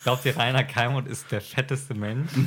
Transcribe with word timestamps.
Glaubt 0.00 0.24
ihr, 0.24 0.36
Rainer 0.36 0.62
Keimund 0.62 1.08
ist 1.08 1.30
der 1.32 1.40
fetteste 1.40 1.92
Mensch? 1.94 2.30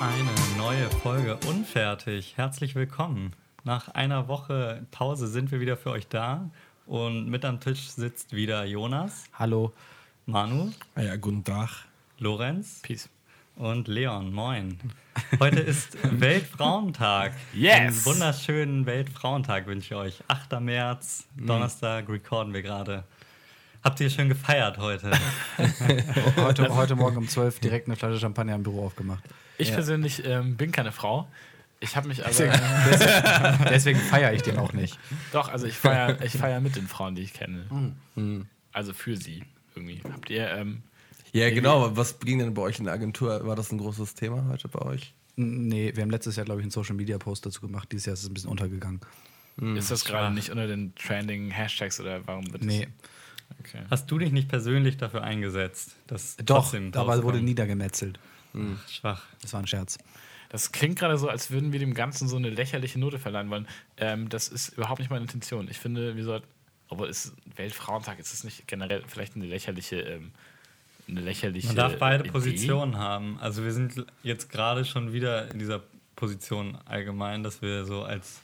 Eine 0.00 0.58
neue 0.58 0.90
Folge 1.02 1.38
Unfertig. 1.48 2.34
Herzlich 2.36 2.74
willkommen. 2.74 3.32
Nach 3.64 3.88
einer 3.88 4.28
Woche 4.28 4.86
Pause 4.90 5.26
sind 5.28 5.50
wir 5.50 5.60
wieder 5.60 5.76
für 5.76 5.90
euch 5.90 6.08
da. 6.08 6.50
Und 6.86 7.28
mit 7.28 7.44
am 7.44 7.60
Tisch 7.60 7.88
sitzt 7.88 8.32
wieder 8.34 8.64
Jonas, 8.64 9.24
Hallo. 9.32 9.72
Manu, 10.26 10.72
Ah 10.94 11.02
Ja, 11.02 11.16
guten 11.16 11.44
Tag. 11.44 11.70
Lorenz 12.18 12.80
Peace. 12.82 13.08
Und 13.58 13.88
Leon. 13.88 14.32
Moin. 14.32 14.78
Heute 15.40 15.58
ist 15.58 15.98
Weltfrauentag. 16.02 17.32
Yes! 17.52 17.74
Einen 17.74 18.04
wunderschönen 18.04 18.86
Weltfrauentag 18.86 19.66
wünsche 19.66 19.94
ich 19.94 19.94
euch. 19.94 20.22
8. 20.28 20.60
März, 20.60 21.26
Donnerstag, 21.36 22.08
recorden 22.08 22.54
wir 22.54 22.62
gerade. 22.62 23.02
Habt 23.82 23.98
ihr 24.00 24.10
schön 24.10 24.28
gefeiert 24.28 24.78
heute? 24.78 25.10
Heute, 26.36 26.74
heute 26.74 26.96
Morgen 26.96 27.16
um 27.16 27.28
12 27.28 27.60
direkt 27.60 27.88
eine 27.88 27.96
Flasche 27.96 28.18
Champagner 28.18 28.54
im 28.54 28.62
Büro 28.62 28.84
aufgemacht. 28.86 29.24
Ich 29.56 29.72
persönlich 29.72 30.24
ähm, 30.24 30.56
bin 30.56 30.72
keine 30.72 30.92
Frau. 30.92 31.28
Ich 31.80 31.96
habe 31.96 32.08
mich 32.08 32.20
aber. 32.24 32.28
Deswegen, 32.28 33.64
deswegen 33.70 34.00
feiere 34.00 34.32
ich 34.32 34.42
den 34.42 34.58
auch 34.58 34.72
nicht. 34.72 34.98
doch, 35.32 35.48
also 35.48 35.66
ich 35.66 35.76
feiere 35.76 36.20
ich 36.22 36.32
feier 36.32 36.60
mit 36.60 36.76
den 36.76 36.88
Frauen, 36.88 37.14
die 37.14 37.22
ich 37.22 37.34
kenne. 37.34 37.94
Mhm. 38.14 38.46
Also 38.72 38.92
für 38.92 39.16
sie 39.16 39.44
irgendwie. 39.74 40.00
Habt 40.12 40.30
ihr. 40.30 40.48
Ähm, 40.50 40.82
Ja, 41.32 41.50
genau. 41.50 41.84
aber 41.84 41.96
Was 41.96 42.18
ging 42.20 42.38
denn 42.38 42.54
bei 42.54 42.62
euch 42.62 42.78
in 42.78 42.84
der 42.84 42.94
Agentur? 42.94 43.46
War 43.46 43.56
das 43.56 43.72
ein 43.72 43.78
großes 43.78 44.14
Thema 44.14 44.46
heute 44.48 44.68
bei 44.68 44.80
euch? 44.82 45.14
Nee, 45.36 45.92
wir 45.94 46.02
haben 46.02 46.10
letztes 46.10 46.36
Jahr, 46.36 46.44
glaube 46.44 46.60
ich, 46.60 46.64
einen 46.64 46.70
Social 46.70 46.96
Media 46.96 47.18
Post 47.18 47.46
dazu 47.46 47.60
gemacht. 47.60 47.90
Dieses 47.92 48.06
Jahr 48.06 48.14
ist 48.14 48.22
es 48.22 48.28
ein 48.28 48.34
bisschen 48.34 48.50
untergegangen. 48.50 49.00
ist 49.76 49.90
das 49.90 50.04
gerade 50.04 50.34
nicht 50.34 50.50
unter 50.50 50.66
den 50.66 50.94
trending 50.94 51.50
Hashtags 51.50 52.00
oder 52.00 52.26
warum 52.26 52.52
wird? 52.52 52.64
Nee, 52.64 52.88
Okay. 53.60 53.82
Hast 53.90 54.10
du 54.10 54.18
dich 54.18 54.32
nicht 54.32 54.48
persönlich 54.48 54.96
dafür 54.96 55.22
eingesetzt? 55.22 55.96
Dass 56.06 56.36
doch, 56.36 56.62
trotzdem 56.62 56.92
aber 56.94 57.22
wurde 57.22 57.40
niedergemetzelt. 57.40 58.18
Schwach. 58.88 59.24
Das 59.42 59.52
war 59.52 59.60
ein 59.60 59.66
Scherz. 59.66 59.98
Das 60.48 60.72
klingt 60.72 60.98
gerade 60.98 61.18
so, 61.18 61.28
als 61.28 61.50
würden 61.50 61.72
wir 61.72 61.78
dem 61.78 61.94
Ganzen 61.94 62.28
so 62.28 62.36
eine 62.36 62.50
lächerliche 62.50 62.98
Note 62.98 63.18
verleihen 63.18 63.50
wollen. 63.50 63.68
Ähm, 63.98 64.28
das 64.28 64.48
ist 64.48 64.70
überhaupt 64.70 64.98
nicht 65.00 65.10
meine 65.10 65.22
Intention. 65.22 65.68
Ich 65.70 65.78
finde, 65.78 66.16
wir 66.16 66.24
sollten. 66.24 66.46
Obwohl 66.90 67.08
es 67.08 67.34
Weltfrauentag 67.56 68.18
ist 68.18 68.32
es 68.32 68.44
nicht 68.44 68.66
generell 68.66 69.02
vielleicht 69.06 69.36
eine 69.36 69.44
lächerliche. 69.44 70.00
Ähm, 70.00 70.32
eine 71.08 71.20
lächerliche. 71.20 71.68
Man 71.68 71.76
darf 71.76 71.98
beide 71.98 72.24
Idee? 72.24 72.32
Positionen 72.32 72.98
haben. 72.98 73.38
Also 73.40 73.64
wir 73.64 73.72
sind 73.72 74.04
jetzt 74.22 74.50
gerade 74.50 74.84
schon 74.84 75.12
wieder 75.12 75.50
in 75.50 75.58
dieser 75.58 75.82
Position 76.16 76.78
allgemein, 76.84 77.42
dass 77.42 77.62
wir 77.62 77.84
so 77.84 78.02
als 78.02 78.40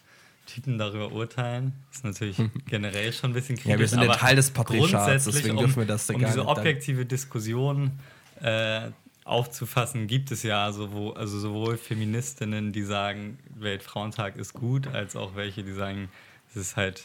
Typen 0.47 0.79
darüber 0.79 1.13
urteilen. 1.13 1.73
Das 1.89 1.99
ist 1.99 2.05
natürlich 2.05 2.37
generell 2.67 3.13
schon 3.13 3.31
ein 3.31 3.35
bisschen 3.35 3.57
kritisch. 3.57 3.73
Ja, 3.73 3.79
wir 3.79 3.89
sind 3.89 4.03
ja 4.03 4.09
aber 4.11 4.19
Teil 4.19 4.37
des 4.37 4.51
Patriarchats, 4.51 5.25
deswegen 5.25 5.57
um, 5.57 5.65
dürfen 5.65 5.77
wir 5.77 5.87
das 5.87 6.07
da 6.07 6.15
um 6.15 6.21
gar 6.21 6.31
diese 6.31 6.47
objektive 6.47 7.07
Diskussion 7.07 7.99
äh, 8.41 8.91
aufzufassen, 9.25 10.07
gibt 10.07 10.31
es 10.31 10.43
ja 10.43 10.71
sowohl, 10.73 11.17
also 11.17 11.39
sowohl 11.39 11.79
Feministinnen, 11.79 12.73
die 12.73 12.83
sagen, 12.83 13.39
Weltfrauentag 13.55 14.37
ist 14.37 14.53
gut, 14.53 14.87
als 14.89 15.17
auch 15.17 15.35
welche, 15.35 15.65
die 15.65 15.73
sagen, 15.73 16.11
es 16.51 16.57
ist 16.57 16.77
halt, 16.77 17.05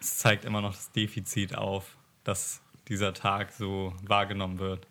es 0.00 0.18
zeigt 0.18 0.44
immer 0.44 0.60
noch 0.60 0.74
das 0.74 0.90
Defizit 0.90 1.54
auf, 1.54 1.96
dass 2.24 2.60
dieser 2.92 3.14
Tag 3.14 3.52
so 3.52 3.94
wahrgenommen 4.06 4.58
wird. 4.58 4.86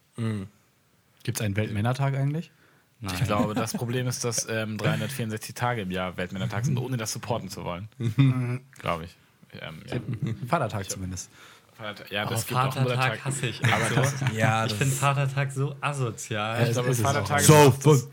Gibt 1.24 1.38
es 1.40 1.42
einen 1.46 1.56
Weltmännertag 1.56 2.16
eigentlich? 2.16 2.52
Nein. 3.00 3.16
Ich 3.20 3.24
glaube, 3.24 3.54
das 3.56 3.74
Problem 3.74 4.08
ist, 4.08 4.24
dass 4.24 4.48
ähm, 4.50 4.78
364 4.78 5.56
Tage 5.56 5.82
im 5.82 5.92
Jahr 5.92 6.18
Weltmännertag 6.18 6.66
sind, 6.66 6.78
ohne 6.78 6.98
das 6.98 7.12
supporten 7.14 7.50
zu 7.50 7.64
wollen. 7.64 7.88
glaube 8.80 9.06
ich. 9.06 9.16
Ähm, 9.60 9.82
ja. 9.88 9.98
Vatertag 10.48 10.90
zumindest. 10.90 11.30
Vatertag- 11.80 12.12
ja, 12.12 12.26
Oh, 12.28 12.30
das 12.30 12.46
gibt 12.46 12.60
auch 12.60 12.64
Vatertag 12.74 12.84
Muttertag. 12.84 13.26
hasse 13.26 13.48
ich. 13.48 13.66
Aber 13.66 13.86
so. 13.88 13.96
das, 13.96 14.16
Ja, 14.36 14.66
ich 14.66 14.74
finde 14.74 14.96
Vatertag 14.96 15.52
so 15.52 15.76
asozial. 15.82 16.62
Ja, 16.62 16.68
ich 16.68 16.74
glaube, 16.74 16.90
ist 16.90 17.04
auch. 17.04 17.12
Vatertag 17.14 17.42
So, 17.42 17.70
ist, 17.70 17.86
das, 17.86 18.08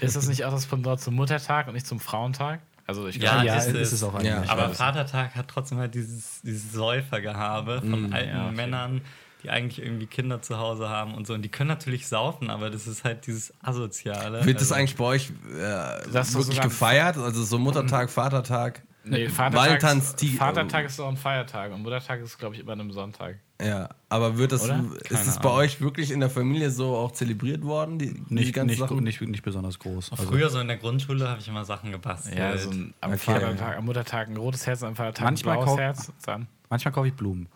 ist 0.00 0.16
das 0.16 0.28
nicht 0.28 0.44
auch 0.44 0.52
das 0.52 0.64
Pendant 0.66 1.00
zum 1.00 1.14
Muttertag 1.14 1.66
und 1.68 1.74
nicht 1.74 1.86
zum 1.86 2.00
Frauentag? 2.00 2.60
Also 2.86 3.06
ich 3.06 3.16
Ja, 3.16 3.32
glaube, 3.34 3.46
ja, 3.48 3.56
ist 3.56 3.66
ist, 3.66 3.74
es. 3.76 3.92
es 3.92 4.02
auch 4.02 4.14
eigentlich. 4.14 4.28
Ja. 4.30 4.44
Aber. 4.48 4.70
Vatertag 4.74 5.34
hat 5.36 5.46
trotzdem 5.48 5.76
halt 5.78 5.94
dieses, 5.94 6.40
dieses 6.42 6.72
Säufergehabe 6.72 7.80
von 7.82 8.12
alten 8.12 8.28
ja, 8.30 8.46
okay. 8.46 8.56
Männern, 8.56 9.02
die 9.42 9.50
eigentlich 9.50 9.84
irgendwie 9.84 10.06
Kinder 10.06 10.40
zu 10.42 10.58
Hause 10.58 10.88
haben 10.88 11.14
und 11.14 11.26
so. 11.26 11.34
Und 11.34 11.42
die 11.42 11.48
können 11.48 11.68
natürlich 11.68 12.06
saufen, 12.08 12.50
aber 12.50 12.70
das 12.70 12.86
ist 12.86 13.04
halt 13.04 13.26
dieses 13.26 13.52
Asoziale. 13.62 14.44
Wird 14.44 14.56
das 14.56 14.70
Also, 14.70 14.74
eigentlich 14.74 14.96
bei 14.96 15.04
euch 15.04 15.32
äh, 15.54 16.18
ist 16.20 16.34
wirklich 16.34 16.60
gefeiert? 16.60 17.16
Also 17.18 17.42
so 17.42 17.58
Muttertag, 17.58 18.10
Vatertag? 18.10 18.82
nee, 19.04 19.28
Vatertag, 19.28 19.82
Valentinstag- 19.82 20.36
Vatertag 20.36 20.86
ist 20.86 20.98
doch 20.98 21.08
ein 21.08 21.16
Feiertag 21.16 21.72
und 21.72 21.82
Muttertag 21.82 22.20
ist, 22.20 22.38
glaube 22.38 22.54
ich, 22.54 22.60
immer 22.60 22.72
an 22.72 22.80
einem 22.80 22.92
Sonntag. 22.92 23.40
Ja, 23.60 23.90
aber 24.08 24.38
wird 24.38 24.50
das, 24.52 24.64
Oder? 24.64 24.84
ist 25.08 25.26
es 25.26 25.38
bei 25.38 25.50
euch 25.50 25.80
wirklich 25.80 26.10
in 26.10 26.18
der 26.18 26.30
Familie 26.30 26.70
so 26.70 26.96
auch 26.96 27.12
zelebriert 27.12 27.62
worden? 27.62 27.98
Die, 27.98 28.12
die 28.14 28.34
Nicht, 28.34 28.52
ganzen 28.54 28.70
nicht, 28.70 28.78
Sachen? 28.80 29.04
nicht, 29.04 29.20
nicht 29.20 29.42
besonders 29.44 29.78
groß. 29.78 30.10
Also, 30.10 30.24
Früher 30.24 30.50
so 30.50 30.58
in 30.58 30.66
der 30.66 30.78
Grundschule 30.78 31.28
habe 31.28 31.40
ich 31.40 31.46
immer 31.46 31.64
Sachen 31.64 31.92
gebastelt. 31.92 32.36
Ja, 32.38 32.56
so 32.58 32.70
ein, 32.70 32.92
am, 33.00 33.12
Okay. 33.12 33.18
Vatertag, 33.32 33.76
am 33.78 33.84
Muttertag 33.84 34.28
ein 34.28 34.36
rotes 34.36 34.66
Herz, 34.66 34.82
am 34.82 34.96
Vatertag 34.96 35.24
Manchmal 35.24 35.58
ein 35.58 35.64
blaues 35.64 35.78
Herz. 35.78 36.12
Dann 36.24 36.48
manchmal 36.70 36.92
kaufe 36.92 37.06
ich 37.08 37.14
Blumen. 37.14 37.48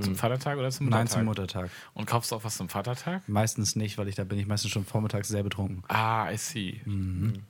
Zum 0.00 0.16
Vatertag 0.16 0.58
oder 0.58 0.70
zum 0.70 0.86
Muttertag? 0.86 1.04
Nein, 1.04 1.08
zum 1.08 1.24
Muttertag. 1.24 1.70
Und 1.92 2.06
kaufst 2.06 2.32
du 2.32 2.36
auch 2.36 2.44
was 2.44 2.56
zum 2.56 2.68
Vatertag? 2.68 3.28
Meistens 3.28 3.76
nicht, 3.76 3.96
weil 3.98 4.08
ich 4.08 4.14
da 4.14 4.24
bin 4.24 4.38
ich 4.38 4.46
meistens 4.46 4.70
schon 4.70 4.84
vormittags 4.84 5.28
sehr 5.28 5.42
betrunken. 5.42 5.82
Ah, 5.88 6.30
I 6.30 6.36
see. 6.36 6.80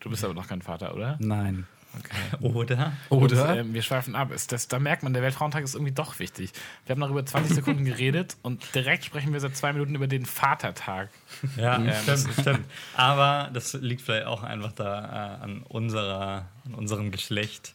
Du 0.00 0.10
bist 0.10 0.25
aber 0.25 0.34
noch 0.34 0.47
kein 0.49 0.62
Vater, 0.62 0.94
oder? 0.94 1.16
Nein. 1.21 1.66
Oder? 2.41 2.93
Oder? 3.09 3.49
Und, 3.50 3.56
ähm, 3.56 3.72
wir 3.72 3.82
schweifen 3.82 4.16
ab. 4.16 4.32
Ist 4.32 4.50
das, 4.50 4.66
da 4.66 4.78
merkt 4.81 5.05
man, 5.05 5.12
der 5.12 5.22
Weltfrauentag 5.22 5.62
ist 5.62 5.75
irgendwie 5.75 5.93
doch 5.93 6.19
wichtig. 6.19 6.50
Wir 6.87 6.94
haben 6.94 7.00
noch 7.00 7.10
über 7.10 7.25
20 7.25 7.55
Sekunden 7.55 7.84
geredet 7.84 8.37
und 8.43 8.75
direkt 8.75 9.05
sprechen 9.05 9.32
wir 9.32 9.38
seit 9.38 9.56
zwei 9.56 9.72
Minuten 9.72 9.94
über 9.94 10.09
den 10.09 10.26
Vatertag. 10.26 11.11
Ja, 11.56 11.76
Ähm, 11.76 11.93
stimmt, 12.03 12.34
stimmt. 12.41 12.66
Aber 12.97 13.49
das 13.53 13.75
liegt 13.75 14.03
vielleicht 14.03 14.26
auch 14.26 14.43
einfach 14.43 14.72
da 14.72 15.38
äh, 15.38 15.44
an, 15.44 15.62
unserer, 15.69 16.47
an 16.66 16.75
unserem 16.75 17.11
Geschlecht. 17.12 17.75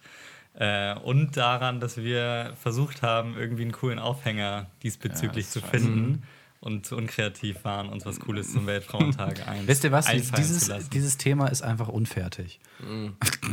Äh, 0.60 0.94
und 1.00 1.38
daran, 1.38 1.80
dass 1.80 1.98
wir 1.98 2.54
versucht 2.62 3.02
haben, 3.02 3.38
irgendwie 3.38 3.62
einen 3.62 3.72
coolen 3.72 3.98
Aufhänger 3.98 4.68
diesbezüglich 4.84 5.46
Ja, 5.46 5.52
zu 5.52 5.64
weiß 5.64 5.70
finden 5.70 6.24
und 6.60 6.86
zu 6.86 6.98
unkreativ 6.98 7.64
waren, 7.64 7.88
uns 7.88 8.06
was 8.06 8.20
Cooles 8.20 8.52
zum 8.52 8.68
Weltfrauentag 8.68 9.48
ein 9.48 9.66
Wisst 9.66 9.86
ihr 9.86 9.94
was? 9.94 10.08
Dieses, 10.08 10.90
dieses 10.90 11.18
Thema 11.18 11.48
ist 11.48 11.62
einfach 11.62 11.88
unfertig. 11.88 12.60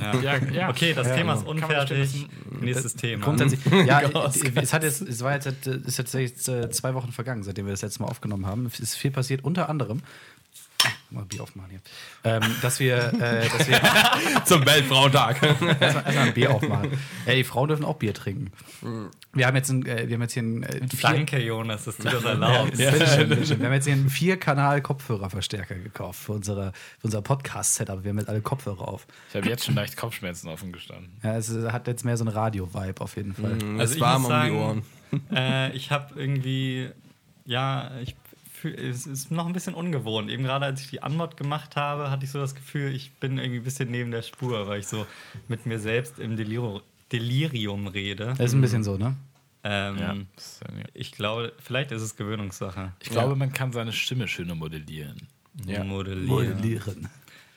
Ja. 0.01 0.21
Ja, 0.21 0.39
ja. 0.39 0.69
Okay, 0.69 0.93
das 0.93 1.07
Ja, 1.07 1.15
Thema 1.15 1.35
ist 1.35 1.47
man 1.47 1.63
unfertig. 1.63 2.27
Nächstes 2.61 2.97
Thema. 2.97 3.25
Grundsätzlich, 3.25 3.61
ja, 3.87 4.01
es, 4.57 4.73
hat 4.73 4.83
jetzt, 4.83 5.03
es 5.03 5.23
war 5.23 5.35
jetzt, 5.35 5.45
seit, 5.45 5.67
äh, 5.69 5.77
ist 5.87 5.99
jetzt 5.99 6.15
jetzt, 6.15 6.49
äh, 6.49 6.71
zwei 6.71 6.95
Wochen 6.95 7.13
vergangen, 7.13 7.45
seitdem 7.45 7.67
wir 7.67 7.73
das 7.73 7.83
letzte 7.83 8.03
Mal 8.03 8.09
aufgenommen 8.09 8.47
haben. 8.47 8.67
Es 8.67 8.81
ist 8.81 8.97
viel 8.97 9.13
passiert, 9.13 9.45
unter 9.45 9.69
anderem. 9.69 10.03
Mal 11.11 11.25
Bier 11.25 11.43
aufmachen 11.43 11.71
hier. 11.71 11.81
Ähm, 12.25 12.43
dass 12.63 12.81
wir, 12.81 12.97
äh, 13.15 13.49
dass 13.49 13.69
wir 13.69 13.81
Zum 14.45 14.67
Weltfrauentag. 14.67 15.41
erstmal, 15.81 16.05
ein 16.19 16.35
Bier 16.35 16.51
aufmachen. 16.51 16.91
Ja, 17.27 17.35
die 17.35 17.45
Frauen 17.45 17.69
dürfen 17.69 17.85
auch 17.85 17.95
Bier 17.97 18.13
trinken. 18.13 18.51
Wir 19.33 19.47
haben 19.47 19.55
jetzt, 19.57 19.71
ein, 19.71 19.87
äh, 19.87 20.09
wir 20.09 20.15
haben 20.15 20.23
jetzt 20.23 20.33
hier 20.35 20.43
ein 20.43 20.63
äh, 20.65 20.81
Danke, 21.01 21.39
Jonas, 21.41 21.85
dass 21.85 21.97
du 21.97 22.05
das 22.05 22.25
erlaubst. 22.25 22.77
Bitteschön, 22.77 23.29
bitteschön. 23.29 23.59
Wir 23.61 23.67
haben 23.67 23.73
jetzt 23.75 23.85
hier 23.85 23.95
einen 23.95 24.11
Vier-Kanal-Kopfhörerverstärker 24.11 25.77
gekauft 25.77 26.21
für, 26.21 26.33
unsere, 26.33 26.73
für 26.99 27.05
unser 27.07 27.23
Podcast-Setup. 27.23 28.03
Wir 28.03 28.11
haben 28.11 28.19
jetzt 28.19 28.29
alle 28.29 28.41
Kopfhörer 28.41 28.89
auf. 28.89 29.07
Ich 29.31 29.37
habe 29.37 29.49
jetzt 29.49 29.65
schon 29.65 29.75
leicht 29.77 29.97
Kopfschmerzen 29.97 30.49
offen 30.49 30.73
gestanden. 30.73 31.13
Ja, 31.23 31.37
es 31.37 31.49
ist- 31.49 31.71
hat 31.73 31.87
jetzt 31.87 32.05
mehr 32.05 32.17
so 32.17 32.25
einen 32.25 32.35
Radio-Vibe 32.37 33.01
auf 33.01 33.17
jeden 33.17 33.35
Fall. 33.35 33.57
Es 33.57 33.63
Also 33.63 33.83
ist 33.85 33.95
ich 33.95 34.01
warm 34.01 34.23
muss 34.23 34.31
um 34.31 34.37
die 34.37 34.43
sagen, 34.43 34.59
Ohren. 34.59 34.83
Äh, 35.33 35.73
ich 35.77 35.91
habe 35.93 36.19
irgendwie, 36.21 36.91
ja, 37.45 37.93
ich 38.03 38.17
es 38.65 39.07
ist 39.07 39.31
noch 39.31 39.47
ein 39.47 39.53
bisschen 39.53 39.75
ungewohnt. 39.75 40.31
Eben 40.31 40.45
gerade 40.45 40.67
als 40.67 40.81
ich 40.81 40.91
die 40.91 41.03
Anmod 41.03 41.37
gemacht 41.37 41.77
habe, 41.77 42.11
hatte 42.11 42.25
ich 42.25 42.31
so 42.31 42.39
das 42.39 42.55
Gefühl, 42.55 42.95
ich 42.95 43.13
bin 43.15 43.39
irgendwie 43.39 43.59
ein 43.59 43.65
bisschen 43.65 43.91
neben 43.91 44.11
der 44.11 44.23
Spur, 44.23 44.67
weil 44.67 44.81
ich 44.81 44.87
so 44.87 45.07
mit 45.49 45.67
mir 45.67 45.79
selbst 45.79 46.19
im 46.19 46.37
Deliro 46.37 46.83
Delirium 47.13 47.87
rede. 47.87 48.35
Das 48.37 48.47
ist 48.49 48.55
ein 48.55 48.61
bisschen 48.61 48.83
so, 48.83 48.97
ne? 48.97 49.15
Ähm, 49.63 49.99
Ja. 49.99 50.15
Ich 50.95 51.13
glaube, 51.13 51.53
vielleicht 51.59 51.93
ist 51.93 52.03
es 52.03 52.17
Gewöhnungssache. 52.17 52.93
Ich 53.01 53.11
glaube, 53.11 53.37
man 53.37 53.53
kann 53.53 53.73
seine 53.73 53.93
Stimme 53.93 54.29
schöner 54.29 54.55
modellieren. 54.55 55.29
Ja. 55.67 55.85
Modellieren. 55.85 56.27
Modellieren. 56.27 57.09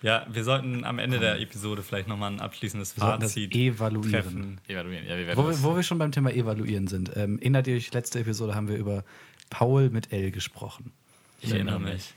Ja, 0.02 0.26
wir 0.32 0.44
sollten 0.46 0.86
am 0.86 0.98
Ende 0.98 1.20
der 1.20 1.42
Episode 1.42 1.84
vielleicht 1.84 2.08
nochmal 2.08 2.32
ein 2.32 2.40
abschließendes 2.40 2.96
das 2.96 3.04
Fazit 3.04 3.54
evaluieren. 3.54 4.12
treffen. 4.12 4.62
Evaluieren. 4.68 5.06
Ja, 5.06 5.18
wir 5.18 5.36
Wo 5.36 5.48
wir, 5.50 5.62
wo 5.62 5.76
wir 5.76 5.84
schon 5.84 5.98
beim 5.98 6.12
Thema 6.14 6.32
Evaluieren 6.32 6.88
sind. 6.88 7.12
Ähm, 7.18 7.38
erinnert 7.40 7.68
ihr 7.68 7.76
euch, 7.76 7.94
letzte 7.94 8.20
Episode 8.20 8.56
haben 8.56 8.70
wir 8.70 8.78
über 8.78 9.04
Paul 9.50 9.90
mit 9.90 10.12
L 10.14 10.32
gesprochen. 10.32 10.92
Ich 11.42 11.52
erinnere 11.52 11.80
mich. 11.80 12.14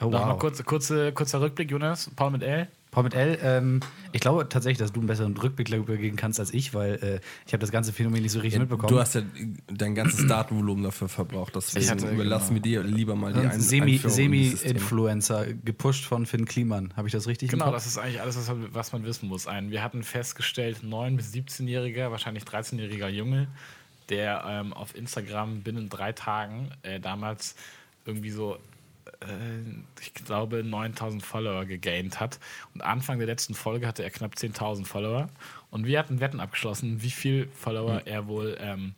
Oh, 0.00 0.06
Nochmal 0.08 0.38
kurz, 0.38 0.64
kurze, 0.64 1.12
kurzer 1.12 1.40
Rückblick, 1.42 1.70
Jonas. 1.70 2.10
Paul 2.16 2.30
mit 2.30 2.42
L. 2.42 2.68
Paul 2.90 3.04
mit 3.04 3.14
L, 3.14 3.38
ähm, 3.42 3.78
ich 4.10 4.20
glaube 4.20 4.48
tatsächlich, 4.48 4.78
dass 4.78 4.90
du 4.92 4.98
einen 4.98 5.06
besseren 5.06 5.36
Rückblick 5.36 5.68
darüber 5.70 5.96
geben 5.96 6.16
kannst 6.16 6.40
als 6.40 6.52
ich, 6.52 6.74
weil 6.74 6.94
äh, 6.94 7.20
ich 7.46 7.52
habe 7.52 7.60
das 7.60 7.70
ganze 7.70 7.92
Phänomen 7.92 8.20
nicht 8.22 8.32
so 8.32 8.40
richtig 8.40 8.58
mitbekommen. 8.58 8.88
Du 8.92 8.98
hast 8.98 9.14
ja 9.14 9.22
dein 9.68 9.94
ganzes 9.94 10.26
Datenvolumen 10.26 10.82
dafür 10.82 11.08
verbraucht, 11.08 11.54
deswegen 11.54 11.84
Ich 11.84 11.90
hatte- 11.90 12.08
überlassen 12.10 12.54
wir 12.54 12.62
dir 12.62 12.82
lieber 12.82 13.14
mal 13.14 13.32
die 13.32 13.38
Ein 13.40 13.60
Semi-. 13.60 13.98
Semi-Influencer, 13.98 15.46
gepusht 15.64 16.04
von 16.04 16.26
Finn 16.26 16.46
Kliman. 16.46 16.92
Habe 16.96 17.06
ich 17.06 17.12
das 17.12 17.26
richtig 17.28 17.50
Genau, 17.50 17.66
im 17.66 17.72
das 17.72 17.86
ist 17.86 17.98
eigentlich 17.98 18.20
alles, 18.20 18.36
was 18.36 18.48
man, 18.48 18.74
was 18.74 18.92
man 18.92 19.04
wissen 19.04 19.28
muss. 19.28 19.46
Ein, 19.46 19.70
wir 19.70 19.82
hatten 19.84 20.02
festgestellt, 20.02 20.78
9- 20.82 21.16
bis 21.16 21.32
17-jähriger, 21.32 22.10
wahrscheinlich 22.10 22.42
13-jähriger 22.44 23.08
Junge, 23.08 23.48
der 24.10 24.44
ähm, 24.46 24.72
auf 24.72 24.94
Instagram 24.94 25.62
binnen 25.62 25.88
drei 25.88 26.12
Tagen 26.12 26.70
äh, 26.82 27.00
damals 27.00 27.54
irgendwie 28.04 28.30
so, 28.30 28.56
äh, 29.20 29.26
ich 30.00 30.14
glaube, 30.14 30.64
9000 30.64 31.22
Follower 31.22 31.64
gegaint 31.64 32.20
hat. 32.20 32.38
Und 32.74 32.82
Anfang 32.82 33.18
der 33.18 33.26
letzten 33.26 33.54
Folge 33.54 33.86
hatte 33.86 34.02
er 34.02 34.10
knapp 34.10 34.34
10.000 34.34 34.84
Follower. 34.84 35.28
Und 35.70 35.86
wir 35.86 35.98
hatten 35.98 36.20
Wetten 36.20 36.40
abgeschlossen, 36.40 37.02
wie 37.02 37.10
viel 37.10 37.48
Follower 37.54 38.02
er 38.04 38.26
wohl. 38.26 38.56
Ähm, 38.60 38.94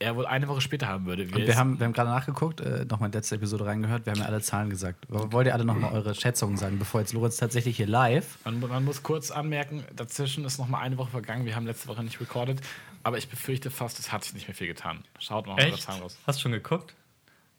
er 0.00 0.16
wohl 0.16 0.26
eine 0.26 0.48
Woche 0.48 0.62
später 0.62 0.88
haben 0.88 1.04
würde. 1.04 1.24
Und 1.24 1.36
wir 1.36 1.56
haben, 1.56 1.78
wir 1.78 1.84
haben 1.84 1.92
gerade 1.92 2.08
nachgeguckt, 2.08 2.60
äh, 2.60 2.86
nochmal 2.88 3.10
letzte 3.12 3.34
Episode 3.34 3.66
reingehört, 3.66 4.06
wir 4.06 4.12
haben 4.14 4.20
ja 4.20 4.26
alle 4.26 4.40
Zahlen 4.40 4.70
gesagt. 4.70 5.04
Wollt 5.08 5.46
ihr 5.46 5.52
alle 5.52 5.66
nochmal 5.66 5.92
eure 5.92 6.14
Schätzungen 6.14 6.56
sagen, 6.56 6.78
bevor 6.78 7.02
jetzt 7.02 7.12
Lorenz 7.12 7.36
tatsächlich 7.36 7.76
hier 7.76 7.86
live. 7.86 8.38
Man, 8.44 8.60
man 8.60 8.84
muss 8.84 9.02
kurz 9.02 9.30
anmerken, 9.30 9.84
dazwischen 9.94 10.46
ist 10.46 10.58
noch 10.58 10.68
mal 10.68 10.80
eine 10.80 10.96
Woche 10.96 11.10
vergangen. 11.10 11.44
Wir 11.44 11.54
haben 11.54 11.66
letzte 11.66 11.88
Woche 11.88 12.02
nicht 12.02 12.18
recorded, 12.18 12.62
aber 13.02 13.18
ich 13.18 13.28
befürchte 13.28 13.70
fast, 13.70 13.98
es 13.98 14.12
hat 14.12 14.24
sich 14.24 14.34
nicht 14.34 14.48
mehr 14.48 14.54
viel 14.54 14.66
getan. 14.66 15.04
Schaut 15.18 15.46
mal 15.46 15.58
Echt? 15.58 15.82
Zahlen 15.82 16.02
raus. 16.02 16.16
Hast 16.26 16.38
du 16.38 16.42
schon 16.42 16.52
geguckt? 16.52 16.94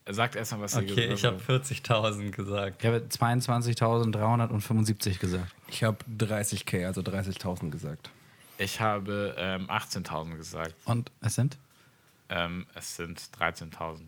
Sagt 0.09 0.35
erstmal, 0.35 0.61
was 0.61 0.75
Okay, 0.75 1.07
ihr 1.07 1.11
ich 1.11 1.23
habe 1.25 1.37
40.000 1.37 2.31
gesagt. 2.31 2.83
Ich 2.83 2.87
habe 2.87 3.05
22.375 3.07 5.19
gesagt. 5.19 5.53
Ich 5.67 5.83
habe 5.83 5.97
30k, 6.17 6.87
also 6.87 7.01
30.000 7.01 7.69
gesagt. 7.69 8.09
Ich 8.57 8.81
habe 8.81 9.35
ähm, 9.37 9.69
18.000 9.69 10.37
gesagt. 10.37 10.73
Und 10.85 11.11
es 11.21 11.35
sind? 11.35 11.57
Ähm, 12.29 12.65
es 12.73 12.95
sind 12.95 13.21
13.000. 13.39 13.99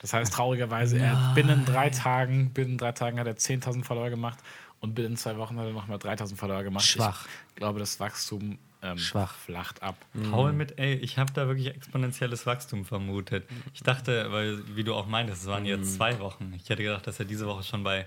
Das 0.00 0.12
heißt, 0.12 0.32
traurigerweise, 0.32 0.98
er 0.98 1.28
hat 1.28 1.34
binnen 1.34 1.64
drei 1.64 1.90
Tagen, 1.90 2.50
binnen 2.50 2.76
drei 2.76 2.92
Tagen 2.92 3.18
hat 3.18 3.26
er 3.26 3.36
10.000 3.36 3.84
Follower 3.84 4.10
gemacht 4.10 4.38
und 4.80 4.94
binnen 4.94 5.16
zwei 5.16 5.36
Wochen 5.38 5.58
hat 5.58 5.66
er 5.66 5.72
nochmal 5.72 5.98
3.000 5.98 6.36
Follower 6.36 6.62
gemacht. 6.62 6.84
Schwach. 6.84 7.26
Ich 7.50 7.56
glaube, 7.56 7.78
das 7.78 8.00
Wachstum 8.00 8.58
ähm, 8.84 8.98
Schwach. 8.98 9.34
flacht 9.34 9.82
ab. 9.82 9.96
Paul 10.30 10.52
mit, 10.52 10.78
ey, 10.78 10.94
ich 10.94 11.18
habe 11.18 11.32
da 11.32 11.46
wirklich 11.48 11.68
exponentielles 11.74 12.46
Wachstum 12.46 12.84
vermutet. 12.84 13.44
Ich 13.72 13.82
dachte, 13.82 14.30
weil, 14.30 14.58
wie 14.76 14.84
du 14.84 14.94
auch 14.94 15.06
meintest, 15.08 15.42
es 15.42 15.48
waren 15.48 15.64
jetzt 15.64 15.94
zwei 15.94 16.18
Wochen. 16.20 16.52
Ich 16.56 16.68
hätte 16.68 16.82
gedacht, 16.82 17.06
dass 17.06 17.18
er 17.18 17.24
diese 17.24 17.46
Woche 17.46 17.62
schon 17.64 17.82
bei 17.82 18.06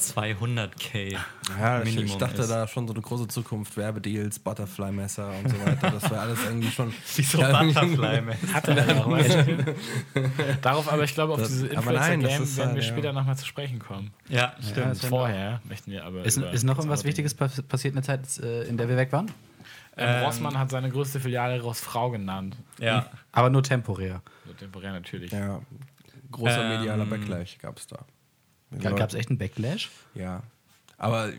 200k 0.00 1.12
Ja, 1.58 1.78
ich, 1.80 1.84
Minimum 1.84 2.06
ich 2.06 2.16
dachte 2.16 2.42
ist. 2.42 2.50
da 2.50 2.66
schon 2.66 2.86
so 2.88 2.94
eine 2.94 3.02
große 3.02 3.28
Zukunft, 3.28 3.76
Werbedeals, 3.76 4.38
Butterfly-Messer 4.38 5.30
und 5.38 5.50
so 5.50 5.64
weiter. 5.64 5.90
Das 5.90 6.10
wäre 6.10 6.20
alles 6.20 6.38
irgendwie 6.44 6.70
schon. 6.70 6.92
Wieso 7.16 7.38
Ja, 7.40 7.62
Butterfly, 7.62 8.20
man? 8.22 8.36
Hat 8.52 8.68
er 8.68 8.74
du? 8.74 9.76
Darauf, 10.62 10.90
aber 10.92 11.04
ich 11.04 11.14
glaube, 11.14 11.34
auf 11.34 11.40
Das- 11.40 11.48
diese 11.50 11.66
Influencer-Game 11.68 12.22
werden 12.22 12.56
halt, 12.58 12.74
wir 12.76 12.82
ja. 12.82 12.88
später 12.88 13.12
nochmal 13.12 13.36
zu 13.36 13.46
sprechen 13.46 13.78
kommen. 13.78 14.10
Ja, 14.28 14.54
stimmt. 14.60 14.76
wär- 15.02 15.08
Vorher 15.08 15.60
möchten 15.68 15.90
wir 15.92 16.04
aber. 16.04 16.24
Ist, 16.24 16.38
ist 16.38 16.64
noch 16.64 16.76
irgendwas 16.78 17.04
Wichtiges 17.04 17.34
pass- 17.34 17.62
passiert 17.62 17.92
in 17.94 17.96
der 17.96 18.04
Zeit, 18.04 18.22
äh, 18.42 18.64
in 18.64 18.76
der 18.78 18.88
wir 18.88 18.96
weg 18.96 19.12
waren? 19.12 19.30
Reden. 19.96 20.08
Ähm, 20.18 20.24
Rossmann 20.24 20.58
hat 20.58 20.70
seine 20.70 20.90
größte 20.90 21.20
Filiale 21.20 21.60
Rossfrau 21.60 22.10
genannt. 22.10 22.56
ja. 22.78 23.06
Aber 23.32 23.50
nur 23.50 23.62
temporär. 23.62 24.22
So 24.46 24.52
temporär 24.52 24.92
natürlich. 24.92 25.32
Ja, 25.32 25.60
großer 26.30 26.62
Ähm, 26.64 26.78
medialer 26.78 27.06
Backlash 27.06 27.58
gab 27.58 27.78
es 27.78 27.86
da. 27.86 27.98
Gab 28.80 29.08
es 29.08 29.14
echt 29.14 29.28
einen 29.30 29.38
Backlash? 29.38 29.90
Ja. 30.14 30.42
Aber 30.98 31.30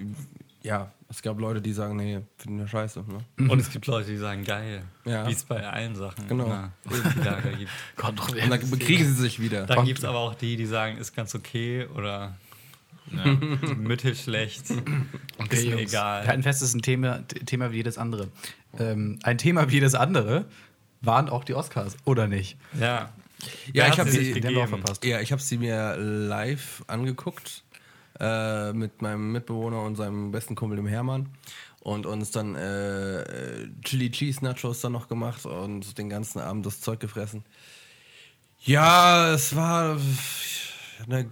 ja, 0.62 0.92
es 1.10 1.22
gab 1.22 1.40
Leute, 1.40 1.62
die 1.62 1.74
sagen, 1.74 1.96
nee, 1.98 2.22
finden 2.38 2.60
wir 2.60 2.68
scheiße. 2.68 3.04
Ne? 3.38 3.50
Und 3.50 3.60
es 3.60 3.70
gibt 3.70 3.86
Leute, 3.88 4.10
die 4.10 4.18
sagen, 4.18 4.44
geil. 4.44 4.84
Ja. 5.06 5.28
Wie 5.28 5.32
es 5.34 5.44
bei 5.44 5.68
allen 5.68 5.96
Sachen 5.96 6.28
Genau. 6.28 6.48
Lager 6.48 7.52
gibt. 7.58 7.70
Und 8.02 8.50
dann 8.52 8.70
bekriegen 8.70 9.06
sie 9.06 9.14
sich 9.22 9.40
wieder. 9.40 9.66
Dann 9.66 9.86
gibt 9.86 10.00
es 10.00 10.06
aber 10.06 10.20
auch 10.20 10.36
die, 10.36 10.56
die 10.58 10.66
sagen, 10.66 10.98
ist 10.98 11.16
ganz 11.16 11.36
okay 11.36 11.86
oder 11.96 12.36
Ja. 13.12 13.26
mittelschlecht. 13.78 14.72
Okay, 15.38 15.56
ist 15.56 15.66
mir. 15.66 15.78
Wir 15.78 15.80
egal. 15.80 16.28
halten 16.28 16.44
fest, 16.44 16.62
es 16.62 16.70
ist 16.70 16.76
ein 16.76 16.82
Thema, 16.82 17.28
Thema 17.28 17.72
wie 17.72 17.78
jedes 17.78 17.98
andere. 17.98 18.30
Ähm, 18.80 19.20
ein 19.24 19.38
Thema 19.38 19.70
wie 19.70 19.76
jedes 19.76 19.96
andere 19.96 20.46
waren 21.02 21.30
auch 21.30 21.44
die 21.44 21.54
Oscars, 21.54 21.98
oder 22.06 22.28
nicht? 22.28 22.58
Ja. 22.80 23.12
Ja, 23.74 23.88
ich 23.90 24.00
habe 24.00 24.10
sie 24.10 24.36
wir 24.36 25.00
ja, 25.04 25.20
ich 25.20 25.32
habe 25.32 25.42
sie 25.42 25.58
mir 25.58 25.98
live 25.98 26.84
angeguckt 26.88 27.64
äh, 28.20 28.72
mit 28.74 29.02
meinem 29.02 29.32
Mitbewohner 29.32 29.82
und 29.82 29.96
seinem 29.96 30.32
besten 30.32 30.56
Kumpel, 30.56 30.78
dem 30.78 30.88
Hermann. 30.88 31.30
Und 31.82 32.06
uns 32.06 32.32
dann 32.32 32.56
äh, 32.56 33.68
Chili 33.84 34.10
Cheese 34.10 34.46
Nachos 34.46 34.80
dann 34.80 34.94
noch 34.94 35.10
gemacht 35.10 35.46
und 35.46 35.98
den 35.98 36.10
ganzen 36.10 36.40
Abend 36.40 36.66
das 36.66 36.80
Zeug 36.80 37.02
gefressen. 37.02 37.44
Ja, 38.62 39.34
es 39.34 39.54
war 39.58 39.98
eine 41.06 41.30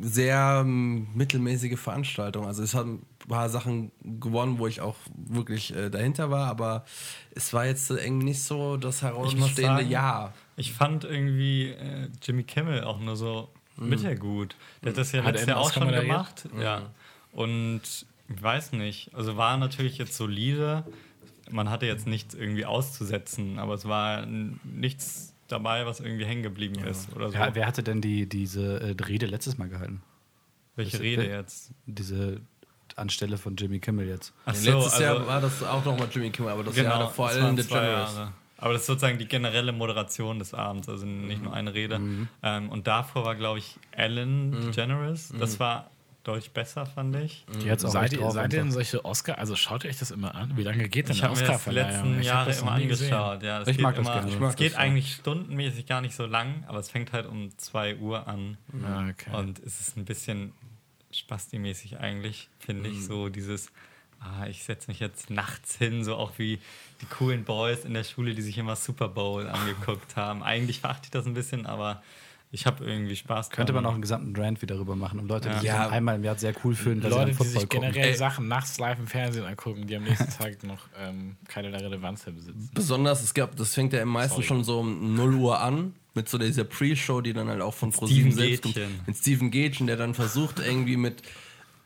sehr 0.00 0.60
ähm, 0.64 1.08
mittelmäßige 1.14 1.78
Veranstaltung. 1.78 2.46
Also 2.46 2.62
es 2.62 2.74
haben 2.74 3.06
ein 3.24 3.28
paar 3.28 3.48
Sachen 3.48 3.90
gewonnen, 4.02 4.58
wo 4.58 4.66
ich 4.66 4.80
auch 4.80 4.96
wirklich 5.14 5.74
äh, 5.74 5.90
dahinter 5.90 6.30
war, 6.30 6.48
aber 6.48 6.84
es 7.34 7.52
war 7.52 7.66
jetzt 7.66 7.90
irgendwie 7.90 8.26
nicht 8.26 8.42
so 8.42 8.76
das 8.76 9.02
herausstehende 9.02 9.62
sagen, 9.62 9.90
Ja. 9.90 10.32
Ich 10.56 10.72
fand 10.72 11.04
irgendwie 11.04 11.70
äh, 11.70 12.08
Jimmy 12.22 12.44
Kimmel 12.44 12.84
auch 12.84 13.00
nur 13.00 13.16
so 13.16 13.48
mittelgut. 13.76 14.56
Der 14.82 14.90
hat 14.90 14.98
das 14.98 15.12
ja 15.12 15.24
Hat 15.24 15.32
letztes 15.32 15.48
Jahr 15.48 15.58
auch 15.58 15.72
schon 15.72 15.88
gemacht. 15.88 16.48
Ja. 16.60 16.90
Und 17.32 17.82
ich 18.28 18.42
weiß 18.42 18.72
nicht. 18.72 19.14
Also 19.14 19.36
war 19.36 19.56
natürlich 19.56 19.98
jetzt 19.98 20.16
solide. 20.16 20.84
Man 21.50 21.70
hatte 21.70 21.86
jetzt 21.86 22.06
nichts 22.06 22.34
irgendwie 22.34 22.64
auszusetzen, 22.64 23.58
aber 23.58 23.74
es 23.74 23.86
war 23.86 24.26
nichts 24.26 25.34
dabei, 25.52 25.86
was 25.86 26.00
irgendwie 26.00 26.24
hängen 26.24 26.42
geblieben 26.42 26.76
ist 26.84 27.14
oder 27.14 27.28
so. 27.30 27.34
Wer, 27.38 27.54
wer 27.54 27.66
hatte 27.66 27.82
denn 27.82 28.00
die, 28.00 28.28
diese 28.28 28.80
äh, 28.80 29.02
Rede 29.04 29.26
letztes 29.26 29.58
Mal 29.58 29.68
gehalten? 29.68 30.02
Welche 30.76 30.92
das- 30.92 31.00
Rede 31.00 31.26
jetzt? 31.28 31.72
Diese 31.86 32.40
anstelle 32.96 33.38
von 33.38 33.56
Jimmy 33.56 33.78
Kimmel 33.78 34.08
jetzt. 34.08 34.32
Ach 34.44 34.52
Letztes 34.52 34.92
also- 34.92 35.02
Jahr 35.02 35.26
war 35.26 35.40
das 35.40 35.62
auch 35.62 35.84
nochmal 35.84 36.08
Jimmy 36.12 36.30
Kimmel, 36.30 36.52
aber 36.52 36.64
das 36.64 36.74
Genau, 36.74 36.90
Jahr 36.90 36.98
davor 37.00 37.30
Ellen 37.30 37.56
DeGeneres. 37.56 38.14
Jahre. 38.14 38.32
Aber 38.58 38.72
das 38.74 38.82
ist 38.82 38.86
sozusagen 38.88 39.18
die 39.18 39.26
generelle 39.26 39.72
Moderation 39.72 40.38
des 40.38 40.52
Abends, 40.52 40.86
also 40.88 41.06
nicht 41.06 41.42
nur 41.42 41.54
eine 41.54 41.72
Rede. 41.72 41.98
Ähm, 42.42 42.68
und 42.68 42.86
davor 42.86 43.24
war, 43.24 43.34
glaube 43.34 43.58
ich, 43.58 43.76
Ellen 43.92 44.52
DeGeneres. 44.52 45.32
Das 45.38 45.58
war 45.58 45.90
deutlich 46.30 46.52
besser, 46.52 46.86
fand 46.86 47.16
ich. 47.16 47.44
Die 47.62 47.70
hat's 47.70 47.84
auch 47.84 47.90
Seid, 47.90 48.16
drauf 48.16 48.32
seid 48.32 48.52
ihr 48.52 48.60
denn 48.60 48.70
solche 48.70 49.04
Oscar? 49.04 49.38
Also 49.38 49.56
schaut 49.56 49.84
euch 49.84 49.98
das 49.98 50.10
immer 50.10 50.34
an? 50.34 50.56
Wie 50.56 50.62
lange 50.62 50.88
geht 50.88 51.08
denn 51.08 51.16
Ich 51.16 51.22
eine 51.22 51.30
habe 51.30 51.40
mir 51.40 51.46
das 51.46 51.62
die 51.64 51.70
Oscarverleihung? 51.70 52.14
letzten 52.14 52.20
Ich 52.20 52.30
hab 52.30 52.46
Jahre 52.46 52.60
immer 52.60 52.72
angeschaut. 52.72 53.42
Ja, 53.42 53.66
Ich 53.66 53.78
mag 53.78 53.96
das 53.96 54.06
immer, 54.06 54.14
gerne. 54.14 54.32
Ich 54.32 54.40
Es 54.40 54.56
geht 54.56 54.76
eigentlich 54.76 55.14
stundenmäßig 55.14 55.86
gar 55.86 56.00
nicht 56.00 56.14
so 56.14 56.26
lang, 56.26 56.64
aber 56.66 56.78
es 56.78 56.90
fängt 56.90 57.12
halt 57.12 57.26
um 57.26 57.56
2 57.56 57.96
Uhr 57.96 58.26
an. 58.26 58.56
Ah, 58.84 59.08
okay. 59.08 59.34
Und 59.34 59.58
es 59.60 59.80
ist 59.80 59.96
ein 59.96 60.04
bisschen 60.04 60.52
spasti-mäßig 61.12 61.98
eigentlich, 61.98 62.48
finde 62.58 62.88
ich. 62.90 63.04
So 63.04 63.28
dieses, 63.28 63.70
ah, 64.20 64.46
ich 64.46 64.62
setze 64.62 64.90
mich 64.90 65.00
jetzt 65.00 65.30
nachts 65.30 65.76
hin, 65.76 66.04
so 66.04 66.16
auch 66.16 66.32
wie 66.38 66.60
die 67.00 67.06
coolen 67.06 67.44
Boys 67.44 67.84
in 67.84 67.94
der 67.94 68.04
Schule, 68.04 68.34
die 68.34 68.42
sich 68.42 68.58
immer 68.58 68.76
Super 68.76 69.08
Bowl 69.08 69.48
angeguckt 69.48 70.16
haben. 70.16 70.42
Eigentlich 70.42 70.80
verachte 70.80 71.06
ich 71.06 71.10
das 71.10 71.26
ein 71.26 71.34
bisschen, 71.34 71.66
aber 71.66 72.02
ich 72.52 72.66
habe 72.66 72.84
irgendwie 72.84 73.14
Spaß 73.16 73.50
Könnte 73.50 73.72
man 73.72 73.84
dran. 73.84 73.90
auch 73.90 73.94
einen 73.94 74.02
gesamten 74.02 74.34
Rant 74.36 74.60
wieder 74.60 74.74
darüber 74.74 74.96
machen, 74.96 75.20
um 75.20 75.26
Leute, 75.28 75.48
die 75.60 75.66
Ja. 75.66 75.84
sich 75.84 75.92
einmal 75.92 76.16
im 76.16 76.24
Jahr 76.24 76.36
sehr 76.36 76.52
cool 76.64 76.74
fühlen, 76.74 77.02
weil 77.02 77.10
Leute, 77.10 77.26
sie 77.26 77.32
die 77.32 77.38
dann 77.38 77.46
sich 77.48 77.60
Football 77.62 77.78
gucken. 77.78 77.92
generell 77.92 78.10
Ey. 78.12 78.16
Sachen 78.16 78.48
nachts 78.48 78.78
live 78.78 78.98
im 78.98 79.06
Fernsehen 79.06 79.44
angucken, 79.44 79.86
die 79.86 79.94
am 79.96 80.02
nächsten 80.04 80.30
Tag 80.38 80.62
noch 80.64 80.80
ähm, 80.98 81.36
keine 81.48 81.72
Relevanz 81.72 82.26
mehr 82.26 82.34
besitzen. 82.34 82.68
Besonders, 82.74 83.22
es 83.22 83.32
gab, 83.34 83.54
das 83.56 83.74
fängt 83.74 83.92
ja 83.92 84.04
meistens 84.04 84.34
Sorry. 84.46 84.46
schon 84.46 84.64
so 84.64 84.80
um 84.80 85.14
0 85.14 85.34
Uhr 85.36 85.60
an, 85.60 85.94
mit 86.14 86.28
so 86.28 86.38
dieser 86.38 86.64
Pre-Show, 86.64 87.20
die 87.20 87.32
dann 87.32 87.46
halt 87.48 87.60
auch 87.60 87.72
von 87.74 87.92
Steven 87.92 88.08
ProSieben 88.08 88.32
selbst 88.32 88.62
kommt. 88.62 89.06
Mit 89.06 89.16
Steven 89.16 89.50
Gätchen, 89.52 89.86
der 89.86 89.96
dann 89.96 90.14
versucht 90.14 90.58
irgendwie 90.58 90.96
mit 90.96 91.22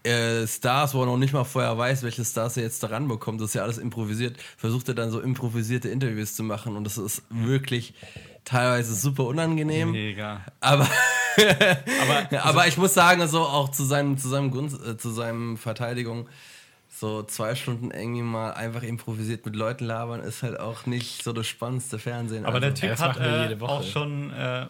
äh, 0.02 0.46
Stars, 0.46 0.94
wo 0.94 1.00
er 1.02 1.06
noch 1.06 1.18
nicht 1.18 1.34
mal 1.34 1.44
vorher 1.44 1.76
weiß, 1.76 2.02
welche 2.04 2.24
Stars 2.24 2.56
er 2.56 2.62
jetzt 2.62 2.82
da 2.82 2.86
ranbekommt, 2.86 3.40
das 3.40 3.48
ist 3.50 3.54
ja 3.54 3.62
alles 3.62 3.76
improvisiert, 3.78 4.36
versucht 4.56 4.88
er 4.88 4.94
dann 4.94 5.10
so 5.10 5.20
improvisierte 5.20 5.88
Interviews 5.90 6.34
zu 6.36 6.42
machen 6.42 6.74
und 6.76 6.84
das 6.84 6.96
ist 6.98 7.22
wirklich 7.30 7.92
teilweise 8.44 8.94
super 8.94 9.24
unangenehm. 9.24 9.92
Mega. 9.92 10.40
Aber, 10.60 10.88
Aber 12.02 12.42
aber 12.44 12.66
ich 12.68 12.76
muss 12.76 12.94
sagen, 12.94 13.20
also 13.20 13.40
auch 13.40 13.70
zu 13.70 13.84
seinem, 13.84 14.18
zu 14.18 14.28
seinem 14.28 14.50
Gunst, 14.50 14.84
äh, 14.86 14.96
zu 14.96 15.10
seinem 15.10 15.56
Verteidigung, 15.56 16.28
so 16.96 17.22
zwei 17.24 17.54
Stunden 17.56 17.90
irgendwie 17.90 18.22
mal 18.22 18.52
einfach 18.52 18.82
improvisiert 18.82 19.44
mit 19.44 19.56
Leuten 19.56 19.84
labern, 19.84 20.20
ist 20.20 20.42
halt 20.44 20.60
auch 20.60 20.86
nicht 20.86 21.24
so 21.24 21.32
das 21.32 21.46
spannendste 21.48 21.98
Fernsehen. 21.98 22.44
Aber 22.46 22.60
der 22.60 22.70
also. 22.70 22.80
Typ 22.82 22.90
das 22.90 23.00
hat 23.00 23.18
äh, 23.18 23.42
jede 23.42 23.60
Woche. 23.60 23.72
auch 23.72 23.82
schon 23.82 24.32
äh, 24.32 24.66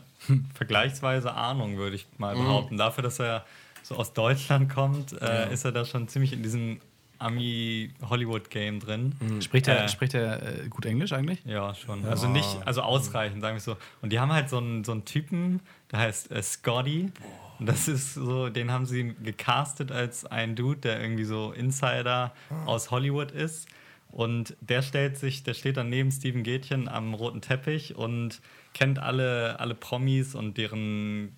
vergleichsweise 0.54 1.34
Ahnung, 1.34 1.76
würde 1.76 1.96
ich 1.96 2.04
Mhm. 2.04 2.10
mal 2.18 2.34
behaupten. 2.34 2.76
Dafür, 2.78 3.02
dass 3.02 3.18
er 3.18 3.44
so 3.82 3.96
aus 3.96 4.14
Deutschland 4.14 4.72
kommt, 4.72 5.20
äh, 5.20 5.52
ist 5.52 5.64
er 5.66 5.72
da 5.72 5.84
schon 5.84 6.08
ziemlich 6.08 6.32
in 6.32 6.42
diesem 6.42 6.80
Ami-Hollywood-Game 7.24 8.80
drin. 8.80 9.12
Spricht 9.40 9.68
er, 9.68 9.84
Äh, 9.84 9.88
spricht 9.88 10.14
er 10.14 10.64
äh, 10.64 10.68
gut 10.68 10.86
Englisch 10.86 11.12
eigentlich? 11.12 11.40
Ja, 11.44 11.74
schon. 11.74 12.04
Also 12.04 12.28
nicht, 12.28 12.48
also 12.64 12.82
ausreichend, 12.82 13.40
sagen 13.40 13.56
wir 13.56 13.60
so. 13.60 13.76
Und 14.02 14.12
die 14.12 14.20
haben 14.20 14.32
halt 14.32 14.48
so 14.48 14.58
einen, 14.58 14.84
so 14.84 14.92
einen 14.92 15.04
Typen, 15.04 15.60
der 15.90 16.00
heißt 16.00 16.30
äh, 16.30 16.42
Scotty. 16.42 17.10
Und 17.58 17.66
das 17.66 17.88
ist 17.88 18.14
so, 18.14 18.48
den 18.48 18.70
haben 18.70 18.84
sie 18.86 19.14
gecastet 19.22 19.92
als 19.92 20.24
ein 20.26 20.56
Dude, 20.56 20.80
der 20.80 21.00
irgendwie 21.00 21.24
so 21.24 21.52
Insider 21.52 22.32
aus 22.66 22.90
Hollywood 22.90 23.30
ist. 23.30 23.68
Und 24.10 24.56
der 24.60 24.82
stellt 24.82 25.16
sich, 25.16 25.42
der 25.42 25.54
steht 25.54 25.76
dann 25.76 25.88
neben 25.88 26.10
Steven 26.12 26.42
Gätchen 26.44 26.88
am 26.88 27.14
roten 27.14 27.40
Teppich 27.40 27.96
und 27.96 28.40
kennt 28.72 28.98
alle, 29.00 29.58
alle 29.60 29.74
Promis 29.74 30.34
und 30.34 30.56
deren 30.56 31.34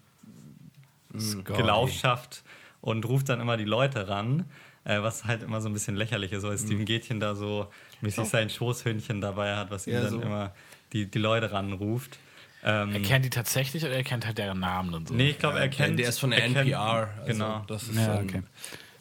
Gelaufschaft 1.45 2.43
und 2.83 3.07
ruft 3.07 3.29
dann 3.31 3.41
immer 3.41 3.57
die 3.57 3.65
Leute 3.65 4.09
ran, 4.09 4.45
äh, 4.87 5.03
was 5.03 5.25
halt 5.25 5.43
immer 5.43 5.61
so 5.61 5.69
ein 5.69 5.73
bisschen 5.73 5.97
lächerlich 5.97 6.33
ist, 6.33 6.43
weil 6.45 6.57
Steven 6.59 6.85
Gätchen 6.85 7.21
da 7.21 7.35
so 7.35 7.67
mäßig 8.01 8.25
sein 8.29 8.49
Schoßhündchen 8.49 9.21
dabei 9.21 9.55
hat, 9.57 9.71
was 9.71 9.87
ihm 9.87 9.95
Ja, 9.95 10.01
dann 10.03 10.11
so. 10.11 10.21
immer 10.23 10.53
die, 10.93 11.11
die 11.11 11.19
Leute 11.19 11.53
ranruft. 11.53 12.19
Ähm, 12.65 12.93
Er 12.95 13.01
kennt 13.01 13.25
die 13.25 13.31
tatsächlich 13.31 13.85
oder 13.85 13.93
er 13.95 14.03
kennt 14.05 14.27
halt 14.27 14.39
deren 14.39 14.59
Namen 14.61 14.95
und 14.95 15.09
so? 15.09 15.15
nee, 15.15 15.31
ich 15.31 15.39
glaube, 15.39 15.59
er 15.61 15.69
kennt. 15.69 15.99
der 15.99 16.09
ist 16.09 16.19
von 16.19 16.31
der 16.31 16.41
er 16.43 16.47
kennt- 16.47 16.57
NPR. 16.69 17.09
Also 17.19 17.27
genau. 17.33 17.65
Das 17.69 17.83
ist, 17.85 17.97
Ja, 17.97 18.19
ähm, 18.21 18.25
okay. 18.29 18.43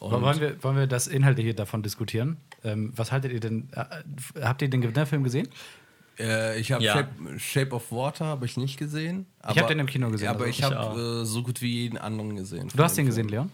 und- 0.00 0.22
wollen, 0.22 0.40
wir, 0.40 0.62
wollen 0.62 0.76
wir 0.76 0.86
das 0.86 1.06
Inhaltliche 1.06 1.54
davon 1.54 1.82
diskutieren? 1.82 2.36
Ähm, 2.64 2.92
was 2.94 3.10
haltet 3.12 3.32
ihr 3.32 3.40
denn? 3.40 3.68
Äh, 3.72 3.84
habt 4.42 4.62
ihr 4.62 4.68
den 4.68 4.80
Gewinnerfilm 4.82 5.24
gesehen? 5.24 5.48
Äh, 6.18 6.58
ich 6.60 6.72
habe 6.72 6.82
Ja. 6.82 6.94
Shape, 6.94 7.38
Shape 7.38 7.72
of 7.74 7.92
Water 7.92 8.24
habe 8.26 8.46
ich 8.46 8.56
nicht 8.56 8.78
gesehen. 8.78 9.26
Aber, 9.40 9.60
hab 9.60 9.68
den 9.68 9.78
im 9.78 9.86
Kino 9.86 10.10
gesehen, 10.10 10.28
Aber 10.28 10.40
also 10.44 10.50
ich 10.50 10.58
ich 10.58 10.64
habe 10.64 11.20
äh, 11.22 11.24
so 11.24 11.42
gut 11.42 11.60
wie 11.60 11.82
jeden 11.82 11.98
anderen 11.98 12.36
gesehen. 12.36 12.70
Du 12.74 12.82
hast 12.82 12.96
den 12.96 13.06
gesehen, 13.06 13.28
Leon? 13.28 13.50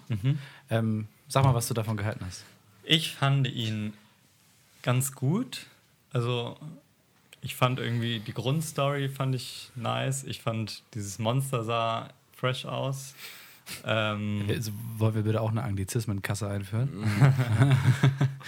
Ähm, 0.71 1.09
sag 1.33 1.45
mal, 1.45 1.55
was 1.55 1.69
du 1.69 1.75
davon 1.75 1.97
gehalten 1.97 2.25
hast. 2.27 2.45
Ich 2.85 3.15
fand 3.15 3.49
ihn 3.49 3.93
ganz 4.83 5.13
gut. 5.15 5.67
Also, 6.13 6.59
ich 7.41 7.55
fand 7.57 7.81
irgendwie 7.81 8.21
die 8.21 8.35
Grundstory 8.35 9.09
fand 9.09 9.35
ich 9.35 9.71
nice. 9.75 10.25
Ich 10.25 10.43
fand 10.43 10.83
dieses 10.95 11.19
Monster 11.19 11.65
sah 11.65 12.09
fresh 12.35 12.65
aus. 12.67 13.15
Ähm, 13.85 14.47
Also, 14.49 14.73
wollen 14.99 15.15
wir 15.15 15.23
bitte 15.23 15.41
auch 15.41 15.51
eine 15.51 15.63
Anglizismenkasse 15.63 16.49
einführen? 16.49 17.05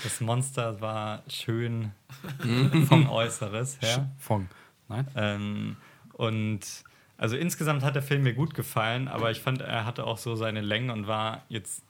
das 0.03 0.21
Monster 0.21 0.81
war 0.81 1.23
schön 1.29 1.93
vom 2.89 3.09
Äußeres 3.09 3.81
her. 3.81 4.11
Fong. 4.19 4.49
Nein? 4.89 5.07
Ähm, 5.17 5.77
und 6.13 6.61
also 7.17 7.37
insgesamt 7.37 7.83
hat 7.83 7.95
der 7.95 8.03
Film 8.03 8.23
mir 8.23 8.35
gut 8.35 8.55
gefallen, 8.55 9.09
aber 9.09 9.31
ich 9.31 9.41
fand, 9.41 9.61
er 9.61 9.85
hatte 9.87 10.05
auch 10.05 10.19
so 10.19 10.35
seine 10.37 10.61
Längen 10.61 10.91
und 10.91 11.07
war 11.07 11.43
jetzt. 11.49 11.83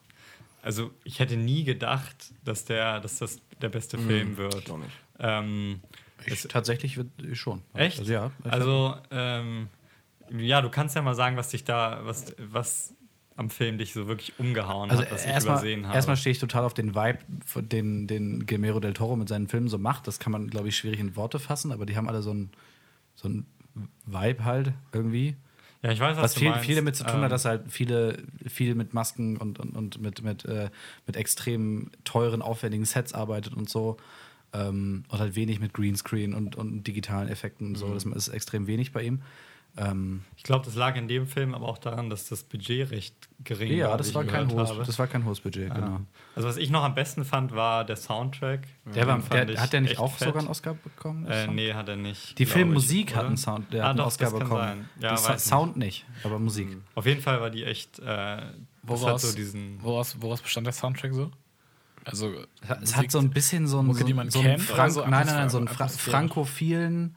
Also 0.65 0.91
ich 1.05 1.19
hätte 1.21 1.37
nie 1.37 1.65
gedacht, 1.65 2.33
dass 2.43 2.65
der, 2.65 3.01
dass 3.01 3.19
das 3.19 3.39
der 3.61 3.69
beste 3.69 3.99
Film 3.99 4.37
wird. 4.39 4.71
auch 4.71 4.79
nicht. 4.79 4.91
Ähm, 5.19 5.81
Ich, 6.27 6.43
tatsächlich 6.49 6.97
wird, 6.97 7.09
schon. 7.35 7.61
echt? 7.75 7.99
Also, 7.99 8.13
ja. 8.13 8.31
Also 8.45 8.97
ähm, 9.11 9.69
ja, 10.31 10.63
du 10.63 10.71
kannst 10.71 10.97
ja 10.97 11.03
mal 11.03 11.15
sagen, 11.15 11.37
was 11.37 11.51
dich 11.51 11.65
da, 11.65 12.01
was, 12.05 12.35
was 12.39 12.95
am 13.37 13.51
Film 13.51 13.77
dich 13.77 13.93
so 13.93 14.07
wirklich 14.07 14.33
umgehauen 14.39 14.91
Also 14.91 15.03
hat, 15.03 15.13
was 15.13 15.27
ich 15.27 15.43
übersehen 15.43 15.87
habe. 15.87 15.97
erstmal 15.97 16.17
stehe 16.17 16.33
ich 16.33 16.39
total 16.39 16.65
auf 16.65 16.73
den 16.73 16.95
Vibe, 16.95 17.19
den, 17.63 18.07
den 18.07 18.47
Guillermo 18.47 18.81
del 18.81 18.95
Toro 18.95 19.17
mit 19.17 19.29
seinen 19.29 19.49
Filmen 19.49 19.69
so 19.69 19.77
macht. 19.77 20.07
Das 20.07 20.19
kann 20.19 20.33
man, 20.33 20.49
glaube 20.49 20.69
ich, 20.69 20.77
schwierig 20.77 20.99
in 20.99 21.15
Worte 21.15 21.39
fassen, 21.39 21.73
aber 21.73 21.85
die 21.85 21.97
haben 21.97 22.09
alle 22.09 22.23
so 22.23 22.31
einen 22.31 22.51
so 23.15 23.29
einen 23.29 23.47
Vibe 24.07 24.45
halt 24.45 24.73
irgendwie. 24.93 25.37
Ja, 25.85 25.93
ich 25.93 26.01
weiß, 26.01 26.17
was, 26.17 26.25
Was 26.25 26.35
du 26.35 26.41
viel, 26.41 26.49
meinst. 26.49 26.65
viel 26.65 26.77
damit 26.77 26.97
zu 26.97 27.05
tun 27.05 27.17
Ähm, 27.17 27.23
hat, 27.25 27.33
dass 27.33 27.45
halt 27.45 27.71
viele, 27.71 28.23
viel 28.49 28.75
mit 28.75 28.95
Masken 28.95 29.37
und, 29.37 29.59
und, 29.61 29.77
und 29.77 30.01
mit, 30.01 30.23
mit, 30.23 30.47
äh, 30.47 30.71
mit 31.07 31.17
extrem 31.17 31.91
teuren, 32.05 32.41
aufwendigen 32.41 32.87
Sets 32.87 33.13
arbeitet 33.13 33.53
und 33.53 33.69
so. 33.69 33.99
Ähm, 34.55 35.05
und 35.09 35.19
halt 35.19 35.37
wenig 35.37 35.61
mit 35.61 35.75
Greenscreen 35.75 36.33
und, 36.33 36.57
und 36.57 36.85
digitalen 36.85 37.29
Effekten 37.29 37.69
und 37.69 37.75
so. 37.77 37.89
Mhm. 37.89 37.95
Das 37.95 38.05
ist 38.05 38.29
extrem 38.29 38.67
wenig 38.67 38.93
bei 38.93 39.03
ihm. 39.03 39.21
Ähm, 39.77 40.23
Ich 40.37 40.45
glaube, 40.45 40.65
das 40.65 40.77
lag 40.77 40.95
in 40.97 41.09
dem 41.09 41.27
Film 41.27 41.55
aber 41.55 41.69
auch 41.69 41.79
daran, 41.79 42.09
dass 42.09 42.29
das 42.29 42.45
Budget 42.45 42.91
recht 42.91 43.15
gering 43.43 43.71
war. 43.71 43.77
ja, 43.77 43.97
das 43.97 44.15
war, 44.15 44.25
kein 44.25 44.51
hohes, 44.51 44.73
das 44.87 44.99
war 44.99 45.07
kein 45.07 45.25
hohes 45.25 45.41
Budget, 45.41 45.75
genau. 45.75 46.01
Also 46.37 46.49
was 46.49 46.57
ich 46.57 46.71
noch 46.71 46.85
am 46.85 46.95
besten 46.95 47.25
fand, 47.25 47.53
war 47.53 47.85
der 47.85 47.97
Soundtrack. 47.97 48.61
Der 48.95 49.07
war, 49.07 49.19
der, 49.19 49.61
hat 49.61 49.73
der 49.73 49.81
nicht 49.81 49.99
auch 49.99 50.13
fett. 50.13 50.29
sogar 50.29 50.43
einen 50.43 50.49
Oscar 50.49 50.75
bekommen? 50.75 51.27
Äh, 51.27 51.49
nee, 51.49 51.75
hat 51.75 51.89
er 51.89 51.97
nicht. 51.97 52.39
Die 52.39 52.47
Filmmusik 52.47 53.11
ich, 53.11 53.17
hat 53.17 53.27
einen 53.27 53.37
Sound, 53.37 53.73
der 53.73 53.83
ah, 53.83 53.85
hat 53.85 53.91
einen 53.91 53.99
doch, 53.99 54.07
Oscar 54.07 54.25
das 54.27 54.33
kann 54.35 54.49
bekommen. 54.49 54.89
Sein. 55.01 55.11
Ja, 55.19 55.33
nicht. 55.33 55.41
Sound 55.41 55.77
nicht, 55.77 56.07
aber 56.23 56.39
Musik. 56.39 56.77
Auf 56.95 57.07
jeden 57.07 57.21
Fall 57.21 57.41
war 57.41 57.51
die 57.51 57.65
echt. 57.65 57.99
Äh, 57.99 58.43
Woraus, 58.83 59.13
hat 59.13 59.21
so 59.21 59.35
diesen. 59.35 59.83
woraus, 59.83 60.21
woraus 60.21 60.43
bestand 60.43 60.67
der 60.67 60.75
Soundtrack 60.75 61.15
so? 61.15 61.31
Also, 62.05 62.35
Es 62.83 62.97
hat 62.97 63.11
so 63.11 63.19
ein 63.19 63.31
bisschen 63.31 63.67
so 63.67 63.79
einen, 63.79 63.95
so, 63.95 64.07
so 64.29 64.41
einen 64.41 64.59
Frank 64.59 64.93
so 64.93 65.01
nein, 65.01 65.27
nein, 65.27 65.27
nein, 65.27 65.51
so 65.51 65.57
einen? 65.57 65.69
Fra 65.69 65.89
frankophilen 65.89 67.17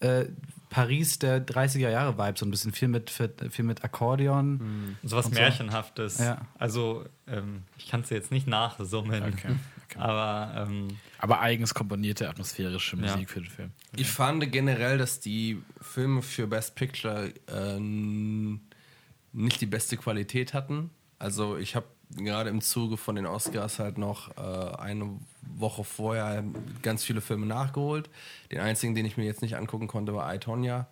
äh, 0.00 0.24
Paris 0.72 1.18
der 1.18 1.46
30er 1.46 1.90
Jahre 1.90 2.16
Vibe, 2.16 2.38
so 2.38 2.46
ein 2.46 2.50
bisschen 2.50 2.72
viel 2.72 2.88
mit, 2.88 3.10
viel 3.10 3.64
mit 3.64 3.84
Akkordeon. 3.84 4.96
So 5.02 5.18
was 5.18 5.26
so. 5.26 5.32
Märchenhaftes. 5.32 6.16
Ja. 6.18 6.40
Also, 6.58 7.04
ähm, 7.26 7.64
ich 7.76 7.88
kann 7.88 8.00
es 8.00 8.08
jetzt 8.08 8.32
nicht 8.32 8.46
nachsummen. 8.46 9.22
Okay, 9.22 9.32
okay. 9.34 9.56
Aber 9.98 10.66
ähm, 10.66 10.88
aber 11.18 11.42
eigens 11.42 11.74
komponierte 11.74 12.26
atmosphärische 12.26 12.96
Ja. 12.96 13.02
Musik 13.02 13.28
für 13.28 13.40
den 13.40 13.50
Film. 13.50 13.70
Ich 13.94 14.08
fand 14.08 14.50
generell, 14.50 14.96
dass 14.96 15.20
die 15.20 15.60
Filme 15.82 16.22
für 16.22 16.46
Best 16.46 16.74
Picture 16.76 17.30
äh, 17.46 17.78
nicht 17.78 19.60
die 19.60 19.66
beste 19.66 19.98
Qualität 19.98 20.54
hatten. 20.54 20.88
Also 21.18 21.58
ich 21.58 21.76
habe 21.76 21.84
gerade 22.16 22.50
im 22.50 22.60
Zuge 22.60 22.96
von 22.96 23.16
den 23.16 23.26
Oscars 23.26 23.78
halt 23.78 23.98
noch 23.98 24.36
äh, 24.36 24.76
eine 24.78 25.18
Woche 25.56 25.84
vorher 25.84 26.44
ganz 26.82 27.04
viele 27.04 27.20
Filme 27.20 27.46
nachgeholt. 27.46 28.10
Den 28.50 28.60
einzigen, 28.60 28.94
den 28.94 29.06
ich 29.06 29.16
mir 29.16 29.24
jetzt 29.24 29.42
nicht 29.42 29.56
angucken 29.56 29.88
konnte, 29.88 30.14
war 30.14 30.32
I, 30.34 30.38
Tonya, 30.38 30.86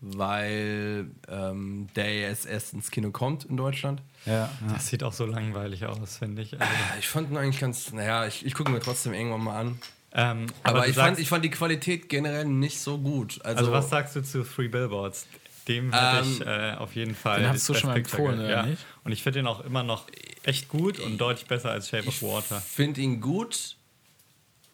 weil 0.00 1.06
ähm, 1.28 1.88
der 1.96 2.20
jetzt 2.20 2.46
erst 2.46 2.72
ins 2.72 2.90
Kino 2.90 3.10
kommt 3.10 3.44
in 3.44 3.56
Deutschland. 3.56 4.02
Ja, 4.26 4.32
ja. 4.32 4.50
das 4.72 4.86
sieht 4.88 5.02
auch 5.02 5.12
so 5.12 5.26
langweilig 5.26 5.86
aus, 5.86 6.18
finde 6.18 6.42
ich. 6.42 6.52
Also, 6.60 6.72
Ich 6.98 7.08
fand 7.08 7.30
ihn 7.30 7.36
eigentlich 7.36 7.60
ganz, 7.60 7.92
naja, 7.92 8.26
ich, 8.26 8.44
ich 8.46 8.54
gucke 8.54 8.70
mir 8.70 8.80
trotzdem 8.80 9.12
irgendwann 9.12 9.42
mal 9.44 9.58
an. 9.60 9.78
ähm, 10.12 10.46
Aber, 10.62 10.82
du 10.82 10.88
ich, 10.90 10.94
fand, 10.94 11.08
sagst, 11.08 11.20
ich 11.20 11.28
fand 11.28 11.44
die 11.44 11.50
Qualität 11.50 12.08
generell 12.08 12.44
nicht 12.44 12.80
so 12.80 12.98
gut. 12.98 13.40
Also, 13.44 13.58
also, 13.60 13.72
was 13.72 13.90
sagst 13.90 14.16
du 14.16 14.22
zu 14.22 14.42
Three 14.44 14.68
Billboards? 14.68 15.26
Dem 15.66 15.92
hätte 15.92 16.26
Ähm, 16.26 16.32
ich 16.32 16.46
äh, 16.46 16.74
auf 16.78 16.94
jeden 16.94 17.14
Fall. 17.14 17.40
den 17.40 17.48
hast 17.50 17.68
du 17.68 17.74
schon 17.74 17.90
mal 17.90 17.96
empfohlen, 17.98 18.38
oder 18.38 18.50
ja. 18.50 18.62
nicht? 18.64 18.86
Und 19.08 19.12
ich 19.12 19.22
finde 19.22 19.38
den 19.38 19.46
auch 19.46 19.64
immer 19.64 19.82
noch 19.82 20.04
echt 20.42 20.68
gut 20.68 21.00
und 21.00 21.16
deutlich 21.16 21.46
besser 21.46 21.70
als 21.70 21.88
Shape 21.88 22.06
of 22.08 22.14
Ich 22.14 22.22
Water. 22.22 22.60
finde 22.60 23.00
ihn 23.00 23.22
gut, 23.22 23.76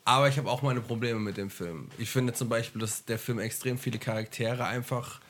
aber 0.05 0.29
ich 0.29 0.37
habe 0.39 0.51
auch 0.51 0.61
meine 0.61 0.81
Probleme 0.81 1.21
mit 1.21 1.37
dem 1.37 1.51
Film. 1.51 1.89
Ich 1.99 2.11
finde 2.11 2.33
zum 2.33 2.49
Beispiel, 2.49 2.81
dass 2.81 3.05
der 3.05 3.21
Film 3.21 3.39
extrem 3.39 3.79
viele 3.79 4.01
Charaktere 4.01 4.65
einfach 4.67 5.21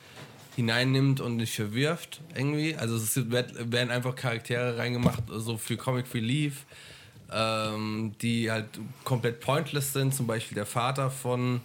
hineinnimmt 0.55 1.21
und 1.21 1.35
nicht 1.35 1.53
verwirft 1.53 2.19
irgendwie. 2.33 2.75
Also 2.77 2.95
es 2.95 3.15
werden 3.29 3.91
einfach 3.91 4.15
Charaktere 4.15 4.75
reingemacht, 4.75 5.21
so 5.29 5.55
für 5.59 5.77
Comic 5.77 6.11
Relief, 6.15 6.63
ähm, 7.31 8.15
die 8.23 8.49
halt 8.49 8.69
komplett 9.03 9.39
pointless 9.39 9.93
sind. 9.93 10.15
Zum 10.15 10.25
Beispiel 10.25 10.55
der 10.55 10.65
Vater 10.65 11.11
von, 11.11 11.61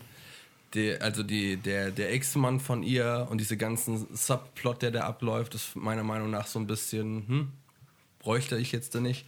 der, 0.74 1.02
also 1.02 1.22
die, 1.22 1.56
der, 1.56 1.90
der 1.90 2.12
Ex-Mann 2.12 2.60
von 2.60 2.82
ihr 2.82 3.26
und 3.30 3.38
diese 3.38 3.56
ganzen 3.56 4.06
Subplot, 4.14 4.82
der 4.82 4.90
da 4.90 5.00
abläuft, 5.02 5.54
ist 5.54 5.76
meiner 5.76 6.04
Meinung 6.04 6.30
nach 6.30 6.46
so 6.46 6.58
ein 6.58 6.66
bisschen, 6.66 7.26
hm, 7.26 7.52
bräuchte 8.20 8.56
ich 8.56 8.72
jetzt 8.72 8.94
da 8.94 9.00
nicht. 9.00 9.26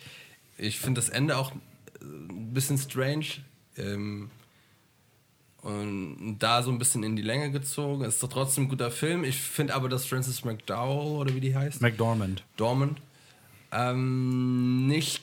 Ich 0.59 0.79
finde 0.79 1.01
das 1.01 1.09
Ende 1.09 1.37
auch 1.37 1.51
äh, 1.53 2.05
ein 2.05 2.55
bisschen 2.55 2.79
strange. 2.79 3.27
Ähm, 3.77 4.31
und 5.63 6.39
da 6.41 6.63
so 6.63 6.73
ein 6.73 6.79
bisschen 6.79 7.05
in 7.05 7.15
die 7.15 7.23
Länge 7.23 7.53
gezogen. 7.53 8.05
Es 8.05 8.15
ist 8.15 8.23
doch 8.23 8.29
trotzdem 8.29 8.65
ein 8.65 8.69
guter 8.69 8.91
Film. 8.91 9.23
Ich 9.23 9.41
finde 9.41 9.75
aber, 9.75 9.89
dass 9.89 10.07
Francis 10.07 10.45
McDowell 10.45 11.21
oder 11.21 11.35
wie 11.35 11.41
die 11.41 11.55
heißt, 11.55 11.81
McDormand. 11.81 12.43
Dormand, 12.57 13.01
ähm, 13.71 14.89
nicht 14.89 15.23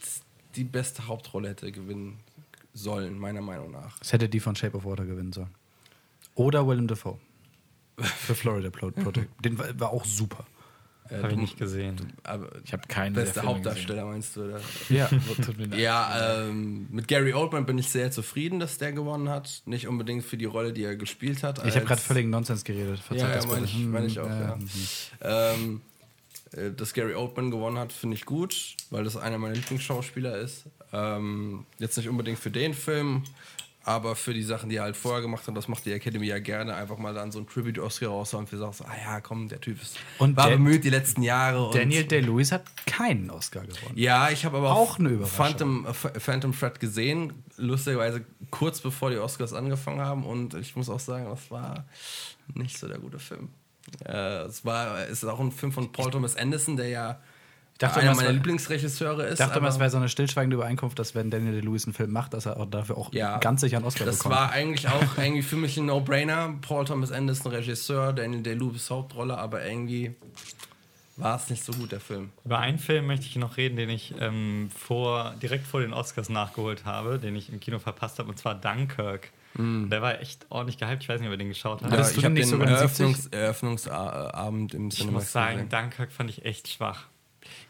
die 0.56 0.64
beste 0.64 1.08
Hauptrolle 1.08 1.50
hätte 1.50 1.72
gewinnen 1.72 2.20
sollen, 2.74 3.20
meiner 3.20 3.42
Meinung 3.42 3.72
nach. 3.72 3.98
Es 4.02 4.14
hätte 4.14 4.30
die 4.30 4.40
von 4.40 4.56
Shape 4.56 4.78
of 4.78 4.86
Water 4.86 5.06
gewinnen 5.06 5.34
sollen. 5.34 5.54
Oder 6.40 6.66
Willem 6.68 6.88
Dafoe. 6.88 7.18
Für 7.98 8.34
Florida 8.34 8.70
Pro- 8.70 8.92
Project. 8.92 9.28
Den 9.44 9.58
war, 9.60 9.78
war 9.80 9.90
auch 9.92 10.06
super. 10.06 10.46
Äh, 11.10 11.18
Habe 11.18 11.28
ich 11.30 11.34
du- 11.34 11.42
nicht 11.42 11.58
gesehen. 11.58 12.14
Aber 12.24 12.50
Ich 12.64 12.72
habe 12.72 12.88
keinen 12.88 13.14
der 13.14 13.24
beste 13.24 13.42
Hauptdarsteller 13.44 14.06
meinst 14.06 14.36
du, 14.38 14.44
oder? 14.46 14.62
Ja. 14.90 15.08
gesehen. 15.08 15.22
Tut 15.46 15.58
mir 15.58 15.66
leid. 15.66 15.80
Ja, 15.80 16.44
ähm, 16.46 16.88
mit 16.92 17.08
Gary 17.10 17.34
Oldman 17.34 17.66
bin 17.66 17.78
ich 17.78 17.90
sehr 17.90 18.10
zufrieden, 18.12 18.60
dass 18.60 18.78
der 18.78 18.94
gewonnen 18.94 19.28
hat. 19.28 19.64
Nicht 19.66 19.88
unbedingt 19.88 20.24
für 20.24 20.38
die 20.38 20.46
Rolle, 20.46 20.72
die 20.72 20.84
er 20.84 20.96
gespielt 20.96 21.44
hat. 21.44 21.66
Ich 21.66 21.76
habe 21.76 21.86
gerade 21.86 22.00
völligen 22.00 22.30
Nonsens 22.30 22.64
geredet. 22.64 23.00
Verzeiht 23.00 23.22
Ja, 23.24 23.30
ja 23.30 23.36
das 23.36 23.48
meine 23.48 23.66
ich, 23.66 23.78
mein 23.86 24.06
ich 24.06 24.20
auch, 24.20 24.30
Hm, 24.30 24.42
ja. 24.42 24.56
hm. 24.56 24.70
Ähm, 25.22 25.82
äh, 26.54 26.72
dass 26.72 26.94
Gary 26.94 27.16
Oldman 27.16 27.52
gewonnen 27.52 27.78
hat, 27.80 27.92
finde 27.92 28.16
ich 28.16 28.26
gut, 28.26 28.76
weil 28.92 29.04
das 29.04 29.18
einer 29.18 29.38
meiner 29.40 29.56
Lieblingsschauspieler 29.56 30.38
ist. 30.38 30.64
Ähm, 30.94 31.66
jetzt 31.80 31.98
nicht 31.98 32.08
unbedingt 32.08 32.40
für 32.40 32.50
den 32.52 32.74
Film, 32.74 33.24
aber 33.90 34.16
für 34.16 34.34
die 34.36 34.44
Sachen, 34.44 34.70
die 34.70 34.76
er 34.76 34.84
halt 34.84 34.96
vorher 34.96 35.22
gemacht 35.22 35.48
hat, 35.48 35.58
das 35.58 35.68
macht 35.68 35.84
die 35.86 35.92
Academy 35.92 36.28
ja 36.28 36.38
gerne, 36.40 36.76
einfach 36.76 36.98
mal 36.98 37.14
dann 37.14 37.32
so 37.32 37.40
ein 37.40 37.48
Tribute-Oscar 37.48 38.10
raushauen 38.10 38.46
für 38.46 38.58
sagst, 38.58 38.84
ah 38.86 38.92
ja, 39.04 39.20
komm, 39.20 39.48
der 39.48 39.60
Typ 39.60 39.82
ist, 39.82 39.98
Und 40.20 40.38
war 40.38 40.46
Dan- 40.50 40.64
bemüht 40.64 40.84
die 40.84 40.90
letzten 40.92 41.24
Jahre. 41.24 41.66
und- 41.68 41.76
Daniel 41.76 42.04
Day-Lewis 42.04 42.52
hat 42.52 42.64
keinen 42.86 43.32
Oscar 43.32 43.62
gewonnen. 43.62 43.94
Ja, 43.96 44.30
ich 44.30 44.46
habe 44.46 44.58
aber 44.58 44.72
Auch 44.76 45.00
eine. 45.00 45.26
Phantom, 45.26 45.86
äh, 45.86 45.90
Ph- 45.90 46.20
Phantom 46.20 46.52
Thread 46.58 46.80
gesehen, 46.80 47.34
lustigerweise 47.58 48.24
kurz 48.52 48.80
bevor 48.80 49.10
die 49.10 49.18
Oscars 49.18 49.54
angefangen 49.54 50.02
haben 50.02 50.24
und 50.24 50.54
ich 50.54 50.76
muss 50.76 50.90
auch 50.90 51.00
sagen, 51.00 51.26
das 51.30 51.50
war 51.50 51.86
nicht 52.54 52.78
so 52.78 52.88
der 52.88 53.00
gute 53.00 53.18
Film. 53.20 53.50
Äh, 54.06 54.44
es 54.44 54.64
war, 54.66 55.00
es 55.06 55.24
ist 55.24 55.26
auch 55.26 55.40
ein 55.40 55.52
Film 55.52 55.72
von 55.72 55.92
Paul 55.92 56.12
Thomas 56.12 56.36
Anderson, 56.36 56.78
der 56.78 56.90
ja 56.90 57.20
dachte 57.80 58.00
einer 58.02 58.16
meiner 58.16 58.32
Lieblingsregisseure 58.32 59.24
ist. 59.26 59.34
Ich 59.40 59.46
dachte 59.46 59.60
immer, 59.60 59.70
es 59.70 59.80
wäre 59.80 59.90
so 59.90 59.98
eine 59.98 60.10
stillschweigende 60.10 60.56
Übereinkunft, 60.58 61.00
dass 61.00 61.16
wenn 61.16 61.32
Daniel 61.32 61.54
Day-Lewis 61.54 61.86
einen 61.86 61.94
Film 61.94 62.12
macht, 62.12 62.34
dass 62.34 62.46
er 62.46 62.58
auch 62.60 62.66
dafür 62.66 62.98
auch 62.98 63.12
Ja. 63.14 63.38
ganz 63.40 63.62
sicher 63.62 63.78
einen 63.78 63.86
Oscar 63.86 64.06
Das 64.06 64.18
bekommt. 64.18 64.36
war 64.36 64.52
eigentlich 64.52 64.88
auch 64.88 65.18
irgendwie 65.18 65.42
für 65.42 65.56
mich 65.56 65.78
ein 65.78 65.86
No-Brainer. 65.88 66.56
Paul 66.62 66.86
Thomas 66.86 67.12
Anderson, 67.12 67.52
Regisseur, 67.52 68.14
Daniel 68.14 68.44
Day-Lewis 68.44 68.90
Hauptrolle, 68.90 69.38
aber 69.38 69.66
irgendwie 69.66 70.16
war 71.18 71.36
es 71.36 71.50
nicht 71.50 71.64
so 71.66 71.74
gut, 71.74 71.92
der 71.92 72.00
Film. 72.00 72.30
Über 72.46 72.60
einen 72.60 72.80
Film 72.80 73.08
möchte 73.08 73.26
ich 73.26 73.36
noch 73.36 73.58
reden, 73.58 73.76
den 73.76 73.90
ich 73.90 74.14
ähm, 74.22 74.70
vor, 74.78 75.34
direkt 75.42 75.68
vor 75.68 75.82
den 75.82 75.92
Oscars 75.92 76.30
nachgeholt 76.30 76.86
habe, 76.86 77.20
den 77.20 77.36
ich 77.36 77.52
im 77.52 77.60
Kino 77.60 77.80
verpasst 77.80 78.20
habe, 78.20 78.30
und 78.30 78.38
zwar 78.38 78.56
Dunkirk. 78.56 79.32
Der 79.58 80.02
war 80.02 80.22
echt 80.22 80.46
ordentlich 80.50 80.78
gehypt. 80.78 81.02
Ich 81.04 81.10
weiß 81.10 81.20
nicht, 81.20 81.28
ob 81.28 81.34
ihr 81.34 81.38
den 81.38 81.50
geschaut 81.50 81.82
habt. 81.82 81.92
Du 81.92 81.98
ich 82.00 82.14
den 82.14 82.24
habe 82.24 82.34
nicht 82.36 82.44
den 82.44 82.50
sogar 82.52 82.68
in 82.68 82.74
Eröffnungs 82.76 83.28
Eröffnungsabend 83.28 84.74
im 84.74 84.88
ich 84.90 84.96
Cinema 84.96 85.18
muss 85.18 85.32
sagen, 85.32 85.68
gesehen. 85.68 85.70
Dunkirk 85.70 86.12
fand 86.12 86.30
ich 86.30 86.46
echt 86.46 86.68
schwach. 86.68 87.08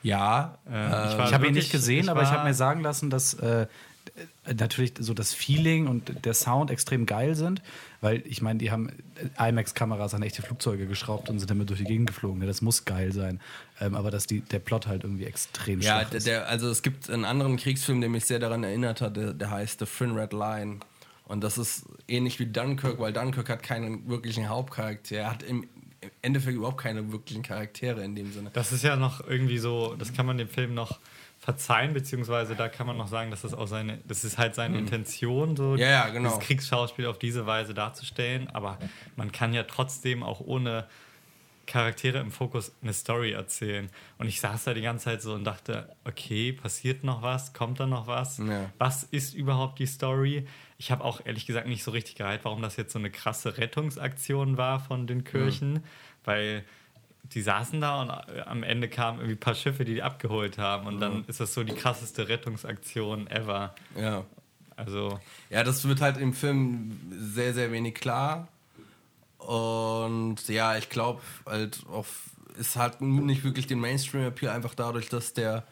Ja, 0.03 0.57
Äh, 0.69 0.73
äh, 0.73 1.11
ich 1.11 1.17
war 1.17 1.27
Ich 1.27 1.33
habe 1.33 1.47
ihn 1.47 1.53
nicht 1.53 1.71
gesehen, 1.71 2.05
ich 2.05 2.09
aber 2.09 2.23
ich 2.23 2.29
habe 2.29 2.47
mir 2.47 2.53
sagen 2.53 2.81
lassen, 2.81 3.09
dass 3.09 3.33
äh, 3.35 3.67
äh, 4.45 4.53
natürlich 4.53 4.93
so 4.99 5.13
das 5.13 5.33
Feeling 5.33 5.87
und 5.87 6.25
der 6.25 6.33
Sound 6.33 6.71
extrem 6.71 7.05
geil 7.05 7.35
sind, 7.35 7.61
weil 8.01 8.23
ich 8.25 8.41
meine, 8.41 8.59
die 8.59 8.71
haben 8.71 8.89
äh, 9.37 9.49
IMAX-Kameras 9.49 10.13
an 10.13 10.23
echte 10.23 10.41
Flugzeuge 10.41 10.87
geschraubt 10.87 11.29
und 11.29 11.39
sind 11.39 11.49
damit 11.49 11.69
durch 11.69 11.79
die 11.79 11.85
Gegend 11.85 12.07
geflogen. 12.07 12.39
Ne? 12.39 12.47
Das 12.47 12.61
muss 12.61 12.85
geil 12.85 13.11
sein. 13.11 13.39
Ähm, 13.79 13.95
aber 13.95 14.11
dass 14.11 14.27
die, 14.27 14.41
der 14.41 14.59
Plot 14.59 14.87
halt 14.87 15.03
irgendwie 15.03 15.25
extrem 15.25 15.81
ja 15.81 16.01
schwach 16.01 16.13
ist. 16.13 16.27
der, 16.27 16.47
also 16.47 16.69
es 16.69 16.81
gibt 16.81 17.09
einen 17.09 17.25
anderen 17.25 17.57
Kriegsfilm, 17.57 18.01
der 18.01 18.09
mich 18.09 18.25
sehr 18.25 18.39
daran 18.39 18.63
erinnert 18.63 19.01
hat, 19.01 19.17
der, 19.17 19.33
der 19.33 19.51
heißt 19.51 19.79
The 19.79 19.85
Thin 19.85 20.11
Red 20.11 20.33
Line. 20.33 20.79
Und 21.25 21.43
das 21.43 21.57
ist 21.59 21.85
ähnlich 22.07 22.39
wie 22.39 22.47
Dunkirk, 22.47 22.99
weil 22.99 23.13
Dunkirk 23.13 23.49
hat 23.49 23.61
keinen 23.61 24.09
wirklichen 24.09 24.49
Hauptcharakter. 24.49 25.15
Er 25.15 25.31
hat 25.31 25.43
im 25.43 25.67
Endeffekt 26.21 26.55
überhaupt 26.55 26.77
keine 26.81 27.11
wirklichen 27.11 27.43
Charaktere 27.43 28.03
in 28.03 28.15
dem 28.15 28.31
Sinne. 28.31 28.49
Das 28.53 28.71
ist 28.71 28.83
ja 28.83 28.95
noch 28.95 29.25
irgendwie 29.25 29.57
so, 29.57 29.95
das 29.97 30.13
kann 30.13 30.25
man 30.25 30.37
dem 30.37 30.49
Film 30.49 30.73
noch 30.73 30.99
verzeihen, 31.37 31.93
beziehungsweise 31.93 32.55
da 32.55 32.67
kann 32.67 32.85
man 32.85 32.97
noch 32.97 33.07
sagen, 33.07 33.31
dass 33.31 33.43
das 33.43 33.53
auch 33.53 33.67
seine, 33.67 33.99
das 34.05 34.25
ist 34.25 34.37
halt 34.37 34.55
seine 34.55 34.77
Intention, 34.77 35.55
so 35.55 35.71
Mhm. 35.71 35.77
Ja, 35.77 35.89
ja, 35.89 36.09
genau. 36.09 36.29
das 36.29 36.39
Kriegsschauspiel 36.39 37.05
auf 37.05 37.17
diese 37.17 37.45
Weise 37.45 37.73
darzustellen, 37.73 38.49
aber 38.49 38.77
man 39.15 39.31
kann 39.31 39.53
ja 39.53 39.63
trotzdem 39.63 40.21
auch 40.21 40.41
ohne 40.41 40.85
Charaktere 41.65 42.17
im 42.17 42.31
Fokus 42.31 42.73
eine 42.81 42.93
Story 42.93 43.31
erzählen. 43.31 43.89
Und 44.17 44.27
ich 44.27 44.41
saß 44.41 44.63
da 44.63 44.73
die 44.73 44.81
ganze 44.81 45.05
Zeit 45.05 45.21
so 45.21 45.35
und 45.35 45.43
dachte, 45.43 45.95
okay, 46.03 46.51
passiert 46.51 47.03
noch 47.03 47.21
was? 47.21 47.53
Kommt 47.53 47.79
da 47.79 47.85
noch 47.85 48.07
was? 48.07 48.39
Ja. 48.39 48.71
Was 48.79 49.03
ist 49.03 49.35
überhaupt 49.35 49.77
die 49.77 49.85
Story? 49.85 50.47
Ich 50.79 50.89
habe 50.89 51.03
auch 51.03 51.21
ehrlich 51.25 51.45
gesagt 51.45 51.67
nicht 51.67 51.83
so 51.83 51.91
richtig 51.91 52.15
gereiht, 52.15 52.41
warum 52.43 52.63
das 52.63 52.75
jetzt 52.75 52.91
so 52.91 52.97
eine 52.97 53.11
krasse 53.11 53.57
Rettungsaktion 53.59 54.57
war 54.57 54.79
von 54.79 55.05
den 55.05 55.23
Kirchen, 55.23 55.83
weil 56.23 56.63
die 57.33 57.41
saßen 57.41 57.79
da 57.79 58.01
und 58.01 58.09
äh, 58.09 58.41
am 58.41 58.63
Ende 58.63 58.89
kamen 58.89 59.19
irgendwie 59.19 59.35
ein 59.35 59.39
paar 59.39 59.55
Schiffe, 59.55 59.85
die 59.85 59.95
die 59.95 60.03
abgeholt 60.03 60.57
haben 60.57 60.87
und 60.87 60.99
dann 60.99 61.25
ist 61.27 61.39
das 61.39 61.53
so 61.53 61.63
die 61.63 61.73
krasseste 61.73 62.27
Rettungsaktion 62.27 63.27
ever. 63.27 63.75
Ja. 63.95 64.25
Also 64.75 65.19
Ja, 65.49 65.63
das 65.63 65.87
wird 65.87 66.01
halt 66.01 66.17
im 66.17 66.33
Film 66.33 66.99
sehr, 67.11 67.53
sehr 67.53 67.71
wenig 67.71 67.95
klar. 67.95 68.47
Und 69.37 70.47
ja, 70.47 70.77
ich 70.77 70.89
glaube, 70.89 71.21
halt 71.45 71.83
es 72.59 72.75
hat 72.75 73.01
nicht 73.01 73.43
wirklich 73.43 73.67
den 73.67 73.79
Mainstream-Appeal, 73.79 74.51
einfach 74.51 74.75
dadurch, 74.75 75.09
dass 75.09 75.33
der 75.33 75.63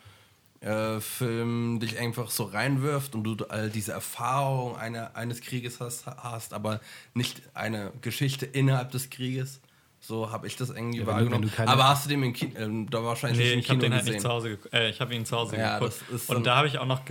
äh, 0.62 1.00
Film 1.00 1.80
dich 1.80 2.00
einfach 2.00 2.30
so 2.32 2.46
reinwirft 2.46 3.14
und 3.14 3.24
du 3.24 3.46
all 3.46 3.70
diese 3.70 3.92
Erfahrung 3.92 4.76
einer, 4.78 5.16
eines 5.16 5.42
Krieges 5.42 5.80
hast, 5.80 6.06
hast, 6.08 6.54
aber 6.54 6.80
nicht 7.14 7.42
eine 7.54 7.92
Geschichte 8.02 8.46
innerhalb 8.46 8.92
des 8.92 9.10
Krieges. 9.10 9.60
So 10.00 10.32
habe 10.32 10.48
ich 10.48 10.56
das 10.56 10.70
irgendwie 10.70 11.00
Ja, 11.00 11.08
wahrgenommen. 11.08 11.52
aber 11.66 11.88
hast 11.90 12.06
du 12.06 12.10
den 12.10 12.24
im 12.24 12.34
Kino, 12.34 12.54
ähm, 12.58 12.90
da 12.90 13.04
wahrscheinlich 13.04 13.40
Nee, 13.40 13.56
nicht 13.56 13.66
ich 13.66 13.70
im 13.70 13.70
habe 13.72 13.80
Kino 13.80 13.82
den 13.82 13.94
halt 13.94 14.02
gesehen? 14.04 14.14
nicht 14.16 14.22
zu 14.24 14.30
Hause. 14.30 14.60
Äh, 14.72 14.90
ich 14.90 15.02
habe 15.02 15.14
ihn 15.16 15.26
zu 15.26 15.36
Hause 15.36 15.58
Ja, 15.58 15.80
geguckt. 15.80 16.04
dann- 16.28 16.38
Und 16.38 16.46
da 16.46 16.56
habe 16.58 16.68
ich 16.68 16.78
auch 16.80 16.86
noch 16.86 17.02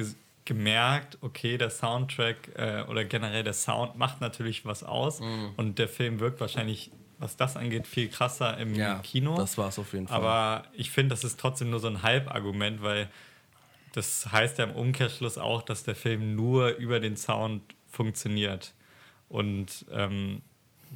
gemerkt, 0.45 1.19
okay, 1.21 1.59
der 1.59 1.71
Soundtrack 1.71 2.51
äh, 2.55 2.83
oder 2.89 3.05
generell 3.05 3.43
der 3.43 3.53
Sound 3.53 3.97
macht 3.97 4.21
natürlich 4.21 4.65
was 4.65 4.85
aus. 4.85 5.21
Mhm. 5.21 5.51
Und 5.57 5.79
der 5.79 5.89
Film 5.89 6.21
wirkt 6.21 6.41
wahrscheinlich, 6.41 6.91
was 7.19 7.37
das 7.37 7.57
angeht, 7.57 7.87
viel 7.87 8.09
krasser 8.09 8.57
im 8.59 8.75
Ja, 8.75 9.01
Kino. 9.01 9.37
das 9.37 9.59
war 9.59 9.69
es 9.69 9.79
auf 9.79 9.93
jeden 9.93 10.07
Fall. 10.07 10.17
Aber 10.17 10.65
ich 10.73 10.91
finde, 10.91 11.11
das 11.11 11.25
ist 11.25 11.41
trotzdem 11.41 11.71
nur 11.71 11.81
so 11.81 11.89
ein 11.89 12.03
Halbargument, 12.03 12.83
weil 12.83 13.09
das 13.93 14.31
heißt 14.31 14.59
ja 14.59 14.65
im 14.65 14.73
Umkehrschluss 14.73 15.39
auch, 15.39 15.63
dass 15.63 15.83
der 15.83 15.97
Film 15.97 16.37
nur 16.37 16.69
über 16.77 17.01
den 17.01 17.17
Sound 17.17 17.63
funktioniert. 17.91 18.73
Und 19.29 19.87
ähm, 19.91 20.43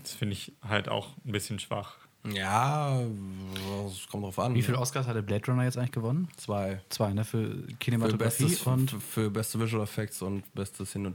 das 0.02 0.12
finde 0.12 0.34
ich 0.34 0.52
halt 0.66 0.88
auch 0.88 1.08
ein 1.24 1.32
bisschen 1.32 1.58
schwach. 1.58 1.96
ja, 2.24 3.00
es 3.86 4.06
kommt 4.08 4.24
drauf 4.24 4.38
an. 4.38 4.54
Wie 4.54 4.62
viele 4.62 4.78
Oscars 4.78 5.06
hatte 5.06 5.22
Blade 5.22 5.46
Runner 5.46 5.64
jetzt 5.64 5.78
eigentlich 5.78 5.92
gewonnen? 5.92 6.28
Zwei. 6.36 6.80
Zwei, 6.90 7.12
ne? 7.12 7.24
Für 7.24 7.50
Für, 7.50 7.74
Kinematografie 7.78 8.44
bestes, 8.44 8.66
und 8.66 8.90
für, 8.90 9.00
für 9.00 9.30
beste 9.30 9.58
Visual 9.58 9.82
Effects 9.82 10.20
und 10.22 10.52
beste 10.54 10.84
Cine 10.84 11.14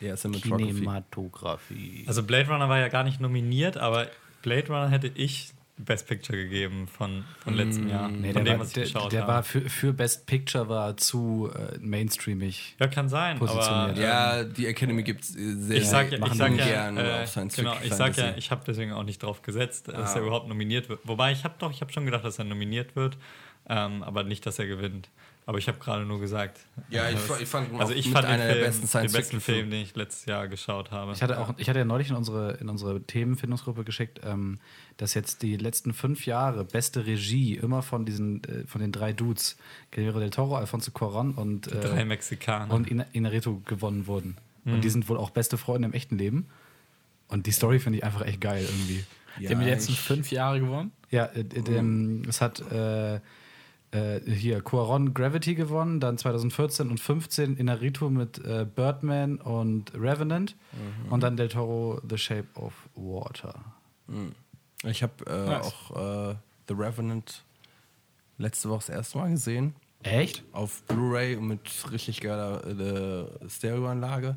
ja, 0.00 0.16
Cinematography. 0.16 0.72
Kinematografie. 0.72 2.04
Also 2.06 2.22
Blade 2.22 2.48
Runner 2.48 2.68
war 2.68 2.78
ja 2.78 2.88
gar 2.88 3.04
nicht 3.04 3.20
nominiert, 3.20 3.76
aber 3.78 4.08
Blade 4.42 4.66
Runner 4.68 4.88
hätte 4.90 5.08
ich 5.14 5.52
Best 5.78 6.06
Picture 6.06 6.36
gegeben 6.38 6.86
von, 6.86 7.24
von 7.42 7.54
letztem 7.54 7.88
Jahr. 7.88 8.08
Nee, 8.08 8.32
von 8.32 8.44
der, 8.44 8.54
dem, 8.54 8.58
war, 8.58 8.60
was 8.60 8.68
ich 8.68 8.74
der, 8.74 8.82
geschaut 8.84 9.12
der 9.12 9.22
habe. 9.22 9.32
war 9.32 9.42
für, 9.42 9.60
für 9.62 9.92
Best 9.92 10.26
Picture 10.26 10.68
war 10.68 10.96
zu 10.96 11.50
äh, 11.54 11.78
mainstreamig. 11.78 12.76
ja, 12.78 12.86
kann 12.88 13.08
sein, 13.08 13.36
aber 13.38 13.46
positioniert. 13.46 13.98
Ja, 13.98 14.44
die 14.44 14.66
Academy 14.66 15.02
gibt 15.02 15.22
es 15.24 15.28
sehr 15.32 15.76
ich 15.78 15.88
sag 15.88 16.12
ja, 16.12 16.18
ich 16.24 16.32
sag 16.34 16.56
ja, 16.56 16.88
ungern 16.88 16.96
äh, 16.98 17.26
Science 17.26 17.56
genau, 17.56 17.74
ich 17.82 17.94
sag 17.94 18.16
ja, 18.16 18.34
ich 18.36 18.50
habe 18.50 18.62
deswegen 18.66 18.92
auch 18.92 19.02
nicht 19.04 19.22
drauf 19.22 19.42
gesetzt, 19.42 19.88
dass 19.88 20.12
Ah. 20.14 20.18
er 20.18 20.22
überhaupt 20.26 20.48
nominiert 20.48 20.88
wird. 20.88 21.00
Wobei 21.04 21.32
ich 21.32 21.42
habe 21.44 21.54
doch, 21.58 21.70
ich 21.72 21.80
habe 21.80 21.92
schon 21.92 22.04
gedacht, 22.04 22.24
dass 22.24 22.38
er 22.38 22.44
nominiert 22.44 22.94
wird, 22.94 23.16
ähm, 23.68 24.02
aber 24.02 24.24
nicht, 24.24 24.44
dass 24.46 24.58
er 24.58 24.66
gewinnt. 24.66 25.08
Aber 25.44 25.58
ich 25.58 25.66
habe 25.66 25.78
gerade 25.78 26.04
nur 26.04 26.20
gesagt. 26.20 26.60
Ja, 26.88 27.08
ich, 27.08 27.16
äh, 27.16 27.18
fa- 27.18 27.38
ich 27.40 27.48
fand 27.48 27.74
also 27.80 27.92
ich 27.92 28.06
mit 28.06 28.14
fand 28.14 28.26
den, 28.28 28.34
einer 28.34 28.44
Film, 28.44 28.54
der 28.58 28.64
besten 28.66 28.86
Science 28.86 29.12
den 29.12 29.18
besten 29.20 29.40
Film, 29.40 29.70
den 29.70 29.82
ich 29.82 29.96
letztes 29.96 30.24
Jahr 30.26 30.46
geschaut 30.46 30.92
habe. 30.92 31.12
Ich 31.12 31.22
hatte 31.22 31.40
auch, 31.40 31.54
ich 31.56 31.68
hatte 31.68 31.80
ja 31.80 31.84
neulich 31.84 32.10
in 32.10 32.14
unsere, 32.16 32.52
in 32.60 32.68
unsere 32.68 33.02
Themenfindungsgruppe 33.02 33.82
geschickt, 33.82 34.20
ähm, 34.24 34.58
dass 34.98 35.14
jetzt 35.14 35.42
die 35.42 35.56
letzten 35.56 35.94
fünf 35.94 36.26
Jahre 36.26 36.64
beste 36.64 37.06
Regie 37.06 37.56
immer 37.56 37.82
von 37.82 38.04
diesen, 38.06 38.44
äh, 38.44 38.64
von 38.68 38.80
den 38.80 38.92
drei 38.92 39.12
Dudes, 39.12 39.56
Guillermo 39.90 40.20
del 40.20 40.30
Toro, 40.30 40.54
Alfonso 40.56 40.92
Cuarón 40.92 41.34
und, 41.34 41.66
äh, 41.72 41.80
Drei 41.80 42.04
Mexikaner. 42.04 42.72
und 42.72 42.88
Ina- 42.88 43.06
Inarritu 43.12 43.60
gewonnen 43.64 44.06
wurden. 44.06 44.36
Mhm. 44.64 44.74
Und 44.74 44.84
die 44.84 44.90
sind 44.90 45.08
wohl 45.08 45.16
auch 45.18 45.30
beste 45.30 45.58
Freunde 45.58 45.86
im 45.88 45.92
echten 45.92 46.18
Leben. 46.18 46.46
Und 47.26 47.46
die 47.46 47.52
Story 47.52 47.80
finde 47.80 47.98
ich 47.98 48.04
einfach 48.04 48.24
echt 48.24 48.40
geil 48.40 48.62
irgendwie. 48.64 49.04
Die 49.40 49.48
haben 49.48 49.58
die 49.60 49.66
letzten 49.66 49.94
fünf 49.94 50.30
Jahre 50.30 50.60
gewonnen. 50.60 50.92
Ja, 51.10 51.24
äh, 51.24 51.40
äh, 51.40 51.76
ähm, 51.78 52.22
es 52.28 52.40
hat 52.40 52.62
äh, 53.92 54.20
hier 54.30 54.60
Cuaron 54.62 55.14
Gravity 55.14 55.54
gewonnen, 55.54 56.00
dann 56.00 56.18
2014 56.18 56.90
und 56.90 56.98
15 56.98 57.56
Inarritu 57.56 58.10
mit 58.10 58.38
äh, 58.44 58.64
Birdman 58.66 59.36
und 59.36 59.92
Revenant 59.94 60.56
Mhm. 60.72 61.12
und 61.12 61.22
dann 61.22 61.36
Del 61.36 61.48
Toro 61.48 62.00
The 62.08 62.18
Shape 62.18 62.48
of 62.54 62.72
Water. 62.94 63.54
Ich 64.84 65.02
habe 65.02 65.12
äh, 65.26 65.46
Nice. 65.46 65.66
auch 65.90 66.30
äh, 66.30 66.34
The 66.68 66.74
Revenant 66.74 67.44
letzte 68.38 68.68
Woche 68.70 68.78
das 68.80 68.88
erste 68.88 69.18
Mal 69.18 69.30
gesehen. 69.30 69.74
Echt? 70.02 70.42
Auf 70.52 70.82
Blu-ray 70.84 71.36
und 71.36 71.46
mit 71.46 71.60
richtig 71.92 72.20
geiler 72.20 72.66
äh, 72.66 73.48
Stereoanlage. 73.48 74.36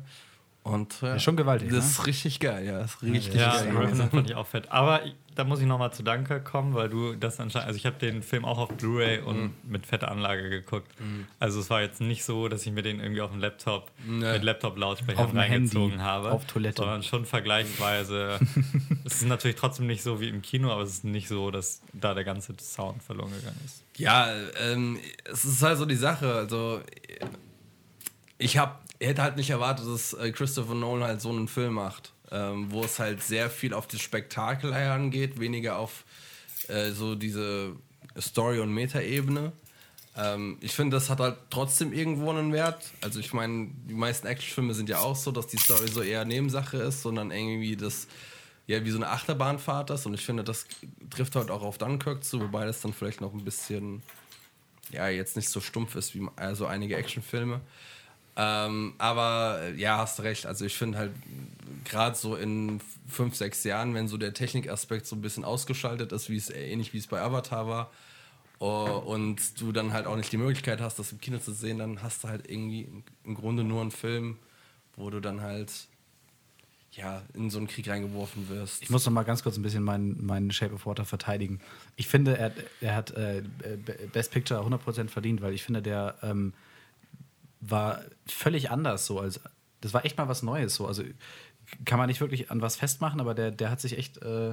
Und 0.62 1.02
äh, 1.02 1.06
Ja, 1.08 1.18
schon 1.18 1.36
gewaltig, 1.36 1.70
Das 1.70 1.84
ne? 1.84 1.90
ist 1.90 2.06
richtig 2.06 2.40
geil, 2.40 2.64
ja. 2.66 2.78
Das 2.80 2.94
ist 2.94 3.02
richtig 3.02 3.34
Ja, 3.34 3.56
geil. 3.56 3.76
Revenant 3.76 4.10
fand 4.12 4.30
ich 4.30 4.36
auch 4.36 4.46
fett. 4.46 4.70
Aber 4.70 5.04
ich, 5.04 5.14
da 5.36 5.44
muss 5.44 5.60
ich 5.60 5.66
nochmal 5.66 5.92
zu 5.92 6.02
Danke 6.02 6.40
kommen, 6.40 6.74
weil 6.74 6.88
du 6.88 7.14
das 7.14 7.38
anscheinend. 7.38 7.68
Also, 7.68 7.76
ich 7.76 7.86
habe 7.86 7.96
den 7.98 8.22
Film 8.22 8.44
auch 8.44 8.58
auf 8.58 8.68
Blu-ray 8.70 9.20
und 9.20 9.36
Mhm. 9.40 9.54
mit 9.62 9.86
fetter 9.86 10.10
Anlage 10.10 10.50
geguckt. 10.50 10.90
Also, 11.38 11.60
es 11.60 11.70
war 11.70 11.82
jetzt 11.82 12.00
nicht 12.00 12.24
so, 12.24 12.48
dass 12.48 12.66
ich 12.66 12.72
mir 12.72 12.82
den 12.82 12.98
irgendwie 13.00 13.20
auf 13.20 13.30
dem 13.30 13.40
Laptop 13.40 13.90
Nee. 14.06 14.32
mit 14.32 14.42
Laptop-Lautsprechern 14.42 15.28
dem 15.28 15.36
reingezogen 15.38 15.90
Handy, 15.90 16.02
habe. 16.04 16.32
auf 16.32 16.44
Toilette. 16.46 16.78
Sondern 16.82 17.02
schon 17.02 17.24
vergleichsweise. 17.26 18.38
es 19.04 19.14
ist 19.22 19.26
natürlich 19.28 19.56
trotzdem 19.56 19.86
nicht 19.86 20.02
so 20.02 20.20
wie 20.20 20.28
im 20.28 20.42
Kino, 20.42 20.70
aber 20.72 20.82
es 20.82 20.90
ist 20.90 21.04
nicht 21.04 21.28
so, 21.28 21.50
dass 21.50 21.82
da 21.92 22.14
der 22.14 22.24
ganze 22.24 22.54
Sound 22.60 23.02
verloren 23.02 23.30
gegangen 23.32 23.60
ist. 23.64 23.84
Ja, 23.96 24.28
ähm, 24.60 24.98
es 25.24 25.44
ist 25.44 25.62
halt 25.62 25.78
so 25.78 25.84
die 25.86 25.94
Sache. 25.96 26.32
Also, 26.34 26.80
ich 28.38 28.58
hab, 28.58 28.82
hätte 29.00 29.22
halt 29.22 29.36
nicht 29.36 29.50
erwartet, 29.50 29.86
dass 29.86 30.12
äh, 30.14 30.30
Christopher 30.32 30.74
Nolan 30.74 31.06
halt 31.08 31.20
so 31.20 31.30
einen 31.30 31.48
Film 31.48 31.74
macht, 31.74 32.12
ähm, 32.30 32.70
wo 32.70 32.84
es 32.84 32.98
halt 32.98 33.22
sehr 33.22 33.50
viel 33.50 33.72
auf 33.74 33.86
das 33.86 34.00
Spektakel 34.00 34.72
angeht, 34.72 35.38
weniger 35.38 35.78
auf 35.78 36.04
äh, 36.68 36.90
so 36.90 37.14
diese 37.14 37.72
Story- 38.20 38.60
und 38.60 38.72
Metaebene. 38.72 39.52
Ähm, 40.16 40.58
ich 40.60 40.72
finde, 40.72 40.96
das 40.96 41.10
hat 41.10 41.20
halt 41.20 41.36
trotzdem 41.50 41.92
irgendwo 41.92 42.30
einen 42.30 42.52
Wert. 42.52 42.82
Also 43.00 43.20
ich 43.20 43.32
meine, 43.32 43.68
die 43.88 43.94
meisten 43.94 44.26
Actionfilme 44.26 44.74
sind 44.74 44.88
ja 44.88 44.98
auch 44.98 45.16
so, 45.16 45.30
dass 45.30 45.46
die 45.46 45.58
Story 45.58 45.88
so 45.88 46.02
eher 46.02 46.24
Nebensache 46.24 46.78
ist, 46.78 47.02
sondern 47.02 47.30
irgendwie 47.30 47.76
das 47.76 48.08
ja 48.66 48.84
wie 48.84 48.90
so 48.90 48.98
eine 48.98 49.08
Achterbahnfahrt 49.08 49.90
ist. 49.90 50.06
Und 50.06 50.14
ich 50.14 50.24
finde, 50.24 50.42
das 50.42 50.66
trifft 51.10 51.36
halt 51.36 51.50
auch 51.50 51.62
auf 51.62 51.78
Dunkirk 51.78 52.24
zu, 52.24 52.40
wobei 52.40 52.64
das 52.64 52.80
dann 52.80 52.92
vielleicht 52.92 53.20
noch 53.20 53.32
ein 53.32 53.44
bisschen 53.44 54.02
ja 54.92 55.08
jetzt 55.08 55.36
nicht 55.36 55.48
so 55.48 55.60
stumpf 55.60 55.96
ist 55.96 56.14
wie 56.14 56.26
also 56.36 56.66
einige 56.66 56.96
Actionfilme. 56.96 57.60
Ähm, 58.36 58.94
aber 58.98 59.60
äh, 59.62 59.74
ja, 59.76 59.98
hast 59.98 60.20
recht. 60.20 60.46
Also 60.46 60.64
ich 60.66 60.76
finde 60.76 60.98
halt 60.98 61.12
gerade 61.84 62.16
so 62.16 62.36
in 62.36 62.80
fünf, 63.08 63.34
sechs 63.34 63.64
Jahren, 63.64 63.94
wenn 63.94 64.08
so 64.08 64.18
der 64.18 64.34
Technikaspekt 64.34 65.06
so 65.06 65.16
ein 65.16 65.22
bisschen 65.22 65.44
ausgeschaltet 65.44 66.12
ist, 66.12 66.28
wie 66.28 66.36
es 66.36 66.50
ähnlich 66.50 66.92
wie 66.92 66.98
es 66.98 67.06
bei 67.06 67.20
Avatar 67.20 67.66
war, 67.66 67.90
oh, 68.58 69.02
und 69.06 69.60
du 69.60 69.72
dann 69.72 69.92
halt 69.92 70.06
auch 70.06 70.16
nicht 70.16 70.32
die 70.32 70.36
Möglichkeit 70.36 70.80
hast, 70.80 70.98
das 70.98 71.12
im 71.12 71.20
Kino 71.20 71.38
zu 71.38 71.52
sehen, 71.52 71.78
dann 71.78 72.02
hast 72.02 72.24
du 72.24 72.28
halt 72.28 72.50
irgendwie 72.50 72.88
im 73.24 73.34
Grunde 73.34 73.64
nur 73.64 73.80
einen 73.80 73.90
Film, 73.90 74.38
wo 74.96 75.08
du 75.08 75.20
dann 75.20 75.40
halt 75.40 75.72
ja, 76.92 77.22
in 77.34 77.50
so 77.50 77.58
einen 77.58 77.66
Krieg 77.66 77.88
reingeworfen 77.88 78.48
wirst. 78.48 78.82
Ich 78.82 78.88
muss 78.88 79.04
noch 79.04 79.12
mal 79.12 79.22
ganz 79.22 79.42
kurz 79.42 79.56
ein 79.58 79.62
bisschen 79.62 79.82
meinen, 79.82 80.24
meinen 80.24 80.50
Shape 80.50 80.72
of 80.72 80.86
Water 80.86 81.04
verteidigen. 81.04 81.60
Ich 81.96 82.08
finde, 82.08 82.38
er, 82.38 82.52
er 82.80 82.96
hat 82.96 83.10
äh, 83.10 83.42
Best 84.12 84.32
Picture 84.32 84.60
100% 84.60 85.08
verdient, 85.08 85.42
weil 85.42 85.52
ich 85.52 85.62
finde, 85.62 85.82
der 85.82 86.16
ähm, 86.22 86.54
war 87.60 88.00
völlig 88.26 88.70
anders 88.70 89.06
so. 89.06 89.20
Als, 89.20 89.40
das 89.80 89.92
war 89.94 90.04
echt 90.04 90.16
mal 90.18 90.28
was 90.28 90.42
Neues 90.42 90.74
so. 90.74 90.86
Also 90.86 91.02
kann 91.84 91.98
man 91.98 92.08
nicht 92.08 92.20
wirklich 92.20 92.50
an 92.50 92.60
was 92.62 92.76
festmachen, 92.76 93.20
aber 93.20 93.34
der, 93.34 93.50
der 93.50 93.70
hat 93.70 93.80
sich 93.80 93.98
echt, 93.98 94.18
äh, 94.22 94.50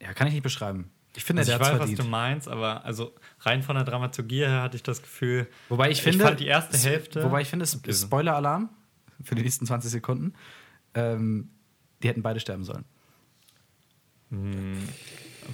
ja, 0.00 0.14
kann 0.14 0.26
ich 0.26 0.32
nicht 0.34 0.42
beschreiben. 0.42 0.90
Ich 1.16 1.24
finde, 1.24 1.40
also 1.40 1.50
der 1.52 1.60
ich 1.60 1.66
weiß, 1.66 1.76
verdient. 1.76 1.98
was 1.98 2.04
du 2.04 2.10
meinst, 2.10 2.48
aber 2.48 2.84
also 2.84 3.12
rein 3.40 3.62
von 3.62 3.74
der 3.74 3.84
Dramaturgie 3.84 4.40
her 4.46 4.62
hatte 4.62 4.76
ich 4.76 4.82
das 4.82 5.02
Gefühl. 5.02 5.48
Wobei 5.68 5.90
ich 5.90 6.02
finde, 6.02 6.24
fand 6.24 6.38
die 6.40 6.46
erste 6.46 6.76
Hälfte. 6.78 7.24
Wobei 7.24 7.40
ich 7.40 7.48
finde, 7.48 7.66
Spoiler-Alarm 7.66 8.68
für 9.24 9.34
die 9.34 9.42
nächsten 9.42 9.66
20 9.66 9.90
Sekunden. 9.90 10.34
Ähm, 10.94 11.50
die 12.02 12.08
hätten 12.08 12.22
beide 12.22 12.38
sterben 12.40 12.62
sollen. 12.64 12.84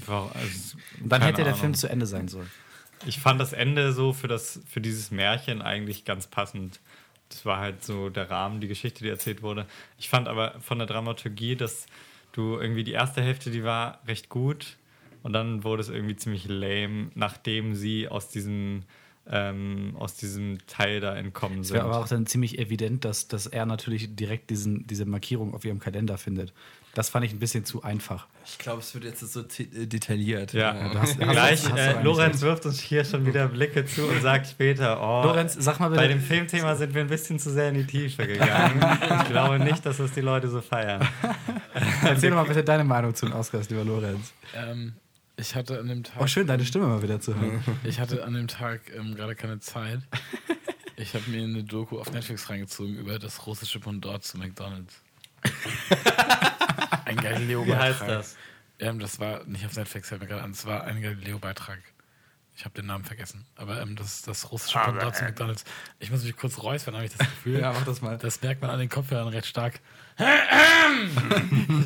War- 0.06 0.34
also, 0.34 0.76
Und 1.00 1.10
dann 1.10 1.22
hätte 1.22 1.38
der 1.38 1.46
Ahnung. 1.48 1.60
Film 1.60 1.74
zu 1.74 1.88
Ende 1.88 2.06
sein 2.06 2.28
sollen. 2.28 2.50
Ich 3.06 3.20
fand 3.20 3.40
das 3.40 3.52
Ende 3.52 3.92
so 3.92 4.12
für, 4.12 4.28
das, 4.28 4.60
für 4.66 4.80
dieses 4.80 5.10
Märchen 5.10 5.62
eigentlich 5.62 6.04
ganz 6.04 6.26
passend. 6.26 6.80
Das 7.28 7.44
war 7.44 7.58
halt 7.58 7.82
so 7.84 8.10
der 8.10 8.30
Rahmen, 8.30 8.60
die 8.60 8.68
Geschichte, 8.68 9.02
die 9.02 9.10
erzählt 9.10 9.42
wurde. 9.42 9.66
Ich 9.98 10.08
fand 10.08 10.28
aber 10.28 10.60
von 10.60 10.78
der 10.78 10.86
Dramaturgie, 10.86 11.56
dass 11.56 11.86
du 12.32 12.58
irgendwie 12.58 12.84
die 12.84 12.92
erste 12.92 13.22
Hälfte, 13.22 13.50
die 13.50 13.64
war 13.64 14.00
recht 14.06 14.28
gut. 14.28 14.76
Und 15.22 15.32
dann 15.32 15.64
wurde 15.64 15.80
es 15.80 15.88
irgendwie 15.88 16.16
ziemlich 16.16 16.46
lame, 16.48 17.10
nachdem 17.14 17.74
sie 17.74 18.08
aus 18.08 18.28
diesem, 18.28 18.82
ähm, 19.26 19.96
aus 19.98 20.16
diesem 20.16 20.58
Teil 20.66 21.00
da 21.00 21.16
entkommen 21.16 21.60
Es 21.60 21.68
sind. 21.68 21.76
wäre 21.76 21.86
aber 21.86 21.98
auch 21.98 22.08
dann 22.08 22.26
ziemlich 22.26 22.58
evident, 22.58 23.06
dass, 23.06 23.26
dass 23.26 23.46
er 23.46 23.64
natürlich 23.64 24.14
direkt 24.14 24.50
diesen, 24.50 24.86
diese 24.86 25.06
Markierung 25.06 25.54
auf 25.54 25.64
ihrem 25.64 25.78
Kalender 25.78 26.18
findet. 26.18 26.52
Das 26.94 27.08
fand 27.08 27.24
ich 27.26 27.32
ein 27.32 27.38
bisschen 27.40 27.64
zu 27.64 27.82
einfach. 27.82 28.26
Ich 28.46 28.56
glaube, 28.58 28.80
es 28.80 28.94
wird 28.94 29.04
jetzt 29.04 29.20
so 29.20 29.40
äh, 29.40 29.86
detailliert. 29.86 30.52
Ja, 30.52 30.72
du 30.72 30.98
hast- 31.00 31.18
hast- 31.18 31.18
gleich. 31.18 31.64
hast 31.64 31.70
du 31.70 31.76
äh, 31.76 32.02
Lorenz 32.02 32.40
wirft 32.42 32.66
uns 32.66 32.80
hier 32.80 33.04
schon 33.04 33.26
wieder 33.26 33.48
Blicke 33.48 33.84
zu 33.84 34.06
und 34.06 34.22
sagt 34.22 34.46
später: 34.46 35.00
Oh, 35.00 35.24
Lorenz, 35.24 35.54
sag 35.58 35.80
mal 35.80 35.88
bitte- 35.88 36.00
bei 36.02 36.08
dem 36.08 36.20
Filmthema 36.20 36.76
sind 36.76 36.94
wir 36.94 37.00
ein 37.00 37.08
bisschen 37.08 37.38
zu 37.38 37.50
sehr 37.50 37.68
in 37.70 37.74
die 37.74 37.84
Tiefe 37.86 38.26
gegangen. 38.26 38.80
ich 39.22 39.28
glaube 39.28 39.58
nicht, 39.58 39.84
dass 39.84 39.96
das 39.96 40.12
die 40.12 40.20
Leute 40.20 40.48
so 40.48 40.60
feiern. 40.60 41.06
Erzähl 42.04 42.30
doch 42.30 42.36
mal 42.36 42.44
bitte 42.46 42.62
deine 42.62 42.84
Meinung 42.84 43.14
zu 43.14 43.26
den 43.26 43.32
Oscars, 43.34 43.68
lieber 43.70 43.84
Lorenz. 43.84 44.32
Ähm, 44.54 44.92
ich 45.36 45.56
hatte 45.56 45.80
an 45.80 45.88
dem 45.88 46.04
Tag. 46.04 46.22
Oh, 46.22 46.26
schön, 46.28 46.46
deine 46.46 46.64
Stimme 46.64 46.86
mal 46.86 47.02
wieder 47.02 47.20
zu 47.20 47.34
hören. 47.34 47.62
Ich 47.84 47.98
hatte 47.98 48.22
an 48.24 48.34
dem 48.34 48.46
Tag 48.46 48.82
ähm, 48.96 49.16
gerade 49.16 49.34
keine 49.34 49.58
Zeit. 49.58 49.98
Ich 50.96 51.12
habe 51.14 51.28
mir 51.28 51.42
eine 51.42 51.64
Doku 51.64 51.98
auf 51.98 52.12
Netflix 52.12 52.48
reingezogen 52.48 52.94
über 52.96 53.18
das 53.18 53.44
russische 53.48 53.80
Pendant 53.80 54.22
zu 54.22 54.38
McDonalds. 54.38 54.94
Ein 57.04 57.16
Galileo-Beitrag. 57.16 57.78
Wie 57.78 57.82
heißt 57.82 58.00
das? 58.02 58.36
Ähm, 58.78 58.98
das 58.98 59.20
war 59.20 59.44
nicht 59.44 59.64
auf 59.66 59.76
Netflix, 59.76 60.08
fällt 60.08 60.20
mir 60.20 60.26
gerade 60.26 60.42
an. 60.42 60.50
Es 60.50 60.66
war 60.66 60.84
ein 60.84 61.00
Galileo-Beitrag. 61.00 61.78
Ich 62.56 62.64
habe 62.64 62.74
den 62.74 62.86
Namen 62.86 63.04
vergessen. 63.04 63.44
Aber 63.56 63.80
ähm, 63.80 63.96
das 63.96 64.22
das 64.22 64.52
russische 64.52 64.78
Pendant 64.78 65.16
zu 65.16 65.24
McDonalds. 65.24 65.64
Ich 65.98 66.10
muss 66.10 66.22
mich 66.22 66.36
kurz 66.36 66.62
räuspern, 66.62 66.94
habe 66.94 67.04
ich 67.04 67.16
das 67.16 67.26
Gefühl. 67.26 67.58
Ja, 67.60 67.72
mach 67.72 67.84
das 67.84 68.00
mal. 68.00 68.16
Das 68.16 68.40
merkt 68.42 68.62
man 68.62 68.70
an 68.70 68.78
den 68.78 68.88
Kopfhörern 68.88 69.28
recht 69.28 69.46
stark. 69.46 69.80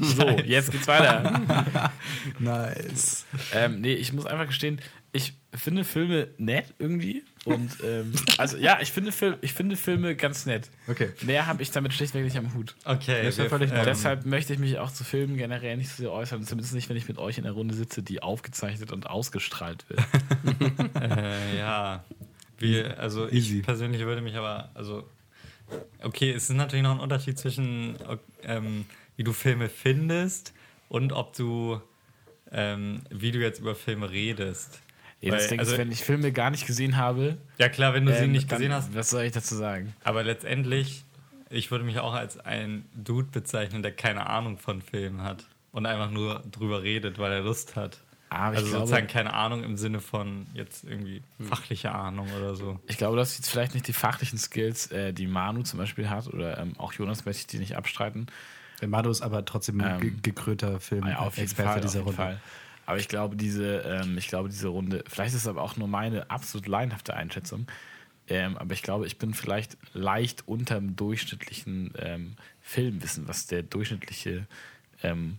so, 0.02 0.28
jetzt 0.28 0.70
geht's 0.70 0.86
weiter. 0.86 1.92
Nice. 2.38 3.24
Ähm, 3.54 3.80
nee, 3.80 3.94
ich 3.94 4.12
muss 4.12 4.26
einfach 4.26 4.46
gestehen, 4.46 4.80
ich 5.12 5.34
finde 5.54 5.84
Filme 5.84 6.28
nett 6.36 6.74
irgendwie. 6.78 7.24
Und 7.48 7.70
ähm, 7.84 8.12
also 8.36 8.56
ja, 8.56 8.78
ich 8.80 8.92
finde, 8.92 9.12
Film, 9.12 9.36
ich 9.40 9.52
finde 9.52 9.76
Filme 9.76 10.14
ganz 10.16 10.46
nett. 10.46 10.70
Okay. 10.86 11.10
Mehr 11.22 11.46
habe 11.46 11.62
ich 11.62 11.70
damit 11.70 11.92
schlichtweg 11.94 12.24
nicht 12.24 12.36
am 12.36 12.54
Hut. 12.54 12.74
Okay, 12.84 13.24
Das 13.24 13.38
ist 13.38 13.48
völlig 13.48 13.70
ähm, 13.72 13.82
Deshalb 13.84 14.26
möchte 14.26 14.52
ich 14.52 14.58
mich 14.58 14.78
auch 14.78 14.92
zu 14.92 15.04
Filmen 15.04 15.36
generell 15.36 15.76
nicht 15.76 15.88
so 15.88 16.02
sehr 16.02 16.12
äußern. 16.12 16.44
Zumindest 16.44 16.74
nicht, 16.74 16.88
wenn 16.88 16.96
ich 16.96 17.08
mit 17.08 17.18
euch 17.18 17.38
in 17.38 17.44
der 17.44 17.52
Runde 17.52 17.74
sitze, 17.74 18.02
die 18.02 18.22
aufgezeichnet 18.22 18.92
und 18.92 19.06
ausgestrahlt 19.06 19.84
wird. 19.88 20.00
Äh, 21.00 21.58
ja. 21.58 22.04
Wie, 22.58 22.82
also 22.82 23.28
Easy. 23.28 23.58
ich 23.58 23.64
persönlich 23.64 24.02
würde 24.02 24.20
mich 24.20 24.34
aber, 24.36 24.70
also 24.74 25.04
okay, 26.02 26.32
es 26.32 26.50
ist 26.50 26.56
natürlich 26.56 26.82
noch 26.82 26.92
ein 26.92 27.00
Unterschied 27.00 27.38
zwischen, 27.38 27.96
ähm, 28.42 28.84
wie 29.16 29.24
du 29.24 29.32
Filme 29.32 29.68
findest 29.68 30.52
und 30.88 31.12
ob 31.12 31.34
du, 31.36 31.80
ähm, 32.50 33.02
wie 33.10 33.30
du 33.30 33.38
jetzt 33.38 33.60
über 33.60 33.74
Filme 33.74 34.10
redest. 34.10 34.80
Ja, 35.20 35.32
das 35.32 35.42
Weil, 35.42 35.48
Ding 35.50 35.58
also, 35.60 35.72
ist, 35.72 35.78
wenn 35.78 35.90
ich 35.90 36.04
Filme 36.04 36.30
gar 36.32 36.50
nicht 36.50 36.66
gesehen 36.66 36.96
habe, 36.96 37.38
ja 37.58 37.68
klar, 37.68 37.92
wenn 37.94 38.06
du 38.06 38.12
sie 38.12 38.24
ähm, 38.24 38.32
nicht 38.32 38.50
dann- 38.52 38.58
gesehen 38.58 38.72
hast, 38.72 38.94
was 38.94 39.10
soll 39.10 39.22
ich 39.24 39.32
dazu 39.32 39.56
sagen? 39.56 39.94
aber 40.04 40.22
letztendlich, 40.22 41.04
ich 41.50 41.70
würde 41.70 41.84
mich 41.84 41.98
auch 41.98 42.14
als 42.14 42.38
ein 42.38 42.84
Dude 42.94 43.28
bezeichnen, 43.32 43.82
der 43.82 43.92
keine 43.92 44.26
Ahnung 44.28 44.58
von 44.58 44.80
Filmen 44.82 45.22
hat 45.22 45.44
und 45.72 45.86
einfach 45.86 46.10
nur 46.10 46.42
drüber 46.50 46.82
redet, 46.82 47.18
weil 47.18 47.32
er 47.32 47.40
Lust 47.40 47.74
hat. 47.74 47.98
Aber 48.30 48.52
ich 48.52 48.58
also 48.58 48.68
glaube- 48.70 48.80
sozusagen 48.86 49.06
keine 49.08 49.32
Ahnung 49.32 49.64
im 49.64 49.76
Sinne 49.78 50.00
von 50.00 50.46
jetzt 50.54 50.84
irgendwie 50.84 51.22
fachliche 51.40 51.92
Ahnung 51.92 52.28
oder 52.38 52.54
so. 52.54 52.78
Ich 52.86 52.98
glaube, 52.98 53.16
das 53.16 53.30
sind 53.32 53.38
jetzt 53.44 53.50
vielleicht 53.50 53.72
nicht 53.74 53.88
die 53.88 53.94
fachlichen 53.94 54.38
Skills, 54.38 54.88
äh, 54.92 55.12
die 55.14 55.26
Manu 55.26 55.62
zum 55.62 55.78
Beispiel 55.78 56.10
hat, 56.10 56.26
oder 56.28 56.58
ähm, 56.58 56.74
auch 56.78 56.92
Jonas 56.92 57.24
möchte 57.24 57.40
ich 57.40 57.46
die 57.46 57.58
nicht 57.58 57.74
abstreiten. 57.76 58.26
Der 58.82 58.88
Mado 58.88 59.10
ist 59.10 59.22
aber 59.22 59.44
trotzdem 59.46 59.80
ein 59.80 59.94
Ähm, 59.94 60.00
ge 60.00 60.12
gekröter 60.22 60.78
Film. 60.78 61.06
Ja, 61.08 61.20
auf 61.20 61.36
jeden 61.36 61.46
Experte 61.46 61.70
Fall, 61.72 61.80
dieser 61.80 62.00
auf 62.02 62.06
jeden 62.06 62.18
Runde. 62.20 62.32
Fall. 62.34 62.40
Aber 62.88 62.96
ich 62.96 63.08
glaube, 63.08 63.36
diese, 63.36 63.80
ähm, 63.80 64.16
ich 64.16 64.28
glaube, 64.28 64.48
diese 64.48 64.68
Runde, 64.68 65.04
vielleicht 65.06 65.34
ist 65.34 65.42
es 65.42 65.46
aber 65.46 65.60
auch 65.60 65.76
nur 65.76 65.88
meine 65.88 66.30
absolut 66.30 66.66
laienhafte 66.66 67.12
Einschätzung, 67.12 67.66
ähm, 68.28 68.56
aber 68.56 68.72
ich 68.72 68.82
glaube, 68.82 69.06
ich 69.06 69.18
bin 69.18 69.34
vielleicht 69.34 69.76
leicht 69.92 70.48
unter 70.48 70.76
dem 70.76 70.96
durchschnittlichen 70.96 71.92
ähm, 71.98 72.36
Filmwissen, 72.62 73.28
was 73.28 73.46
der 73.46 73.62
durchschnittliche 73.62 74.46
ähm, 75.02 75.38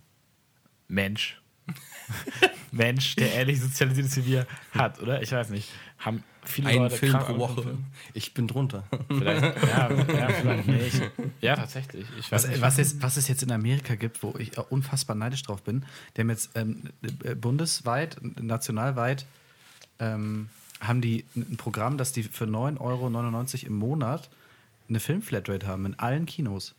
Mensch, 0.86 1.42
Mensch, 2.70 3.16
der 3.16 3.34
ähnlich 3.34 3.60
sozialisiert 3.60 4.06
ist 4.06 4.16
wie 4.18 4.26
wir, 4.26 4.46
hat, 4.70 5.00
oder? 5.00 5.20
Ich 5.20 5.32
weiß 5.32 5.50
nicht. 5.50 5.70
Haben 6.00 6.24
viele 6.42 6.68
Ein 6.68 6.78
Leute 6.78 6.96
Film 6.96 7.12
pro 7.18 7.38
Woche. 7.38 7.78
Ich 8.14 8.34
bin 8.34 8.48
drunter. 8.48 8.84
Vielleicht, 9.08 9.42
ja, 9.68 9.90
ja, 9.92 10.28
vielleicht 10.30 10.66
nicht. 10.66 11.02
Ja, 11.40 11.56
tatsächlich. 11.56 12.06
Ich 12.18 12.32
weiß 12.32 12.44
Was, 12.44 12.50
nicht. 12.50 12.60
was, 12.60 12.78
es, 12.78 13.02
was 13.02 13.16
es 13.16 13.28
jetzt 13.28 13.42
in 13.42 13.52
Amerika 13.52 13.94
gibt, 13.94 14.22
wo 14.22 14.34
ich 14.38 14.58
unfassbar 14.58 15.14
neidisch 15.14 15.42
drauf 15.42 15.62
bin, 15.62 15.84
die 16.16 16.22
haben 16.22 16.30
jetzt 16.30 16.50
ähm, 16.54 16.84
äh, 17.22 17.34
bundesweit, 17.34 18.16
nationalweit, 18.40 19.26
ähm, 19.98 20.48
haben 20.80 21.02
die 21.02 21.26
ein 21.36 21.58
Programm, 21.58 21.98
dass 21.98 22.12
die 22.12 22.22
für 22.22 22.46
9,99 22.46 22.80
Euro 22.80 23.66
im 23.66 23.74
Monat 23.74 24.30
eine 24.88 25.00
Filmflatrate 25.00 25.66
haben 25.66 25.84
in 25.84 25.98
allen 25.98 26.24
Kinos. 26.24 26.74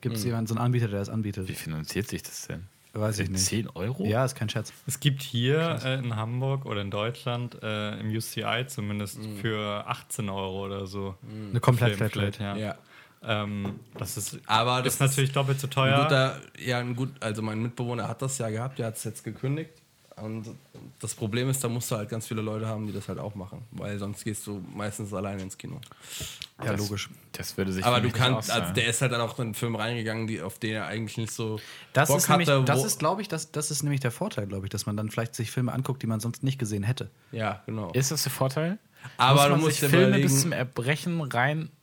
Gibt 0.00 0.16
es 0.16 0.24
jemanden, 0.24 0.46
so 0.46 0.54
einen 0.54 0.64
Anbieter, 0.64 0.88
der 0.88 1.00
das 1.00 1.08
anbietet? 1.08 1.48
Wie 1.48 1.54
finanziert 1.54 2.08
sich 2.08 2.22
das 2.22 2.46
denn? 2.46 2.66
Weiß 3.00 3.18
ich 3.18 3.30
nicht. 3.30 3.44
10 3.44 3.68
Euro? 3.70 4.04
Ja, 4.04 4.24
ist 4.24 4.34
kein 4.34 4.48
Scherz. 4.48 4.72
Es 4.86 5.00
gibt 5.00 5.22
hier 5.22 5.78
äh, 5.84 5.98
in 5.98 6.16
Hamburg 6.16 6.66
oder 6.66 6.80
in 6.80 6.90
Deutschland, 6.90 7.62
äh, 7.62 7.98
im 8.00 8.08
UCI 8.14 8.64
zumindest, 8.66 9.18
für 9.40 9.86
18 9.86 10.28
Euro 10.28 10.64
oder 10.66 10.86
so. 10.86 11.14
Eine 11.50 11.60
komplett 11.60 11.96
Flatrate. 11.96 12.42
ja. 12.58 12.74
Ähm, 13.20 13.80
das 13.98 14.16
ist, 14.16 14.38
Aber 14.46 14.80
das 14.80 14.94
ist 14.94 15.00
natürlich 15.00 15.32
doppelt 15.32 15.58
so 15.58 15.66
Ein 15.66 15.70
teuer. 15.70 16.02
guter, 16.04 16.40
ja, 16.56 16.78
ein 16.78 16.94
gut, 16.94 17.10
also 17.18 17.42
mein 17.42 17.60
Mitbewohner 17.60 18.06
hat 18.06 18.22
das 18.22 18.38
ja 18.38 18.48
gehabt, 18.48 18.78
der 18.78 18.86
hat 18.86 18.96
es 18.96 19.02
jetzt 19.02 19.24
gekündigt. 19.24 19.72
Und 20.22 20.46
das 21.00 21.14
Problem 21.14 21.48
ist, 21.50 21.62
da 21.62 21.68
musst 21.68 21.90
du 21.90 21.96
halt 21.96 22.08
ganz 22.08 22.26
viele 22.26 22.40
Leute 22.42 22.66
haben, 22.66 22.86
die 22.86 22.92
das 22.92 23.08
halt 23.08 23.18
auch 23.18 23.34
machen, 23.34 23.62
weil 23.72 23.98
sonst 23.98 24.24
gehst 24.24 24.46
du 24.46 24.62
meistens 24.74 25.12
alleine 25.14 25.42
ins 25.42 25.56
Kino. 25.58 25.80
Ja, 26.62 26.72
Das- 26.72 26.80
logisch. 26.80 27.08
Das 27.32 27.56
würde 27.56 27.72
sich 27.72 27.84
Aber 27.84 28.00
du 28.00 28.10
kannst, 28.10 28.50
also 28.50 28.72
der 28.72 28.86
ist 28.88 29.00
halt 29.00 29.12
dann 29.12 29.20
auch 29.20 29.38
in 29.38 29.44
einen 29.46 29.54
Film 29.54 29.76
reingegangen, 29.76 30.26
die, 30.26 30.40
auf 30.42 30.58
den 30.58 30.72
er 30.74 30.86
eigentlich 30.86 31.16
nicht 31.16 31.32
so 31.32 31.60
Das 31.92 32.08
Bock 32.08 32.18
ist, 32.18 32.28
nämlich, 32.28 32.48
hatte. 32.48 32.64
das 32.64 32.84
ist, 32.84 32.98
glaube 32.98 33.22
ich, 33.22 33.28
das, 33.28 33.52
das 33.52 33.70
ist 33.70 33.82
nämlich 33.84 34.00
der 34.00 34.10
Vorteil, 34.10 34.46
glaube 34.48 34.66
ich, 34.66 34.70
dass 34.70 34.84
man 34.86 34.96
dann 34.96 35.08
vielleicht 35.10 35.36
sich 35.36 35.50
Filme 35.52 35.72
anguckt, 35.72 36.02
die 36.02 36.08
man 36.08 36.18
sonst 36.18 36.42
nicht 36.42 36.58
gesehen 36.58 36.82
hätte. 36.82 37.10
ja, 37.30 37.62
genau. 37.66 37.90
Ist 37.92 38.10
das 38.10 38.24
der 38.24 38.32
Vorteil? 38.32 38.78
Aber 39.16 39.34
Muss 39.34 39.44
du 39.44 39.50
man 39.50 39.60
musst 39.60 39.70
sich 39.80 39.80
dir 39.90 39.96
Filme 39.96 40.18
bis 40.18 40.40
zum 40.40 40.50
Erbrechen 40.50 41.14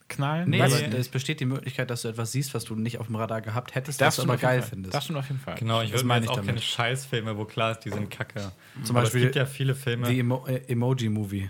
reinknallen? 0.09 0.49
Nee, 0.49 0.61
nicht. 0.61 0.93
es 0.93 1.09
besteht 1.09 1.39
die 1.39 1.45
Möglichkeit, 1.45 1.89
dass 1.89 2.03
du 2.03 2.07
etwas 2.09 2.31
siehst, 2.31 2.53
was 2.53 2.63
du 2.65 2.75
nicht 2.75 2.99
auf 2.99 3.07
dem 3.07 3.15
Radar 3.15 3.41
gehabt 3.41 3.75
hättest, 3.75 4.01
das 4.01 4.17
was 4.17 4.25
du 4.25 4.31
aber 4.31 4.37
geil 4.39 4.61
Fall. 4.61 4.69
findest. 4.69 4.93
Das 4.95 5.03
stimmt 5.03 5.19
auf 5.19 5.27
jeden 5.27 5.39
Fall. 5.39 5.55
Genau, 5.55 5.81
ich 5.81 5.91
Das 5.91 5.99
würde 5.99 6.05
mir 6.05 6.13
meine 6.13 6.25
jetzt 6.25 6.31
ich 6.31 6.31
auch 6.31 6.35
keine 6.37 6.47
damit. 6.47 6.63
Scheißfilme, 6.63 7.37
wo 7.37 7.45
klar 7.45 7.71
ist, 7.71 7.79
die 7.79 7.89
sind 7.89 8.09
kacke. 8.09 8.51
Zum 8.83 8.95
Aber 8.95 9.03
Beispiel 9.03 9.21
es 9.21 9.25
gibt 9.25 9.35
ja 9.35 9.45
viele 9.45 9.75
Filme. 9.75 10.07
The 10.07 10.19
Emo 10.19 10.45
äh, 10.47 10.61
Emoji 10.67 11.09
Movie. 11.09 11.49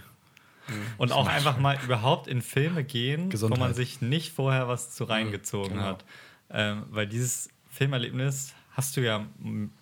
Und 0.97 1.11
auch 1.11 1.27
einfach 1.27 1.59
mal 1.59 1.77
überhaupt 1.83 2.27
in 2.27 2.41
Filme 2.41 2.83
gehen, 2.83 3.29
Gesundheit. 3.29 3.59
wo 3.59 3.63
man 3.65 3.73
sich 3.75 4.01
nicht 4.01 4.33
vorher 4.33 4.67
was 4.67 4.91
zu 4.91 5.03
Mhm, 5.03 5.09
reingezogen 5.11 5.73
genau. 5.73 5.83
hat. 5.83 6.05
Ähm, 6.49 6.83
weil 6.89 7.05
dieses 7.07 7.49
Filmerlebnis 7.69 8.53
hast 8.71 8.97
du 8.97 9.01
ja 9.01 9.25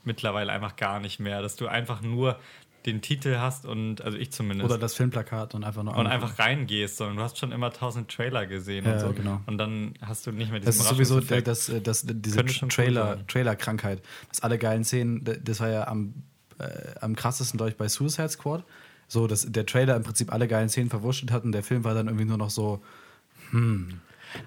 mittlerweile 0.04 0.52
einfach 0.52 0.76
gar 0.76 1.00
nicht 1.00 1.20
mehr, 1.20 1.42
dass 1.42 1.56
du 1.56 1.68
einfach 1.68 2.02
nur 2.02 2.38
den 2.86 3.02
Titel 3.02 3.38
hast 3.38 3.66
und, 3.66 4.02
also 4.02 4.18
ich 4.18 4.32
zumindest, 4.32 4.70
Oder 4.70 4.78
das 4.80 4.94
Filmplakat 4.96 5.56
und 5.56 5.64
einfach 5.64 5.84
nur 5.84 5.96
und 5.96 6.08
einfach 6.08 6.38
reingehst, 6.40 6.98
sondern 6.98 7.18
du 7.18 7.24
hast 7.24 7.38
schon 7.38 7.52
immer 7.52 7.72
tausend 7.72 8.12
Trailer 8.12 8.46
gesehen 8.46 8.86
Ja, 8.86 8.94
und 8.94 9.00
so. 9.00 9.14
genau. 9.14 9.42
Und 9.46 9.58
dann 9.58 9.94
hast 10.02 10.28
du 10.28 10.32
nicht 10.32 10.52
mehr 10.52 10.60
Das 10.60 10.76
diesen 10.78 10.84
ist 10.84 10.90
sowieso 10.90 11.20
das, 11.22 11.70
äh, 11.70 11.82
das, 11.82 12.06
diese 12.06 12.38
Könnte 12.38 12.54
schon 12.54 12.68
cool 12.68 12.74
Trailer. 12.76 13.28
Trailer-Krankheit. 13.28 14.02
Dass 14.30 14.42
alle 14.42 14.58
geilen 14.58 14.84
Szenen, 14.84 15.24
das 15.44 15.60
war 15.60 15.70
ja 15.70 15.88
am, 15.88 16.14
äh, 16.60 16.66
am 17.00 17.16
krassesten, 17.16 17.58
glaube 17.58 17.72
ich, 17.72 17.78
bei 17.78 17.88
Suicide 17.88 18.30
Squad. 18.30 18.64
So, 19.08 19.28
dass 19.28 19.46
der 19.52 19.66
Trailer 19.66 19.96
im 19.96 20.04
Prinzip 20.04 20.32
alle 20.34 20.48
geilen 20.48 20.70
Szenen 20.70 20.90
verwurschtelt 20.90 21.32
hat 21.32 21.44
und 21.44 21.52
der 21.52 21.64
Film 21.64 21.84
war 21.84 21.94
dann 21.94 22.08
irgendwie 22.08 22.26
nur 22.26 22.38
noch 22.38 22.50
so, 22.50 22.82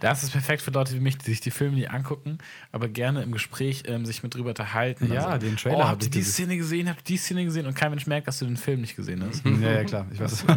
Das 0.01 0.23
ist 0.23 0.31
perfekt 0.31 0.63
für 0.63 0.71
Leute 0.71 0.95
wie 0.95 1.01
mich, 1.01 1.19
die 1.19 1.31
sich 1.31 1.41
die 1.41 1.51
Filme 1.51 1.77
nie 1.77 1.89
angucken, 1.89 2.39
aber 2.73 2.89
gerne 2.89 3.23
im 3.23 3.33
Gespräch 3.33 3.83
ähm, 3.87 4.07
sich 4.07 4.23
mit 4.23 4.35
drüber 4.35 4.51
unterhalten. 4.51 5.13
Ja, 5.13 5.39
den 5.39 5.57
Trailer 5.57 5.77
Oh, 5.77 5.81
hab 5.83 5.89
habt 5.91 6.05
ihr 6.05 6.11
die 6.11 6.19
gesehen. 6.19 6.33
Szene 6.33 6.57
gesehen? 6.57 6.89
Habt 6.89 7.01
ihr 7.01 7.05
die 7.05 7.17
Szene 7.17 7.45
gesehen? 7.45 7.67
Und 7.67 7.75
kein 7.75 7.91
Mensch 7.91 8.07
merkt, 8.07 8.29
dass 8.29 8.39
du 8.39 8.47
den 8.47 8.57
Film 8.57 8.81
nicht 8.81 8.97
gesehen 8.97 9.25
hast. 9.25 9.45
ja, 9.45 9.73
ja, 9.73 9.85
klar, 9.85 10.07
ich 10.13 10.21
weiß. 10.21 10.45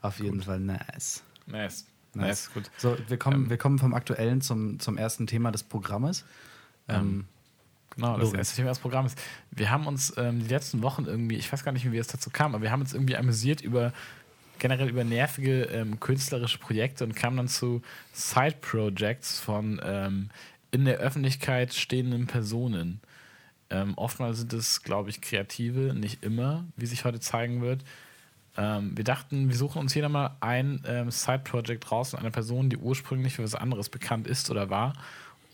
Auf 0.00 0.18
jeden 0.20 0.42
Fall 0.42 0.60
nice. 0.60 1.22
nice. 1.46 1.46
Nice. 1.46 1.86
Nice, 2.14 2.50
gut. 2.52 2.70
So, 2.78 2.96
wir 3.06 3.16
kommen, 3.18 3.50
wir 3.50 3.58
kommen 3.58 3.78
vom 3.78 3.94
Aktuellen 3.94 4.40
zum, 4.40 4.80
zum 4.80 4.96
ersten 4.96 5.26
Thema 5.26 5.52
des 5.52 5.62
Programmes. 5.62 6.24
Ähm, 6.88 7.26
Genau, 7.96 8.16
das 8.16 8.32
erste 8.32 8.54
Thema 8.54 8.68
des 8.68 8.78
Programms. 8.78 9.16
Wir 9.50 9.70
haben 9.70 9.88
uns 9.88 10.14
ähm, 10.16 10.38
die 10.38 10.46
letzten 10.48 10.82
Wochen 10.82 11.06
irgendwie, 11.06 11.34
ich 11.34 11.52
weiß 11.52 11.64
gar 11.64 11.72
nicht, 11.72 11.84
wie 11.84 11.90
wir 11.90 12.00
es 12.00 12.06
dazu 12.06 12.30
kamen, 12.30 12.54
aber 12.54 12.62
wir 12.62 12.70
haben 12.70 12.82
uns 12.82 12.94
irgendwie 12.94 13.16
amüsiert 13.16 13.60
über 13.60 13.92
generell 14.58 14.88
über 14.88 15.04
nervige 15.04 15.64
ähm, 15.64 16.00
künstlerische 16.00 16.58
Projekte 16.58 17.04
und 17.04 17.14
kamen 17.14 17.36
dann 17.36 17.48
zu 17.48 17.82
Side-Projects 18.12 19.40
von 19.40 19.80
ähm, 19.84 20.30
in 20.70 20.84
der 20.84 20.98
Öffentlichkeit 20.98 21.74
stehenden 21.74 22.26
Personen. 22.26 23.00
Ähm, 23.70 23.94
oftmals 23.96 24.38
sind 24.38 24.52
es, 24.52 24.82
glaube 24.82 25.10
ich, 25.10 25.20
Kreative, 25.20 25.94
nicht 25.94 26.24
immer, 26.24 26.64
wie 26.76 26.86
sich 26.86 27.04
heute 27.04 27.20
zeigen 27.20 27.60
wird. 27.60 27.84
Ähm, 28.56 28.96
wir 28.96 29.04
dachten, 29.04 29.48
wir 29.48 29.56
suchen 29.56 29.80
uns 29.80 29.94
jeder 29.94 30.08
mal 30.08 30.36
ein 30.40 30.82
ähm, 30.86 31.10
Side-Project 31.10 31.90
raus 31.92 32.10
von 32.10 32.20
einer 32.20 32.30
Person, 32.30 32.70
die 32.70 32.76
ursprünglich 32.76 33.34
für 33.34 33.44
was 33.44 33.54
anderes 33.54 33.88
bekannt 33.88 34.26
ist 34.26 34.50
oder 34.50 34.70
war 34.70 34.94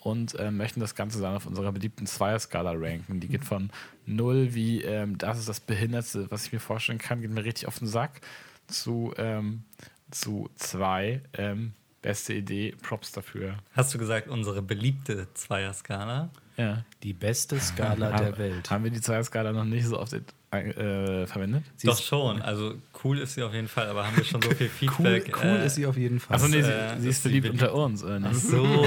und 0.04 0.36
ähm, 0.38 0.58
möchten 0.58 0.80
das 0.80 0.94
Ganze 0.94 1.20
dann 1.20 1.34
auf 1.34 1.46
unserer 1.46 1.72
beliebten 1.72 2.06
Zweier-Skala 2.06 2.72
ranken. 2.72 3.20
Die 3.20 3.28
geht 3.28 3.44
von 3.44 3.70
0 4.06 4.54
wie 4.54 4.82
ähm, 4.82 5.18
das 5.18 5.38
ist 5.38 5.48
das 5.48 5.60
Behindertste, 5.60 6.30
was 6.30 6.46
ich 6.46 6.52
mir 6.52 6.60
vorstellen 6.60 6.98
kann, 6.98 7.20
geht 7.20 7.30
mir 7.30 7.44
richtig 7.44 7.66
auf 7.66 7.78
den 7.78 7.88
Sack, 7.88 8.20
zu, 8.66 9.12
ähm, 9.16 9.64
zu 10.10 10.50
2 10.56 11.22
ähm, 11.34 11.72
beste 12.02 12.34
Idee, 12.34 12.74
Props 12.82 13.12
dafür. 13.12 13.56
Hast 13.72 13.94
du 13.94 13.98
gesagt, 13.98 14.28
unsere 14.28 14.62
beliebte 14.62 15.28
Zweierskala? 15.34 16.30
Ja. 16.56 16.84
die 17.02 17.12
beste 17.12 17.58
Skala 17.58 18.12
der 18.12 18.38
Welt. 18.38 18.70
Haben 18.70 18.84
wir 18.84 18.90
die 18.92 19.00
Zweier-Skala 19.00 19.52
noch 19.52 19.64
nicht 19.64 19.86
so 19.86 19.98
oft 19.98 20.12
äh, 20.12 21.26
verwendet? 21.26 21.64
Sie 21.76 21.88
Doch 21.88 22.00
schon, 22.00 22.40
also 22.42 22.74
cool 23.04 23.18
ist 23.18 23.34
sie 23.34 23.42
auf 23.42 23.52
jeden 23.52 23.68
Fall, 23.68 23.86
aber 23.88 24.06
haben 24.06 24.16
wir 24.16 24.24
schon 24.24 24.40
so 24.42 24.50
viel 24.50 24.70
Cool, 24.80 24.88
Feedback? 25.20 25.36
cool 25.42 25.60
äh, 25.60 25.66
ist 25.66 25.74
sie 25.76 25.86
auf 25.86 25.96
jeden 25.96 26.18
Fall. 26.20 26.36
Achso, 26.36 26.48
nee, 26.48 26.62
sie, 26.62 26.70
äh, 26.70 26.98
sie 27.00 27.08
ist 27.10 27.22
beliebt 27.22 27.50
unter 27.50 27.74
uns. 27.74 28.02
Oder 28.02 28.18
nicht? 28.20 28.34
So. 28.40 28.64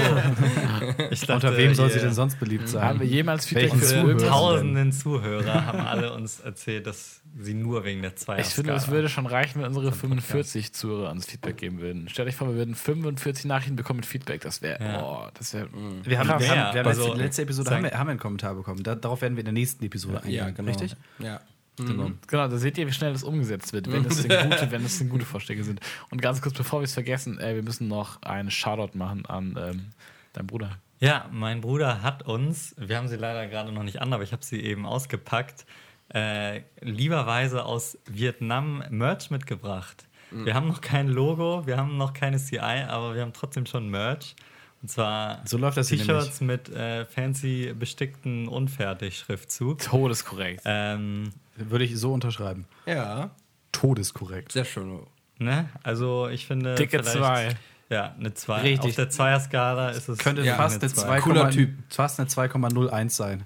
Ich 1.10 1.20
dachte, 1.20 1.34
Unter 1.48 1.56
wem 1.56 1.74
soll 1.74 1.90
sie 1.90 2.00
denn 2.00 2.12
sonst 2.12 2.38
beliebt 2.40 2.68
sein? 2.68 2.82
Haben 2.82 3.00
wir 3.00 3.06
jemals 3.06 3.46
Feedback 3.46 3.72
Welchen 3.72 3.78
für 3.80 3.86
Zuhörer? 4.16 4.28
tausenden 4.28 4.92
Zuhörer 4.92 5.66
haben 5.66 5.80
alle 5.80 6.12
uns 6.12 6.40
erzählt, 6.40 6.86
dass 6.86 7.20
sie 7.38 7.54
nur 7.54 7.84
wegen 7.84 8.02
der 8.02 8.16
Zweier. 8.16 8.40
Ich 8.40 8.46
finde, 8.46 8.72
es 8.72 8.88
würde 8.88 9.08
schon 9.08 9.26
reichen, 9.26 9.60
wenn 9.62 9.68
unsere 9.68 9.92
45 9.92 10.72
Zuhörer 10.72 11.10
uns 11.10 11.26
Feedback 11.26 11.56
geben 11.56 11.80
würden. 11.80 12.08
Stell 12.10 12.26
euch 12.26 12.36
vor, 12.36 12.48
wir 12.48 12.56
würden 12.56 12.74
45 12.74 13.44
Nachrichten 13.46 13.76
bekommen 13.76 13.98
mit 13.98 14.06
Feedback. 14.06 14.40
Das 14.42 14.62
wäre, 14.62 14.82
Ja. 14.82 15.02
oh, 15.02 15.28
das 15.34 15.54
wäre. 15.54 15.68
Wir 16.04 16.18
haben, 16.18 16.28
wir 16.28 16.34
haben, 16.50 16.74
wir 16.74 16.80
haben 16.80 16.86
Also, 16.86 17.04
letzte, 17.08 17.22
letzte 17.22 17.42
Episode 17.42 17.70
haben 17.70 17.82
wir, 17.84 17.90
haben 17.92 18.06
wir 18.06 18.10
einen 18.12 18.20
Kommentar 18.20 18.54
bekommen. 18.54 18.82
Da, 18.82 18.94
darauf 18.94 19.22
werden 19.22 19.36
wir 19.36 19.40
in 19.40 19.46
der 19.46 19.52
nächsten 19.54 19.84
Episode 19.84 20.18
eingehen. 20.18 20.34
Ja, 20.34 20.50
genau. 20.50 20.68
Richtig? 20.68 20.96
Ja. 21.18 21.40
Genau. 21.86 22.10
Genau, 22.26 22.48
da 22.48 22.56
seht 22.56 22.78
ihr, 22.78 22.86
wie 22.86 22.92
schnell 22.92 23.12
das 23.12 23.22
umgesetzt 23.22 23.72
wird, 23.72 23.90
wenn 23.90 24.04
es 24.04 24.22
denn 24.22 24.50
gute, 24.50 24.70
wenn 24.70 24.84
es 24.84 24.98
denn 24.98 25.08
gute 25.08 25.24
Vorschläge 25.24 25.64
sind. 25.64 25.80
Und 26.10 26.20
ganz 26.22 26.42
kurz, 26.42 26.56
bevor 26.56 26.80
wir 26.80 26.84
es 26.84 26.94
vergessen, 26.94 27.38
äh, 27.38 27.54
wir 27.54 27.62
müssen 27.62 27.88
noch 27.88 28.22
einen 28.22 28.50
Shoutout 28.50 28.96
machen 28.96 29.26
an 29.26 29.56
ähm, 29.58 29.86
deinen 30.32 30.46
Bruder. 30.46 30.78
Ja, 31.00 31.26
mein 31.30 31.60
Bruder 31.60 32.02
hat 32.02 32.24
uns, 32.24 32.74
wir 32.76 32.96
haben 32.96 33.08
sie 33.08 33.16
leider 33.16 33.46
gerade 33.46 33.72
noch 33.72 33.84
nicht 33.84 34.00
an, 34.00 34.12
aber 34.12 34.22
ich 34.24 34.32
habe 34.32 34.44
sie 34.44 34.60
eben 34.60 34.84
ausgepackt, 34.84 35.64
äh, 36.12 36.62
lieberweise 36.80 37.64
aus 37.64 37.98
Vietnam 38.06 38.82
Merch 38.90 39.30
mitgebracht. 39.30 40.08
Wir 40.30 40.54
haben 40.54 40.68
noch 40.68 40.82
kein 40.82 41.08
Logo, 41.08 41.66
wir 41.66 41.78
haben 41.78 41.96
noch 41.96 42.12
keine 42.12 42.36
CI, 42.38 42.58
aber 42.58 43.14
wir 43.14 43.22
haben 43.22 43.32
trotzdem 43.32 43.64
schon 43.64 43.88
Merch. 43.88 44.36
Und 44.82 44.90
zwar 44.90 45.42
So 45.46 45.58
läuft 45.58 45.76
das 45.76 45.88
hier 45.88 45.98
T-Shirts 45.98 46.40
mit 46.40 46.68
äh, 46.68 47.04
fancy 47.06 47.74
bestickten 47.76 48.46
Unfertig-Schriftzug. 48.46 49.78
Todeskorrekt. 49.78 50.62
Ähm, 50.64 51.30
Würde 51.58 51.84
ich 51.84 51.98
so 51.98 52.12
unterschreiben. 52.12 52.66
Ja, 52.86 53.30
Todeskorrekt. 53.72 54.52
sehr 54.52 54.64
schön. 54.64 55.00
ne? 55.38 55.68
Also 55.82 56.28
ich 56.28 56.46
finde. 56.46 56.74
Dicke 56.74 56.98
vielleicht- 57.02 57.18
zwei. 57.18 57.56
Ja, 57.90 58.14
eine 58.18 58.34
2. 58.34 58.60
Richtig. 58.60 58.90
Auf 58.90 58.96
der 58.96 59.08
Zweierskala 59.08 59.90
ist 59.90 60.08
es. 60.10 60.18
Könnte 60.18 60.42
Ja, 60.42 60.56
fast 60.56 60.82
eine 60.82 60.92
zwei. 60.92 61.02
2, 61.04 61.20
Cooler 61.22 61.50
Typ. 61.50 61.70
fast 61.88 62.20
eine 62.20 62.28
2,01 62.28 63.16
sein. 63.16 63.44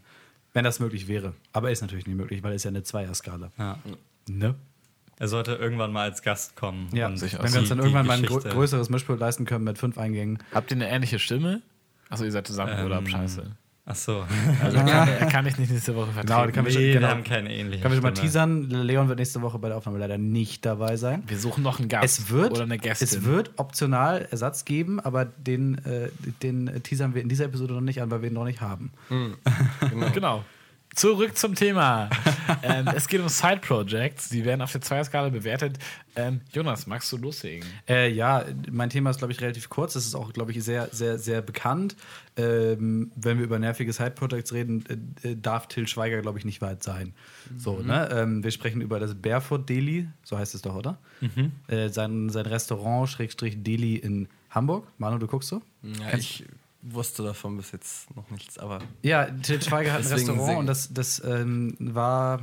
Wenn 0.52 0.64
das 0.64 0.80
möglich 0.80 1.06
wäre. 1.06 1.32
Aber 1.52 1.70
ist 1.70 1.80
natürlich 1.80 2.06
nicht 2.08 2.16
möglich, 2.16 2.42
weil 2.42 2.52
es 2.54 2.64
ja 2.64 2.68
eine 2.70 2.82
Zweierskala. 2.82 3.52
Ja. 3.56 3.78
Ne? 4.28 4.56
Er 5.20 5.28
sollte 5.28 5.52
irgendwann 5.54 5.92
mal 5.92 6.10
als 6.10 6.22
Gast 6.22 6.56
kommen. 6.56 6.88
Ja, 6.92 7.06
und 7.06 7.18
sich 7.18 7.40
wenn 7.40 7.52
wir 7.52 7.60
uns 7.60 7.68
dann 7.68 7.78
irgendwann 7.78 8.04
mal 8.06 8.16
ein 8.18 8.24
grö 8.26 8.40
größeres 8.40 8.90
Mischpult 8.90 9.20
leisten 9.20 9.44
können 9.44 9.62
mit 9.62 9.78
fünf 9.78 9.96
Eingängen. 9.96 10.38
Habt 10.52 10.72
ihr 10.72 10.76
eine 10.76 10.88
ähnliche 10.90 11.20
Stimme? 11.20 11.62
Achso, 12.10 12.24
ihr 12.24 12.32
seid 12.32 12.44
zusammen 12.48 12.84
oder 12.84 12.98
Ähm, 12.98 13.06
scheiße. 13.06 13.52
Ach 13.84 13.96
so. 13.96 14.24
Also 14.62 14.76
er 14.76 14.84
kann, 14.84 15.08
er 15.08 15.26
kann 15.26 15.46
ich 15.46 15.58
nicht 15.58 15.72
nächste 15.72 15.96
Woche 15.96 16.12
vertreten. 16.12 16.28
Genau, 16.28 16.52
kann- 16.54 16.64
wir 16.64 16.70
schon- 16.72 16.82
nee, 16.82 16.92
genau. 16.92 17.08
wir 17.08 17.10
haben 17.10 17.24
keine 17.24 17.52
ähnliche 17.52 17.82
Können 17.82 17.94
wir 17.94 17.96
schon 17.96 18.04
mal 18.04 18.12
teasern? 18.12 18.70
Leon 18.70 19.08
wird 19.08 19.18
nächste 19.18 19.42
Woche 19.42 19.58
bei 19.58 19.68
der 19.68 19.76
Aufnahme 19.76 19.98
leider 19.98 20.18
nicht 20.18 20.64
dabei 20.64 20.96
sein. 20.96 21.24
wir 21.26 21.36
suchen 21.36 21.64
noch 21.64 21.80
einen 21.80 21.88
Gast 21.88 22.04
Es 22.20 22.30
wird, 22.30 22.52
oder 22.52 22.62
eine 22.62 22.78
Gästin. 22.78 23.08
es 23.08 23.24
wird 23.24 23.50
optional 23.56 24.28
Ersatz 24.30 24.64
geben, 24.64 25.00
aber 25.00 25.24
den, 25.24 25.78
äh, 25.84 26.10
den 26.44 26.80
teasern 26.84 27.14
wir 27.16 27.22
in 27.22 27.28
dieser 27.28 27.46
Episode 27.46 27.74
noch 27.74 27.80
nicht 27.80 28.00
an, 28.00 28.10
weil 28.12 28.22
wir 28.22 28.28
ihn 28.28 28.34
noch 28.34 28.44
nicht 28.44 28.60
haben. 28.60 28.92
Genau. 30.14 30.44
Zurück 30.94 31.36
zum 31.38 31.54
Thema. 31.54 32.10
ähm, 32.62 32.86
es 32.94 33.08
geht 33.08 33.20
um 33.20 33.28
Side-Projects. 33.28 34.28
Die 34.28 34.44
werden 34.44 34.60
auf 34.60 34.72
der 34.72 34.82
Zweierskala 34.82 35.30
bewertet. 35.30 35.78
Ähm, 36.16 36.42
Jonas, 36.52 36.86
magst 36.86 37.10
du 37.12 37.16
loslegen? 37.16 37.66
Äh, 37.88 38.10
ja, 38.10 38.44
mein 38.70 38.90
Thema 38.90 39.10
ist, 39.10 39.18
glaube 39.18 39.32
ich, 39.32 39.40
relativ 39.40 39.70
kurz. 39.70 39.94
Das 39.94 40.04
ist 40.04 40.14
auch, 40.14 40.32
glaube 40.34 40.52
ich, 40.52 40.62
sehr, 40.62 40.88
sehr, 40.92 41.18
sehr 41.18 41.40
bekannt. 41.40 41.96
Ähm, 42.36 43.10
wenn 43.16 43.38
wir 43.38 43.44
über 43.44 43.58
nervige 43.58 43.92
Side-Projects 43.92 44.52
reden, 44.52 44.84
äh, 45.22 45.30
äh, 45.30 45.36
darf 45.36 45.66
Till 45.66 45.88
Schweiger, 45.88 46.20
glaube 46.20 46.38
ich, 46.38 46.44
nicht 46.44 46.60
weit 46.60 46.82
sein. 46.82 47.14
So, 47.56 47.78
ne? 47.78 48.10
Ähm, 48.12 48.44
wir 48.44 48.50
sprechen 48.50 48.82
über 48.82 49.00
das 49.00 49.14
Barefoot 49.14 49.68
Deli, 49.68 50.08
so 50.24 50.36
heißt 50.36 50.54
es 50.54 50.60
doch, 50.60 50.74
oder? 50.74 50.98
Äh, 51.68 51.88
sein, 51.88 52.28
sein 52.28 52.46
Restaurant, 52.46 53.08
Schrägstrich 53.08 53.62
Deli 53.62 53.96
in 53.96 54.28
Hamburg. 54.50 54.86
Manu, 54.98 55.18
du 55.18 55.26
guckst 55.26 55.48
so? 55.48 55.62
Ja, 55.82 56.18
ich 56.18 56.44
wusste 56.82 57.22
davon 57.22 57.56
bis 57.56 57.72
jetzt 57.72 58.14
noch 58.16 58.28
nichts, 58.30 58.58
aber 58.58 58.80
Ja, 59.02 59.26
Til 59.26 59.62
Schweiger 59.62 59.92
hat 59.92 60.02
ein 60.02 60.06
Restaurant 60.12 60.44
singen. 60.44 60.58
und 60.58 60.66
das, 60.66 60.92
das 60.92 61.22
ähm, 61.24 61.76
war 61.78 62.40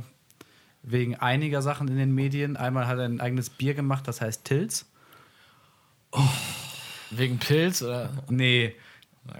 wegen 0.82 1.14
einiger 1.16 1.60
Sachen 1.62 1.88
in 1.88 1.96
den 1.98 2.14
Medien. 2.14 2.56
Einmal 2.56 2.86
hat 2.86 2.98
er 2.98 3.04
ein 3.04 3.20
eigenes 3.20 3.50
Bier 3.50 3.74
gemacht, 3.74 4.08
das 4.08 4.20
heißt 4.22 4.44
Tils. 4.44 4.86
Wegen 7.10 7.38
Pilz 7.38 7.82
oder? 7.82 8.10
Nee, 8.28 8.74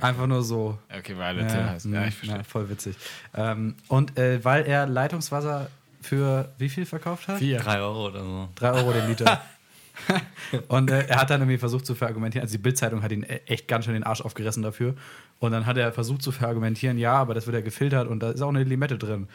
einfach 0.01 0.27
nur 0.27 0.43
so. 0.43 0.79
Okay, 0.95 1.17
weil 1.17 1.39
er 1.39 1.49
Till 1.49 1.65
heißt. 1.65 1.87
Ja, 1.87 2.05
ich 2.07 2.15
verstehe. 2.15 2.37
ja, 2.39 2.45
voll 2.45 2.69
witzig. 2.69 2.97
Ähm, 3.35 3.75
und 3.89 4.19
äh, 4.19 4.45
weil 4.45 4.67
er 4.67 4.87
Leitungswasser 4.87 5.71
für 6.03 6.53
wie 6.59 6.69
viel 6.69 6.87
verkauft 6.87 7.29
hat? 7.29 7.39
Vier. 7.39 7.59
Drei 7.61 7.81
Euro 7.81 8.09
oder 8.09 8.21
so. 8.23 8.49
Drei 8.55 8.73
Euro 8.73 8.93
den 8.93 9.09
Liter. 9.09 9.41
und 10.69 10.91
äh, 10.91 11.07
er 11.07 11.21
hat 11.21 11.31
dann 11.31 11.41
irgendwie 11.41 11.59
versucht 11.59 11.87
zu 11.87 11.95
verargumentieren, 11.95 12.43
also 12.43 12.53
die 12.53 12.63
Bildzeitung 12.63 13.03
hat 13.03 13.13
ihn 13.13 13.23
e- 13.23 13.41
echt 13.47 13.69
ganz 13.69 13.85
schön 13.85 13.95
den 13.95 14.05
Arsch 14.05 14.21
aufgerissen 14.21 14.63
dafür. 14.63 14.95
Und 15.39 15.53
dann 15.53 15.67
hat 15.67 15.77
er 15.77 15.93
versucht 15.93 16.23
zu 16.23 16.33
verargumentieren, 16.33 16.99
ja, 16.99 17.15
aber 17.15 17.35
das 17.35 17.47
wird 17.47 17.55
ja 17.55 17.63
gefiltert 17.63 18.09
und 18.09 18.21
da 18.21 18.31
ist 18.31 18.43
auch 18.43 18.49
eine 18.49 18.65
Limette 18.65 18.99
drin. 18.99 19.29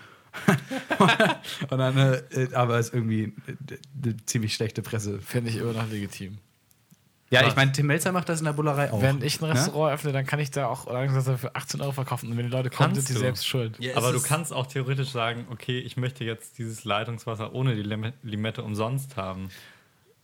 und 1.69 1.77
dann, 1.77 1.97
äh, 1.97 2.17
äh, 2.31 2.53
aber 2.53 2.79
ist 2.79 2.93
irgendwie 2.93 3.33
äh, 3.47 3.77
eine 4.03 4.17
ziemlich 4.25 4.53
schlechte 4.53 4.81
Presse. 4.81 5.19
Finde 5.19 5.49
ich 5.49 5.57
immer 5.57 5.73
noch 5.73 5.89
legitim. 5.89 6.37
Ja, 7.31 7.47
ich 7.47 7.55
meine, 7.55 7.71
Tim 7.71 7.87
Melzer 7.87 8.11
macht 8.11 8.29
das 8.29 8.39
in 8.39 8.45
der 8.45 8.53
Bullerei 8.53 8.91
auch. 8.91 9.01
Wenn 9.01 9.21
ich 9.23 9.41
ein 9.41 9.47
ne? 9.47 9.55
Restaurant 9.55 9.93
öffne, 9.93 10.11
dann 10.11 10.25
kann 10.25 10.39
ich 10.39 10.51
da 10.51 10.67
auch 10.67 10.85
Leitungswasser 10.85 11.37
für 11.37 11.55
18 11.55 11.81
Euro 11.81 11.91
verkaufen. 11.91 12.29
Und 12.29 12.37
wenn 12.37 12.45
die 12.45 12.51
Leute 12.51 12.69
kommen, 12.69 12.93
Kannst 12.93 13.07
sind 13.07 13.09
die 13.09 13.13
du. 13.13 13.19
selbst 13.19 13.47
schuld. 13.47 13.77
Ja, 13.79 13.97
Aber 13.97 14.11
du 14.11 14.21
kannst 14.21 14.53
auch 14.53 14.67
theoretisch 14.67 15.09
sagen, 15.09 15.47
okay, 15.49 15.79
ich 15.79 15.97
möchte 15.97 16.23
jetzt 16.23 16.59
dieses 16.59 16.85
Leitungswasser 16.85 17.53
ohne 17.53 17.75
die 17.75 17.81
Lim 17.81 18.13
Limette 18.21 18.63
umsonst 18.63 19.17
haben. 19.17 19.49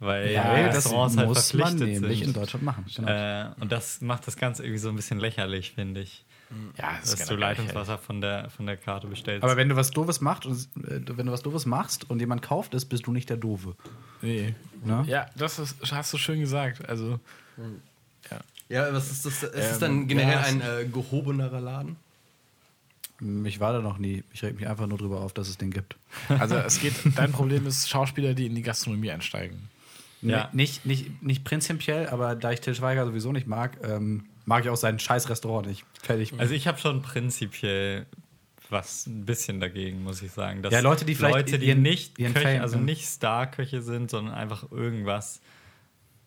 Weil 0.02 0.32
Ja, 0.32 0.66
das 0.68 0.78
Restaurants 0.78 1.16
halt 1.16 1.28
muss 1.30 1.54
man 1.54 1.68
verpflichtet 1.78 2.02
nämlich 2.02 2.20
in 2.22 2.26
sind. 2.28 2.38
Deutschland 2.38 2.66
machen. 2.66 2.86
Genau. 2.94 3.08
Äh, 3.08 3.52
und 3.60 3.72
das 3.72 4.02
macht 4.02 4.26
das 4.28 4.36
Ganze 4.36 4.64
irgendwie 4.64 4.80
so 4.80 4.90
ein 4.90 4.96
bisschen 4.96 5.20
lächerlich, 5.20 5.72
finde 5.74 6.02
ich. 6.02 6.26
Ja, 6.78 6.98
das 7.00 7.14
ist 7.14 7.20
dass 7.22 7.28
du 7.30 7.36
generell 7.36 7.40
Leitungswasser 7.56 7.98
von 7.98 8.20
der, 8.20 8.50
von 8.50 8.66
der 8.66 8.76
Karte 8.78 9.08
bestellst. 9.08 9.44
Aber 9.44 9.56
wenn 9.56 9.70
du 9.70 9.76
was 9.78 9.92
Doofes 9.92 10.20
machst 10.20 10.46
und 10.46 10.58
äh, 10.86 11.02
wenn 11.18 11.28
du 11.28 11.32
was 11.32 11.44
Doofes 11.44 11.66
machst 11.66 12.10
und 12.10 12.20
jemand 12.20 12.42
kauft 12.42 12.74
es, 12.74 12.84
bist 12.84 13.08
du 13.08 13.14
nicht 13.14 13.30
der 13.30 13.38
Doofe. 13.38 13.76
Nee. 14.22 14.54
Ne? 14.84 15.06
Ja, 15.08 15.28
das 15.38 15.60
ist, 15.60 15.78
hast 15.92 16.12
du 16.12 16.18
schön 16.18 16.40
gesagt. 16.42 16.88
Also, 16.90 17.20
Ja, 18.70 18.92
was 18.94 19.12
ist 19.12 19.26
das? 19.26 19.44
Ist 19.44 19.54
es 19.54 19.74
Ähm, 19.76 19.80
dann 19.80 20.08
generell 20.08 20.34
ja, 20.34 20.42
es- 20.42 20.48
ein 20.48 20.62
äh, 20.62 20.86
gehobenerer 20.92 21.60
Laden? 21.62 21.96
Ich 23.46 23.60
war 23.60 23.72
da 23.72 23.80
noch 23.82 23.98
nie. 24.00 24.24
Ich 24.34 24.42
reg 24.44 24.56
mich 24.56 24.68
einfach 24.68 24.88
nur 24.88 24.98
drüber 24.98 25.22
auf, 25.22 25.32
dass 25.34 25.48
es 25.48 25.58
den 25.58 25.70
gibt. 25.72 25.96
also 26.28 26.56
es 26.56 26.80
geht, 26.80 26.94
dein 27.16 27.32
Problem 27.32 27.68
ist 27.68 27.88
Schauspieler, 27.88 28.34
die 28.34 28.48
in 28.48 28.56
die 28.56 28.62
Gastronomie 28.64 29.12
einsteigen. 29.12 29.70
Ja. 30.22 30.50
Nicht, 30.54 30.86
nicht, 30.86 31.22
nicht 31.24 31.44
prinzipiell, 31.44 32.08
aber 32.10 32.36
da 32.36 32.52
ich 32.52 32.62
Til 32.62 32.76
Schweiger 32.76 33.06
sowieso 33.06 33.32
nicht 33.32 33.48
mag, 33.48 33.78
ähm, 33.84 34.26
mag 34.46 34.64
ich 34.64 34.70
auch 34.70 34.76
sein 34.78 35.00
scheiß 35.00 35.30
Restaurant 35.30 35.68
nicht. 35.68 35.84
Fertig. 36.02 36.34
Also 36.38 36.54
ich 36.54 36.68
habe 36.68 36.78
schon 36.78 37.02
prinzipiell 37.02 38.06
was 38.70 39.06
ein 39.08 39.26
bisschen 39.26 39.60
dagegen, 39.60 40.04
muss 40.04 40.22
ich 40.22 40.32
sagen. 40.32 40.62
Dass 40.62 40.72
Ja, 40.74 40.80
Leute, 40.80 41.04
die 41.04 41.16
vielleicht 41.16 41.36
Leute, 41.36 41.60
die 41.60 41.66
ihren- 41.68 41.82
nicht 41.82 42.18
ihren 42.20 42.34
Köche, 42.34 42.48
Fame, 42.48 42.62
also 42.62 42.78
nicht 42.78 43.06
Star-Köche 43.06 43.82
sind, 43.82 44.10
sondern 44.10 44.34
einfach 44.34 44.72
irgendwas 44.72 45.42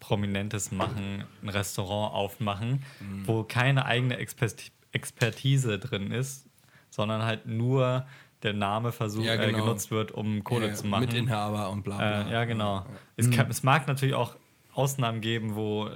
Prominentes 0.00 0.70
machen, 0.70 1.24
ein 1.42 1.48
Restaurant 1.48 2.12
aufmachen, 2.14 2.82
Mhm. 3.00 3.26
wo 3.26 3.42
keine 3.44 3.86
eigene 3.86 4.16
Expert 4.18 4.70
Expertise 4.92 5.78
drin 5.80 6.10
ist, 6.12 6.46
sondern 6.90 7.22
halt 7.22 7.46
nur 7.46 8.06
der 8.44 8.52
Name 8.52 8.92
versucht, 8.92 9.24
Ja, 9.26 9.34
äh, 9.34 9.46
genau. 9.50 9.64
genutzt 9.64 9.90
wird, 9.90 10.12
um 10.12 10.44
Kohle 10.44 10.68
Ja, 10.68 10.74
zu 10.74 10.86
machen. 10.86 11.06
Mitinhaber 11.06 11.70
und 11.70 11.82
bla 11.82 11.96
bla. 11.96 12.28
Äh, 12.28 12.32
ja, 12.32 12.44
genau. 12.44 12.86
Es, 13.16 13.30
kann, 13.30 13.50
es 13.50 13.62
mag 13.62 13.88
natürlich 13.88 14.14
auch 14.14 14.36
Ausnahmen 14.74 15.20
geben, 15.20 15.54
wo 15.54 15.90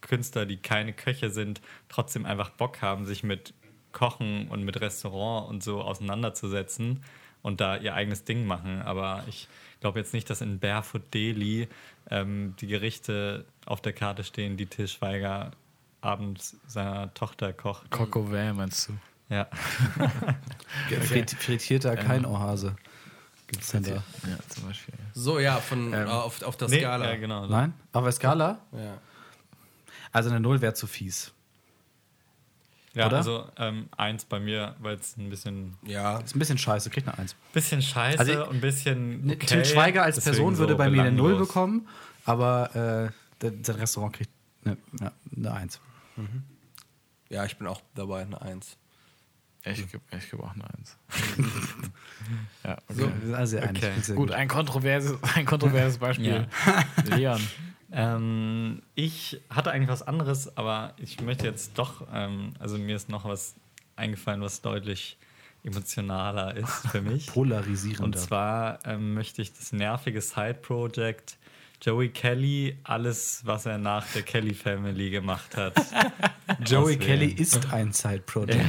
Künstler, 0.00 0.46
die 0.46 0.58
keine 0.58 0.92
Köche 0.92 1.30
sind, 1.30 1.60
trotzdem 1.88 2.26
einfach 2.26 2.50
Bock 2.50 2.82
haben, 2.82 3.06
sich 3.06 3.22
mit 3.22 3.54
Kochen 3.92 4.48
und 4.48 4.64
mit 4.64 4.80
Restaurant 4.80 5.48
und 5.48 5.62
so 5.62 5.80
auseinanderzusetzen 5.80 7.02
und 7.42 7.60
da 7.60 7.76
ihr 7.76 7.94
eigenes 7.94 8.24
Ding 8.24 8.44
machen. 8.46 8.82
Aber 8.82 9.24
ich 9.28 9.48
glaube 9.80 9.98
jetzt 9.98 10.12
nicht, 10.12 10.28
dass 10.28 10.40
in 10.40 10.58
Barefoot 10.58 11.14
Deli 11.14 11.68
ähm, 12.10 12.54
die 12.60 12.66
Gerichte 12.66 13.44
auf 13.66 13.80
der 13.80 13.92
Karte 13.92 14.24
stehen, 14.24 14.56
die 14.56 14.66
Til 14.66 14.88
Schweiger 14.88 15.52
abends 16.00 16.56
seiner 16.66 17.14
Tochter 17.14 17.52
kocht. 17.52 17.90
Coco 17.90 18.22
meinst 18.22 18.88
du? 18.88 18.92
Ja. 19.28 19.48
Frit 21.02 21.30
frittierter 21.30 21.96
kein 21.96 22.24
Ohase. 22.26 22.76
Gibt's 23.46 23.70
denn 23.72 23.82
da? 23.82 23.90
Ja, 23.96 24.02
zum 24.48 24.64
Beispiel. 24.68 24.94
So, 25.12 25.38
ja, 25.38 25.56
von 25.58 25.92
Ähm, 25.92 26.06
äh, 26.06 26.10
auf, 26.10 26.42
auf 26.42 26.56
der 26.56 26.68
Nee, 26.68 26.80
Skala. 26.80 27.10
ja, 27.10 27.16
genau. 27.16 27.46
Nein? 27.46 27.72
Auf 27.92 28.02
der 28.04 28.12
Skala? 28.12 28.58
Ja. 28.72 28.98
Also 30.12 30.30
eine 30.30 30.40
Null 30.40 30.60
wäre 30.60 30.74
zu 30.74 30.86
fies. 30.86 31.32
Ja, 32.94 33.06
Oder? 33.06 33.16
also 33.18 33.48
ähm, 33.56 33.88
eins 33.96 34.24
bei 34.24 34.38
mir, 34.38 34.76
weil 34.78 34.96
es 34.96 35.16
ein 35.16 35.28
bisschen, 35.28 35.76
ja. 35.84 36.18
Ist 36.20 36.36
ein 36.36 36.38
bisschen 36.38 36.58
scheiße, 36.58 36.90
kriegt 36.90 37.08
eine 37.08 37.18
Eins. 37.18 37.34
bisschen 37.52 37.82
scheiße 37.82 38.18
Also, 38.20 38.44
und 38.46 38.56
ein 38.56 38.60
bisschen. 38.60 39.30
Okay, 39.32 39.46
Til 39.46 39.64
Schweiger 39.64 40.04
als 40.04 40.22
Person 40.22 40.54
so 40.54 40.60
würde 40.60 40.76
bei 40.76 40.88
mir 40.90 41.02
eine 41.02 41.10
Null 41.12 41.36
bekommen, 41.36 41.88
aber 42.24 43.10
äh, 43.10 43.40
der- 43.42 43.52
sein 43.64 43.76
Restaurant 43.76 44.14
kriegt 44.14 44.30
eine, 44.64 44.76
ja, 45.00 45.10
eine 45.36 45.52
Eins. 45.52 45.80
ja, 47.30 47.44
ich 47.44 47.56
bin 47.58 47.66
auch 47.66 47.82
dabei, 47.96 48.22
eine 48.22 48.40
Eins. 48.40 48.76
Ich 49.64 49.90
gebe 49.90 50.02
ich 50.16 50.30
geb 50.30 50.40
auch 50.40 50.54
eine 50.54 50.64
Eins. 50.64 50.96
ja, 52.64 52.78
okay. 52.88 53.10
So, 53.24 53.56
einig. 53.56 53.82
Okay. 53.82 53.92
Sehr 54.00 54.14
Gut, 54.14 54.30
ein 54.30 54.48
kontroverses, 54.48 55.18
ein 55.34 55.46
kontroverses 55.46 55.98
Beispiel. 55.98 56.46
Leon. 57.04 57.40
Ähm, 57.90 58.82
ich 58.94 59.40
hatte 59.48 59.70
eigentlich 59.70 59.88
was 59.88 60.02
anderes, 60.02 60.56
aber 60.56 60.94
ich 60.98 61.20
möchte 61.20 61.46
jetzt 61.46 61.78
doch, 61.78 62.06
ähm, 62.12 62.52
also 62.58 62.76
mir 62.76 62.96
ist 62.96 63.08
noch 63.08 63.24
was 63.24 63.54
eingefallen, 63.96 64.40
was 64.42 64.60
deutlich 64.60 65.16
emotionaler 65.62 66.56
ist 66.56 66.88
für 66.88 67.00
mich. 67.00 67.28
Und 67.28 67.34
Polarisierender. 67.34 68.18
zwar 68.18 68.78
ähm, 68.84 69.14
möchte 69.14 69.40
ich 69.40 69.52
das 69.52 69.72
nervige 69.72 70.20
Side-Project 70.20 71.38
Joey 71.82 72.08
Kelly, 72.08 72.78
alles, 72.84 73.42
was 73.44 73.66
er 73.66 73.78
nach 73.78 74.06
der 74.12 74.22
Kelly 74.22 74.54
Family 74.54 75.10
gemacht 75.10 75.56
hat. 75.56 75.74
Joey 76.64 76.94
auswählen. 76.94 77.00
Kelly 77.00 77.26
ist 77.32 77.72
ein 77.72 77.92
Side-Project. 77.92 78.64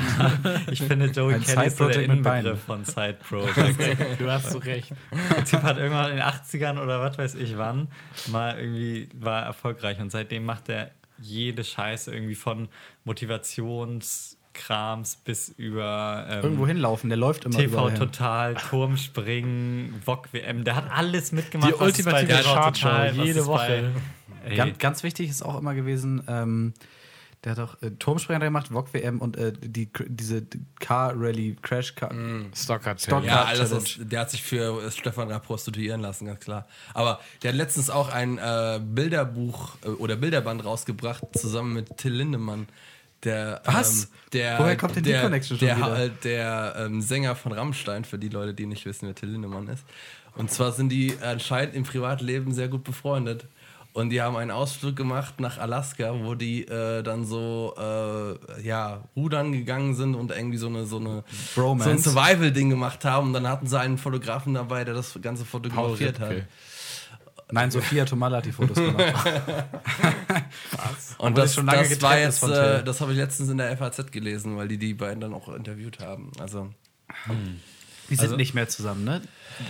Ich 0.72 0.82
finde, 0.82 1.06
Joey 1.08 1.36
Ein 1.36 1.42
Kelly 1.42 1.68
ist 1.68 1.78
so 1.78 1.88
der. 1.88 2.04
Inbegriff 2.04 2.62
von 2.64 2.84
Side-Project. 2.84 4.20
Du 4.20 4.30
hast 4.30 4.52
so 4.52 4.58
recht. 4.58 4.92
Der 5.36 5.46
Typ 5.46 5.64
hat 5.64 5.78
irgendwann 5.78 6.12
in 6.12 6.18
den 6.18 6.26
80ern 6.26 6.82
oder 6.82 7.00
was 7.00 7.18
weiß 7.18 7.36
ich 7.36 7.58
wann 7.58 7.88
mal 8.28 8.60
irgendwie 8.60 9.10
war 9.16 9.44
erfolgreich 9.44 10.00
und 10.00 10.12
seitdem 10.12 10.46
macht 10.46 10.70
er 10.70 10.92
jede 11.20 11.64
Scheiße 11.64 12.14
irgendwie 12.14 12.36
von 12.36 12.70
Motivationskrams 14.56 15.18
bis 15.24 15.50
über 15.50 16.26
ähm, 16.30 16.44
Irgendwo 16.44 16.68
hinlaufen, 16.68 17.10
der 17.10 17.18
läuft 17.18 17.46
immer 17.46 17.56
TV 17.58 17.74
überall 17.74 17.92
hin. 17.92 18.00
Total, 18.00 18.56
Turmspringen, 18.56 20.02
VOG 20.06 20.30
WM, 20.34 20.64
der 20.64 20.76
hat 20.76 20.90
alles 20.92 21.32
mitgemacht. 21.32 21.72
Die 21.72 21.76
ultimative 21.76 22.42
Chartshow, 22.44 23.22
jede 23.24 23.46
Woche. 23.46 23.92
Bei, 24.44 24.56
Ganz, 24.56 24.78
ganz 24.78 25.02
wichtig 25.04 25.30
ist 25.32 25.42
auch 25.42 25.58
immer 25.58 25.74
gewesen, 25.74 26.22
ähm, 26.28 26.74
der 27.44 27.54
hat 27.54 27.60
auch 27.60 27.82
äh, 27.82 27.90
Turmspringer 27.92 28.40
gemacht, 28.42 28.68
VOG 28.72 28.94
WM 28.94 29.20
und 29.20 29.38
äh, 29.38 29.54
die, 29.60 29.90
diese 30.08 30.44
Car 30.80 31.14
Rally 31.16 31.56
Crash 31.64 31.96
Car. 31.96 32.12
Stocker 32.56 32.96
Stock- 32.98 33.24
Ja, 33.24 33.46
alles, 33.46 33.70
Challenge. 33.70 34.10
der 34.12 34.20
hat 34.20 34.30
sich 34.32 34.44
für 34.44 34.84
äh, 34.86 34.92
Stefan 34.92 35.32
Raab 35.32 35.46
prostituieren 35.48 36.02
lassen, 36.02 36.28
ganz 36.28 36.42
klar. 36.42 36.68
Aber 36.94 37.20
der 37.42 37.52
hat 37.52 37.58
letztens 37.58 37.90
auch 37.90 38.10
ein 38.10 38.38
äh, 38.38 38.80
Bilderbuch 38.84 39.78
äh, 39.84 39.88
oder 39.90 40.16
Bilderband 40.16 40.64
rausgebracht, 40.64 41.24
zusammen 41.36 41.74
mit 41.74 41.98
Till 41.98 42.14
Lindemann. 42.14 42.68
Der, 43.26 43.62
Was? 43.66 44.04
Ähm, 44.04 44.10
der, 44.34 44.60
Woher 44.60 44.78
kommt 44.78 44.96
denn 44.96 45.04
die 45.04 45.12
der, 45.12 45.22
Connection 45.24 45.58
schon 45.58 45.68
der, 45.68 45.78
wieder? 45.78 46.04
äh, 46.06 46.10
Der 46.24 46.76
ähm, 46.80 47.02
Sänger 47.02 47.36
von 47.36 47.52
Rammstein, 47.52 48.06
für 48.06 48.18
die 48.18 48.30
Leute, 48.30 48.54
die 48.54 48.66
nicht 48.66 48.86
wissen, 48.86 49.08
wer 49.08 49.16
Till 49.16 49.30
Lindemann 49.30 49.68
ist. 49.68 49.84
Und 50.36 50.52
zwar 50.52 50.72
sind 50.72 50.90
die 50.90 51.14
anscheinend 51.22 51.76
im 51.76 51.84
Privatleben 51.84 52.54
sehr 52.54 52.68
gut 52.68 52.84
befreundet. 52.84 53.48
Und 53.94 54.10
die 54.10 54.22
haben 54.22 54.36
einen 54.36 54.52
Ausflug 54.52 54.98
gemacht 54.98 55.40
nach 55.40 55.58
Alaska, 55.58 56.14
wo 56.22 56.36
die 56.36 56.68
äh, 56.68 57.02
dann 57.02 57.24
so 57.24 57.74
äh, 57.80 58.62
ja, 58.62 59.04
rudern 59.16 59.54
gegangen 59.54 59.96
sind 59.96 60.16
und 60.16 60.32
irgendwie 60.32 60.58
so 60.58 60.68
eine, 60.68 60.86
so 60.86 60.98
eine 60.98 61.24
Bromance. 61.56 61.86
so 61.86 61.90
ein 61.92 62.00
Survival-Ding 62.00 62.70
gemacht 62.70 63.06
haben. 63.06 63.28
Und 63.28 63.34
dann 63.34 63.48
hatten 63.48 63.68
sie 63.68 63.80
einen 63.80 63.98
Fotografen 63.98 64.54
dabei, 64.54 64.84
der 64.84 64.96
das 64.96 65.18
Ganze 65.22 65.46
Paul 65.46 65.62
fotografiert 65.62 66.20
hat. 66.20 66.30
Rippke. 66.32 66.48
Nein, 67.52 67.70
Sophia 67.72 68.06
Tomala 68.06 68.38
hat 68.38 68.46
die 68.46 68.52
Fotos 68.52 68.76
gemacht. 68.78 69.04
Und 71.18 71.30
Obwohl 71.32 71.34
das, 71.34 71.50
es 71.52 71.56
schon 71.56 71.66
lange 71.66 71.88
das 71.88 72.02
war 72.02 72.18
jetzt, 72.18 72.40
von 72.40 72.52
äh, 72.52 72.84
das 72.84 73.02
habe 73.02 73.12
ich 73.14 73.18
letztens 73.18 73.50
in 73.50 73.58
der 73.58 73.76
FAZ 73.78 74.12
gelesen, 74.12 74.58
weil 74.58 74.68
die 74.68 74.78
die 74.78 74.94
beiden 74.94 75.22
dann 75.22 75.34
auch 75.34 75.54
interviewt 75.54 76.00
haben. 76.00 76.32
Also 76.40 76.70
Die 78.10 78.16
sind 78.16 78.24
Also- 78.26 78.36
nicht 78.36 78.54
mehr 78.54 78.68
zusammen, 78.68 79.04
ne? 79.04 79.22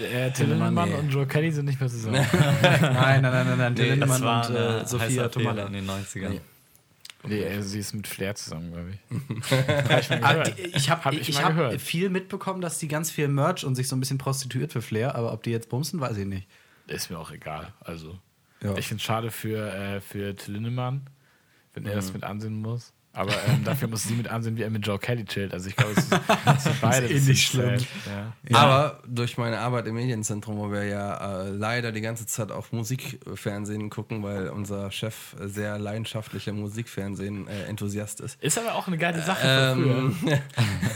Der 0.02 0.34
Till 0.34 0.48
Lindemann 0.48 0.90
nee. 0.90 0.96
und 0.96 1.10
Joe 1.10 1.28
Kelly 1.28 1.52
sind 1.52 1.66
nicht 1.66 1.80
mehr 1.80 1.90
zusammen. 1.90 2.16
Nein, 2.42 2.82
nein, 2.82 3.22
nein, 3.22 3.48
nein, 3.48 3.58
nein. 3.58 3.76
Till 3.76 3.86
Nee, 3.86 3.92
Lindemann 3.92 4.24
und 4.48 4.56
äh, 4.56 4.86
Sophia 4.88 5.28
Tomala. 5.30 5.68
in 5.68 5.74
den 5.74 5.88
90ern. 5.88 6.30
Nee. 6.30 6.42
nee, 7.28 7.42
äh, 7.44 7.62
sie 7.62 7.80
ist 7.80 7.94
mit 7.94 8.08
Flair 8.08 8.34
zusammen, 8.34 8.72
glaube 8.74 8.90
ich. 8.92 9.52
Hab 9.52 10.00
ich 10.02 10.12
Ah, 10.12 10.30
habe 10.30 11.04
Hab 11.06 11.14
ich, 11.14 11.30
ich 11.30 11.44
hab 11.44 11.50
gehört. 11.56 11.80
viel 11.82 12.10
mitbekommen, 12.10 12.62
dass 12.62 12.80
die 12.80 12.88
ganz 12.88 13.12
viel 13.12 13.28
Merch 13.28 13.64
und 13.64 13.76
sich 13.76 13.88
so 13.88 13.96
ein 13.96 14.00
bisschen 14.00 14.18
prostituiert 14.18 14.74
für 14.74 14.82
Flair, 14.82 15.14
aber 15.16 15.32
ob 15.32 15.44
die 15.44 15.52
jetzt 15.52 15.70
bumsen, 15.70 16.00
weiß 16.00 16.18
ich 16.18 16.26
nicht. 16.26 16.48
Ist 16.88 17.10
mir 17.10 17.18
auch 17.20 17.32
egal. 17.32 17.74
Also, 17.80 18.20
Ja. 18.62 18.76
ich 18.78 18.88
finde 18.88 19.00
es 19.02 19.04
schade 19.04 19.32
für, 19.32 19.72
äh, 19.74 20.02
für 20.02 20.36
Till 20.36 20.54
Lindemann, 20.54 21.10
wenn 21.74 21.86
er 21.86 21.92
Mhm. 21.94 21.96
das 21.96 22.14
mit 22.14 22.24
ansehen 22.24 22.62
muss. 22.62 22.94
Aber 23.16 23.32
ähm, 23.48 23.64
dafür 23.64 23.88
muss 23.88 24.04
sie 24.04 24.14
mit 24.14 24.28
ansehen, 24.28 24.58
wie 24.58 24.64
er 24.64 24.70
mit 24.70 24.86
Joe 24.86 25.00
Kelly 25.00 25.24
chillt. 25.24 25.54
Also 25.54 25.70
ich 25.70 25.76
glaube, 25.76 25.94
es 25.96 26.04
ist, 26.04 26.12
es 26.58 26.66
ist 26.66 26.82
beide 26.82 27.06
ähnlich 27.08 27.24
ziemlich 27.24 27.46
schlimm. 27.46 27.78
Ja. 28.50 28.58
Aber 28.58 29.00
durch 29.08 29.38
meine 29.38 29.60
Arbeit 29.60 29.88
im 29.88 29.96
Medienzentrum, 29.96 30.58
wo 30.58 30.70
wir 30.72 30.84
ja 30.84 31.44
äh, 31.44 31.50
leider 31.50 31.94
die 31.94 32.02
ganze 32.02 32.26
Zeit 32.26 32.52
auf 32.52 32.74
Musikfernsehen 32.74 33.90
gucken, 33.90 34.22
weil 34.22 34.50
unser 34.50 34.92
Chef 34.92 35.36
sehr 35.40 35.80
leidenschaftlicher 35.80 36.52
Musikfernsehen-Enthusiast 36.52 38.20
ist. 38.20 38.42
Ist 38.44 38.58
aber 38.58 38.76
auch 38.76 38.88
eine 38.88 38.98
geile 38.98 39.22
Sache. 39.22 39.76
Ähm, 39.78 40.16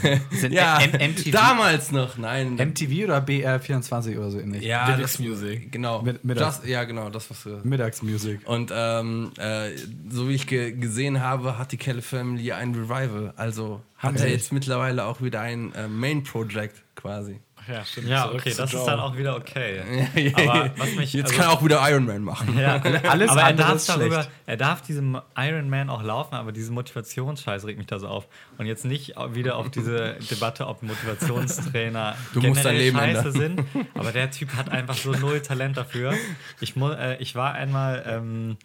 Sind 0.30 0.52
ja, 0.52 0.78
MTV, 0.78 1.30
damals 1.30 1.90
noch, 1.90 2.18
nein. 2.18 2.56
MTV 2.56 3.04
oder 3.04 3.18
BR24 3.18 4.18
oder 4.18 4.30
so 4.30 4.40
ähnlich? 4.40 4.62
ja, 4.62 4.98
Music. 5.18 5.72
Genau. 5.72 6.02
Mit- 6.02 6.24
mittags. 6.24 6.60
das, 6.60 6.68
ja, 6.68 6.84
genau, 6.84 7.08
das, 7.08 7.30
was 7.30 7.42
du. 7.44 7.60
Mittagsmusik. 7.64 8.46
Und 8.46 8.70
ähm, 8.74 9.32
äh, 9.38 9.70
so 10.10 10.28
wie 10.28 10.34
ich 10.34 10.46
ge 10.46 10.72
gesehen 10.72 11.20
habe, 11.20 11.58
hat 11.58 11.72
die 11.72 11.76
Kelly 11.76 12.02
Family 12.10 12.52
ein 12.52 12.74
Revival. 12.74 13.32
Also 13.36 13.80
hat 13.96 14.16
er 14.16 14.24
echt? 14.26 14.32
jetzt 14.34 14.52
mittlerweile 14.52 15.04
auch 15.04 15.20
wieder 15.22 15.40
ein 15.40 15.72
äh, 15.74 15.88
Main 15.88 16.22
Project 16.24 16.82
quasi. 16.96 17.40
Ja, 17.68 17.84
stimmt. 17.84 18.08
Ja, 18.08 18.32
okay, 18.32 18.54
das 18.56 18.72
ist 18.72 18.84
dann 18.84 18.98
auch 18.98 19.16
wieder 19.16 19.36
okay. 19.36 19.82
Aber 20.34 20.70
was 20.78 20.94
mich 20.96 21.12
Jetzt 21.12 21.26
also- 21.26 21.36
kann 21.36 21.50
er 21.50 21.52
auch 21.52 21.62
wieder 21.62 21.88
Iron 21.90 22.06
Man 22.06 22.22
machen. 22.22 22.58
Ja, 22.58 22.76
Alles 23.08 23.30
aber 23.30 23.40
er 23.42 23.46
andere 23.48 23.66
darf 23.68 23.76
ist 23.76 23.88
darüber, 23.88 24.14
schlecht. 24.14 24.30
er 24.46 24.56
darf 24.56 24.80
diesem 24.82 25.20
Iron 25.36 25.68
Man 25.68 25.90
auch 25.90 26.02
laufen, 26.02 26.34
aber 26.34 26.52
diese 26.52 26.72
Motivationsscheiß 26.72 27.66
regt 27.66 27.78
mich 27.78 27.86
da 27.86 27.98
so 27.98 28.08
auf. 28.08 28.28
Und 28.56 28.64
jetzt 28.66 28.84
nicht 28.86 29.14
wieder 29.34 29.56
auf 29.56 29.70
diese 29.70 30.16
Debatte, 30.30 30.66
ob 30.66 30.82
Motivationstrainer 30.82 32.16
Du 32.32 32.40
musst 32.40 32.64
dein 32.64 32.76
Leben 32.76 32.96
scheiße 32.96 33.28
ändern. 33.28 33.32
sind. 33.32 33.64
Aber 33.94 34.10
der 34.12 34.30
Typ 34.30 34.54
hat 34.56 34.70
einfach 34.70 34.94
so 34.96 35.12
null 35.12 35.40
Talent 35.40 35.76
dafür. 35.76 36.14
Ich, 36.60 36.74
äh, 36.76 37.16
ich 37.22 37.34
war 37.34 37.52
einmal 37.54 38.02
ähm, 38.06 38.56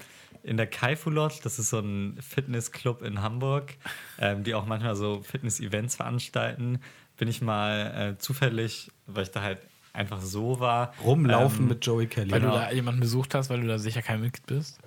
in 0.45 0.57
der 0.57 0.67
Kaifu 0.67 1.09
Lodge, 1.09 1.39
das 1.43 1.59
ist 1.59 1.69
so 1.69 1.79
ein 1.79 2.17
Fitnessclub 2.21 3.01
in 3.01 3.21
Hamburg, 3.21 3.75
ähm, 4.19 4.43
die 4.43 4.53
auch 4.53 4.65
manchmal 4.65 4.95
so 4.95 5.21
Fitness-Events 5.21 5.95
veranstalten, 5.95 6.79
bin 7.17 7.27
ich 7.27 7.41
mal 7.41 8.13
äh, 8.13 8.17
zufällig, 8.17 8.91
weil 9.07 9.23
ich 9.23 9.31
da 9.31 9.41
halt 9.41 9.59
einfach 9.93 10.21
so 10.21 10.59
war. 10.59 10.93
Rumlaufen 11.03 11.61
ähm, 11.63 11.67
mit 11.69 11.85
Joey 11.85 12.07
Kelly. 12.07 12.31
Weil 12.31 12.41
Genau. 12.41 12.53
du 12.53 12.59
da 12.59 12.71
jemanden 12.71 12.99
besucht 13.01 13.33
hast, 13.33 13.49
weil 13.49 13.61
du 13.61 13.67
da 13.67 13.79
sicher 13.79 14.01
kein 14.01 14.21
Mitglied 14.21 14.45
bist. 14.45 14.79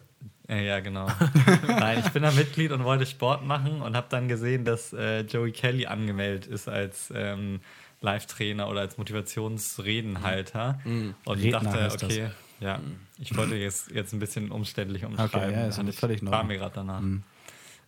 Äh, 0.49 0.67
ja, 0.67 0.81
genau. 0.81 1.09
Nein, 1.67 2.03
ich 2.05 2.11
bin 2.13 2.23
da 2.23 2.31
Mitglied 2.31 2.71
und 2.73 2.85
wollte 2.85 3.05
Sport 3.07 3.45
machen 3.45 3.83
und 3.83 3.97
habe 3.97 4.07
dann 4.11 4.29
gesehen, 4.29 4.65
dass 4.65 4.93
äh, 4.93 5.21
Joey 5.23 5.53
Kelly 5.53 5.87
angemeldet 5.87 6.47
ist 6.47 6.69
als 6.69 7.13
ähm, 7.15 7.61
Live-Trainer 8.01 8.69
oder 8.69 8.81
als 8.81 8.97
Motivationsredenhalter. 8.97 10.79
Und 10.85 11.17
Redner 11.39 11.61
dachte, 11.61 11.83
heißt 11.83 12.03
das. 12.03 12.19
Ja, 12.61 12.81
ich 13.19 13.37
wollte 13.37 13.55
jetzt, 13.57 13.91
jetzt 13.91 14.13
ein 14.13 14.19
bisschen 14.19 14.51
umständlich 14.51 15.05
umschreiben. 15.05 15.31
Okay, 15.35 15.53
ja, 15.53 15.67
ist 15.67 15.79
Hatte 15.79 15.93
völlig 15.93 16.23
in 16.23 16.31
war 16.31 16.45
mir 16.45 16.57
gerade 16.59 16.75
danach. 16.75 17.03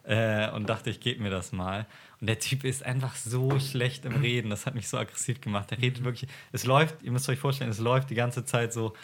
Äh, 0.04 0.50
und 0.52 0.68
dachte, 0.68 0.90
ich 0.90 1.00
gebe 1.00 1.22
mir 1.22 1.30
das 1.30 1.52
mal. 1.52 1.86
Und 2.20 2.26
der 2.26 2.38
Typ 2.38 2.64
ist 2.64 2.84
einfach 2.84 3.16
so 3.16 3.60
schlecht 3.60 4.04
im 4.04 4.16
Reden. 4.16 4.50
Das 4.50 4.66
hat 4.66 4.74
mich 4.74 4.88
so 4.88 4.96
aggressiv 4.98 5.40
gemacht. 5.40 5.70
Der 5.70 5.78
redet 5.78 6.04
wirklich. 6.04 6.28
Es 6.52 6.64
läuft, 6.64 7.02
ihr 7.02 7.12
müsst 7.12 7.28
euch 7.28 7.38
vorstellen, 7.38 7.70
es 7.70 7.78
läuft 7.78 8.10
die 8.10 8.14
ganze 8.14 8.44
Zeit 8.44 8.72
so 8.72 8.94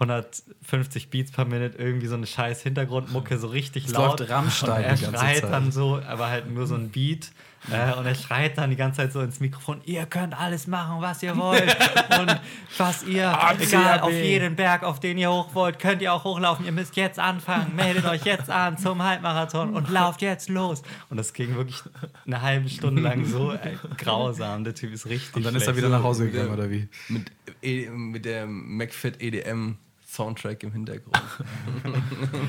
150 0.00 1.10
Beats 1.10 1.32
per 1.32 1.44
Minute, 1.44 1.76
irgendwie 1.76 2.06
so 2.06 2.14
eine 2.14 2.26
scheiß 2.26 2.62
Hintergrundmucke, 2.62 3.36
so 3.38 3.48
richtig 3.48 3.86
Es 3.86 3.92
laut. 3.92 4.20
läuft 4.20 4.30
Rammstein 4.30 4.84
und 4.84 4.90
er 4.90 4.96
schreit 4.96 5.42
dann 5.44 5.72
so, 5.72 6.00
aber 6.06 6.28
halt 6.28 6.50
nur 6.50 6.66
so 6.66 6.76
ein 6.76 6.90
Beat. 6.90 7.30
Äh, 7.70 7.92
und 7.94 8.06
er 8.06 8.14
schreit 8.14 8.56
dann 8.56 8.70
die 8.70 8.76
ganze 8.76 9.02
Zeit 9.02 9.12
so 9.12 9.20
ins 9.20 9.40
Mikrofon: 9.40 9.80
Ihr 9.84 10.06
könnt 10.06 10.38
alles 10.38 10.66
machen, 10.66 11.02
was 11.02 11.22
ihr 11.22 11.36
wollt. 11.36 11.76
und 12.18 12.40
was 12.76 13.02
ihr, 13.02 13.36
egal, 13.58 14.00
auf 14.00 14.12
jeden 14.12 14.56
Berg, 14.56 14.82
auf 14.82 15.00
den 15.00 15.18
ihr 15.18 15.30
hoch 15.30 15.54
wollt, 15.54 15.78
könnt 15.78 16.00
ihr 16.00 16.12
auch 16.12 16.24
hochlaufen. 16.24 16.64
Ihr 16.64 16.72
müsst 16.72 16.96
jetzt 16.96 17.18
anfangen. 17.18 17.74
Meldet 17.76 18.04
euch 18.06 18.24
jetzt 18.24 18.48
an 18.48 18.78
zum 18.78 19.02
Halbmarathon 19.02 19.74
und 19.74 19.90
lauft 19.90 20.22
jetzt 20.22 20.48
los. 20.48 20.82
Und 21.10 21.16
das 21.16 21.32
ging 21.32 21.54
wirklich 21.56 21.82
eine 22.26 22.42
halbe 22.42 22.68
Stunde 22.68 23.02
lang 23.02 23.24
so 23.24 23.52
äh, 23.52 23.76
grausam. 23.96 24.64
Der 24.64 24.74
Typ 24.74 24.92
ist 24.92 25.06
richtig. 25.06 25.36
Und 25.36 25.44
dann 25.44 25.54
ist 25.54 25.62
er 25.62 25.72
schlecht. 25.72 25.78
wieder 25.78 25.88
nach 25.88 26.02
Hause 26.02 26.30
gegangen, 26.30 26.52
oder 26.52 26.70
wie? 26.70 26.88
Mit, 27.08 27.30
e 27.62 27.88
mit 27.90 28.24
der 28.24 28.46
McFit 28.46 29.20
EDM 29.20 29.76
Soundtrack 30.08 30.62
im 30.62 30.72
Hintergrund. 30.72 31.20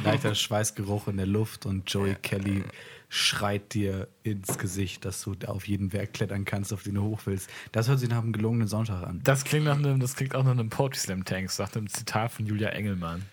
Leichter 0.05 0.34
Schweißgeruch 0.34 1.10
in 1.10 1.18
der 1.18 1.26
Luft 1.26 1.66
und 1.66 1.91
Joey 1.91 2.16
Kelly 2.16 2.64
schreit 3.10 3.74
dir 3.74 4.07
ins 4.24 4.57
Gesicht, 4.60 5.03
dass 5.03 5.22
du 5.24 5.36
auf 5.47 5.68
jeden 5.68 5.89
Berg 5.89 6.14
klettern 6.14 6.45
kannst, 6.45 6.72
auf 6.72 6.84
den 6.84 6.95
du 6.95 7.03
hoch 7.03 7.22
willst. 7.26 7.49
Das 7.72 7.88
hört 7.89 7.99
sich 7.99 8.07
nach 8.10 8.20
einem 8.22 8.32
gelungenen 8.34 8.68
Sonntag 8.68 9.03
an. 9.03 9.20
Das 9.24 9.43
klingt, 9.43 9.66
nach 9.66 9.78
einem, 9.78 9.99
das 9.99 10.16
klingt 10.16 10.36
auch 10.36 10.43
nach 10.43 10.51
einem 10.51 10.70
Poetry 10.70 10.99
Slam 10.99 11.26
Tank, 11.26 11.49
sagt 11.49 11.76
einem 11.76 11.89
Zitat 11.89 12.32
von 12.32 12.45
Julia 12.45 12.70
Engelmann. 12.70 13.24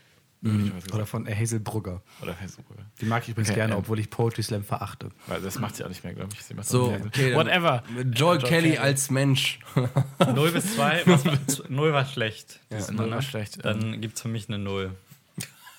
Mhm. 0.43 0.73
Oder 0.93 1.07
von 1.07 1.27
Hazel 1.27 1.61
Brugger. 1.61 2.03
Oder 2.23 2.35
Facebook. 2.35 2.67
Die 3.01 3.07
mag 3.07 3.23
ich 3.25 3.31
übrigens 3.31 3.49
Okay, 3.49 3.57
gerne, 3.57 3.73
ähm. 3.73 3.79
obwohl 3.81 3.99
ich 3.99 4.11
Poetry 4.11 4.43
Slam 4.43 4.65
verachte. 4.65 5.09
Weil 5.27 5.41
das 5.41 5.59
macht 5.59 5.77
sie 5.77 5.85
auch 5.85 5.89
nicht 5.89 6.05
mehr, 6.05 6.15
glaube 6.15 6.33
ich. 6.35 6.43
Sie 6.43 6.55
macht 6.55 6.69
So, 6.69 6.93
okay. 6.93 7.35
Whatever. 7.35 7.83
Joel 7.95 8.13
Joel 8.13 8.39
Kelly 8.39 8.49
Kelly. 8.71 8.79
als 8.79 9.11
Mensch. 9.11 9.59
0 10.35 10.53
bis 10.53 10.75
2, 10.77 11.03
was, 11.07 11.25
0 11.69 11.93
war 11.93 12.05
schlecht. 12.05 12.61
Ist 12.71 12.93
null 12.93 13.11
war 13.11 13.23
schlecht. 13.23 13.65
Dann 13.65 14.01
gibt 14.01 14.17
es 14.17 14.23
für 14.23 14.29
mich 14.29 14.49
eine 14.49 14.59
0. 14.59 14.95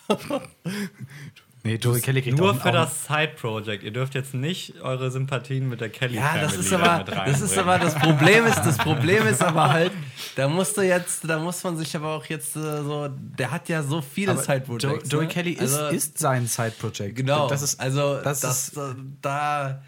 Nee, 1.68 1.76
Joey 1.76 2.02
Kelly 2.02 2.22
kriegt 2.22 2.38
Nur 2.38 2.52
auch, 2.52 2.62
für 2.62 2.70
auch 2.70 2.74
das 2.74 3.06
Side-Project. 3.06 3.84
Ihr 3.84 3.92
dürft 3.92 4.16
jetzt 4.16 4.34
nicht 4.34 4.80
eure 4.82 5.12
Sympathien 5.12 5.68
mit 5.70 5.82
der 5.82 5.90
Kelly 5.90 6.16
Ja, 6.16 6.38
das 6.40 6.56
ist 6.56 6.70
Family 6.70 6.90
aber, 6.90 7.04
das 7.26 7.42
ist 7.42 7.58
aber 7.58 7.78
das 7.80 7.94
Problem 7.96 8.46
ist, 8.46 8.60
das 8.60 8.78
Problem 8.78 9.28
ist 9.28 9.44
aber 9.44 9.70
halt, 9.74 9.92
da 10.36 10.48
musst 10.48 10.78
du 10.78 10.82
jetzt, 10.82 11.30
da 11.30 11.40
muss 11.40 11.64
man 11.64 11.78
sich 11.78 11.96
aber 11.96 12.16
auch 12.16 12.26
jetzt 12.26 12.56
äh, 12.56 12.60
so, 12.84 13.10
der 13.12 13.52
hat 13.52 13.68
ja 13.70 13.84
so 13.84 14.02
viele 14.02 14.38
Side-Projects. 14.38 15.12
Jo 15.12 15.18
Joey 15.18 15.26
ne? 15.28 15.32
Kelly 15.34 15.52
ist, 15.52 15.74
Also, 15.76 15.96
ist 15.96 16.18
sein 16.18 16.48
Side-Project. 16.48 17.16
Genau, 17.16 17.48
Das 17.50 17.62
ist, 17.62 17.80
also 17.80 18.20
das 18.22 18.40
das, 18.40 18.70
ist- 18.70 18.78
äh, 18.78 18.94
da 19.22 19.82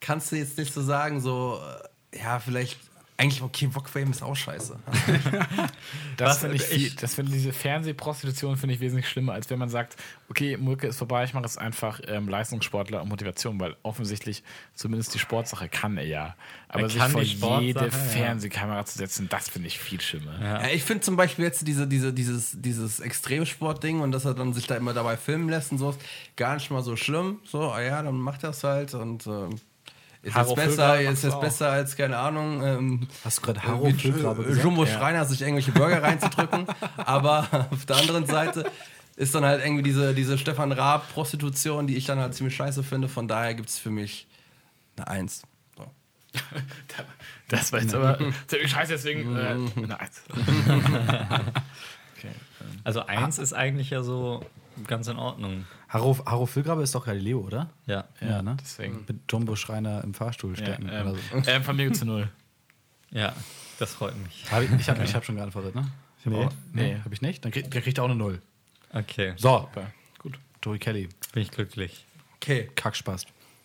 kannst 0.00 0.30
du 0.32 0.36
jetzt 0.36 0.56
nicht 0.58 0.72
so 0.72 0.82
sagen, 0.82 1.20
so, 1.20 1.60
äh, 2.12 2.18
ja, 2.22 2.38
vielleicht, 2.38 2.78
eigentlich, 3.18 3.40
okay, 3.42 3.70
Rockfame 3.74 4.10
ist 4.10 4.22
auch 4.22 4.36
scheiße. 4.36 4.78
Das 6.16 6.38
finde 6.38 6.56
ich, 6.56 6.62
viel, 6.62 6.86
ich- 6.86 6.96
das 6.96 7.14
finde 7.14 7.32
diese 7.32 7.52
Fernsehprostitution 7.52 8.56
finde 8.56 8.74
ich 8.74 8.80
wesentlich 8.80 9.08
schlimmer, 9.08 9.32
als 9.34 9.50
wenn 9.50 9.58
man 9.58 9.68
sagt, 9.68 9.96
okay, 10.30 10.56
Mulke 10.56 10.86
ist 10.86 10.96
vorbei, 10.96 11.24
ich 11.24 11.34
mache 11.34 11.44
jetzt 11.44 11.58
einfach 11.58 12.00
ähm, 12.06 12.28
Leistungssportler 12.28 13.02
und 13.02 13.08
Motivation, 13.08 13.60
weil 13.60 13.76
offensichtlich 13.82 14.42
zumindest 14.74 15.14
die 15.14 15.18
Sportsache 15.18 15.68
kann 15.68 15.96
er 15.98 16.06
ja. 16.06 16.36
Aber 16.68 16.82
Er 16.84 16.88
sich 16.88 17.36
vor 17.38 17.60
jede 17.60 17.84
ja. 17.84 17.90
Fernsehkamera 17.90 18.84
zu 18.86 18.96
setzen, 18.98 19.28
das 19.28 19.48
finde 19.48 19.68
ich 19.68 19.78
viel 19.78 20.00
schlimmer. 20.00 20.40
Ja. 20.40 20.62
Ja, 20.62 20.68
ich 20.68 20.84
finde 20.84 21.02
zum 21.02 21.16
Beispiel 21.16 21.44
jetzt 21.44 21.66
diese, 21.66 21.86
diese, 21.86 22.12
dieses, 22.12 22.52
dieses 22.60 23.00
Extremsport-Ding 23.00 24.00
und 24.00 24.12
dass 24.12 24.24
er 24.24 24.34
dann 24.34 24.54
sich 24.54 24.66
da 24.66 24.76
immer 24.76 24.94
dabei 24.94 25.16
filmen 25.16 25.48
lässt 25.48 25.72
und 25.72 25.78
so, 25.78 25.90
ist 25.90 26.00
gar 26.36 26.54
nicht 26.54 26.70
mal 26.70 26.82
so 26.82 26.96
schlimm. 26.96 27.40
So, 27.44 27.70
ah 27.70 27.80
ja, 27.82 28.02
dann 28.02 28.18
macht 28.18 28.42
er 28.42 28.50
es 28.50 28.64
halt 28.64 28.94
und 28.94 29.26
ähm, 29.26 29.60
ist 30.26 30.34
Haro 30.34 30.56
jetzt 30.56 30.66
besser, 30.66 31.00
ist 31.00 31.22
jetzt 31.22 31.40
besser 31.40 31.70
als, 31.70 31.96
keine 31.96 32.18
Ahnung, 32.18 32.62
ähm, 32.64 33.08
Hast 33.24 33.38
du 33.38 33.42
gerade 33.42 33.62
Haro 33.62 33.84
gesagt? 33.84 34.62
Jumbo 34.62 34.84
Schreiner 34.84 35.24
sich 35.24 35.40
irgendwelche 35.40 35.70
Burger 35.70 36.02
reinzudrücken. 36.02 36.66
Aber 36.96 37.68
auf 37.70 37.86
der 37.86 37.96
anderen 37.96 38.26
Seite 38.26 38.68
ist 39.14 39.36
dann 39.36 39.44
halt 39.44 39.64
irgendwie 39.64 39.84
diese, 39.84 40.14
diese 40.14 40.36
Stefan 40.36 40.72
Raab-Prostitution, 40.72 41.86
die 41.86 41.96
ich 41.96 42.06
dann 42.06 42.18
halt 42.18 42.34
ziemlich 42.34 42.56
scheiße 42.56 42.82
finde. 42.82 43.08
Von 43.08 43.28
daher 43.28 43.54
gibt 43.54 43.68
es 43.68 43.78
für 43.78 43.90
mich 43.90 44.26
eine 44.96 45.06
Eins. 45.06 45.42
So. 45.76 45.86
Das 47.48 47.72
war 47.72 47.80
jetzt 47.80 47.94
aber 47.94 48.18
ziemlich 48.48 48.72
scheiße, 48.72 48.94
deswegen 48.94 49.36
äh, 49.36 49.56
eine 49.76 50.00
Eins. 50.00 50.22
okay. 50.28 50.40
ähm, 52.60 52.80
Also 52.82 53.06
1 53.06 53.38
ist 53.38 53.52
eigentlich 53.52 53.90
ja 53.90 54.02
so 54.02 54.44
ganz 54.88 55.06
in 55.06 55.18
Ordnung. 55.18 55.66
Haro, 55.88 56.18
Haro 56.26 56.46
Füllgrabe 56.46 56.82
ist 56.82 56.94
doch 56.94 57.06
Galileo, 57.06 57.40
oder? 57.40 57.70
Ja. 57.86 58.04
Ja, 58.20 58.42
ne? 58.42 58.56
deswegen. 58.60 59.04
Mit 59.06 59.20
Jumbo 59.30 59.54
Schreiner 59.56 60.02
im 60.02 60.14
Fahrstuhl 60.14 60.50
Ja, 60.58 60.64
stecken. 60.64 60.88
ähm, 60.92 61.08
oder 61.08 61.14
so. 61.44 61.50
ähm, 61.50 61.62
von 61.62 61.76
mir 61.76 61.92
zu 61.92 62.04
null. 62.04 62.28
Ja, 63.10 63.34
das 63.78 63.94
freut 63.94 64.16
mich. 64.22 64.44
Hab 64.50 64.62
ich 64.62 64.70
ich 64.72 64.88
habe 64.88 65.04
ich 65.04 65.14
hab 65.14 65.24
schon 65.24 65.36
geantwortet, 65.36 65.74
ne? 65.74 65.88
Ich 66.18 66.26
hab 66.26 66.32
Nee. 66.32 66.44
auch, 66.44 66.52
nee, 66.72 66.94
Nee. 66.94 67.00
habe 67.04 67.14
ich 67.14 67.22
nicht? 67.22 67.44
Dann 67.44 67.52
kriegt, 67.52 67.72
der 67.72 67.82
kriegt 67.82 67.98
er 67.98 68.04
auch 68.04 68.08
eine 68.08 68.16
Null. 68.16 68.40
Okay, 68.92 69.34
So, 69.36 69.60
Super. 69.60 69.92
Gut. 70.18 70.38
Joey 70.64 70.78
Kelly, 70.78 71.08
bin 71.32 71.42
ich 71.42 71.50
glücklich. 71.52 72.04
Okay. 72.36 72.68
Kackspaß. 72.74 73.24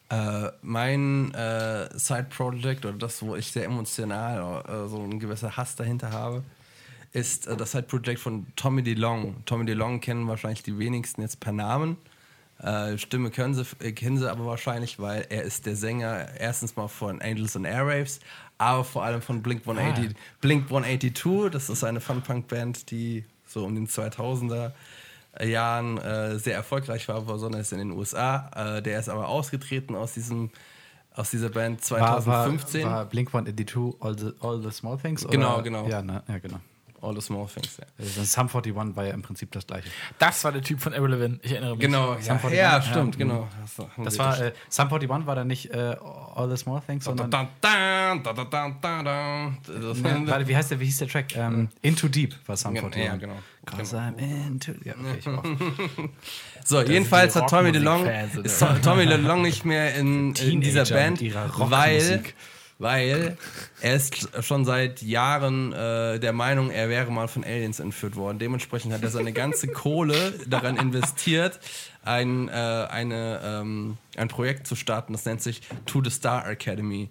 Äh, 0.10 0.50
mein 0.62 1.34
äh, 1.34 1.90
Side-Project 1.98 2.86
oder 2.86 2.98
das, 2.98 3.22
wo 3.24 3.36
ich 3.36 3.52
sehr 3.52 3.66
emotional 3.66 4.64
äh, 4.68 4.88
so 4.90 5.02
ein 5.02 5.20
gewisser 5.20 5.56
Hass 5.58 5.76
dahinter 5.76 6.12
habe, 6.12 6.44
ist 7.14 7.48
äh, 7.48 7.56
das 7.58 7.72
Side-Project 7.72 8.20
von 8.20 8.46
Tommy 8.56 8.84
DeLong. 8.84 9.44
Tommy 9.46 9.66
DeLong 9.66 10.02
kennen 10.02 10.28
wahrscheinlich 10.28 10.64
die 10.64 10.78
wenigsten 10.78 11.22
jetzt 11.22 11.40
per 11.40 11.54
Namen. 11.54 11.98
Äh, 12.62 12.98
Stimme 12.98 13.32
können 13.32 13.54
sie, 13.54 13.66
äh, 13.80 13.92
kennen 13.92 14.18
sie 14.18 14.30
aber 14.30 14.46
wahrscheinlich, 14.46 15.00
weil 15.00 15.26
er 15.30 15.44
ist 15.44 15.66
der 15.66 15.76
Sänger 15.76 16.28
erstens 16.38 16.76
mal 16.76 16.88
von 16.88 17.22
Angels 17.22 17.56
and 17.56 17.66
Airwaves, 17.66 18.20
aber 18.58 18.84
vor 18.84 19.04
allem 19.04 19.22
von 19.22 19.42
Blink 19.42 19.62
180, 19.68 20.16
Blink 20.42 20.66
182. 20.66 21.50
Das 21.52 21.70
ist 21.70 21.84
eine 21.84 22.00
Fun-Punk-Band, 22.00 22.92
die 22.92 23.26
so 23.46 23.66
um 23.66 23.74
den 23.74 23.88
2000er 23.88 24.72
Jahren 25.44 25.98
äh, 25.98 26.38
sehr 26.38 26.56
erfolgreich 26.56 27.08
war, 27.08 27.22
besonders 27.22 27.72
in 27.72 27.80
den 27.80 27.92
USA. 27.92 28.50
Äh, 28.56 28.82
der 28.82 29.00
ist 29.00 29.10
aber 29.10 29.28
ausgetreten 29.28 29.96
aus 29.96 30.14
diesem 30.14 30.52
aus 31.14 31.30
dieser 31.30 31.50
Band 31.50 31.82
War, 31.92 32.22
2015. 32.22 32.86
war, 32.86 32.92
war 32.92 33.06
Blink 33.06 33.30
182 33.30 34.02
all 34.02 34.18
the, 34.18 34.32
all 34.40 34.62
the 34.62 34.72
Small 34.72 34.98
Things? 34.98 35.28
Genau, 35.28 35.56
oder? 35.56 35.64
genau. 35.64 35.88
Ja, 35.88 36.02
ne? 36.02 36.24
ja, 36.28 36.38
genau. 36.40 36.60
All 37.02 37.16
the 37.16 37.22
Small 37.22 37.48
Things. 37.48 37.78
Ja. 37.78 37.86
Also 38.00 38.24
Sum 38.24 38.44
41 38.48 38.76
war 38.96 39.06
ja 39.06 39.14
im 39.14 39.22
Prinzip 39.22 39.52
das 39.52 39.66
gleiche. 39.66 39.90
Das 40.20 40.44
war 40.44 40.52
der 40.52 40.62
Typ 40.62 40.80
von 40.80 40.94
Irrelevant. 40.94 41.40
Ich 41.44 41.52
erinnere 41.52 41.72
mich. 41.76 41.80
Genau, 41.80 42.14
Sum 42.20 42.22
ja, 42.26 42.34
41, 42.34 42.58
ja, 42.58 42.72
ja. 42.78 42.82
stimmt, 42.82 43.16
Mhm. 43.16 43.20
genau. 43.20 43.48
Das, 43.62 43.78
haben 43.98 44.04
Das 44.04 44.14
sie 44.14 44.20
war, 44.20 44.40
äh, 44.40 44.54
Sum 44.70 44.86
41 44.88 45.26
war 45.28 45.36
dann 45.36 45.48
nicht 45.48 45.72
äh, 45.72 45.96
All 46.36 46.50
the 46.50 46.58
Small 46.58 46.82
Things, 46.86 47.06
sondern. 47.06 47.32
Da, 47.32 47.48
da, 47.60 48.16
da, 48.16 48.34
da, 48.34 48.44
da, 48.46 48.76
da, 48.82 49.04
da. 49.04 49.52
Das- 49.68 49.98
Ne, 49.98 50.24
warte, 50.26 50.48
wie 50.48 50.56
heißt 50.56 50.72
der, 50.72 50.80
wie 50.80 50.86
hieß 50.86 51.00
der 51.00 51.08
Track? 51.08 51.36
Ähm, 51.36 51.70
Into 51.82 52.08
Deep 52.08 52.36
war 52.48 52.56
Sum 52.58 52.74
Genau, 52.74 52.88
41. 52.88 53.06
ja, 53.06 53.16
genau. 53.18 53.40
Cause 53.66 53.96
I'm 53.98 54.18
into. 54.18 54.72
Ja, 54.84 54.94
okay, 54.94 55.18
ich 55.20 55.26
war 55.28 55.40
auch. 55.40 55.44
So, 56.64 56.82
jedenfalls 56.82 57.36
hat 57.36 57.50
Tommy 57.50 57.72
DeLong, 57.72 58.06
ist 58.44 58.60
To- 58.60 58.68
Tommy 58.84 59.06
DeLong 59.08 59.42
nicht 59.42 59.66
mehr 59.66 59.96
in, 59.96 60.34
in 60.36 60.62
dieser 60.62 60.86
Band, 60.86 61.20
weil, 61.22 61.48
Rockmusik. 61.48 62.36
Weil 62.82 63.38
er 63.82 63.96
ist 63.96 64.30
schon 64.44 64.66
seit 64.66 65.02
Jahren 65.02 65.72
äh, 65.74 66.20
der 66.20 66.34
Meinung, 66.34 66.72
er 66.72 66.90
wäre 66.90 67.12
mal 67.12 67.28
von 67.28 67.44
Aliens 67.44 67.80
entführt 67.80 68.16
worden. 68.16 68.40
Dementsprechend 68.40 68.92
hat 68.94 69.04
er 69.04 69.10
seine 69.10 69.32
ganze 69.34 69.68
Kohle 69.68 70.34
daran 70.48 70.78
investiert, 70.78 71.60
ein, 72.04 72.50
äh, 72.50 72.52
eine, 72.52 73.40
ähm, 73.44 73.98
ein 74.18 74.28
Projekt 74.28 74.66
zu 74.68 74.76
starten, 74.76 75.14
das 75.14 75.26
nennt 75.26 75.42
sich 75.42 75.62
To 75.86 76.04
the 76.04 76.10
Star 76.10 76.48
Academy. 76.50 77.10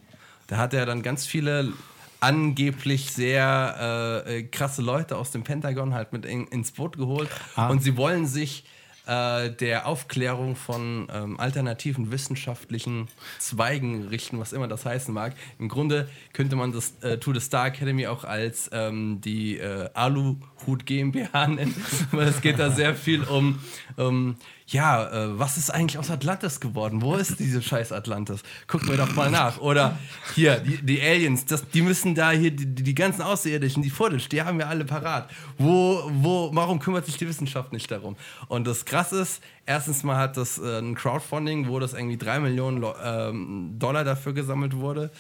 Da 0.48 0.56
hat 0.56 0.74
er 0.74 0.84
dann 0.84 1.02
ganz 1.02 1.26
viele 1.26 1.72
angeblich 2.18 3.12
sehr 3.12 4.24
äh, 4.26 4.38
äh, 4.38 4.42
krasse 4.42 4.82
Leute 4.82 5.16
aus 5.16 5.30
dem 5.30 5.42
Pentagon 5.42 5.94
halt 5.94 6.12
mit 6.12 6.26
in, 6.26 6.46
ins 6.48 6.72
Boot 6.72 6.96
geholt 6.96 7.28
Ah. 7.56 7.68
und 7.68 7.82
sie 7.82 7.96
wollen 7.96 8.26
sich 8.26 8.64
äh, 9.06 9.50
der 9.50 9.86
Aufklärung 9.86 10.56
von 10.56 11.08
ähm, 11.12 11.40
alternativen 11.40 12.12
wissenschaftlichen 12.12 13.08
Zweigen 13.38 14.08
richten, 14.08 14.38
was 14.38 14.52
immer 14.52 14.68
das 14.68 14.84
heißen 14.84 15.12
mag. 15.12 15.34
Im 15.58 15.68
Grunde 15.68 16.08
könnte 16.32 16.56
man 16.56 16.72
das 16.72 16.94
äh, 17.02 17.18
To 17.18 17.32
the 17.32 17.40
Star 17.40 17.66
Academy 17.66 18.06
auch 18.06 18.24
als 18.24 18.70
ähm, 18.72 19.20
die 19.20 19.58
äh, 19.58 19.88
Aluhut 19.94 20.86
GmbH 20.86 21.46
nennen, 21.48 21.74
weil 22.12 22.28
es 22.28 22.40
geht 22.40 22.58
da 22.58 22.70
sehr 22.70 22.94
viel 22.94 23.22
um, 23.24 23.60
ähm, 23.98 24.36
ja, 24.72 25.04
äh, 25.10 25.38
was 25.38 25.56
ist 25.56 25.70
eigentlich 25.70 25.98
aus 25.98 26.10
Atlantis 26.10 26.60
geworden? 26.60 27.02
Wo 27.02 27.16
ist 27.16 27.40
diese 27.40 27.60
scheiß 27.60 27.90
Atlantis? 27.90 28.42
Gucken 28.68 28.88
wir 28.88 28.96
doch 28.96 29.12
mal 29.16 29.28
nach. 29.30 29.58
Oder 29.58 29.98
hier, 30.34 30.60
die, 30.60 30.80
die 30.80 31.02
Aliens, 31.02 31.44
das, 31.44 31.68
die 31.68 31.82
müssen 31.82 32.14
da 32.14 32.30
hier, 32.30 32.52
die, 32.52 32.66
die 32.66 32.94
ganzen 32.94 33.22
Außerirdischen, 33.22 33.82
die 33.82 33.90
Footage, 33.90 34.28
die 34.28 34.42
haben 34.42 34.58
wir 34.58 34.68
alle 34.68 34.84
parat. 34.84 35.28
Wo, 35.58 36.08
wo, 36.12 36.50
warum 36.54 36.78
kümmert 36.78 37.06
sich 37.06 37.16
die 37.16 37.28
Wissenschaft 37.28 37.72
nicht 37.72 37.90
darum? 37.90 38.16
Und 38.46 38.66
das 38.66 38.84
krass 38.84 39.12
ist, 39.12 39.42
erstens 39.66 40.04
mal 40.04 40.16
hat 40.16 40.36
das 40.36 40.58
äh, 40.58 40.78
ein 40.78 40.94
Crowdfunding, 40.94 41.66
wo 41.66 41.80
das 41.80 41.92
irgendwie 41.92 42.16
drei 42.16 42.38
Millionen 42.38 42.84
ähm, 43.04 43.74
Dollar 43.76 44.04
dafür 44.04 44.34
gesammelt 44.34 44.76
wurde. 44.76 45.10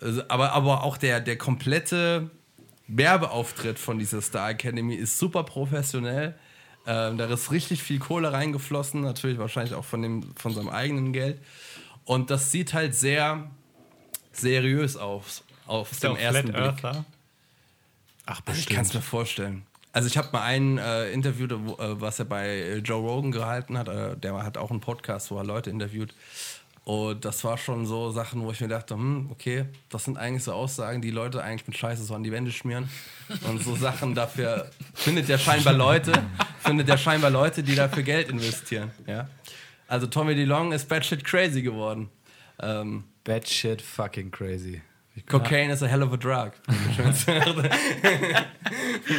Also, 0.00 0.22
aber, 0.28 0.52
aber 0.52 0.84
auch 0.84 0.98
der, 0.98 1.20
der 1.20 1.36
komplette 1.36 2.30
Werbeauftritt 2.86 3.80
von 3.80 3.98
dieser 3.98 4.22
Star 4.22 4.50
Academy 4.50 4.94
ist 4.94 5.18
super 5.18 5.42
professionell. 5.42 6.36
Ähm, 6.90 7.18
da 7.18 7.26
ist 7.26 7.50
richtig 7.52 7.82
viel 7.82 7.98
Kohle 7.98 8.32
reingeflossen, 8.32 9.02
natürlich 9.02 9.38
wahrscheinlich 9.38 9.74
auch 9.74 9.84
von, 9.84 10.00
dem, 10.00 10.34
von 10.36 10.54
seinem 10.54 10.70
eigenen 10.70 11.12
Geld. 11.12 11.38
Und 12.04 12.30
das 12.30 12.50
sieht 12.50 12.72
halt 12.72 12.94
sehr 12.94 13.50
seriös 14.32 14.96
aus 14.96 15.44
auf 15.66 15.92
Ist 15.92 16.02
der 16.02 16.10
dem 16.10 16.16
auch 16.16 16.20
ersten 16.20 16.48
Flat 16.48 16.76
Blick. 16.76 16.84
Earther? 16.84 17.04
Ach, 18.24 18.40
Also 18.46 18.60
ich 18.60 18.66
kann 18.68 18.86
es 18.86 18.94
mir 18.94 19.02
vorstellen. 19.02 19.66
Also 19.92 20.08
ich 20.08 20.16
habe 20.16 20.28
mal 20.32 20.42
ein 20.42 20.78
äh, 20.78 21.10
Interview, 21.10 21.46
wo, 21.50 21.74
äh, 21.74 22.00
was 22.00 22.18
er 22.18 22.24
bei 22.24 22.76
Joe 22.84 23.00
Rogan 23.00 23.32
gehalten 23.32 23.76
hat. 23.76 23.88
Äh, 23.88 24.16
der 24.16 24.42
hat 24.42 24.56
auch 24.56 24.70
einen 24.70 24.80
Podcast, 24.80 25.30
wo 25.30 25.36
er 25.36 25.44
Leute 25.44 25.68
interviewt. 25.68 26.14
Und 26.88 27.22
das 27.26 27.44
war 27.44 27.58
schon 27.58 27.84
so 27.84 28.10
Sachen, 28.12 28.40
wo 28.40 28.50
ich 28.50 28.62
mir 28.62 28.68
dachte, 28.68 28.94
hm, 28.94 29.28
okay, 29.30 29.66
das 29.90 30.04
sind 30.04 30.16
eigentlich 30.16 30.42
so 30.42 30.54
Aussagen, 30.54 31.02
die 31.02 31.10
Leute 31.10 31.42
eigentlich 31.42 31.68
mit 31.68 31.76
Scheiße 31.76 32.02
so 32.02 32.14
an 32.14 32.22
die 32.22 32.32
Wände 32.32 32.50
schmieren. 32.50 32.88
Und 33.46 33.62
so 33.62 33.76
Sachen 33.76 34.14
dafür 34.14 34.70
findet 34.94 35.28
der 35.28 35.36
scheinbar 35.36 35.74
Leute, 35.74 36.12
findet 36.60 36.88
der 36.88 36.96
scheinbar 36.96 37.28
Leute, 37.28 37.62
die 37.62 37.74
dafür 37.74 38.02
Geld 38.02 38.30
investieren. 38.30 38.90
Ja? 39.06 39.28
Also 39.86 40.06
Tommy 40.06 40.34
DeLong 40.34 40.72
ist 40.72 40.88
batshit 40.88 41.24
crazy 41.24 41.60
geworden. 41.60 42.08
Ähm, 42.58 43.04
Bad 43.22 43.46
shit 43.46 43.82
fucking 43.82 44.30
crazy. 44.30 44.80
Cocaine 45.26 45.72
is 45.72 45.82
a 45.82 45.86
hell 45.86 46.02
of 46.02 46.12
a 46.12 46.16
drug. 46.16 46.52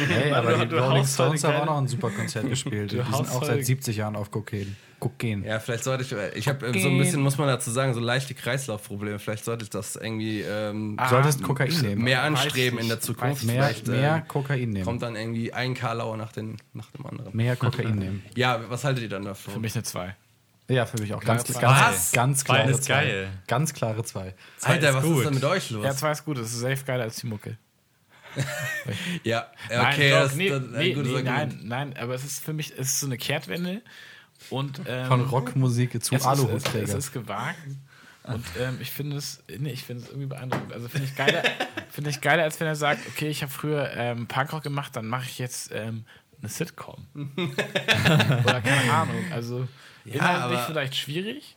Hey, 0.08 0.32
aber 0.32 0.52
du- 0.58 0.66
die 0.66 0.74
Rolling 0.76 1.04
Stones 1.06 1.42
haben 1.44 1.56
auch 1.56 1.66
noch 1.66 1.78
ein 1.78 1.88
super 1.88 2.10
Konzert 2.10 2.48
gespielt. 2.48 2.92
Die 2.92 2.96
sind 2.96 3.12
auch 3.30 3.44
seit 3.44 3.64
70 3.64 3.96
Jahren 3.96 4.16
auf 4.16 4.30
Kokain. 4.30 4.76
Kokain. 4.98 5.42
Ja, 5.44 5.58
vielleicht 5.58 5.84
sollte 5.84 6.02
ich, 6.04 6.36
ich 6.36 6.48
habe 6.48 6.78
so 6.78 6.88
ein 6.88 6.98
bisschen, 6.98 7.22
muss 7.22 7.38
man 7.38 7.48
dazu 7.48 7.70
sagen, 7.70 7.94
so 7.94 8.00
leichte 8.00 8.34
Kreislaufprobleme. 8.34 9.18
Vielleicht 9.18 9.44
sollte 9.46 9.64
ich 9.64 9.70
das 9.70 9.96
irgendwie 9.96 10.42
ähm, 10.42 10.98
Du 11.02 11.08
solltest 11.08 11.42
Kokain 11.42 11.68
nehmen. 11.80 12.04
mehr 12.04 12.22
anstreben 12.22 12.78
in 12.78 12.88
der 12.88 13.00
Zukunft. 13.00 13.44
Mehr, 13.44 13.54
vielleicht 13.64 13.86
mehr 13.88 14.16
äh, 14.16 14.22
Kokain 14.28 14.70
nehmen. 14.70 14.84
kommt 14.84 15.02
dann 15.02 15.16
irgendwie 15.16 15.52
ein 15.54 15.74
Karlauer 15.74 16.16
nach, 16.18 16.32
den, 16.32 16.56
nach 16.74 16.90
dem 16.90 17.06
anderen. 17.06 17.34
Mehr 17.34 17.56
Kokain 17.56 17.94
nehmen. 17.96 18.22
Ja, 18.36 18.60
was 18.68 18.84
haltet 18.84 19.02
ihr 19.04 19.08
dann 19.08 19.24
davon? 19.24 19.54
Für 19.54 19.60
mich 19.60 19.74
eine 19.74 19.82
2. 19.84 20.14
Ja, 20.70 20.86
für 20.86 20.98
mich 21.00 21.12
auch. 21.12 21.20
Ganz, 21.22 21.44
zwei. 21.44 21.60
ganz, 21.60 21.80
Was? 21.80 22.12
ganz 22.12 22.44
Zwei 22.44 22.54
klare 22.54 22.70
ist 22.70 22.84
zwei. 22.84 22.94
geil. 22.94 23.28
Ganz 23.48 23.74
klare 23.74 24.04
zwei. 24.04 24.34
Alter, 24.62 24.88
ist 24.90 24.94
was 24.94 25.04
gut. 25.04 25.18
ist 25.18 25.24
denn 25.26 25.34
mit 25.34 25.44
euch 25.44 25.70
los? 25.70 25.84
Ja, 25.84 25.94
2 25.96 26.10
ist 26.12 26.24
gut, 26.24 26.38
das 26.38 26.46
ist 26.52 26.60
safe 26.60 26.84
geiler 26.86 27.04
als 27.04 27.16
die 27.16 27.26
Mucke. 27.26 27.58
Ja, 29.24 29.48
Nein, 29.68 29.92
okay, 29.92 30.10
doch, 30.10 30.20
das, 30.20 30.34
nee, 30.36 30.48
das, 30.48 30.62
nee, 30.62 30.92
gutes 30.94 31.12
nee, 31.12 31.22
nein, 31.22 31.60
nein, 31.64 31.96
aber 31.96 32.14
es 32.14 32.24
ist 32.24 32.44
für 32.44 32.52
mich, 32.52 32.70
es 32.72 32.88
ist 32.90 33.00
so 33.00 33.06
eine 33.06 33.18
Kehrtwende 33.18 33.82
und 34.50 34.80
ähm, 34.86 35.06
Von 35.08 35.20
Rockmusik 35.22 35.90
zu 35.92 36.14
ist, 36.14 36.20
es, 36.20 36.20
es 36.20 36.26
Aluhutträger. 36.26 36.96
ist 36.96 37.12
gewagt 37.12 37.58
und 38.22 38.44
ähm, 38.60 38.78
ich 38.80 38.92
finde 38.92 39.16
es, 39.16 39.42
nee, 39.58 39.70
ich 39.72 39.82
finde 39.82 40.04
es 40.04 40.08
irgendwie 40.10 40.28
beeindruckend. 40.28 40.72
Also 40.72 40.88
finde 40.88 41.08
ich 41.08 41.16
geiler, 41.16 41.42
finde 41.90 42.10
ich 42.10 42.20
geiler, 42.20 42.44
als 42.44 42.60
wenn 42.60 42.68
er 42.68 42.76
sagt, 42.76 43.00
okay, 43.08 43.28
ich 43.28 43.42
habe 43.42 43.50
früher 43.50 43.90
ähm, 43.96 44.28
Punkrock 44.28 44.62
gemacht, 44.62 44.94
dann 44.94 45.06
mache 45.08 45.24
ich 45.24 45.38
jetzt 45.40 45.72
ähm, 45.74 46.04
eine 46.40 46.48
Sitcom 46.48 47.06
oder 48.44 48.60
keine 48.60 48.92
Ahnung. 48.92 49.24
Also 49.32 49.66
inhaltlich 50.04 50.60
vielleicht 50.60 50.96
schwierig, 50.96 51.56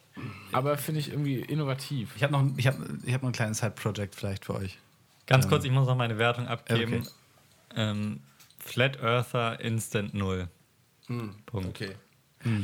aber 0.51 0.77
finde 0.77 0.99
ich 0.99 1.09
irgendwie 1.09 1.39
innovativ. 1.39 2.11
Ich 2.15 2.23
habe 2.23 2.33
noch, 2.33 2.45
ich 2.57 2.67
hab, 2.67 2.75
ich 3.03 3.13
hab 3.13 3.21
noch 3.21 3.29
ein 3.29 3.33
kleines 3.33 3.59
Side-Project 3.59 4.15
vielleicht 4.15 4.45
für 4.45 4.55
euch. 4.55 4.77
Ganz 5.25 5.47
kurz, 5.47 5.63
ich 5.63 5.71
muss 5.71 5.87
noch 5.87 5.95
meine 5.95 6.17
Wertung 6.17 6.47
abgeben. 6.47 7.01
Okay. 7.01 7.09
Ähm, 7.75 8.19
Flat 8.59 9.01
Earther 9.01 9.59
Instant 9.59 10.13
0. 10.13 10.47
Punkt. 11.45 11.67
Okay. 11.67 11.95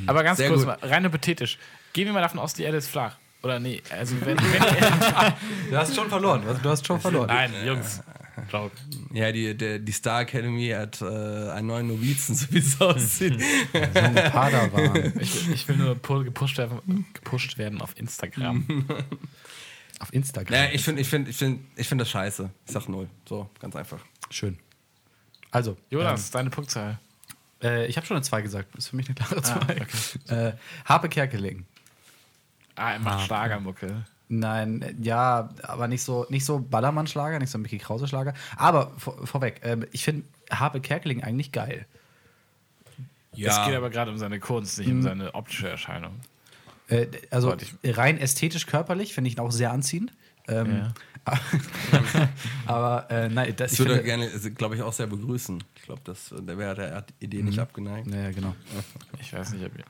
Aber 0.08 0.24
ganz 0.24 0.38
Sehr 0.38 0.50
kurz, 0.50 0.66
gut. 0.66 0.68
mal, 0.68 0.90
rein 0.90 1.04
hypothetisch. 1.04 1.58
Gehen 1.94 2.06
wir 2.06 2.14
mal 2.14 2.22
davon 2.22 2.40
aus, 2.40 2.54
die 2.54 2.64
Erde 2.64 2.78
ist 2.78 2.88
flach. 2.88 3.18
Oder 3.42 3.60
nee, 3.60 3.82
also 3.90 4.16
wenn, 4.26 4.38
wenn 4.38 4.62
Du 5.70 5.78
hast 5.78 5.96
schon 5.96 6.10
verloren. 6.10 6.44
Du 6.62 6.70
hast 6.70 6.86
schon 6.86 7.00
verloren. 7.00 7.28
Nein, 7.28 7.54
Jungs. 7.66 8.02
Joke. 8.52 8.76
Ja, 9.14 9.32
die, 9.32 9.56
der, 9.56 9.80
die 9.80 9.92
Star 9.92 10.22
Academy 10.22 10.70
hat 10.70 11.02
äh, 11.02 11.06
einen 11.52 11.68
neuen 11.68 11.88
Novizen, 11.88 12.36
so 12.36 12.46
wie 12.52 12.60
es 12.60 12.80
aussieht. 12.80 13.42
So 13.74 13.80
ein 14.00 14.14
Padawan. 14.16 15.14
Ich, 15.20 15.48
will- 15.48 15.54
ich 15.54 15.68
will 15.68 15.78
nur 15.78 15.96
pu- 15.96 16.24
gepusht 16.24 16.58
werden, 16.58 17.06
gepusht 17.14 17.58
werden 17.58 17.82
auf 17.82 17.98
Instagram. 17.98 18.86
Auf 20.02 20.14
Instagram. 20.14 20.54
naja, 20.58 20.70
ich 20.72 20.82
finde 20.82 21.02
ich 21.02 21.10
find, 21.10 21.28
ich 21.28 21.36
find, 21.36 21.60
ich 21.76 21.86
find 21.86 22.00
das 22.00 22.10
scheiße. 22.10 22.50
Ich 22.66 22.72
sag 22.72 22.88
null. 22.88 23.10
So, 23.28 23.50
ganz 23.60 23.76
einfach. 23.76 24.00
Schön. 24.30 24.58
Also, 25.52 25.76
Jonas, 25.90 26.32
deine 26.32 26.50
Punktzahl. 26.50 26.98
ähm, 27.60 27.70
äh, 27.70 27.86
ich 27.88 27.98
habe 27.98 28.08
schon 28.08 28.16
eine 28.16 28.24
2 28.24 28.42
gesagt. 28.42 28.74
Ist 28.78 28.88
für 28.88 28.96
mich 28.96 29.08
eine 29.08 29.16
klare 29.16 29.42
2. 29.42 29.54
Ah, 29.56 29.66
okay. 29.72 30.34
äh, 30.34 30.54
Harpe 30.86 31.10
Kerkeling. 31.10 31.66
Ah, 32.76 32.94
er 32.94 33.00
macht 33.00 33.26
Schlagermucke. 33.26 34.06
Nein, 34.32 34.82
äh, 34.84 34.94
ja, 35.02 35.50
aber 35.64 35.88
nicht 35.88 36.04
so, 36.04 36.26
nicht 36.30 36.46
so 36.46 36.60
Ballermann-Schlager, 36.60 37.40
nicht 37.40 37.50
so 37.50 37.58
Mickey 37.58 37.80
Krause-Schlager. 37.80 38.34
Aber 38.56 38.92
vor, 38.98 39.26
vorweg, 39.26 39.62
ähm, 39.64 39.86
ich 39.92 40.04
finde 40.06 40.24
Harpe 40.52 40.80
Kerkeling 40.82 41.24
eigentlich 41.24 41.52
geil. 41.52 41.86
Es 43.36 43.66
geht 43.66 43.76
aber 43.76 43.90
gerade 43.90 44.12
um 44.12 44.18
seine 44.18 44.40
Kunst, 44.40 44.78
nicht 44.80 44.90
um 44.92 45.02
seine 45.02 45.34
optische 45.34 45.70
Erscheinung. 45.70 46.14
Äh, 46.90 47.08
also 47.32 47.56
rein 47.84 48.18
ästhetisch, 48.20 48.66
körperlich 48.66 49.14
finde 49.14 49.30
ich 49.30 49.36
ihn 49.38 49.40
auch 49.40 49.52
sehr 49.52 49.72
anziehend. 49.72 50.12
Ähm, 50.48 50.92
aber 52.66 53.10
äh, 53.12 53.30
nein, 53.30 53.54
das, 53.56 53.74
Ich 53.74 53.80
ich 53.80 53.86
würde 53.86 54.02
finde, 54.02 54.28
gerne, 54.28 54.52
glaube 54.56 54.76
ich, 54.76 54.82
auch 54.82 54.94
sehr 54.94 55.08
begrüßen. 55.08 55.64
Ich 55.76 55.82
glaube, 55.84 56.02
das- 56.04 56.34
der 56.38 56.58
wäre 56.58 56.76
der 56.76 57.06
Idee 57.20 57.44
nicht 57.44 57.60
abgeneigt. 57.60 58.08
Naja, 58.08 58.32
genau. 58.32 58.56
Ich 59.20 59.32
weiß 59.34 59.54
nicht, 59.54 59.66
ob 59.66 59.78
ihr. 59.78 59.86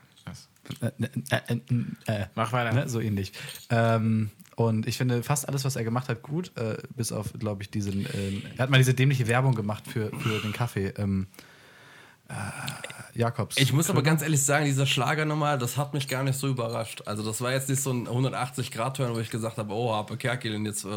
Was? 0.80 0.90
Äh, 0.90 0.92
äh, 1.30 1.60
äh, 2.06 2.22
äh, 2.22 2.26
Mach 2.34 2.52
weiter. 2.52 2.72
ne, 2.72 2.88
so 2.88 3.00
ähnlich. 3.00 3.32
Ähm, 3.70 4.30
und 4.56 4.86
ich 4.86 4.98
finde 4.98 5.22
fast 5.22 5.48
alles, 5.48 5.64
was 5.64 5.76
er 5.76 5.84
gemacht 5.84 6.08
hat, 6.08 6.22
gut, 6.22 6.52
äh, 6.56 6.76
bis 6.94 7.12
auf, 7.12 7.32
glaube 7.38 7.62
ich, 7.62 7.70
diesen. 7.70 8.06
Ähm, 8.14 8.42
er 8.56 8.64
hat 8.64 8.70
mal 8.70 8.78
diese 8.78 8.94
dämliche 8.94 9.26
Werbung 9.26 9.54
gemacht 9.54 9.84
für, 9.86 10.10
für 10.18 10.38
den 10.40 10.52
Kaffee. 10.52 10.92
Ähm, 10.98 11.28
äh, 12.28 13.18
Jakobs. 13.18 13.56
Ich 13.56 13.72
muss 13.72 13.90
aber 13.90 14.02
ganz 14.02 14.22
ehrlich 14.22 14.42
sagen, 14.42 14.66
dieser 14.66 14.86
Schlager 14.86 15.24
nochmal, 15.24 15.58
das 15.58 15.76
hat 15.76 15.94
mich 15.94 16.06
gar 16.06 16.22
nicht 16.22 16.38
so 16.38 16.46
überrascht. 16.46 17.02
Also 17.06 17.24
das 17.24 17.40
war 17.40 17.52
jetzt 17.52 17.68
nicht 17.68 17.82
so 17.82 17.90
ein 17.90 18.06
180-Grad-Turn, 18.06 19.14
wo 19.14 19.18
ich 19.18 19.30
gesagt 19.30 19.56
habe, 19.56 19.72
oh, 19.74 19.92
Harpe 19.92 20.16
Kerkeling, 20.16 20.64
jetzt, 20.64 20.84
äh, 20.84 20.88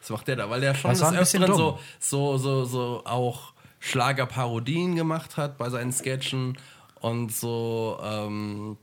was 0.00 0.10
macht 0.10 0.28
der 0.28 0.36
da? 0.36 0.48
Weil 0.48 0.60
der 0.60 0.74
schon 0.74 0.90
Das 0.92 1.00
bisschen 1.00 1.42
Öfteren 1.42 1.46
dumm. 1.46 1.78
so, 1.98 2.38
so, 2.38 2.38
so, 2.38 2.64
so 2.66 3.02
auch 3.04 3.52
Schlagerparodien 3.80 4.94
gemacht 4.94 5.36
hat 5.36 5.58
bei 5.58 5.70
seinen 5.70 5.92
Sketchen 5.92 6.56
und 7.00 7.32
so 7.32 7.98
ähm, 8.02 8.76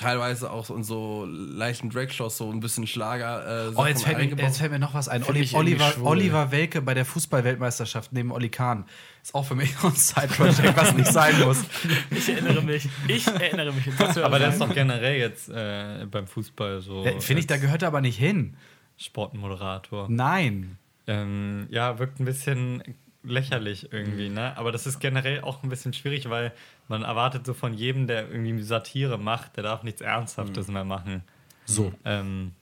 teilweise 0.00 0.50
auch 0.50 0.64
so 0.64 0.74
in 0.74 0.82
so 0.82 1.26
leichten 1.26 1.90
Drag-Shows 1.90 2.38
so 2.38 2.50
ein 2.50 2.60
bisschen 2.60 2.86
Schlager 2.86 3.68
äh, 3.68 3.72
Oh, 3.74 3.84
jetzt 3.84 4.04
fällt, 4.04 4.18
mir, 4.18 4.42
jetzt 4.42 4.58
fällt 4.58 4.72
mir 4.72 4.78
noch 4.78 4.94
was 4.94 5.08
ein. 5.08 5.22
Oli, 5.24 5.48
Oliver. 5.52 5.92
Oliver 6.02 6.50
Welke 6.50 6.80
bei 6.80 6.94
der 6.94 7.04
Fußball-Weltmeisterschaft 7.04 8.12
neben 8.12 8.32
Olli 8.32 8.48
Kahn. 8.48 8.86
Ist 9.22 9.34
auch 9.34 9.44
für 9.44 9.54
mich 9.54 9.74
ein 9.84 9.94
Side-Project, 9.94 10.76
was 10.76 10.94
nicht 10.94 11.12
sein 11.12 11.38
muss. 11.40 11.64
Ich 12.10 12.28
erinnere 12.28 12.62
mich. 12.62 12.88
Ich 13.08 13.26
erinnere 13.26 13.72
mich. 13.72 13.84
Das 13.98 14.16
Aber 14.18 14.38
der 14.38 14.48
ist 14.50 14.60
doch 14.60 14.72
generell 14.72 15.18
jetzt 15.18 15.48
äh, 15.48 16.06
beim 16.10 16.26
Fußball 16.26 16.80
so. 16.80 17.04
Ja, 17.04 17.20
Finde 17.20 17.40
ich, 17.40 17.46
da 17.46 17.56
gehört 17.56 17.82
er 17.82 17.88
aber 17.88 18.00
nicht 18.00 18.18
hin. 18.18 18.56
Sportmoderator. 18.96 20.06
Nein. 20.08 20.78
Ähm, 21.06 21.66
ja, 21.70 21.98
wirkt 21.98 22.20
ein 22.20 22.24
bisschen 22.24 22.82
lächerlich 23.22 23.92
irgendwie, 23.92 24.28
ne? 24.28 24.56
Aber 24.56 24.72
das 24.72 24.86
ist 24.86 24.98
generell 24.98 25.40
auch 25.42 25.62
ein 25.62 25.68
bisschen 25.68 25.92
schwierig, 25.92 26.30
weil 26.30 26.52
man 26.88 27.02
erwartet 27.02 27.44
so 27.46 27.54
von 27.54 27.74
jedem, 27.74 28.06
der 28.06 28.30
irgendwie 28.30 28.62
Satire 28.62 29.18
macht, 29.18 29.56
der 29.56 29.64
darf 29.64 29.82
nichts 29.82 30.00
Ernsthaftes 30.00 30.68
mehr 30.68 30.84
machen. 30.84 31.22
So. 31.66 31.92
Ähm, 32.04 32.52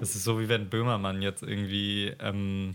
das 0.00 0.14
ist 0.16 0.24
so, 0.24 0.40
wie 0.40 0.48
wenn 0.48 0.70
Böhmermann 0.70 1.20
jetzt 1.20 1.42
irgendwie 1.42 2.14
ähm, 2.18 2.72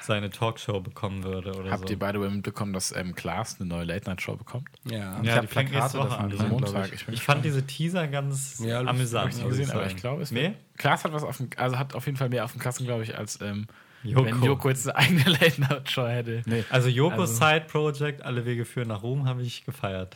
seine 0.00 0.30
Talkshow 0.30 0.80
bekommen 0.80 1.24
würde 1.24 1.52
oder 1.54 1.70
Habt 1.72 1.88
so. 1.88 1.92
ihr 1.94 1.98
beide 1.98 2.18
mitbekommen, 2.20 2.72
dass 2.72 2.94
ähm, 2.94 3.14
Klaas 3.16 3.60
eine 3.60 3.68
neue 3.68 3.84
Late-Night-Show 3.84 4.36
bekommt? 4.36 4.68
ja. 4.84 5.18
Ich 5.20 5.26
ja, 5.28 5.40
die 5.40 5.46
fängt 5.48 5.72
nächste 5.72 5.98
Woche 5.98 6.16
an. 6.16 6.30
gesehen, 6.30 6.48
glaub 6.48 6.60
Montag. 6.60 6.92
ich. 6.92 7.08
Ich 7.08 7.22
fand 7.22 7.44
diese 7.44 7.66
Teaser 7.66 8.06
ganz 8.06 8.62
Ja, 8.64 8.80
amüsant. 8.82 9.34
Ich 9.34 9.44
gesehen, 9.44 9.70
aber 9.72 9.86
ich 9.86 9.96
glaube, 9.96 10.22
es 10.22 10.30
Nee? 10.30 10.52
Klaas 10.76 11.04
hat 11.04 11.12
was 11.12 11.24
auf 11.24 11.38
dem, 11.38 11.48
also 11.56 11.78
hat 11.78 11.94
auf 11.94 12.06
jeden 12.06 12.16
Fall 12.18 12.28
mehr 12.28 12.44
auf 12.44 12.52
dem 12.52 12.60
Kasten, 12.60 12.84
glaube 12.84 13.02
ich, 13.02 13.18
als 13.18 13.40
ähm, 13.40 13.66
Joko. 14.04 14.24
wenn 14.26 14.42
Joko 14.42 14.68
jetzt 14.68 14.88
eine 14.88 14.96
eigene 15.24 15.24
Late-Night-Show 15.30 16.06
hätte. 16.06 16.42
Also 16.70 16.88
Jokos 16.88 17.30
Also- 17.30 17.34
Side 17.46 17.64
Project, 17.68 18.22
alle 18.22 18.44
Wege 18.46 18.64
führen 18.64 18.88
nach 18.88 19.02
Ruhm, 19.02 19.26
habe 19.26 19.42
ich 19.42 19.64
gefeiert. 19.64 20.14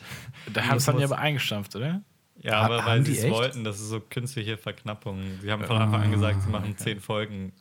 Da 0.53 0.65
haben 0.65 0.77
es 0.77 0.85
dann 0.85 0.99
ja 0.99 1.05
aber 1.05 1.17
eingestampft, 1.19 1.75
oder? 1.75 2.01
Ja, 2.41 2.53
Ha- 2.61 2.65
aber 2.65 2.85
weil 2.85 3.05
sie 3.05 3.13
die 3.13 3.17
es 3.19 3.29
wollten, 3.29 3.63
das 3.65 3.79
ist 3.79 3.89
so 3.89 3.99
künstliche 3.99 4.57
Verknappung. 4.57 5.21
Sie 5.41 5.51
haben 5.51 5.63
von 5.65 5.77
Anfang 5.77 6.03
an 6.03 6.11
gesagt, 6.11 6.41
sie 6.43 6.49
machen 6.49 6.77
zehn 6.77 6.99
Folgen 7.01 7.51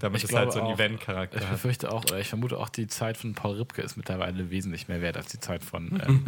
damit 0.00 0.18
Ich 0.18 0.24
es 0.30 0.36
halt 0.36 0.52
so 0.52 0.60
auch, 0.62 0.74
Event-Charakter 0.74 1.38
Ich 1.38 1.44
hat. 1.44 1.52
befürchte 1.52 1.92
auch, 1.92 2.02
oder 2.04 2.18
ich 2.18 2.28
vermute 2.28 2.58
auch, 2.58 2.68
die 2.68 2.88
Zeit 2.88 3.16
von 3.16 3.34
Paul 3.34 3.56
Ripke 3.56 3.82
ist 3.82 3.96
mittlerweile 3.96 4.50
wesentlich 4.50 4.88
mehr 4.88 5.00
wert 5.00 5.16
als 5.16 5.26
die 5.28 5.38
Zeit 5.38 5.62
von 5.64 6.00
ähm, 6.06 6.24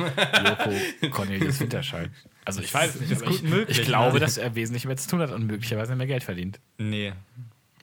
Joko 0.46 1.10
Cornelius 1.10 1.58
Winterscheid. 1.60 2.08
Also 2.44 2.62
ich 2.62 2.72
weiß 2.72 2.94
es 2.94 3.00
nicht, 3.00 3.10
ist 3.10 3.22
aber 3.22 3.30
gut 3.32 3.42
ich, 3.42 3.50
möglich, 3.50 3.78
ich 3.78 3.84
ne? 3.84 3.88
glaube, 3.88 4.20
dass 4.20 4.38
er 4.38 4.54
wesentlich 4.54 4.86
mehr 4.86 4.96
zu 4.96 5.08
tun 5.10 5.20
hat 5.20 5.32
und 5.32 5.44
möglicherweise 5.46 5.94
mehr 5.96 6.06
Geld 6.06 6.22
verdient. 6.22 6.60
Nee. 6.78 7.12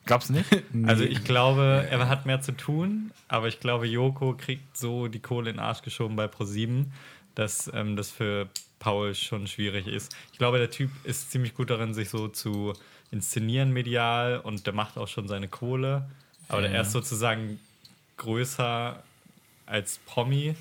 Glaubst 0.10 0.30
du 0.30 0.34
nicht? 0.34 0.50
Also 0.88 1.04
ich 1.04 1.24
glaube, 1.24 1.86
er 1.90 2.10
hat 2.10 2.26
mehr 2.26 2.42
zu 2.42 2.52
tun, 2.52 3.12
aber 3.28 3.48
ich 3.48 3.60
glaube, 3.60 3.86
Joko 3.86 4.34
kriegt 4.34 4.76
so 4.76 5.08
die 5.08 5.20
Kohle 5.20 5.52
in 5.52 5.58
den 5.58 5.64
Arsch 5.64 5.84
geschoben 5.84 6.16
bei 6.16 6.26
ProSieben, 6.28 6.92
dass 7.36 7.70
ähm, 7.76 7.96
das 7.96 8.10
für 8.10 8.48
Paul 8.80 9.14
schon 9.14 9.46
schwierig 9.46 9.86
ist. 9.88 10.16
Ich 10.32 10.40
glaube, 10.40 10.58
der 10.58 10.72
Typ 10.72 10.90
ist 11.04 11.30
ziemlich 11.30 11.54
gut 11.54 11.70
darin, 11.70 11.94
sich 11.94 12.10
so 12.10 12.28
zu 12.28 12.74
inszenieren 13.12 13.72
medial 13.72 14.40
und 14.40 14.66
der 14.66 14.74
macht 14.74 14.98
auch 14.98 15.08
schon 15.08 15.28
seine 15.28 15.48
Kohle. 15.48 16.10
Aber 16.48 16.62
der 16.64 16.82
ist 16.82 16.92
sozusagen 16.92 17.60
größer 18.18 19.04
als 19.68 20.00
Promi 20.00 20.56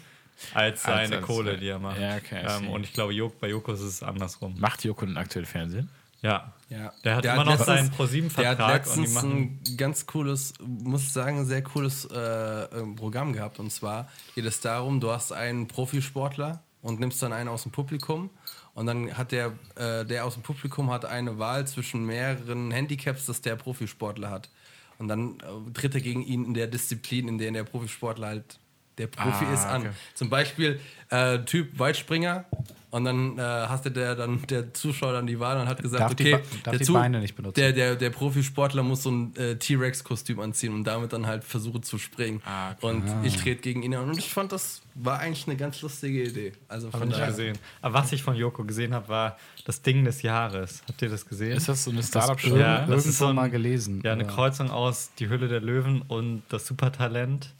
als 0.53 0.82
seine 0.82 1.16
als- 1.16 1.26
Kohle, 1.26 1.57
die 1.57 1.68
er 1.68 1.78
macht. 1.78 1.99
Ja, 1.99 2.16
okay, 2.16 2.44
ähm, 2.46 2.68
und 2.68 2.84
ich 2.84 2.92
glaube, 2.92 3.14
Joko, 3.14 3.34
bei 3.40 3.49
Joko 3.49 3.72
ist 3.72 3.80
es 3.80 4.03
andersrum. 4.03 4.55
Macht 4.59 4.84
Joko 4.84 5.07
denn 5.07 5.16
aktuell 5.16 5.46
Fernsehen? 5.46 5.88
Ja. 6.20 6.53
Ja. 6.69 6.93
Der 7.03 7.16
hat 7.16 7.25
immer 7.25 7.45
noch 7.45 7.64
seinen 7.64 7.89
Der 7.89 7.97
ProSieben-Vertrag 7.97 8.59
hat 8.59 8.87
und 8.89 8.97
die 8.97 9.01
letztens 9.01 9.16
ein 9.25 9.61
ganz 9.77 10.07
cooles, 10.07 10.53
muss 10.61 11.03
ich 11.03 11.12
sagen, 11.12 11.45
sehr 11.47 11.62
cooles 11.62 12.05
äh, 12.05 12.19
äh, 12.19 12.66
Programm 12.95 13.33
gehabt. 13.33 13.59
Und 13.59 13.73
zwar 13.73 14.09
geht 14.35 14.45
es 14.45 14.61
darum, 14.61 15.01
du 15.01 15.11
hast 15.11 15.33
einen 15.33 15.66
Profisportler 15.66 16.62
und 16.83 17.01
nimmst 17.01 17.23
dann 17.23 17.33
einen 17.33 17.49
aus 17.49 17.62
dem 17.62 17.73
Publikum. 17.73 18.31
Und 18.75 18.87
dann 18.87 19.16
hat 19.16 19.33
der, 19.33 19.53
äh, 19.77 20.05
der 20.05 20.27
aus 20.27 20.35
dem 20.35 20.43
Publikum 20.43 20.91
hat 20.91 21.05
eine 21.05 21.39
Wahl 21.39 21.66
zwischen 21.66 22.05
mehreren 22.05 22.71
Handicaps, 22.71 23.27
das 23.27 23.41
der 23.41 23.57
Profisportler 23.57 24.31
hat. 24.31 24.51
Und 24.99 25.09
dann 25.09 25.39
äh, 25.41 25.73
tritt 25.73 25.95
er 25.95 26.01
gegen 26.01 26.23
ihn 26.23 26.45
in 26.45 26.55
der 26.55 26.66
Disziplin, 26.66 27.29
in 27.29 27.39
der 27.39 27.51
der 27.51 27.64
Profisportler 27.64 28.29
halt 28.29 28.59
der 28.99 29.07
Profi 29.07 29.44
Ah, 29.46 29.55
ist, 29.55 29.66
an. 29.66 29.80
okay. 29.82 29.90
Zum 30.14 30.28
Beispiel 30.30 30.80
äh, 31.11 31.38
Typ 31.40 31.78
Weitspringer. 31.78 32.44
Und 32.90 33.05
dann 33.05 33.36
äh, 33.38 33.42
hast 33.42 33.84
du 33.84 33.90
der, 33.90 34.14
dann 34.14 34.40
der 34.46 34.72
Zuschauer 34.72 35.12
dann 35.12 35.26
die 35.26 35.38
Wahl 35.38 35.61
und 35.61 35.68
hat 35.68 35.82
gesagt, 35.82 36.01
Darf 36.05 36.12
okay, 36.12 36.38
der, 36.64 36.72
die 36.78 36.84
Zu- 36.86 36.94
Beine 36.94 37.20
nicht 37.20 37.36
benutzen. 37.36 37.61
der, 37.61 37.72
der, 37.74 37.96
der 37.96 38.09
Profisportler 38.09 38.82
muss 38.82 39.03
so 39.03 39.11
ein 39.11 39.36
äh, 39.36 39.57
T-Rex-Kostüm 39.57 40.40
anziehen 40.40 40.72
und 40.72 40.84
damit 40.84 41.12
dann 41.12 41.26
halt 41.26 41.44
versuchen 41.44 41.82
zu 41.82 41.99
springen. 41.99 42.40
Ah, 42.46 42.70
okay. 42.70 42.86
Und 42.86 43.05
ich 43.26 43.36
trete 43.36 43.61
gegen 43.61 43.82
ihn 43.82 43.94
an. 43.94 44.09
Und 44.09 44.16
ich 44.16 44.32
fand, 44.32 44.53
das 44.53 44.80
war 44.94 45.18
eigentlich 45.18 45.46
eine 45.46 45.57
ganz 45.59 45.82
lustige 45.82 46.22
Idee. 46.22 46.53
Also 46.66 46.90
von 46.90 47.01
Hab 47.01 47.07
ich 47.09 47.12
daher. 47.12 47.26
gesehen. 47.26 47.59
Aber 47.82 47.92
was 47.92 48.11
ich 48.12 48.22
von 48.22 48.34
Joko 48.34 48.64
gesehen 48.64 48.94
habe, 48.94 49.07
war 49.11 49.36
das 49.66 49.82
Ding 49.82 50.07
des 50.07 50.22
Jahres. 50.22 50.82
Habt 50.88 51.03
ihr 51.03 51.11
das 51.11 51.26
gesehen? 51.26 51.59
Ist 51.59 51.68
das 51.68 51.84
so 51.84 51.90
eine 51.90 52.03
Startup-Show? 52.03 52.57
Ja, 52.57 52.86
das 52.86 53.05
ist 53.05 53.18
so 53.18 53.26
ein- 53.26 53.34
mal 53.34 53.51
gelesen. 53.51 54.01
ja, 54.03 54.12
eine 54.12 54.26
Kreuzung 54.26 54.70
aus 54.70 55.11
Die 55.18 55.28
Hülle 55.28 55.49
der 55.49 55.61
Löwen 55.61 56.01
und 56.09 56.42
das 56.49 56.66
Supertalent. 56.66 57.51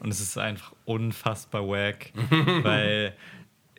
Und 0.00 0.08
es 0.10 0.20
ist 0.20 0.36
einfach 0.38 0.72
unfassbar 0.84 1.66
wack, 1.68 2.12
weil 2.62 3.14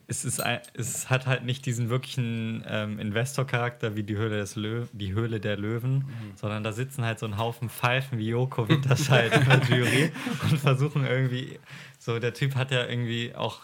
es, 0.08 0.26
ist 0.26 0.41
es 0.74 1.10
hat 1.12 1.28
halt 1.28 1.43
nicht 1.45 1.66
diesen 1.68 1.89
wirklichen 1.89 2.64
ähm, 2.68 2.97
Investor-Charakter 2.97 3.95
wie 3.95 4.02
die 4.04 4.16
Höhle, 4.18 4.38
des 4.38 4.56
Löw 4.56 4.88
die 4.91 5.14
Höhle 5.14 5.39
der 5.39 5.56
Löwen, 5.58 5.97
Mhm. 6.00 6.06
sondern 6.36 6.64
da 6.64 6.72
sitzen 6.72 7.06
halt 7.06 7.20
so 7.20 7.28
ein 7.28 7.38
Haufen 7.38 7.70
Pfeifen 7.70 8.18
wie 8.18 8.30
Joko 8.30 8.68
Winterscheid 8.68 9.32
in 9.36 9.45
der 9.45 9.60
Jury 9.70 10.12
und 10.50 10.58
versuchen 10.58 11.06
irgendwie, 11.06 11.60
so 12.00 12.18
der 12.18 12.34
Typ 12.34 12.56
hat 12.56 12.72
ja 12.72 12.86
irgendwie 12.88 13.36
auch 13.36 13.60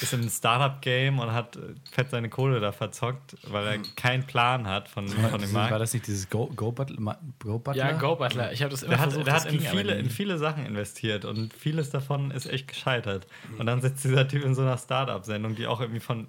ist 0.00 0.12
im 0.12 0.28
Startup-Game 0.28 1.18
und 1.18 1.32
hat 1.32 1.56
äh, 1.56 1.60
fett 1.90 2.10
seine 2.10 2.28
Kohle 2.28 2.60
da 2.60 2.72
verzockt, 2.72 3.36
weil 3.48 3.66
er 3.66 3.78
keinen 3.96 4.24
Plan 4.26 4.66
hat 4.66 4.88
von, 4.88 5.08
von 5.08 5.40
dem 5.40 5.52
War 5.52 5.68
Markt. 5.70 5.80
das 5.80 5.92
nicht 5.92 6.06
dieses 6.06 6.28
Go, 6.30 6.46
Go, 6.54 6.72
Butler, 6.72 7.18
Go 7.40 7.58
Butler? 7.58 7.90
Ja, 7.90 7.92
Go 7.92 8.16
Butler. 8.16 8.52
Ich 8.52 8.62
habe 8.62 8.70
das 8.70 8.82
immer 8.82 8.90
Der 8.90 8.98
hat, 9.00 9.08
versucht. 9.10 9.26
der 9.26 9.34
das 9.34 9.44
hat 9.46 9.52
in, 9.52 9.60
viele, 9.60 9.94
in 9.98 10.10
viele 10.10 10.38
Sachen 10.38 10.64
investiert 10.66 11.24
und 11.24 11.52
vieles 11.52 11.90
davon 11.90 12.30
ist 12.30 12.46
echt 12.46 12.68
gescheitert. 12.68 13.26
Und 13.58 13.66
dann 13.66 13.80
sitzt 13.80 14.04
dieser 14.04 14.26
Typ 14.28 14.44
in 14.44 14.54
so 14.54 14.62
einer 14.62 14.78
Startup-Sendung, 14.78 15.54
die 15.56 15.66
auch 15.66 15.80
irgendwie 15.80 16.00
von 16.00 16.26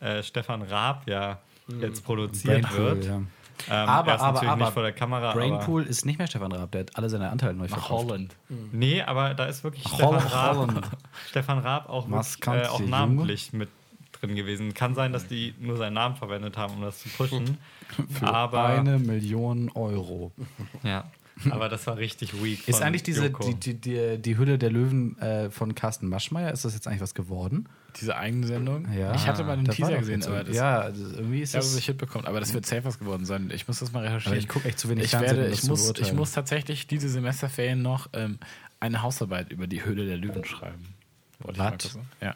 äh, 0.00 0.22
Stefan 0.22 0.62
Raab 0.62 1.08
ja 1.08 1.38
jetzt 1.80 2.04
produziert 2.04 2.62
Brainpool, 2.62 2.84
wird. 2.96 3.04
ja. 3.06 3.22
Ähm, 3.68 3.88
Aber- 3.88 4.10
er 4.10 4.16
ist 4.16 4.20
aber- 4.22 4.32
natürlich 4.32 4.50
aber 4.50 4.64
nicht 4.64 4.72
vor 4.74 4.82
der 4.82 4.92
Kamera. 4.92 5.30
Aber, 5.30 5.40
Brainpool 5.40 5.84
ist 5.84 6.04
nicht 6.04 6.18
mehr 6.18 6.26
Stefan 6.26 6.52
Raab, 6.52 6.70
der 6.72 6.80
hat 6.82 6.96
alle 6.96 7.08
seine 7.08 7.30
Anteile 7.30 7.54
neu 7.54 7.68
verkauft. 7.68 8.06
Holland. 8.08 8.36
nee, 8.72 9.02
aber 9.02 9.34
da 9.34 9.46
ist 9.46 9.64
wirklich 9.64 9.84
Holland, 9.92 10.22
Stefan 10.22 10.70
Raab. 10.70 10.98
Stefan 11.28 11.58
Raab 11.58 11.88
auch, 11.88 12.08
wirklich, 12.10 12.46
äh, 12.46 12.66
auch 12.68 12.80
namentlich 12.80 13.52
mit 13.52 13.68
drin 14.12 14.36
gewesen. 14.36 14.74
Kann 14.74 14.94
sein, 14.94 15.12
dass 15.12 15.26
die 15.26 15.54
nur 15.60 15.76
seinen 15.76 15.94
Namen 15.94 16.16
verwendet 16.16 16.56
haben, 16.56 16.74
um 16.74 16.82
das 16.82 16.98
zu 17.00 17.08
pushen. 17.10 17.58
aber, 18.20 18.64
Eine 18.66 18.98
Million 18.98 19.70
Euro. 19.74 20.32
ja, 20.82 21.04
aber 21.50 21.68
das 21.68 21.86
war 21.86 21.96
richtig 21.96 22.42
weak. 22.42 22.66
Ist 22.68 22.82
eigentlich 22.82 23.02
diese, 23.02 23.26
Joko. 23.26 23.44
die, 23.44 23.54
die, 23.54 23.74
die, 23.80 24.18
die 24.18 24.38
Hülle 24.38 24.58
der 24.58 24.70
Löwen 24.70 25.18
äh, 25.18 25.50
von 25.50 25.74
Carsten 25.74 26.08
Maschmeyer, 26.08 26.52
ist 26.52 26.64
das 26.64 26.74
jetzt 26.74 26.86
eigentlich 26.86 27.00
was 27.02 27.14
geworden? 27.14 27.68
Diese 28.00 28.16
eigene 28.16 28.46
Sendung? 28.46 28.92
Ja, 28.92 29.14
ich 29.14 29.26
hatte 29.26 29.44
mal 29.44 29.56
den 29.56 29.66
Teaser 29.66 29.98
gesehen, 29.98 30.24
aber 30.24 30.44
das 30.44 30.56
ja, 30.56 30.80
also 30.80 31.04
irgendwie 31.16 31.42
ist 31.42 31.50
ich 31.50 31.54
habe 31.54 31.64
es 31.64 31.70
das. 31.70 31.76
nicht 31.76 31.88
mitbekommen. 31.88 32.26
Aber 32.26 32.40
das 32.40 32.52
wird 32.52 32.66
safe 32.66 32.84
was 32.84 32.98
geworden 32.98 33.24
sein. 33.24 33.50
Ich 33.54 33.68
muss 33.68 33.78
das 33.78 33.92
mal 33.92 34.02
recherchieren. 34.02 34.32
Aber 34.32 34.38
ich 34.38 34.48
gucke 34.48 34.68
echt 34.68 34.78
zu 34.78 34.88
wenig 34.88 35.04
ich 35.04 35.10
Fernsehen, 35.10 35.36
werde, 35.36 35.44
um 35.44 35.50
das 35.50 35.58
ich 35.58 35.64
zu 35.64 35.70
muss, 35.70 35.98
ich 35.98 36.12
muss 36.12 36.32
tatsächlich 36.32 36.86
diese 36.86 37.08
Semesterferien 37.08 37.82
noch 37.82 38.08
ähm, 38.12 38.38
eine 38.80 39.02
Hausarbeit 39.02 39.50
über 39.50 39.66
die 39.66 39.84
Höhle 39.84 40.06
der 40.06 40.16
Löwen 40.16 40.44
schreiben. 40.44 40.94
Wollte 41.40 41.60
ich 41.60 41.94
Was? 41.94 41.98
Ja. 42.20 42.34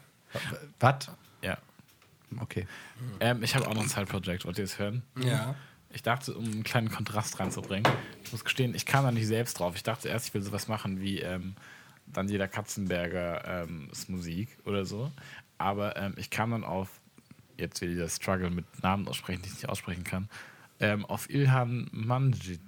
Was? 0.79 1.11
ja. 1.41 1.57
Okay. 2.39 2.67
Ähm, 3.19 3.43
ich 3.43 3.55
habe 3.55 3.67
auch 3.67 3.73
noch 3.73 3.81
ein 3.81 3.89
Side-Project. 3.89 4.45
Wollt 4.45 4.57
ihr 4.57 4.63
es 4.63 4.79
hören? 4.79 5.03
Ja. 5.21 5.55
Ich 5.91 6.03
dachte, 6.03 6.35
um 6.35 6.45
einen 6.45 6.63
kleinen 6.63 6.89
Kontrast 6.89 7.39
reinzubringen, 7.39 7.91
ich 8.23 8.31
muss 8.31 8.43
gestehen, 8.43 8.75
ich 8.75 8.85
kam 8.85 9.03
da 9.03 9.11
nicht 9.11 9.27
selbst 9.27 9.59
drauf. 9.59 9.75
Ich 9.75 9.83
dachte 9.83 10.07
erst, 10.07 10.27
ich 10.27 10.33
will 10.33 10.41
sowas 10.41 10.67
machen 10.67 11.01
wie 11.01 11.19
ähm, 11.19 11.55
Daniela 12.05 12.47
Katzenberger 12.47 13.63
ähm, 13.63 13.89
ist 13.91 14.09
Musik 14.09 14.57
oder 14.65 14.85
so. 14.85 15.11
Aber 15.59 15.95
ähm, 15.97 16.13
ich 16.17 16.31
kam 16.31 16.51
dann 16.51 16.63
auf, 16.63 16.89
jetzt 17.57 17.81
wieder 17.81 17.91
dieser 17.91 18.09
Struggle 18.09 18.49
mit 18.49 18.65
Namen 18.81 19.07
aussprechen, 19.07 19.41
die 19.43 19.49
ich 19.49 19.55
nicht 19.55 19.69
aussprechen 19.69 20.03
kann, 20.03 20.29
ähm, 20.79 21.05
auf 21.05 21.29
Ilhan 21.29 21.89
Manjic. 21.91 22.59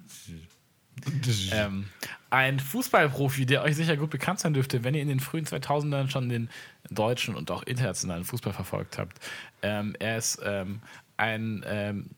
Ähm, 1.52 1.86
ein 2.30 2.60
Fußballprofi, 2.60 3.46
der 3.46 3.64
euch 3.64 3.76
sicher 3.76 3.98
gut 3.98 4.10
bekannt 4.10 4.40
sein 4.40 4.54
dürfte, 4.54 4.84
wenn 4.84 4.94
ihr 4.94 5.02
in 5.02 5.08
den 5.08 5.20
frühen 5.20 5.46
2000ern 5.46 6.10
schon 6.10 6.30
den 6.30 6.50
deutschen 6.90 7.36
und 7.36 7.50
auch 7.50 7.64
internationalen 7.64 8.24
Fußball 8.24 8.54
verfolgt 8.54 8.98
habt. 8.98 9.18
Ähm, 9.62 9.96
er 10.00 10.18
ist 10.18 10.40
ähm, 10.44 10.82
ein, 11.18 11.64
ähm, 11.66 12.10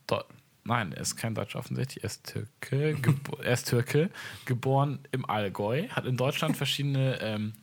nein, 0.64 0.92
er 0.92 1.02
ist 1.02 1.16
kein 1.16 1.36
Deutscher 1.36 1.60
offensichtlich, 1.60 2.04
er 2.04 2.08
ist 2.08 2.26
Türke, 2.26 2.98
er 3.44 3.54
ist 3.54 3.70
Türke, 3.70 4.10
geboren 4.46 5.00
im 5.12 5.30
Allgäu, 5.30 5.88
hat 5.90 6.06
in 6.06 6.18
Deutschland 6.18 6.58
verschiedene, 6.58 7.20
ähm, 7.22 7.54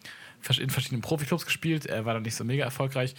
in 0.59 0.71
verschiedenen 0.71 1.03
Profiklubs 1.03 1.45
gespielt, 1.45 1.87
er 1.87 2.05
war 2.05 2.15
dann 2.15 2.23
nicht 2.23 2.35
so 2.35 2.45
mega 2.45 2.65
erfolgreich, 2.65 3.15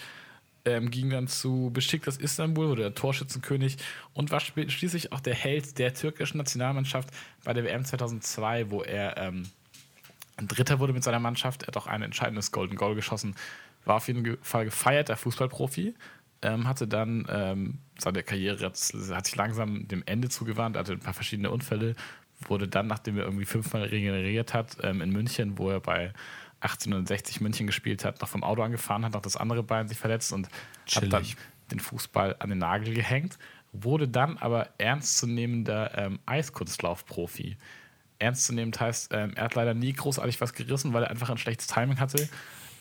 ähm, 0.65 0.91
ging 0.91 1.09
dann 1.09 1.27
zu 1.27 1.71
Besiktas 1.73 2.17
Istanbul, 2.17 2.69
wurde 2.69 2.83
der 2.83 2.95
Torschützenkönig 2.95 3.77
und 4.13 4.31
war 4.31 4.39
schließlich 4.39 5.11
auch 5.11 5.19
der 5.19 5.33
Held 5.33 5.79
der 5.79 5.93
türkischen 5.93 6.37
Nationalmannschaft 6.37 7.09
bei 7.43 7.53
der 7.53 7.63
WM 7.63 7.83
2002, 7.83 8.69
wo 8.69 8.83
er 8.83 9.17
ähm, 9.17 9.43
Dritter 10.47 10.79
wurde 10.79 10.93
mit 10.93 11.03
seiner 11.03 11.19
Mannschaft. 11.19 11.63
Er 11.63 11.67
hat 11.67 11.77
auch 11.77 11.87
ein 11.87 12.01
entscheidendes 12.01 12.51
Golden 12.51 12.75
Goal 12.75 12.95
geschossen. 12.95 13.35
War 13.85 13.95
auf 13.95 14.07
jeden 14.07 14.37
Fall 14.41 14.65
gefeierter 14.65 15.17
Fußballprofi. 15.17 15.93
Ähm, 16.43 16.67
hatte 16.67 16.87
dann 16.87 17.27
ähm, 17.29 17.79
seine 17.99 18.23
Karriere 18.23 18.65
hat, 18.65 18.93
hat 19.11 19.25
sich 19.25 19.35
langsam 19.35 19.87
dem 19.87 20.01
Ende 20.07 20.29
zugewandt, 20.29 20.75
hatte 20.75 20.93
ein 20.93 20.99
paar 20.99 21.13
verschiedene 21.13 21.51
Unfälle, 21.51 21.95
wurde 22.47 22.67
dann, 22.67 22.87
nachdem 22.87 23.17
er 23.17 23.25
irgendwie 23.25 23.45
fünfmal 23.45 23.83
regeneriert 23.83 24.55
hat, 24.55 24.77
ähm, 24.81 25.01
in 25.01 25.11
München, 25.11 25.59
wo 25.59 25.69
er 25.69 25.79
bei 25.79 26.13
1860 26.61 27.41
München 27.41 27.67
gespielt 27.67 28.05
hat, 28.05 28.21
noch 28.21 28.29
vom 28.29 28.43
Auto 28.43 28.61
angefahren, 28.61 29.03
hat 29.05 29.13
noch 29.13 29.21
das 29.21 29.35
andere 29.35 29.63
Bein 29.63 29.87
sich 29.87 29.97
verletzt 29.97 30.31
und 30.31 30.47
hat 30.95 31.03
dann 31.11 31.23
Chillig. 31.23 31.37
den 31.71 31.79
Fußball 31.79 32.35
an 32.39 32.49
den 32.49 32.59
Nagel 32.59 32.93
gehängt, 32.93 33.37
wurde 33.73 34.07
dann 34.07 34.37
aber 34.37 34.69
ernstzunehmender 34.77 35.97
ähm, 35.97 36.19
Eiskunstlaufprofi. 36.25 37.57
Ernstzunehmend 38.19 38.79
heißt, 38.79 39.13
ähm, 39.13 39.33
er 39.35 39.45
hat 39.45 39.55
leider 39.55 39.73
nie 39.73 39.93
großartig 39.93 40.39
was 40.41 40.53
gerissen, 40.53 40.93
weil 40.93 41.03
er 41.03 41.09
einfach 41.09 41.29
ein 41.29 41.37
schlechtes 41.37 41.67
Timing 41.67 41.99
hatte. 41.99 42.29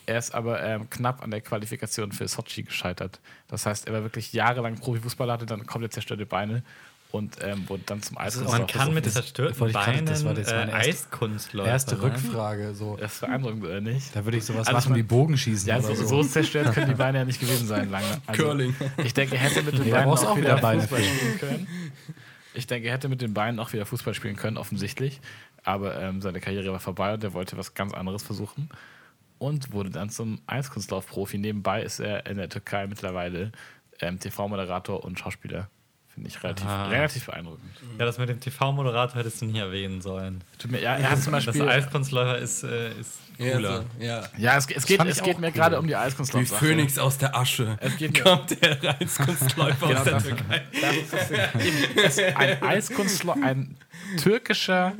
Er 0.07 0.19
ist 0.19 0.35
aber 0.35 0.63
ähm, 0.63 0.91
knapp 0.91 1.23
an 1.23 1.31
der 1.31 1.41
Qualifikation 1.41 2.13
für 2.13 2.27
Sochi 2.27 2.65
gescheitert. 2.65 3.21
Das 3.49 3.65
heißt, 3.65 3.87
er 3.87 3.93
war 3.95 4.03
wirklich 4.03 4.33
jahrelang 4.33 4.77
Profifußballer, 4.77 5.35
hatte 5.35 5.47
dann 5.47 5.67
komplett 5.67 5.93
zerstörte 5.93 6.27
Beine 6.27 6.63
und 7.13 7.37
ähm, 7.43 7.69
wurde 7.69 7.83
dann 7.87 8.03
zum 8.03 8.15
Man 8.17 8.27
Eiskunstlauf. 8.27 8.67
kann 8.69 8.95
mit 8.95 9.05
das- 9.07 9.15
zerstörten 9.15 9.67
ich 9.67 9.73
Beinen 9.73 10.07
das 10.07 10.25
war 10.25 10.33
äh, 10.33 10.35
meine 10.35 10.71
erste- 10.73 10.75
Eiskunstläufer 10.75 11.69
Erste 11.71 11.97
sein. 11.97 12.11
Rückfrage. 12.11 12.75
So. 12.75 12.97
Das 12.97 13.15
ist 13.15 13.21
beeindruckend, 13.21 13.65
oder 13.65 13.81
nicht? 13.81 14.15
Da 14.15 14.25
würde 14.25 14.39
ich 14.39 14.45
sowas 14.45 14.67
Also 14.69 14.71
ich 14.71 14.85
machen 14.85 14.95
wie 14.95 14.99
mein- 15.01 15.07
Bogenschießen 15.09 15.69
Ja, 15.69 15.79
oder 15.79 15.89
so, 15.89 15.95
so. 16.07 16.23
so 16.23 16.29
zerstört 16.29 16.73
können 16.75 16.89
die 16.91 16.95
Beine 16.95 17.19
ja 17.19 17.25
nicht 17.25 17.41
gewesen 17.41 17.67
sein 17.67 17.91
lange. 17.91 18.07
Also, 18.27 18.43
Curling. 18.45 18.75
Ich 19.05 19.15
denke, 19.15 19.35
er 19.37 19.41
hätte 19.43 19.63
mit 19.63 19.75
den 19.75 19.85
Nee, 19.85 19.91
Beinen 19.91 20.09
auch 20.09 20.25
auch 20.25 20.37
wieder 20.37 20.53
wieder 20.53 20.61
Beine 20.61 20.81
Fußball 20.83 21.03
spielen 21.03 21.39
können. 21.41 21.67
Ich 22.55 22.67
denke, 22.67 22.89
er 22.89 22.95
hätte 22.95 23.09
mit 23.09 23.23
den 23.23 23.33
Beinen 23.35 23.59
auch 23.61 23.73
wieder 23.73 23.87
Fußball 23.87 24.15
spielen 24.15 24.37
können, 24.37 24.57
offensichtlich. 24.57 25.21
Aber 25.65 26.01
ähm, 26.01 26.21
seine 26.21 26.41
Karriere 26.41 26.73
war 26.73 26.81
vorbei 26.81 27.15
und 27.15 27.23
er 27.23 27.33
wollte 27.33 27.57
was 27.57 27.75
ganz 27.75 27.93
anderes 27.93 28.23
versuchen. 28.23 28.69
Und 29.39 29.73
wurde 29.73 29.91
dann 29.91 30.11
zum 30.11 30.41
Eiskunstlaufprofi. 30.47 31.39
Nebenbei 31.39 31.83
ist 31.83 31.99
er 32.01 32.27
in 32.27 32.37
der 32.37 32.49
Türkei 32.49 32.87
mittlerweile 32.87 33.53
ähm, 34.01 34.19
TV-Moderator 34.19 35.03
und 35.05 35.19
Schauspieler 35.19 35.69
Finde 36.15 36.29
ich 36.29 36.43
relativ, 36.43 36.67
Ah. 36.67 36.89
relativ 36.89 37.27
beeindruckend. 37.27 37.71
Ja, 37.99 38.05
das 38.05 38.19
mit 38.19 38.29
dem 38.29 38.41
TV-Moderator 38.41 39.17
hättest 39.21 39.41
du 39.41 39.47
nicht 39.47 39.57
erwähnen 39.57 40.01
sollen. 40.03 40.43
Tut 40.59 40.71
mir, 40.73 40.81
ja, 40.83 40.97
er 40.97 41.11
hat 41.11 41.23
zum 41.23 41.33
Das 41.33 41.45
Beispiel. 41.47 41.69
Eiskunstläufer 41.69 42.39
ist, 42.39 42.65
äh, 42.65 42.91
ist 42.99 43.19
Ja, 43.39 43.53
cooler. 43.53 43.77
so, 43.99 44.05
ja. 44.05 44.23
Ja, 44.37 44.57
es, 44.57 44.67
es 44.71 44.87
geht, 44.87 45.01
es 45.05 45.23
geht 45.23 45.39
mir 45.39 45.47
cool. 45.47 45.53
gerade 45.53 45.79
um 45.79 45.87
die 45.87 45.93
Wie 45.93 45.97
Eiskunstlauf. 45.97 46.49
Phönix 46.49 46.99
aus 46.99 47.17
der 47.19 47.37
Asche. 47.37 47.79
Es 47.81 47.97
geht 47.97 48.13
mir- 48.13 48.23
kommt 48.25 48.61
der 48.61 49.01
Eiskunstläufer 49.01 49.87
Genau 49.87 49.99
aus 49.99 50.05
der 50.05 50.13
das. 50.15 50.25
Türkei. 50.25 50.63
Das 50.81 51.31
das 51.95 52.19
ist 52.19 52.37
ein 52.37 52.63
Eiskunstläufer, 52.65 53.43
ein 53.47 53.77
türkischer 54.21 54.95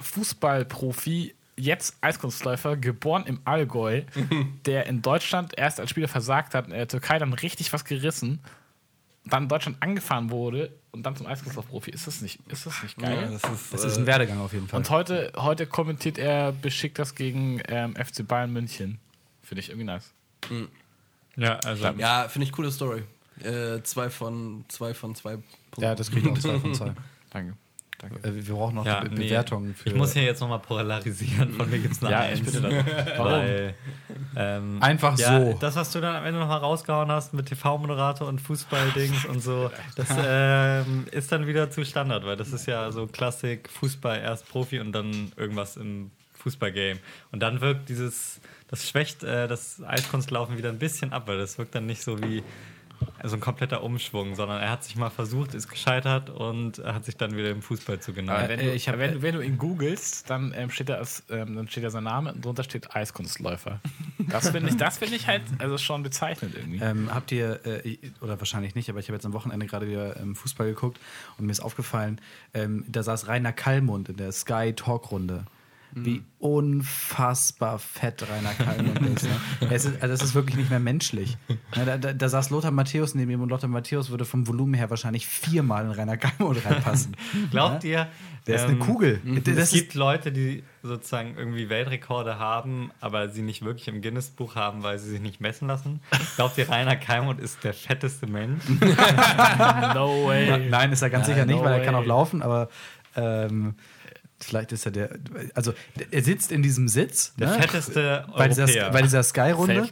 Fußballprofi, 0.00 1.34
jetzt 1.56 1.96
Eiskunstläufer, 2.02 2.76
geboren 2.76 3.24
im 3.26 3.40
Allgäu, 3.44 4.02
der 4.66 4.86
in 4.86 5.02
Deutschland 5.02 5.52
erst 5.56 5.80
als 5.80 5.90
Spieler 5.90 6.08
versagt 6.08 6.54
hat, 6.54 6.66
in 6.66 6.72
der 6.72 6.88
Türkei 6.88 7.18
dann 7.18 7.32
richtig 7.32 7.72
was 7.72 7.84
gerissen, 7.84 8.40
dann 9.24 9.44
in 9.44 9.48
Deutschland 9.48 9.76
angefahren 9.80 10.30
wurde 10.30 10.72
und 10.90 11.04
dann 11.04 11.14
zum 11.16 11.26
Eiskunstlaufprofi. 11.26 11.90
Ist 11.90 12.06
das 12.06 12.20
nicht, 12.22 12.40
ist 12.48 12.66
das 12.66 12.82
nicht 12.82 12.98
geil? 12.98 13.16
Ja, 13.22 13.30
das 13.30 13.42
ist, 13.44 13.72
Das 13.72 13.84
ist 13.84 13.96
äh, 13.96 14.00
ein 14.00 14.06
Werdegang 14.06 14.40
auf 14.40 14.52
jeden 14.52 14.68
Fall. 14.68 14.78
Und 14.78 14.90
heute, 14.90 15.32
heute 15.36 15.66
kommentiert 15.66 16.18
er 16.18 16.52
beschickt 16.52 16.98
das 16.98 17.14
gegen 17.14 17.60
ähm, 17.68 17.94
FC 17.94 18.26
Bayern 18.26 18.52
München. 18.52 18.98
Finde 19.42 19.60
ich 19.60 19.68
irgendwie 19.68 19.86
nice. 19.86 20.12
Ja, 21.36 21.58
also 21.60 21.86
ja, 21.86 22.28
finde 22.28 22.46
ich 22.46 22.52
coole 22.52 22.70
Story. 22.72 23.04
Äh, 23.42 23.82
zwei 23.82 24.10
von 24.10 24.64
zwei 24.68 24.92
von 24.92 25.14
zwei 25.14 25.36
Punkten. 25.36 25.80
ja, 25.80 25.94
das 25.94 26.10
kriegt 26.10 26.26
auch 26.28 26.38
zwei 26.38 26.58
von 26.58 26.74
zwei. 26.74 26.92
Danke. 27.30 27.56
Danke. 28.02 28.28
Äh, 28.28 28.46
Wir 28.46 28.54
brauchen 28.54 28.74
noch 28.74 28.84
ja, 28.84 29.00
Be 29.00 29.10
nee. 29.10 29.24
Bewertungen 29.24 29.74
für. 29.74 29.88
Ich 29.88 29.94
muss 29.94 30.12
hier 30.12 30.24
jetzt 30.24 30.40
nochmal 30.40 30.58
polarisieren. 30.58 31.52
Von 31.52 31.70
mir 31.70 31.78
gibt 31.78 31.94
es 31.94 32.02
eine 32.02 32.10
Ja, 32.10 32.20
Eins. 32.20 32.40
ich 32.40 32.44
bitte? 32.44 32.62
Weil, 33.16 33.74
ähm, 34.36 34.78
Einfach 34.80 35.16
ja, 35.18 35.40
so. 35.40 35.56
Das, 35.60 35.76
was 35.76 35.92
du 35.92 36.00
dann 36.00 36.16
am 36.16 36.24
Ende 36.24 36.40
nochmal 36.40 36.58
rausgehauen 36.58 37.10
hast 37.12 37.32
mit 37.32 37.46
TV-Moderator 37.46 38.26
und 38.26 38.40
Fußballdings 38.40 39.24
und 39.26 39.40
so, 39.40 39.70
das 39.96 40.08
ähm, 40.18 41.06
ist 41.12 41.30
dann 41.30 41.46
wieder 41.46 41.70
zu 41.70 41.84
Standard, 41.84 42.26
weil 42.26 42.36
das 42.36 42.52
ist 42.52 42.66
ja 42.66 42.90
so 42.90 43.06
Klassik, 43.06 43.68
Fußball 43.70 44.18
erst 44.18 44.48
Profi 44.48 44.80
und 44.80 44.92
dann 44.92 45.30
irgendwas 45.36 45.76
im 45.76 46.10
Fußballgame. 46.34 46.98
Und 47.30 47.40
dann 47.40 47.60
wirkt 47.60 47.88
dieses, 47.88 48.40
das 48.66 48.88
schwächt 48.88 49.22
äh, 49.22 49.46
das 49.46 49.80
Eiskunstlaufen 49.86 50.58
wieder 50.58 50.70
ein 50.70 50.78
bisschen 50.78 51.12
ab, 51.12 51.28
weil 51.28 51.38
das 51.38 51.56
wirkt 51.56 51.76
dann 51.76 51.86
nicht 51.86 52.02
so 52.02 52.20
wie 52.20 52.42
so 53.24 53.34
ein 53.36 53.40
kompletter 53.40 53.82
Umschwung, 53.82 54.34
sondern 54.34 54.60
er 54.60 54.70
hat 54.70 54.84
sich 54.84 54.96
mal 54.96 55.10
versucht, 55.10 55.54
ist 55.54 55.68
gescheitert 55.68 56.30
und 56.30 56.78
hat 56.84 57.04
sich 57.04 57.16
dann 57.16 57.32
wieder 57.36 57.48
dem 57.48 57.62
Fußball 57.62 58.00
zugeneigt. 58.00 58.38
Aber 58.38 58.48
wenn, 58.48 58.60
Äh, 58.60 58.72
du, 58.76 58.78
hab- 58.86 58.98
wenn, 58.98 59.12
du- 59.14 59.22
wenn 59.22 59.34
du 59.34 59.40
ihn 59.40 59.58
googelst, 59.58 60.28
dann 60.30 60.52
ähm, 60.56 60.70
steht 60.70 60.88
da 60.88 60.94
als, 60.94 61.22
ähm, 61.30 61.56
dann 61.56 61.68
steht 61.68 61.84
da 61.84 61.90
sein 61.90 62.04
Name 62.04 62.32
und 62.32 62.44
drunter 62.44 62.64
steht 62.64 62.94
Eiskunstläufer. 62.94 63.80
Das 64.30 64.50
finde 64.50 64.70
ich, 64.70 64.76
das 64.76 64.98
finde 64.98 65.16
ich 65.16 65.26
halt 65.26 65.42
also 65.58 65.78
schon 65.78 66.02
bezeichnend 66.02 66.54
irgendwie. 66.56 66.80
Ähm, 66.82 67.08
habt 67.12 67.30
ihr, 67.32 67.60
äh, 67.66 67.98
oder 68.20 68.38
wahrscheinlich 68.40 68.74
nicht, 68.74 68.88
aber 68.90 68.98
ich 68.98 69.06
habe 69.08 69.14
jetzt 69.16 69.26
am 69.26 69.32
Wochenende 69.32 69.66
gerade 69.66 69.88
wieder 69.88 70.16
ähm, 70.18 70.34
Fußball 70.34 70.66
geguckt 70.68 70.98
und 71.38 71.46
mir 71.46 71.52
ist 71.52 71.60
aufgefallen, 71.60 72.20
ähm, 72.54 72.84
da 72.88 73.02
saß 73.02 73.28
Rainer 73.28 73.52
Kallmund 73.52 74.08
in 74.08 74.16
der 74.16 74.32
Sky 74.32 74.72
Talk-Runde. 74.74 75.44
Wie 75.94 76.22
unfassbar 76.38 77.78
fett 77.78 78.24
Rainer 78.28 78.54
Kallmund 78.54 79.00
ist. 79.00 79.24
Ne? 79.24 79.68
Es 79.70 79.84
ist. 79.84 80.02
Also, 80.02 80.14
es 80.14 80.22
ist 80.22 80.34
wirklich 80.34 80.56
nicht 80.56 80.70
mehr 80.70 80.80
menschlich. 80.80 81.36
Ne, 81.76 81.84
da, 81.84 81.98
da, 81.98 82.12
da 82.12 82.28
saß 82.28 82.50
Lothar 82.50 82.70
Matthäus 82.70 83.14
neben 83.14 83.30
ihm 83.30 83.42
und 83.42 83.50
Lothar 83.50 83.68
Matthäus 83.68 84.10
würde 84.10 84.24
vom 84.24 84.48
Volumen 84.48 84.74
her 84.74 84.88
wahrscheinlich 84.90 85.26
viermal 85.26 85.84
in 85.84 85.90
Rainer 85.90 86.16
Kallmund 86.16 86.64
reinpassen. 86.64 87.16
Glaubt 87.50 87.84
ihr? 87.84 88.08
Der 88.46 88.56
ist 88.56 88.64
eine 88.64 88.72
ähm, 88.72 88.80
Kugel. 88.80 89.20
Es 89.36 89.44
Das 89.44 89.56
ist, 89.56 89.72
gibt 89.72 89.94
Leute, 89.94 90.32
die 90.32 90.64
sozusagen 90.82 91.36
irgendwie 91.36 91.68
Weltrekorde 91.68 92.38
haben, 92.38 92.90
aber 93.00 93.28
sie 93.28 93.42
nicht 93.42 93.62
wirklich 93.62 93.86
im 93.86 94.02
Guinness-Buch 94.02 94.56
haben, 94.56 94.82
weil 94.82 94.98
sie 94.98 95.10
sich 95.10 95.20
nicht 95.20 95.40
messen 95.40 95.68
lassen. 95.68 96.00
Glaubt 96.34 96.58
ihr, 96.58 96.68
Rainer 96.68 96.96
Keimund 96.96 97.38
ist 97.38 97.62
der 97.62 97.74
fetteste 97.74 98.26
Mensch? 98.26 98.62
No 99.94 100.26
way. 100.26 100.68
Nein, 100.68 100.92
ist 100.92 101.02
er 101.02 101.10
ganz 101.10 101.26
Nein, 101.28 101.34
sicher 101.34 101.46
nicht, 101.46 101.58
no 101.58 101.64
weil 101.64 101.80
er 101.80 101.84
kann 101.84 101.94
auch 101.94 102.04
laufen, 102.04 102.42
aber 102.42 102.68
ähm, 103.14 103.74
vielleicht 104.44 104.72
ist 104.72 104.86
er 104.86 104.92
der. 104.92 105.10
Also, 105.54 105.72
er 106.10 106.22
sitzt 106.22 106.52
in 106.52 106.62
diesem 106.62 106.88
Sitz. 106.88 107.34
Der 107.36 107.48
ne? 107.48 107.60
fetteste 107.60 108.26
bei 108.36 108.48
dieser, 108.48 108.64
Europäer. 108.64 108.90
bei 108.90 109.02
dieser 109.02 109.22
Sky-Runde. 109.22 109.88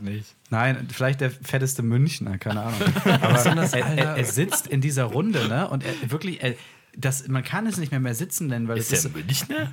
Nein, 0.50 0.88
vielleicht 0.92 1.20
der 1.20 1.30
fetteste 1.30 1.82
Münchner, 1.82 2.38
keine 2.38 2.62
Ahnung. 2.62 2.80
Aber 3.04 3.38
er, 3.38 3.74
er, 3.74 4.16
er 4.16 4.24
sitzt 4.24 4.66
in 4.66 4.80
dieser 4.80 5.04
Runde, 5.04 5.48
ne? 5.48 5.68
Und 5.68 5.84
er 5.84 6.10
wirklich, 6.10 6.42
er, 6.42 6.54
das, 6.96 7.28
man 7.28 7.44
kann 7.44 7.66
es 7.66 7.76
nicht 7.76 7.90
mehr 7.92 8.00
mehr 8.00 8.14
sitzen 8.14 8.48
nennen, 8.48 8.68
weil 8.68 8.78
Ist 8.78 8.92
es 8.92 9.02
der 9.02 9.10
ist. 9.10 9.16
Münchner? 9.16 9.72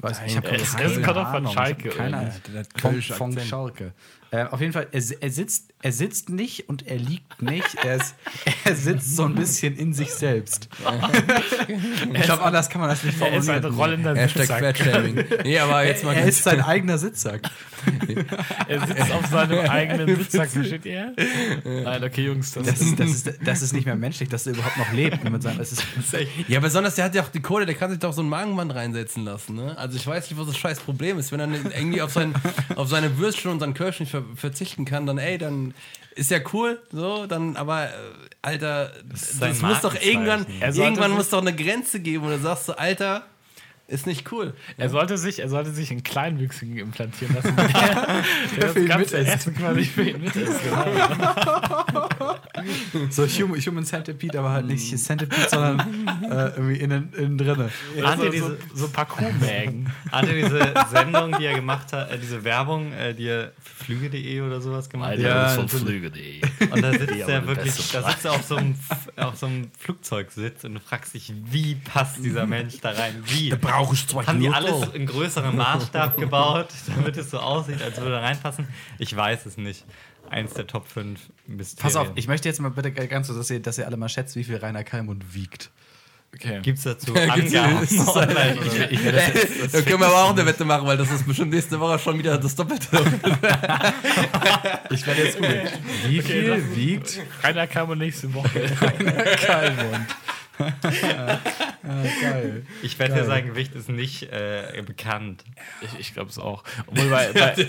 Weiß, 0.00 0.20
ich 0.26 0.36
habe 0.36 0.48
kommt 0.48 1.16
doch 1.16 1.30
von 1.30 1.48
Schalke, 1.48 1.88
Keine 1.88 2.18
hat 2.18 2.42
Von, 2.78 3.00
von. 3.00 3.40
Schalke. 3.40 3.92
Äh, 4.32 4.44
auf 4.50 4.62
jeden 4.62 4.72
Fall, 4.72 4.86
er, 4.92 5.02
er, 5.20 5.30
sitzt, 5.30 5.74
er 5.82 5.92
sitzt 5.92 6.30
nicht 6.30 6.66
und 6.70 6.86
er 6.86 6.96
liegt 6.96 7.42
nicht. 7.42 7.74
Er, 7.84 7.96
ist, 7.96 8.14
er 8.64 8.74
sitzt 8.74 9.14
so 9.14 9.24
ein 9.24 9.34
bisschen 9.34 9.76
in 9.76 9.92
sich 9.92 10.10
selbst. 10.10 10.70
ich 12.14 12.22
glaube, 12.22 12.42
anders 12.42 12.70
kann 12.70 12.80
man 12.80 12.88
das 12.88 13.04
nicht 13.04 13.20
Er 13.20 13.36
ist 13.36 13.50
ein 13.50 13.60
formulieren. 13.60 13.74
rollender 13.74 14.16
Hashtag 14.16 14.46
Sitzsack. 14.46 14.78
Fatshaming. 14.78 15.24
Nee, 15.44 15.58
aber 15.58 15.84
jetzt 15.84 16.02
mal 16.02 16.14
Er 16.16 16.24
ist 16.24 16.42
sein 16.42 16.62
eigener 16.62 16.96
Sitzsack. 16.96 17.42
Er 18.68 18.86
sitzt 18.86 19.10
auf 19.10 19.26
seinem 19.26 19.58
eigenen 19.58 20.16
Sitzsack, 20.16 20.48
versteht 20.50 20.84
ihr? 20.86 21.14
Nein, 21.64 22.04
okay, 22.04 22.26
Jungs, 22.26 22.52
das, 22.52 22.64
Das 22.64 22.80
ist, 22.80 23.00
das, 23.00 23.10
ist, 23.10 23.30
das 23.44 23.62
ist 23.62 23.72
nicht 23.72 23.86
mehr 23.86 23.96
menschlich, 23.96 24.28
dass 24.28 24.46
er 24.46 24.52
überhaupt 24.54 24.76
noch 24.78 24.92
lebt. 24.92 25.24
Mit 25.28 25.42
seinem, 25.42 25.58
das 25.58 25.72
ist, 25.72 25.84
Ja, 26.46 26.60
besonders 26.60 26.94
der 26.94 27.06
hat 27.06 27.14
ja 27.16 27.22
auch 27.22 27.28
die 27.28 27.40
Kohle, 27.40 27.66
der 27.66 27.74
kann 27.74 27.90
sich 27.90 27.98
doch 27.98 28.12
so 28.12 28.22
ein 28.22 28.28
Magenband 28.28 28.72
reinsetzen 28.74 29.24
lassen. 29.24 29.56
Ne? 29.56 29.76
Also 29.76 29.96
ich 29.96 30.06
weiß 30.06 30.30
nicht, 30.30 30.38
was 30.38 30.46
das 30.46 30.56
scheiß 30.56 30.78
Problem 30.80 31.18
ist. 31.18 31.32
Wenn 31.32 31.40
er 31.40 31.48
irgendwie 31.76 32.00
auf, 32.02 32.12
sein, 32.12 32.34
auf 32.76 32.88
seine 32.88 33.18
Würstchen 33.18 33.50
und 33.50 33.58
seinen 33.60 33.74
Kirsch 33.74 33.98
nicht 33.98 34.10
ver 34.12 34.21
verzichten 34.34 34.84
kann, 34.84 35.06
dann 35.06 35.18
ey, 35.18 35.38
dann 35.38 35.74
ist 36.14 36.30
ja 36.30 36.38
cool, 36.52 36.80
so, 36.90 37.26
dann, 37.26 37.56
aber 37.56 37.84
äh, 37.84 37.88
Alter, 38.42 38.92
das, 39.04 39.32
sein 39.32 39.56
muss 39.60 39.80
doch 39.80 39.94
irgendwann, 39.94 40.46
irgendwann 40.60 41.12
muss 41.12 41.30
doch 41.30 41.40
eine 41.40 41.54
Grenze 41.54 42.00
geben, 42.00 42.24
wo 42.24 42.28
du 42.28 42.38
sagst 42.38 42.66
so, 42.66 42.74
Alter, 42.76 43.24
ist 43.92 44.06
nicht 44.06 44.32
cool. 44.32 44.54
Er 44.78 44.88
sollte 44.88 45.18
sich, 45.18 45.40
er 45.40 45.48
sollte 45.48 45.70
sich 45.70 45.90
einen 45.90 46.02
Kleinwüchsigen 46.02 46.78
implantieren 46.78 47.34
lassen. 47.34 47.54
Der, 47.56 48.24
der 48.60 48.68
für 48.70 48.80
ihn 48.80 48.88
das 48.88 48.96
ganze 48.96 49.16
mit 49.18 49.26
ist. 49.28 49.34
Essen 49.34 49.54
quasi 49.54 49.84
für 49.84 50.02
ihn 50.02 50.20
mit 50.20 50.36
ist. 50.36 50.62
Genau. 50.62 50.86
so 53.10 53.26
Human, 53.26 53.60
Human 53.60 53.84
Centipede, 53.84 54.38
aber 54.38 54.50
halt 54.50 54.66
nicht 54.66 54.98
Centipede, 54.98 55.48
sondern 55.48 55.80
äh, 56.24 56.48
irgendwie 56.56 56.76
innen, 56.76 57.12
innen 57.14 57.38
drinne. 57.38 57.70
Ahnt 58.02 58.22
ihr 58.22 58.26
so, 58.26 58.30
diese, 58.30 58.58
so, 58.74 58.86
so 58.86 58.88
Parcours-Mägen. 58.88 59.90
ahnt 60.10 60.28
ihr 60.28 60.42
diese 60.44 60.74
Sendung, 60.90 61.36
die 61.38 61.44
er 61.44 61.54
gemacht 61.54 61.92
hat, 61.92 62.10
äh, 62.10 62.18
diese 62.18 62.44
Werbung, 62.44 62.92
äh, 62.92 63.14
die 63.14 63.26
er 63.26 63.52
für 63.62 63.84
Flüge.de 63.84 64.40
oder 64.40 64.60
sowas 64.60 64.88
gemacht 64.88 65.12
hat? 65.12 65.18
Ja, 65.18 65.48
von 65.48 65.64
natürlich. 65.64 65.84
Flüge.de. 65.84 66.40
Und 66.70 66.82
da 66.82 66.92
sitzt 66.92 67.14
Die 67.14 67.20
er 67.20 67.46
wirklich, 67.46 67.74
da 67.92 68.10
sitzt 68.10 68.24
er 68.24 68.32
auf 68.32 68.42
so 68.42 68.56
einem, 68.56 68.74
auf 69.16 69.36
so 69.36 69.46
einem 69.46 69.70
Flugzeugsitz 69.78 70.64
und 70.64 70.74
du 70.74 70.80
fragst 70.80 71.14
dich, 71.14 71.32
wie 71.50 71.74
passt 71.74 72.24
dieser 72.24 72.46
Mensch 72.46 72.80
da 72.80 72.90
rein? 72.90 73.22
Wie? 73.26 73.50
Brauche 73.82 73.94
ich 73.94 74.06
zwei 74.06 74.24
Haben 74.24 74.40
die 74.40 74.48
alles 74.48 74.88
in 74.94 75.06
größerem 75.06 75.56
Maßstab 75.56 76.16
gebaut, 76.16 76.68
damit 76.96 77.16
es 77.16 77.30
so 77.30 77.38
aussieht, 77.38 77.82
als 77.82 78.00
würde 78.00 78.16
er 78.16 78.22
reinpassen? 78.22 78.66
Ich 78.98 79.14
weiß 79.14 79.46
es 79.46 79.56
nicht. 79.56 79.84
Eins 80.30 80.54
der 80.54 80.66
Top 80.66 80.86
5 80.88 81.20
Mysterien. 81.46 81.82
Pass 81.82 81.96
auf, 81.96 82.12
ich 82.14 82.26
möchte 82.28 82.48
jetzt 82.48 82.60
mal 82.60 82.70
bitte 82.70 82.92
ganz 82.92 83.26
so, 83.26 83.36
dass 83.36 83.50
ihr, 83.50 83.60
dass 83.60 83.76
ihr 83.78 83.86
alle 83.86 83.96
mal 83.96 84.08
schätzt, 84.08 84.36
wie 84.36 84.44
viel 84.44 84.56
Rainer 84.56 84.84
Kallmund 84.84 85.34
wiegt. 85.34 85.70
Okay. 86.34 86.60
Gibt 86.62 86.78
es 86.78 86.84
dazu 86.84 87.12
gibt's- 87.34 87.54
Angaben 87.54 87.80
das 87.90 88.08
online? 88.16 88.58
oder? 88.58 88.90
Ich 88.90 89.04
werde 89.04 89.18
das 89.18 89.34
jetzt, 89.60 89.74
Da 89.74 89.82
können 89.82 90.00
wir 90.00 90.06
aber 90.06 90.24
auch 90.24 90.30
eine 90.30 90.46
Wette 90.46 90.64
machen, 90.64 90.86
weil 90.86 90.96
das 90.96 91.10
ist 91.10 91.26
bestimmt 91.26 91.50
nächste 91.52 91.78
Woche 91.78 91.98
schon 91.98 92.18
wieder 92.18 92.38
das 92.38 92.54
Doppelte. 92.54 92.86
ich 94.90 95.06
werde 95.06 95.22
jetzt 95.24 95.36
googeln. 95.36 95.68
Wie 96.06 96.22
viel 96.22 96.74
wiegt 96.76 97.20
Keiner 97.42 97.66
kam 97.66 97.90
und 97.90 97.98
nächste 97.98 98.32
Woche. 98.32 98.60
Kallmund? 99.44 100.06
Geil. 102.20 102.66
Ich 102.82 102.98
wette, 102.98 103.24
sein 103.24 103.46
Gewicht 103.46 103.74
ist 103.74 103.88
nicht 103.88 104.24
äh, 104.32 104.82
bekannt. 104.86 105.44
Ich, 105.80 105.98
ich 105.98 106.14
glaube 106.14 106.30
es 106.30 106.38
auch. 106.38 106.64
Obwohl 106.86 107.08
bei, 107.10 107.32
bei, 107.32 107.66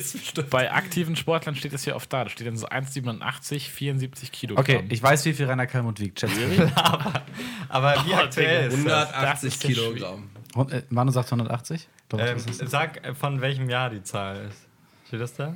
bei 0.50 0.72
aktiven 0.72 1.16
Sportlern 1.16 1.56
steht 1.56 1.74
das 1.74 1.84
hier 1.84 1.96
oft 1.96 2.12
da. 2.14 2.24
Da 2.24 2.30
steht 2.30 2.48
dann 2.48 2.58
so 2.58 2.68
1,87, 2.68 3.70
74 3.70 4.32
Kilogramm. 4.32 4.64
Okay, 4.64 4.84
ich 4.89 5.02
weiß, 5.02 5.26
wie 5.26 5.34
viel 5.34 5.46
Rainer 5.46 5.68
Kallmund 5.68 6.00
wiegt. 6.00 6.20
Schätze 6.20 6.44
ich. 6.44 6.60
Aber 7.70 7.96
wie 8.06 8.14
Oh, 8.14 8.18
aktuell 8.18 8.68
ist 8.68 8.86
das? 8.86 9.14
180 9.14 9.48
ist 9.48 9.64
ja 9.64 9.70
Kilogramm. 9.70 10.30
Äh, 10.70 10.82
Manu 10.89 11.12
sagt 11.12 11.28
180? 11.32 11.88
Doch, 12.10 12.20
Ähm, 12.20 12.38
sag, 12.38 13.06
äh, 13.06 13.16
von 13.16 13.41
welchem 13.41 13.70
Jahr 13.70 13.89
die 13.89 14.04
Zahl 14.04 14.46
ist. 14.50 14.68
Steht 15.08 15.22
das 15.22 15.34
da? 15.34 15.56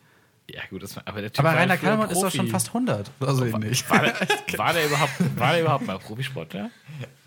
ja 0.49 0.61
gut, 0.69 0.83
das, 0.83 0.95
aber 1.05 1.21
der 1.21 1.31
Typ 1.31 1.39
Aber 1.39 1.49
war 1.53 1.57
Rainer 1.61 1.77
Kallmann 1.77 2.09
ist 2.09 2.21
doch 2.21 2.31
schon 2.31 2.47
fast 2.47 2.67
100. 2.67 3.09
Also 3.19 3.45
nicht. 3.57 3.89
War 3.89 4.01
der, 4.01 4.13
war 4.57 4.73
der 4.73 4.85
überhaupt, 4.85 5.13
war 5.39 5.51
der 5.53 5.61
überhaupt 5.61 5.87
mal 5.87 5.97
Profisportler? 5.99 6.69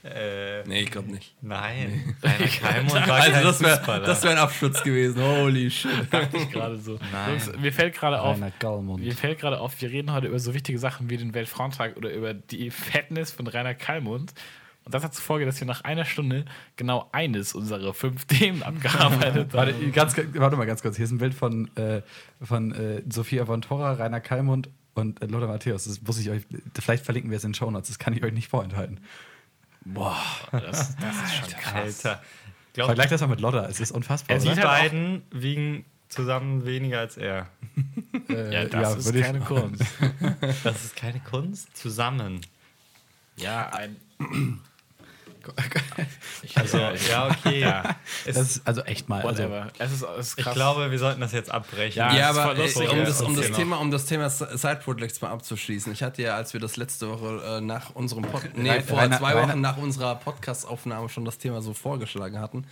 Äh, 0.05 0.63
Nee, 0.67 0.83
ich 0.83 0.91
glaube 0.91 1.11
nicht. 1.11 1.35
nein. 1.43 2.17
Rainer 2.23 2.47
Kalmund 2.61 3.09
war 3.09 3.17
Also 3.17 3.33
kein 3.33 3.43
das 3.43 3.61
wäre 3.61 4.03
das 4.07 4.23
wär 4.23 4.31
ein 4.31 4.39
Absturz 4.39 4.83
gewesen. 4.83 5.23
Holy 5.23 5.71
shit. 5.71 5.91
Ich 6.33 6.51
gerade 6.51 6.79
so. 6.79 6.99
Nein. 7.13 7.31
Jungs, 7.31 7.53
mir 7.59 7.73
fällt 7.73 7.95
gerade 7.95 8.21
auf, 8.21 8.37
Rainer 8.37 8.53
Kallmund. 8.53 9.05
mir 9.05 9.15
fällt 9.15 9.41
gerade 9.41 9.61
auf, 9.61 9.81
wir 9.81 9.91
reden 9.91 10.13
heute 10.13 10.29
über 10.29 10.39
so 10.39 10.55
wichtige 10.55 10.79
Sachen 10.79 11.11
wie 11.11 11.17
den 11.17 11.35
Weltfrauentag 11.35 11.97
oder 11.97 12.13
über 12.13 12.35
die 12.35 12.71
Fatness 12.71 13.33
von 13.33 13.47
Rainer 13.49 13.75
Kallmund. 13.75 14.33
Und 14.89 14.95
das 14.95 15.05
hat 15.05 15.13
zur 15.13 15.23
Folge, 15.23 15.45
dass 15.45 15.61
wir 15.61 15.67
nach 15.67 15.83
einer 15.85 16.07
Stunde 16.07 16.47
genau 16.77 17.11
eines 17.13 17.55
unserer 17.55 17.93
fünf 17.93 18.25
Themen 18.27 18.63
abgearbeitet 18.63 19.53
Warte, 19.53 19.75
haben. 19.75 19.93
ganz, 19.93 20.17
warte 20.17 20.57
mal 20.57 20.65
ganz 20.65 20.81
kurz. 20.81 20.97
Hier 20.97 21.05
ist 21.05 21.11
ein 21.11 21.19
Bild 21.19 21.35
von, 21.35 21.69
äh, 21.77 22.01
von 22.41 22.73
äh, 22.73 23.03
Sophia 23.07 23.45
von 23.45 23.61
Torra, 23.61 23.93
Rainer 23.93 24.21
Kallmund 24.23 24.71
und 24.95 25.21
äh, 25.21 25.27
Lothar 25.27 25.49
Matthäus. 25.49 25.85
Das 25.85 26.01
muss 26.01 26.19
ich 26.19 26.31
euch, 26.31 26.45
vielleicht 26.81 27.05
verlinken 27.05 27.31
wir 27.31 27.37
es 27.37 27.45
in 27.45 27.51
den 27.51 27.55
Show 27.55 27.71
Notes. 27.71 27.89
Das 27.89 27.99
kann 27.99 28.15
ich 28.15 28.25
euch 28.25 28.33
nicht 28.33 28.49
vorenthalten. 28.49 29.01
Das, 30.53 30.97
das 30.97 31.17
ist 31.25 31.35
schon 31.39 31.49
krass. 31.61 32.07
Alter. 32.07 32.23
Glaub, 32.73 32.87
Vergleich 32.87 33.11
das 33.11 33.21
mal 33.21 33.27
mit 33.27 33.41
Lothar. 33.41 33.69
Es 33.69 33.81
ist 33.81 33.91
unfassbar. 33.91 34.37
Er 34.37 34.43
die 34.43 34.49
sieht 34.49 34.65
halt 34.65 34.91
beiden 34.91 35.23
wiegen 35.31 35.85
zusammen 36.09 36.65
weniger 36.65 37.01
als 37.01 37.19
er. 37.19 37.49
Äh, 38.31 38.53
Ja, 38.53 38.65
das 38.67 38.97
ist 38.97 39.05
würde 39.07 39.19
ich- 39.21 39.25
keine 39.25 39.41
Kunst. 39.41 39.83
Das 40.65 40.85
ist 40.85 40.97
keine 40.97 41.21
Kunst. 41.21 41.75
Zusammen. 41.77 42.41
Ja, 43.37 43.71
ein. 43.71 43.97
Ich, 46.43 46.57
Also, 46.57 46.79
ja, 46.79 47.29
okay. 47.29 47.61
ja, 47.61 47.97
Das 48.27 48.37
ist 48.37 48.63
also 48.67 48.83
echt 48.83 49.09
mal. 49.09 49.23
Also, 49.23 49.43
es 49.79 49.93
ist, 49.93 50.03
es 50.03 50.19
ist 50.29 50.39
Ich 50.39 50.45
krass. 50.45 50.55
glaube, 50.55 50.91
wir 50.91 50.99
sollten 50.99 51.21
das 51.21 51.33
jetzt 51.33 51.51
abbrechen. 51.51 51.99
Ja, 51.99 52.13
Ja, 52.15 52.31
es 52.31 52.37
ist 52.37 52.43
aber 52.43 52.55
lustig, 52.55 52.91
um, 52.91 52.99
das, 53.05 53.23
um, 53.23 53.37
das 53.37 53.51
Thema, 53.53 53.77
um 53.81 53.91
das 53.91 54.07
Thema 54.07 54.31
Side 54.31 54.81
Projects 54.85 55.21
mal 55.21 55.31
abzuschließen. 55.31 55.93
Ich 55.93 56.03
hatte 56.03 56.23
ja, 56.23 56.37
als 56.37 56.53
wir 56.53 56.61
das 56.61 56.77
letzte 56.77 57.09
Woche 57.11 57.43
äh, 57.59 57.61
nach 57.61 57.91
unserem 57.95 58.23
Pod 58.23 58.43
nee, 58.57 58.71
Rainer- 58.71 58.83
vor 58.85 59.11
zwei 59.11 59.35
Wochen 59.43 59.61
nach 59.61 59.77
unserer 59.77 60.15
Podcast-Aufnahme 60.17 61.09
schon 61.09 61.25
das 61.25 61.39
Thema 61.39 61.61
so 61.63 61.75
vorgeschlagen 61.75 62.39
hatten, 62.41 62.65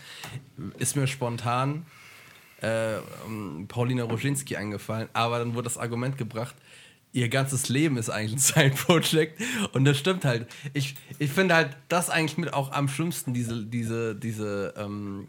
ist 0.79 0.95
mir 0.97 1.07
spontan 1.07 1.87
äh, 2.63 2.95
um, 3.27 3.67
Paulina 3.69 4.05
Roginski 4.05 4.57
eingefallen. 4.57 5.09
Aber 5.13 5.39
dann 5.39 5.55
wurde 5.55 5.65
das 5.65 5.77
Argument 5.79 6.17
gebracht, 6.17 6.55
ihr 7.17 7.31
ganzes 7.31 7.69
Leben 7.69 7.97
ist 7.97 8.11
eigentlich 8.11 8.35
ein 8.35 8.39
Side-Project. 8.39 9.41
Und 9.73 9.85
das 9.85 9.99
stimmt 9.99 10.25
halt. 10.25 10.47
Ich, 10.75 10.95
ich 11.19 11.31
finde 11.31 11.55
halt 11.55 11.71
das 11.89 12.11
eigentlich 12.11 12.37
mit 12.37 12.53
auch 12.53 12.73
am 12.73 12.89
schlimmsten, 12.89 13.33
diese, 13.33 13.65
diese, 13.65 14.15
diese 14.15 14.75
ähm, 14.77 15.29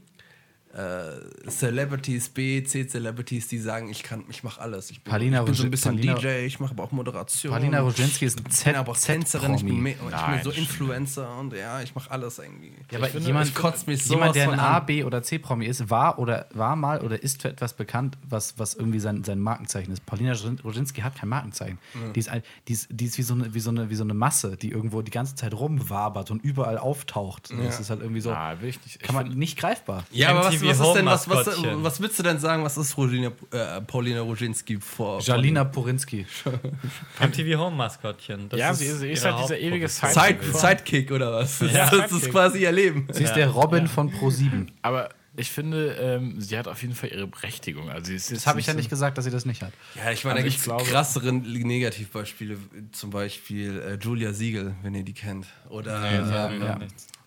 äh, 0.77 1.49
Celebrities, 1.49 2.29
B, 2.29 2.63
C-Celebrities, 2.63 3.47
die 3.47 3.57
sagen, 3.57 3.89
ich 3.89 4.03
kann, 4.03 4.23
ich 4.29 4.43
mache 4.43 4.61
alles. 4.61 4.91
Ich 4.91 5.01
bin, 5.01 5.11
Paulina 5.11 5.39
ich 5.39 5.45
bin 5.45 5.53
so 5.55 5.63
ein 5.63 5.71
bisschen 5.71 5.95
Paulina- 5.95 6.15
DJ, 6.15 6.45
ich 6.45 6.59
mache 6.59 6.71
aber 6.71 6.83
auch 6.83 6.91
Moderation. 6.91 7.51
Paulina 7.51 7.79
Roginski 7.79 8.25
ist 8.25 8.39
ein 8.39 8.45
ich 8.51 8.63
bin 8.63 8.75
aber 8.75 8.91
auch 8.91 8.97
Tänzerin, 8.97 9.55
ich 9.55 9.65
bin, 9.65 9.85
ich 9.85 9.95
bin 9.97 10.43
so. 10.43 10.51
Influencer 10.51 11.37
und 11.39 11.53
ja, 11.53 11.81
ich 11.81 11.95
mache 11.95 12.11
alles 12.11 12.37
irgendwie. 12.39 12.73
Ja, 12.91 12.99
aber 12.99 13.07
finde, 13.07 13.25
jemand, 13.27 13.55
kotzt 13.55 13.87
mich 13.87 14.05
jemand, 14.05 14.35
der 14.35 14.51
ein 14.51 14.59
A. 14.59 14.79
B 14.79 15.03
oder 15.03 15.23
C-Promi 15.23 15.65
ist, 15.65 15.89
war 15.89 16.19
oder 16.19 16.45
war 16.53 16.75
mal 16.75 17.01
oder 17.01 17.21
ist 17.23 17.41
für 17.41 17.49
etwas 17.49 17.73
bekannt, 17.73 18.17
was, 18.29 18.59
was 18.59 18.75
irgendwie 18.75 18.99
sein, 18.99 19.23
sein 19.23 19.39
Markenzeichen 19.39 19.91
ist. 19.91 20.05
Paulina 20.05 20.33
Roginski 20.63 21.01
hat 21.01 21.15
kein 21.15 21.29
Markenzeichen. 21.29 21.79
Die, 22.13 22.19
ist 22.19 22.29
ein, 22.29 22.43
die, 22.67 22.73
ist, 22.73 22.87
die 22.91 23.05
ist 23.05 23.17
wie 23.17 23.23
so, 23.23 23.33
eine, 23.33 23.53
wie, 23.53 23.59
so 23.59 23.69
eine, 23.71 23.89
wie 23.89 23.95
so 23.95 24.03
eine 24.03 24.13
Masse, 24.13 24.57
die 24.57 24.69
irgendwo 24.69 25.01
die 25.01 25.11
ganze 25.11 25.35
Zeit 25.35 25.53
rumwabert 25.53 26.29
und 26.29 26.43
überall 26.43 26.77
auftaucht. 26.77 27.51
Das 27.65 27.79
ist 27.79 27.89
halt 27.89 28.01
irgendwie 28.01 28.21
so. 28.21 28.35
Ich 28.63 28.99
kann 28.99 29.15
man 29.15 29.25
find- 29.27 29.37
nicht 29.37 29.57
greifbar. 29.57 30.03
Ja, 30.11 30.29
aber 30.29 30.45
was, 30.45 30.61
was 30.69 30.79
ist 30.79 30.93
denn, 30.93 31.05
was, 31.05 31.29
was, 31.29 31.47
was 31.83 32.01
willst 32.01 32.19
du 32.19 32.23
denn 32.23 32.39
sagen, 32.39 32.63
was 32.63 32.77
ist 32.77 32.95
Paulina, 32.95 33.31
äh, 33.51 33.81
Paulina 33.81 34.21
Roginski 34.21 34.79
vor? 34.79 35.19
Jalina 35.21 35.63
Porinski. 35.63 36.25
MTV 37.19 37.57
Home 37.59 37.75
Maskottchen. 37.75 38.49
Das 38.49 38.59
Ja, 38.59 38.73
sie 38.73 38.85
ist- 38.85 38.99
sie 38.99 39.11
ist 39.11 39.25
halt 39.25 39.39
dieser 39.43 39.57
ewige 39.59 39.87
Side, 39.87 40.11
Sidekick. 40.13 40.53
Sidekick 40.55 41.11
oder 41.11 41.33
was? 41.33 41.59
Das, 41.59 41.71
Ja, 41.71 41.85
das 41.89 42.05
ist 42.05 42.09
Sidekick. 42.11 42.31
quasi 42.31 42.61
ihr 42.63 42.71
Leben. 42.71 43.07
Sie 43.11 43.23
ist 43.23 43.33
der 43.33 43.49
Robin 43.49 43.87
von 43.87 44.11
Pro7. 44.11 44.67
Aber 44.81 45.09
ich 45.39 45.51
finde, 45.51 45.91
ähm, 45.99 46.41
sie 46.41 46.57
hat 46.57 46.67
auf 46.67 46.81
jeden 46.81 46.95
Fall 46.95 47.09
ihre 47.09 47.27
Berechtigung. 47.27 47.89
Also 47.91 48.07
sie 48.07 48.15
ist 48.15 48.31
Das 48.31 48.47
habe 48.47 48.59
ich 48.59 48.65
ja 48.65 48.73
nicht 48.73 48.89
gesagt, 48.89 49.17
dass 49.19 49.25
sie 49.25 49.31
das 49.31 49.45
nicht 49.45 49.61
hat. 49.61 49.71
Ja, 49.95 50.11
ich 50.11 50.23
meine, 50.23 50.39
da 50.39 50.45
Also 50.45 50.47
ich 50.57 50.63
gibt 50.63 50.81
es 50.81 50.87
krassere 50.89 51.31
Negativbeispiele, 51.31 52.57
zum 52.91 53.09
Beispiel 53.11 53.79
äh, 53.79 54.03
Julia 54.03 54.33
Siegel, 54.33 54.73
wenn 54.81 54.95
ihr 54.95 55.03
die 55.03 55.13
kennt. 55.13 55.45
Oder, 55.69 55.93
Ja, 56.11 56.49
ähm, 56.49 56.61
ja. 56.61 56.79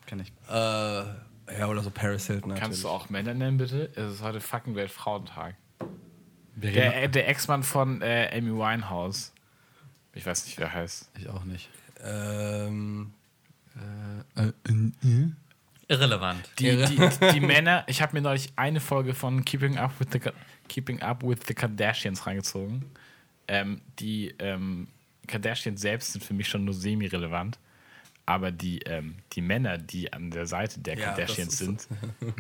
Kenn 0.06 0.20
ich. 0.20 0.32
äh, 0.52 1.02
ja, 1.58 1.66
oder 1.66 1.82
so 1.82 1.90
Paris 1.90 2.26
Hilton 2.26 2.50
natürlich. 2.50 2.62
Kannst 2.62 2.84
du 2.84 2.88
auch 2.88 3.10
Männer 3.10 3.34
nennen, 3.34 3.58
bitte? 3.58 3.90
Es 3.94 4.14
ist 4.14 4.22
heute 4.22 4.40
fucking 4.40 4.74
Weltfrauentag. 4.74 5.54
Der, 6.56 7.04
äh, 7.04 7.08
der 7.08 7.28
Ex-Mann 7.28 7.62
von 7.62 8.02
äh, 8.02 8.30
Amy 8.36 8.52
Winehouse. 8.52 9.32
Ich 10.12 10.26
weiß 10.26 10.46
nicht, 10.46 10.58
wer 10.58 10.66
er 10.66 10.74
heißt. 10.74 11.10
ich 11.18 11.28
auch 11.28 11.44
nicht. 11.44 11.68
Ähm, 12.02 13.12
irrelevant. 15.88 16.48
Die, 16.58 16.76
die, 16.76 17.32
die 17.32 17.40
Männer, 17.40 17.84
ich 17.86 18.02
habe 18.02 18.14
mir 18.14 18.22
neulich 18.22 18.52
eine 18.56 18.80
Folge 18.80 19.14
von 19.14 19.44
Keeping 19.44 19.78
Up 19.78 19.92
with 19.98 20.08
the, 20.12 20.20
Keeping 20.68 21.00
Up 21.02 21.22
with 21.22 21.40
the 21.46 21.54
Kardashians 21.54 22.26
reingezogen. 22.26 22.84
Ähm, 23.48 23.80
die 23.98 24.34
ähm, 24.38 24.88
Kardashians 25.26 25.80
selbst 25.80 26.12
sind 26.12 26.24
für 26.24 26.34
mich 26.34 26.48
schon 26.48 26.64
nur 26.64 26.74
semi-relevant. 26.74 27.58
Aber 28.30 28.52
die, 28.52 28.78
ähm, 28.82 29.16
die 29.32 29.40
Männer, 29.40 29.76
die 29.76 30.12
an 30.12 30.30
der 30.30 30.46
Seite 30.46 30.78
der 30.78 30.96
Ja, 30.96 31.06
Kardashians 31.06 31.58
das 31.58 31.66
sind, 31.66 31.88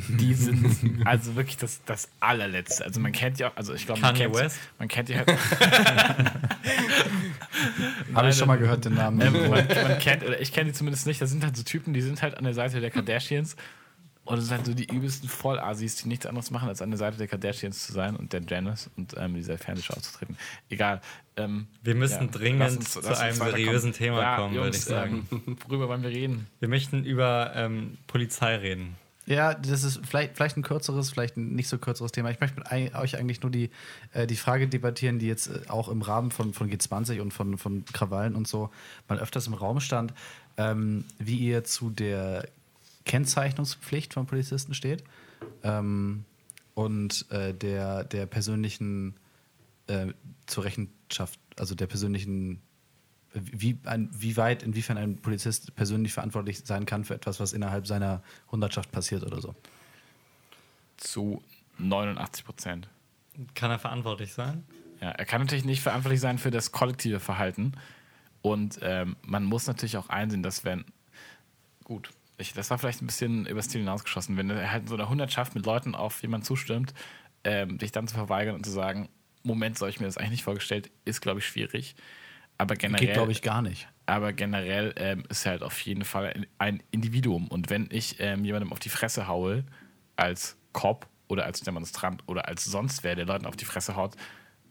die 0.20 0.34
sind 0.34 1.04
also 1.04 1.34
wirklich 1.34 1.56
das, 1.56 1.80
das 1.84 2.08
allerletzte. 2.20 2.84
Also 2.84 3.00
man 3.00 3.10
kennt 3.10 3.40
ja 3.40 3.48
auch, 3.48 3.56
also 3.56 3.74
ich 3.74 3.86
glaube, 3.86 4.00
man 4.00 4.14
kennt, 4.14 4.32
West? 4.36 4.56
man 4.78 4.86
kennt 4.86 5.08
die 5.08 5.16
halt. 5.16 5.28
Habe 8.14 8.28
ich 8.28 8.36
schon 8.36 8.46
mal 8.46 8.56
gehört, 8.56 8.84
den 8.84 8.94
Namen. 8.94 9.20
Ähm, 9.20 9.50
man, 9.50 9.66
man 9.66 9.98
kennt, 9.98 10.22
oder 10.22 10.40
ich 10.40 10.52
kenne 10.52 10.70
die 10.70 10.74
zumindest 10.74 11.08
nicht, 11.08 11.20
das 11.20 11.30
sind 11.30 11.42
halt 11.42 11.56
so 11.56 11.64
Typen, 11.64 11.92
die 11.92 12.02
sind 12.02 12.22
halt 12.22 12.36
an 12.36 12.44
der 12.44 12.54
Seite 12.54 12.80
der 12.80 12.92
Kardashians 12.92 13.56
und 14.30 14.36
das 14.38 14.46
sind 14.46 14.56
halt 14.58 14.66
so 14.66 14.74
die 14.74 14.84
übelsten 14.84 15.28
Vollassis, 15.28 15.96
die 15.96 16.08
nichts 16.08 16.24
anderes 16.24 16.50
machen, 16.50 16.68
als 16.68 16.80
an 16.80 16.90
der 16.90 16.98
Seite 16.98 17.18
der 17.18 17.26
Kardashians 17.28 17.86
zu 17.86 17.92
sein 17.92 18.16
und 18.16 18.32
der 18.32 18.42
Janice 18.46 18.88
und 18.96 19.14
ähm, 19.16 19.34
dieser 19.34 19.58
Fernsehshow 19.58 19.94
aufzutreten. 19.94 20.36
Egal. 20.68 21.00
Ähm, 21.36 21.66
Wir 21.82 21.94
müssen 21.94 22.26
ja, 22.26 22.30
dringend 22.30 22.62
uns- 22.78 22.90
zu 22.92 23.18
einem 23.18 23.34
seriösen 23.34 23.92
Thema 23.92 24.20
ja, 24.20 24.36
kommen, 24.36 24.54
Jungs, 24.54 24.64
würde 24.66 24.76
ich 24.76 24.84
sagen. 24.84 25.28
Ähm, 25.32 25.56
worüber 25.66 25.88
wollen 25.88 26.02
wir 26.02 26.10
reden? 26.10 26.46
Wir 26.60 26.68
möchten 26.68 27.04
über 27.04 27.52
ähm, 27.54 27.98
Polizei 28.06 28.56
reden. 28.56 28.96
Ja, 29.26 29.54
das 29.54 29.84
ist 29.84 30.00
vielleicht, 30.04 30.34
vielleicht 30.36 30.56
ein 30.56 30.62
kürzeres, 30.62 31.10
vielleicht 31.10 31.36
ein 31.36 31.54
nicht 31.54 31.68
so 31.68 31.78
kürzeres 31.78 32.10
Thema. 32.10 32.30
Ich 32.30 32.40
möchte 32.40 32.58
mit 32.58 32.72
euch 32.94 33.16
eigentlich 33.16 33.42
nur 33.42 33.50
die, 33.52 33.70
äh, 34.12 34.26
die 34.26 34.36
Frage 34.36 34.66
debattieren, 34.66 35.18
die 35.18 35.26
jetzt 35.26 35.48
äh, 35.48 35.60
auch 35.68 35.88
im 35.88 36.02
Rahmen 36.02 36.30
von, 36.30 36.52
von 36.52 36.70
G20 36.70 37.20
und 37.20 37.32
von, 37.32 37.58
von 37.58 37.84
Krawallen 37.92 38.34
und 38.34 38.48
so 38.48 38.70
mal 39.08 39.18
öfters 39.18 39.46
im 39.46 39.54
Raum 39.54 39.80
stand, 39.80 40.14
ähm, 40.56 41.04
wie 41.18 41.36
ihr 41.36 41.62
zu 41.64 41.90
der 41.90 42.48
Kennzeichnungspflicht 43.10 44.14
von 44.14 44.26
Polizisten 44.26 44.72
steht 44.72 45.02
ähm, 45.64 46.24
und 46.74 47.28
äh, 47.32 47.52
der, 47.52 48.04
der 48.04 48.26
persönlichen 48.26 49.16
äh, 49.88 50.12
zur 50.46 50.62
Rechenschaft, 50.62 51.40
also 51.56 51.74
der 51.74 51.88
persönlichen 51.88 52.62
wie, 53.32 53.78
ein, 53.84 54.10
wie 54.12 54.36
weit, 54.36 54.62
inwiefern 54.62 54.96
ein 54.96 55.16
Polizist 55.16 55.74
persönlich 55.74 56.12
verantwortlich 56.12 56.62
sein 56.64 56.86
kann 56.86 57.04
für 57.04 57.14
etwas, 57.14 57.40
was 57.40 57.52
innerhalb 57.52 57.88
seiner 57.88 58.22
Hundertschaft 58.52 58.92
passiert 58.92 59.24
oder 59.24 59.40
so. 59.40 59.56
Zu 60.96 61.42
89 61.78 62.44
Prozent. 62.44 62.88
Kann 63.54 63.72
er 63.72 63.80
verantwortlich 63.80 64.34
sein? 64.34 64.62
Ja, 65.00 65.10
er 65.10 65.24
kann 65.24 65.40
natürlich 65.40 65.64
nicht 65.64 65.82
verantwortlich 65.82 66.20
sein 66.20 66.38
für 66.38 66.52
das 66.52 66.70
kollektive 66.70 67.18
Verhalten. 67.18 67.72
Und 68.40 68.78
ähm, 68.82 69.16
man 69.22 69.44
muss 69.44 69.66
natürlich 69.66 69.96
auch 69.96 70.10
einsehen, 70.10 70.44
dass 70.44 70.64
wenn. 70.64 70.84
Gut, 71.82 72.10
ich, 72.40 72.52
das 72.52 72.70
war 72.70 72.78
vielleicht 72.78 73.02
ein 73.02 73.06
bisschen 73.06 73.46
übers 73.46 73.68
Ziel 73.68 73.80
hinausgeschossen. 73.80 74.36
Wenn 74.36 74.50
er 74.50 74.72
halt 74.72 74.88
so 74.88 74.94
einer 74.94 75.08
Hundertschaft 75.08 75.54
mit 75.54 75.66
Leuten 75.66 75.94
auf 75.94 76.22
jemanden 76.22 76.44
zustimmt, 76.44 76.94
ähm, 77.44 77.78
dich 77.78 77.92
dann 77.92 78.08
zu 78.08 78.14
verweigern 78.14 78.54
und 78.54 78.64
zu 78.64 78.72
sagen: 78.72 79.08
Moment, 79.42 79.78
so 79.78 79.86
habe 79.86 79.90
ich 79.90 80.00
mir 80.00 80.06
das 80.06 80.16
eigentlich 80.16 80.30
nicht 80.30 80.44
vorgestellt, 80.44 80.90
ist, 81.04 81.20
glaube 81.20 81.40
ich, 81.40 81.46
schwierig. 81.46 81.94
aber 82.60 82.76
generell. 82.76 83.06
Geht, 83.06 83.14
glaube 83.14 83.32
ich, 83.32 83.42
gar 83.42 83.62
nicht. 83.62 83.88
Aber 84.06 84.32
generell 84.32 84.92
ähm, 84.96 85.24
ist 85.28 85.46
er 85.46 85.52
halt 85.52 85.62
auf 85.62 85.80
jeden 85.80 86.04
Fall 86.04 86.32
ein, 86.34 86.46
ein 86.58 86.82
Individuum. 86.90 87.48
Und 87.48 87.70
wenn 87.70 87.88
ich 87.90 88.16
ähm, 88.20 88.44
jemandem 88.44 88.72
auf 88.72 88.80
die 88.80 88.88
Fresse 88.88 89.26
haue, 89.28 89.64
als 90.16 90.56
Cop 90.72 91.08
oder 91.28 91.46
als 91.46 91.60
Demonstrant 91.60 92.22
oder 92.26 92.48
als 92.48 92.64
sonst 92.64 93.02
wer, 93.02 93.14
der 93.14 93.24
Leuten 93.24 93.46
auf 93.46 93.56
die 93.56 93.64
Fresse 93.64 93.96
haut, 93.96 94.16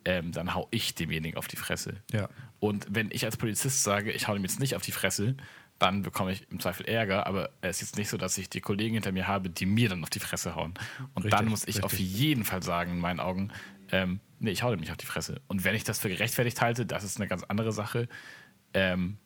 ähm, 0.06 0.32
dann 0.32 0.54
hau 0.54 0.68
ich 0.72 0.94
demjenigen 0.96 1.38
auf 1.38 1.48
die 1.48 1.56
Fresse. 1.56 2.02
Ja. 2.12 2.30
Und 2.60 2.88
wenn 2.90 3.10
ich 3.12 3.26
als 3.26 3.38
Polizist 3.38 3.84
sage, 3.84 4.12
ich 4.12 4.28
hau 4.28 4.34
dem 4.34 4.44
jetzt 4.44 4.60
nicht 4.60 4.76
auf 4.76 4.82
die 4.82 4.92
Fresse, 4.92 5.36
dann 5.80 6.02
bekomme 6.02 6.32
ich 6.32 6.46
im 6.52 6.60
Zweifel 6.60 6.86
Ärger, 6.86 7.26
aber 7.26 7.52
es 7.62 7.78
ist 7.78 7.90
jetzt 7.90 7.98
nicht 7.98 8.10
so, 8.10 8.18
dass 8.18 8.38
ich 8.38 8.50
die 8.50 8.62
Kollegen 8.62 8.96
hinter 8.96 9.12
mir 9.12 9.28
habe, 9.28 9.50
die 9.50 9.66
mir 9.66 9.90
dann 9.90 10.04
auf 10.04 10.10
die 10.10 10.20
Fresse 10.20 10.56
hauen. 10.56 10.74
Und 11.16 11.24
Richtig, 11.24 11.40
dann 11.40 11.48
muss 11.48 11.68
ich 11.68 11.84
auf 11.84 11.94
richtig. 11.94 12.14
jeden 12.14 12.44
Fall 12.44 12.62
sagen, 12.62 12.92
in 12.92 13.00
meinen 13.00 13.20
Augen, 13.20 13.52
ähm, 13.92 14.20
nee, 14.40 14.52
ich 14.52 14.62
hau 14.62 14.72
dem 14.72 14.82
nicht 14.82 14.92
auf 14.92 14.98
die 14.98 15.06
Fresse. 15.06 15.42
Und 15.48 15.64
wenn 15.64 15.76
ich 15.76 15.86
das 15.86 16.00
für 16.00 16.10
gerechtfertigt 16.10 16.62
halte, 16.62 16.86
das 16.86 17.04
ist 17.04 17.18
eine 17.18 17.28
ganz 17.28 17.44
andere 17.44 17.72
Sache, 17.72 18.10
ähm, 18.74 19.18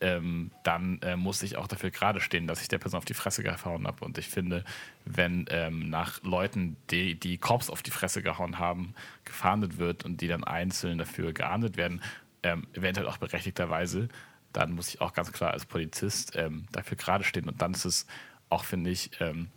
ähm, 0.00 0.50
dann 0.62 1.00
äh, 1.02 1.16
muss 1.16 1.42
ich 1.42 1.56
auch 1.56 1.66
dafür 1.66 1.90
gerade 1.90 2.20
stehen, 2.20 2.46
dass 2.46 2.60
ich 2.60 2.68
der 2.68 2.78
Person 2.78 2.98
auf 2.98 3.04
die 3.04 3.14
Fresse 3.14 3.42
gehauen 3.42 3.86
habe. 3.86 4.04
Und 4.04 4.18
ich 4.18 4.28
finde, 4.28 4.64
wenn 5.04 5.46
ähm, 5.50 5.88
nach 5.88 6.22
Leuten, 6.22 6.76
die 6.90 7.18
die 7.18 7.38
Cops 7.38 7.70
auf 7.70 7.82
die 7.82 7.90
Fresse 7.90 8.22
gehauen 8.22 8.58
haben, 8.58 8.94
gefahndet 9.24 9.78
wird 9.78 10.04
und 10.04 10.20
die 10.20 10.28
dann 10.28 10.44
einzeln 10.44 10.98
dafür 10.98 11.32
geahndet 11.32 11.76
werden, 11.76 12.02
ähm, 12.42 12.66
eventuell 12.74 13.08
auch 13.08 13.16
berechtigterweise, 13.16 14.08
dann 14.54 14.72
muss 14.72 14.88
ich 14.88 15.00
auch 15.02 15.12
ganz 15.12 15.30
klar 15.32 15.50
als 15.52 15.66
Polizist 15.66 16.32
ähm, 16.36 16.64
dafür 16.72 16.96
gerade 16.96 17.24
stehen. 17.24 17.46
Und 17.48 17.60
dann 17.60 17.72
ist 17.74 17.84
es 17.84 18.06
auch, 18.48 18.64
finde 18.64 18.88
ich, 18.90 19.10
ähm, 19.20 19.48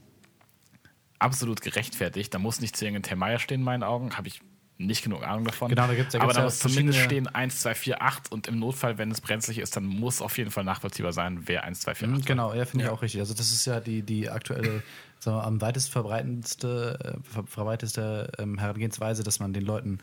absolut 1.19 1.61
gerechtfertigt. 1.61 2.33
Da 2.33 2.39
muss 2.39 2.59
nicht 2.61 2.75
zwingend 2.75 3.09
Herr 3.09 3.17
Meier 3.17 3.39
stehen, 3.39 3.61
in 3.61 3.63
meinen 3.65 3.83
Augen. 3.83 4.17
Habe 4.17 4.27
ich 4.27 4.41
nicht 4.79 5.03
genug 5.03 5.23
Ahnung 5.23 5.45
davon. 5.45 5.69
Genau, 5.69 5.87
da 5.87 5.95
gibt's- 5.95 6.13
da 6.13 6.19
Aber 6.19 6.27
gibt's 6.27 6.35
da 6.35 6.41
ja 6.41 6.45
muss 6.45 6.59
zumindest 6.59 6.99
stehen 6.99 7.27
1, 7.27 7.61
2, 7.61 7.73
4, 7.73 8.01
8 8.03 8.31
und 8.31 8.47
im 8.47 8.59
Notfall, 8.59 8.99
wenn 8.99 9.09
es 9.09 9.21
brenzlig 9.21 9.57
ist, 9.57 9.75
dann 9.75 9.85
muss 9.85 10.21
auf 10.21 10.37
jeden 10.37 10.51
Fall 10.51 10.63
nachvollziehbar 10.63 11.13
sein, 11.13 11.47
wer 11.47 11.63
1, 11.63 11.79
2, 11.79 11.95
4, 11.95 12.07
8 12.07 12.11
Mhm, 12.11 12.19
war. 12.19 12.25
Genau, 12.25 12.53
ja, 12.53 12.65
finde 12.65 12.85
ich 12.85 12.91
auch 12.91 13.01
richtig. 13.01 13.19
Also 13.21 13.33
das 13.33 13.51
ist 13.51 13.65
ja 13.65 13.79
die, 13.79 14.03
die 14.03 14.29
aktuelle, 14.29 14.83
sagen 15.19 15.37
wir, 15.37 15.43
am 15.45 15.61
weitest 15.61 15.89
verbreitendste, 15.91 16.99
äh, 17.17 17.23
ver 17.27 17.45
verbreiteste 17.47 18.31
ähm, 18.37 18.59
Herangehensweise, 18.59 19.23
dass 19.23 19.39
man 19.39 19.51
den 19.53 19.63
Leuten 19.63 19.97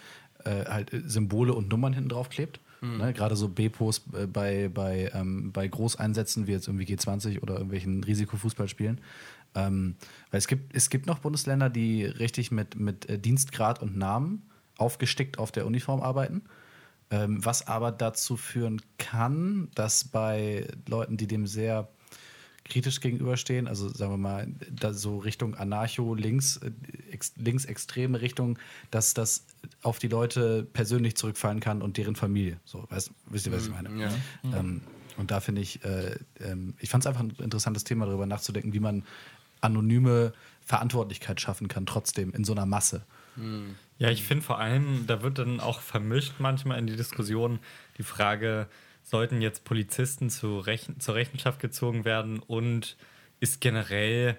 äh, 0.44 0.64
halt 0.64 0.90
Symbole 1.06 1.52
und 1.54 1.68
Nummern 1.68 1.92
hinten 1.92 2.08
drauf 2.08 2.28
klebt. 2.28 2.58
Ne, 2.84 3.12
Gerade 3.12 3.36
so 3.36 3.48
B-Pos 3.48 4.02
äh, 4.12 4.26
bei, 4.26 4.68
bei, 4.68 5.10
ähm, 5.14 5.52
bei 5.52 5.66
Großeinsätzen 5.66 6.46
wie 6.46 6.52
jetzt 6.52 6.68
irgendwie 6.68 6.84
G20 6.84 7.42
oder 7.42 7.54
irgendwelchen 7.54 8.04
Risikofußballspielen. 8.04 9.00
Ähm, 9.54 9.96
weil 10.30 10.38
es 10.38 10.48
gibt, 10.48 10.74
es 10.74 10.90
gibt 10.90 11.06
noch 11.06 11.18
Bundesländer, 11.20 11.70
die 11.70 12.04
richtig 12.04 12.50
mit, 12.50 12.76
mit 12.76 13.08
äh, 13.08 13.18
Dienstgrad 13.18 13.80
und 13.80 13.96
Namen 13.96 14.42
aufgestickt 14.76 15.38
auf 15.38 15.52
der 15.52 15.66
Uniform 15.66 16.00
arbeiten. 16.00 16.42
Ähm, 17.10 17.44
was 17.44 17.66
aber 17.68 17.92
dazu 17.92 18.36
führen 18.36 18.80
kann, 18.98 19.68
dass 19.74 20.04
bei 20.04 20.66
Leuten, 20.88 21.16
die 21.16 21.26
dem 21.26 21.46
sehr 21.46 21.88
kritisch 22.64 23.00
gegenüberstehen, 23.00 23.68
also 23.68 23.88
sagen 23.88 24.12
wir 24.12 24.18
mal, 24.18 24.48
da 24.70 24.92
so 24.92 25.18
Richtung 25.18 25.54
Anarcho, 25.54 26.14
links, 26.14 26.56
äh, 26.58 26.70
ex, 27.10 27.34
linksextreme 27.36 28.20
Richtung, 28.20 28.58
dass 28.90 29.14
das 29.14 29.44
auf 29.82 29.98
die 29.98 30.08
Leute 30.08 30.66
persönlich 30.72 31.16
zurückfallen 31.16 31.60
kann 31.60 31.82
und 31.82 31.96
deren 31.96 32.16
Familie. 32.16 32.58
So, 32.64 32.86
weißt, 32.88 33.10
wisst 33.26 33.46
ihr, 33.46 33.52
was 33.52 33.66
ich 33.66 33.72
meine? 33.72 33.90
Ja. 34.00 34.10
Ähm, 34.58 34.80
und 35.16 35.30
da 35.30 35.40
finde 35.40 35.60
ich, 35.60 35.84
äh, 35.84 36.16
ähm, 36.40 36.74
ich 36.78 36.88
fand 36.88 37.04
es 37.04 37.06
einfach 37.06 37.20
ein 37.20 37.34
interessantes 37.38 37.84
Thema, 37.84 38.06
darüber 38.06 38.26
nachzudenken, 38.26 38.72
wie 38.72 38.80
man 38.80 39.04
anonyme 39.60 40.32
Verantwortlichkeit 40.64 41.40
schaffen 41.40 41.68
kann, 41.68 41.86
trotzdem 41.86 42.32
in 42.32 42.44
so 42.44 42.52
einer 42.52 42.66
Masse. 42.66 43.04
Ja, 43.98 44.10
ich 44.10 44.22
finde 44.24 44.44
vor 44.44 44.58
allem, 44.58 45.06
da 45.06 45.22
wird 45.22 45.38
dann 45.38 45.60
auch 45.60 45.80
vermischt 45.80 46.34
manchmal 46.38 46.78
in 46.78 46.86
die 46.86 46.96
Diskussion 46.96 47.58
die 47.98 48.02
Frage, 48.02 48.68
sollten 49.04 49.40
jetzt 49.40 49.64
Polizisten 49.64 50.30
zu 50.30 50.58
Rechen 50.58 50.98
zur 50.98 51.14
Rechenschaft 51.14 51.60
gezogen 51.60 52.04
werden 52.04 52.40
und 52.40 52.96
ist 53.38 53.60
generell 53.60 54.36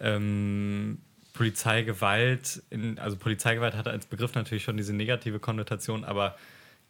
ähm, 0.00 0.98
Polizeigewalt, 1.32 2.62
in, 2.70 2.98
also 2.98 3.16
Polizeigewalt 3.16 3.74
hat 3.74 3.88
als 3.88 4.06
Begriff 4.06 4.34
natürlich 4.34 4.64
schon 4.64 4.76
diese 4.76 4.92
negative 4.92 5.38
Konnotation, 5.38 6.04
aber 6.04 6.36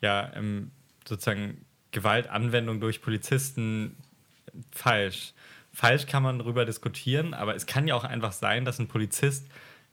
ja, 0.00 0.32
ähm, 0.34 0.70
sozusagen 1.06 1.64
Gewaltanwendung 1.92 2.80
durch 2.80 3.02
Polizisten 3.02 3.96
falsch. 4.72 5.34
Falsch 5.72 6.06
kann 6.06 6.22
man 6.22 6.38
darüber 6.38 6.64
diskutieren, 6.64 7.34
aber 7.34 7.54
es 7.54 7.66
kann 7.66 7.86
ja 7.86 7.94
auch 7.94 8.04
einfach 8.04 8.32
sein, 8.32 8.64
dass 8.64 8.78
ein 8.78 8.88
Polizist 8.88 9.46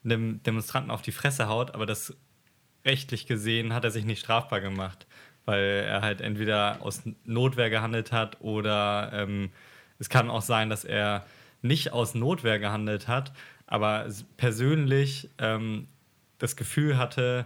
einem 0.04 0.42
Demonstranten 0.44 0.92
auf 0.92 1.02
die 1.02 1.12
Fresse 1.12 1.48
haut, 1.48 1.76
aber 1.76 1.86
das 1.86 2.16
rechtlich 2.86 3.28
gesehen 3.28 3.74
hat 3.74 3.84
er 3.84 3.92
sich 3.92 4.06
nicht 4.06 4.20
strafbar 4.20 4.62
gemacht, 4.62 5.06
weil 5.48 5.86
er 5.88 6.02
halt 6.02 6.20
entweder 6.20 6.80
aus 6.82 7.04
Notwehr 7.24 7.70
gehandelt 7.70 8.12
hat 8.12 8.42
oder 8.42 9.10
ähm, 9.14 9.50
es 9.98 10.10
kann 10.10 10.30
auch 10.30 10.42
sein, 10.42 10.70
dass 10.70 10.84
er 10.84 11.26
nicht 11.62 11.94
aus 11.94 12.14
Notwehr 12.16 12.60
gehandelt 12.60 13.08
hat, 13.08 13.32
aber 13.66 14.08
persönlich 14.36 15.30
ähm, 15.38 15.88
das 16.38 16.58
Gefühl 16.58 16.98
hatte, 16.98 17.46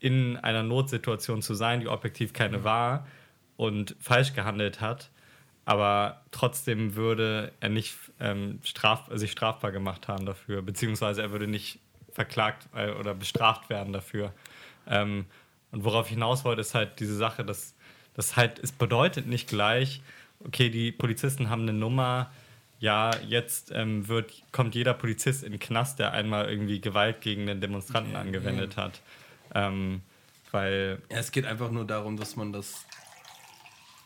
in 0.00 0.36
einer 0.36 0.64
Notsituation 0.64 1.40
zu 1.40 1.54
sein, 1.54 1.80
die 1.80 1.88
objektiv 1.88 2.32
keine 2.32 2.64
war 2.64 3.06
und 3.56 3.94
falsch 4.00 4.34
gehandelt 4.34 4.80
hat, 4.80 5.10
aber 5.64 6.22
trotzdem 6.32 6.96
würde 6.96 7.52
er 7.60 7.68
nicht 7.68 7.96
ähm, 8.18 8.58
straf 8.64 9.08
sich 9.12 9.30
strafbar 9.30 9.70
gemacht 9.70 10.08
haben 10.08 10.26
dafür, 10.26 10.62
beziehungsweise 10.62 11.22
er 11.22 11.30
würde 11.30 11.46
nicht 11.46 11.78
verklagt 12.10 12.68
äh, 12.74 12.90
oder 12.90 13.14
bestraft 13.14 13.70
werden 13.70 13.92
dafür. 13.92 14.32
Ähm, 14.88 15.26
und 15.70 15.84
worauf 15.84 16.06
ich 16.06 16.12
hinaus 16.12 16.44
wollte, 16.44 16.60
ist 16.60 16.74
halt 16.74 17.00
diese 17.00 17.16
Sache, 17.16 17.44
dass 17.44 17.74
das 18.14 18.36
halt, 18.36 18.58
es 18.58 18.72
bedeutet 18.72 19.26
nicht 19.26 19.48
gleich, 19.48 20.02
okay, 20.44 20.70
die 20.70 20.92
Polizisten 20.92 21.50
haben 21.50 21.62
eine 21.62 21.72
Nummer, 21.72 22.30
ja, 22.80 23.10
jetzt 23.26 23.72
ähm, 23.72 24.06
wird, 24.08 24.42
kommt 24.52 24.74
jeder 24.74 24.94
Polizist 24.94 25.42
in 25.42 25.52
den 25.52 25.60
Knast, 25.60 25.98
der 25.98 26.12
einmal 26.12 26.48
irgendwie 26.48 26.80
Gewalt 26.80 27.20
gegen 27.20 27.46
den 27.46 27.60
Demonstranten 27.60 28.14
angewendet 28.16 28.76
hat. 28.76 29.00
Ähm, 29.54 30.02
weil 30.52 31.02
Ja, 31.10 31.18
es 31.18 31.32
geht 31.32 31.44
einfach 31.44 31.70
nur 31.70 31.84
darum, 31.84 32.16
dass 32.16 32.36
man 32.36 32.52
das, 32.52 32.86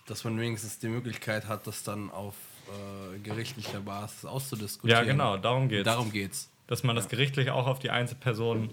dass 0.06 0.24
man 0.24 0.38
wenigstens 0.40 0.78
die 0.78 0.88
Möglichkeit 0.88 1.48
hat, 1.48 1.66
das 1.66 1.82
dann 1.82 2.10
auf 2.10 2.34
äh, 2.68 3.18
gerichtlicher 3.18 3.80
Basis 3.80 4.24
auszudiskutieren. 4.24 5.06
Ja, 5.06 5.10
genau, 5.10 5.36
darum 5.36 5.68
geht's. 5.68 5.84
Darum 5.84 6.10
geht's. 6.10 6.48
dass 6.66 6.82
man 6.82 6.96
das 6.96 7.08
gerichtlich 7.08 7.50
auch 7.50 7.66
auf 7.66 7.78
die 7.78 7.90
Einzelperson 7.90 8.70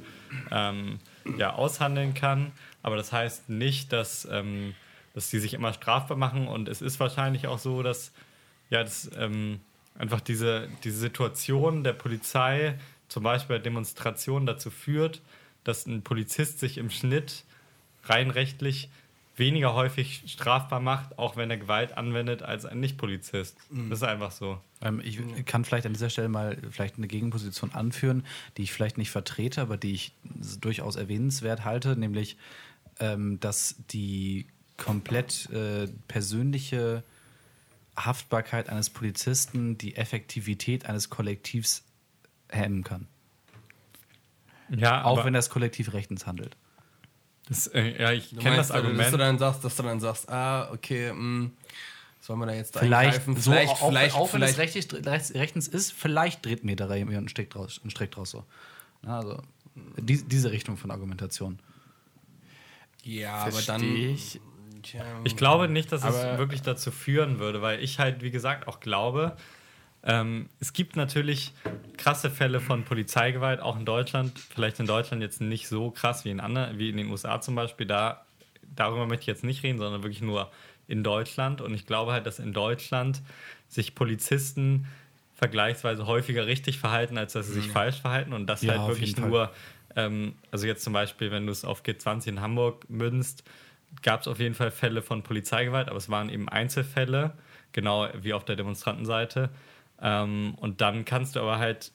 ähm, 0.52 1.00
ja, 1.38 1.54
aushandeln 1.54 2.14
kann. 2.14 2.54
Aber 2.82 2.96
das 2.96 3.12
heißt 3.12 3.50
nicht, 3.50 3.92
dass, 3.92 4.28
ähm, 4.32 4.74
dass 5.14 5.30
die 5.30 5.40
sich 5.40 5.54
immer 5.54 5.74
strafbar 5.74 6.18
machen. 6.18 6.48
Und 6.48 6.70
es 6.70 6.82
ist 6.82 7.00
wahrscheinlich 7.00 7.48
auch 7.48 7.60
so, 7.60 7.84
dass 7.84 8.12
ja, 8.70 8.84
das, 8.84 9.10
ähm, 9.18 9.60
einfach 9.98 10.22
diese, 10.22 10.70
diese 10.84 10.98
Situation 10.98 11.84
der 11.84 11.94
Polizei, 11.94 12.78
zum 13.08 13.24
Beispiel 13.24 13.58
bei 13.58 13.64
Demonstrationen, 13.64 14.46
dazu 14.46 14.70
führt, 14.70 15.22
dass 15.64 15.86
ein 15.86 16.04
Polizist 16.04 16.60
sich 16.60 16.78
im 16.78 16.90
Schnitt 16.90 17.44
rein 18.04 18.30
rechtlich 18.30 18.90
weniger 19.40 19.74
häufig 19.74 20.24
strafbar 20.28 20.82
macht, 20.82 21.18
auch 21.18 21.38
wenn 21.38 21.50
er 21.50 21.58
Gewalt 21.58 21.98
anwendet, 21.98 22.44
als 22.44 22.66
ein 22.66 22.80
Nicht-Polizist. 22.82 23.58
Das 23.90 24.00
ist 24.00 24.04
einfach 24.04 24.32
so. 24.32 24.60
Ähm, 24.82 25.02
ich 25.04 25.18
kann 25.46 25.66
vielleicht 25.66 25.86
an 25.86 25.94
dieser 25.94 26.10
Stelle 26.10 26.28
mal 26.28 26.58
vielleicht 26.70 26.98
eine 26.98 27.08
Gegenposition 27.08 27.72
anführen, 27.72 28.26
die 28.58 28.64
ich 28.64 28.74
vielleicht 28.74 28.98
nicht 28.98 29.10
vertrete, 29.10 29.62
aber 29.62 29.78
die 29.78 29.94
ich 29.94 30.12
durchaus 30.60 30.98
erwähnenswert 30.98 31.64
halte, 31.64 31.96
nämlich, 31.96 32.38
ähm, 33.00 33.40
dass 33.40 33.76
die 33.92 34.48
komplett 34.78 35.50
äh, 35.52 35.88
persönliche 36.08 37.04
Haftbarkeit 37.98 38.70
eines 38.70 38.90
Polizisten 38.90 39.78
die 39.78 39.96
Effektivität 39.98 40.86
eines 40.86 41.10
Kollektivs 41.10 41.84
hemmen 42.50 42.84
kann. 42.84 43.08
Ja, 44.70 45.04
Auch 45.04 45.26
wenn 45.26 45.34
das 45.34 45.50
Kollektiv 45.50 45.94
rechtens 45.94 46.26
handelt. 46.28 46.56
das, 47.48 47.68
äh, 47.68 48.02
ja, 48.02 48.12
ich 48.12 48.30
kenne 48.30 48.56
das 48.58 48.70
meinst, 48.70 48.72
also, 48.72 48.74
Dass 48.74 48.74
Argument. 48.86 49.14
du 49.14 49.18
dann 49.18 49.38
sagst, 49.40 49.64
dass 49.66 49.76
du 49.76 49.84
dann 49.84 50.00
sagst, 50.00 50.30
ah, 50.30 50.72
okay, 50.72 51.12
mh, 51.12 51.50
sollen 52.22 52.40
wir 52.40 52.46
da 52.46 52.54
jetzt 52.54 52.78
Vielleicht, 52.78 53.20
eingreifen? 53.22 53.36
so, 53.36 53.52
vielleicht, 53.52 53.72
auch, 53.82 53.90
vielleicht, 53.90 54.16
auch 54.16 54.34
wenn 54.34 54.42
es 54.44 54.54
vielleicht, 54.54 54.76
rechtlich, 54.76 55.06
rechts, 55.06 55.34
rechtens 55.34 55.68
ist, 55.68 55.92
vielleicht 55.92 56.46
dreht 56.46 56.64
mir 56.64 56.76
da 56.76 56.94
jemand 56.94 57.18
einen 57.18 57.30
Strick 57.30 57.50
draus, 57.50 57.80
einen 57.82 57.90
Strick 57.90 58.12
draus 58.12 58.30
so. 58.30 58.46
Also 59.06 59.42
die, 59.98 60.22
diese 60.24 60.52
Richtung 60.52 60.78
von 60.78 60.92
Argumentation. 60.92 61.60
Ja, 63.04 63.36
aber 63.36 63.62
dann, 63.66 63.82
Versteh 63.82 64.12
ich. 64.12 64.42
Tja, 64.82 65.04
Ich 65.24 65.36
glaube 65.36 65.68
nicht, 65.68 65.92
dass 65.92 66.04
es 66.04 66.38
wirklich 66.38 66.62
dazu 66.62 66.92
führen 66.92 67.40
würde, 67.40 67.62
weil 67.62 67.84
ich 67.84 68.00
halt, 68.00 68.22
wie 68.22 68.32
gesagt, 68.32 68.68
auch 68.68 68.80
glaube, 68.80 69.36
ähm, 70.04 70.48
es 70.60 70.72
gibt 70.72 70.96
natürlich 70.96 71.54
krasse 71.98 72.30
Fälle 72.30 72.62
von 72.62 72.86
Polizeigewalt, 72.86 73.60
auch 73.60 73.78
in 73.78 73.86
Deutschland. 73.86 74.40
Vielleicht 74.40 74.80
in 74.80 74.86
Deutschland 74.86 75.22
jetzt 75.22 75.42
nicht 75.42 75.68
so 75.68 75.92
krass 75.92 76.24
wie 76.24 76.30
in 76.30 76.40
anderen, 76.40 76.80
wie 76.80 76.90
in 76.90 76.98
den 76.98 77.10
USA 77.10 77.42
zum 77.42 77.56
Beispiel. 77.56 77.86
Da, 77.86 78.26
darüber 78.76 79.06
möchte 79.06 79.24
ich 79.24 79.28
jetzt 79.28 79.44
nicht 79.44 79.64
reden, 79.64 79.78
sondern 79.78 80.04
wirklich 80.04 80.22
nur 80.22 80.50
in 80.88 81.04
Deutschland. 81.04 81.60
Und 81.62 81.74
ich 81.74 81.86
glaube 81.86 82.14
halt, 82.14 82.26
dass 82.26 82.40
in 82.40 82.54
Deutschland 82.54 83.22
sich 83.68 83.96
Polizisten 83.96 84.88
vergleichsweise 85.36 86.06
häufiger 86.08 86.48
richtig 86.48 86.80
verhalten, 86.80 87.18
als 87.18 87.34
dass 87.34 87.48
sie 87.48 87.54
sich 87.54 87.68
falsch 87.70 88.02
verhalten. 88.02 88.34
Und 88.34 88.48
das 88.48 88.62
Ja, 88.62 88.78
halt 88.78 88.88
wirklich 88.88 89.18
nur, 89.18 89.52
ähm, 89.96 90.36
also 90.52 90.68
jetzt 90.68 90.84
zum 90.84 90.94
Beispiel, 90.94 91.32
wenn 91.32 91.46
du 91.46 91.52
es 91.52 91.66
auf 91.66 91.84
G20 91.84 92.28
in 92.28 92.42
Hamburg 92.42 92.90
münzt, 92.90 93.44
gab 94.04 94.22
es 94.22 94.28
auf 94.28 94.40
jeden 94.40 94.56
Fall 94.56 94.72
Fälle 94.72 95.02
von 95.02 95.24
Polizeigewalt, 95.24 95.88
aber 95.88 95.98
es 95.98 96.10
waren 96.10 96.30
eben 96.30 96.48
Einzelfälle, 96.48 97.34
genau 97.72 98.08
wie 98.22 98.34
auf 98.34 98.46
der 98.46 98.56
Demonstrantenseite. 98.56 99.50
Ähm, 100.02 100.56
und 100.58 100.82
dann 100.82 101.06
kannst 101.06 101.36
du 101.36 101.40
aber 101.40 101.58
halt, 101.60 101.92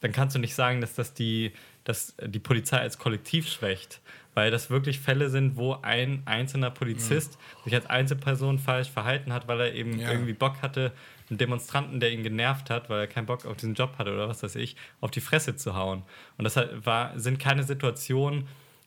dann 0.00 0.12
kannst 0.12 0.34
du 0.34 0.40
nicht 0.40 0.54
sagen, 0.54 0.80
dass 0.80 0.94
das 0.94 1.14
die, 1.14 1.52
dass 1.84 2.16
die 2.20 2.40
Polizei 2.40 2.78
als 2.78 2.98
Kollektiv 2.98 3.48
schwächt, 3.48 4.00
weil 4.34 4.50
das 4.50 4.70
wirklich 4.70 4.98
Fälle 5.00 5.30
sind, 5.30 5.56
wo 5.56 5.78
ein 5.82 6.22
einzelner 6.26 6.70
Polizist 6.70 7.38
sich 7.64 7.74
als 7.74 7.86
Einzelperson 7.86 8.58
falsch 8.58 8.90
verhalten 8.90 9.32
hat, 9.32 9.48
weil 9.48 9.60
er 9.60 9.74
eben 9.74 9.98
Ja. 9.98 10.10
irgendwie 10.10 10.34
Bock 10.34 10.60
hatte, 10.62 10.92
einen 11.28 11.38
Demonstranten, 11.38 12.00
der 12.00 12.12
ihn 12.12 12.22
genervt 12.22 12.70
hat, 12.70 12.88
weil 12.88 13.00
er 13.00 13.06
keinen 13.06 13.26
Bock 13.26 13.46
auf 13.46 13.56
diesen 13.56 13.74
Job 13.74 13.98
hatte 13.98 14.12
oder 14.12 14.28
was 14.28 14.42
weiß 14.42 14.56
ich, 14.56 14.76
auf 15.00 15.10
die 15.10 15.20
Fresse 15.20 15.56
zu 15.56 15.74
hauen. 15.74 16.02
Und 16.38 16.44
das 16.44 16.56
war, 16.56 17.18
sind 17.18 17.38
keine 17.38 17.62
Situationen, 17.62 18.46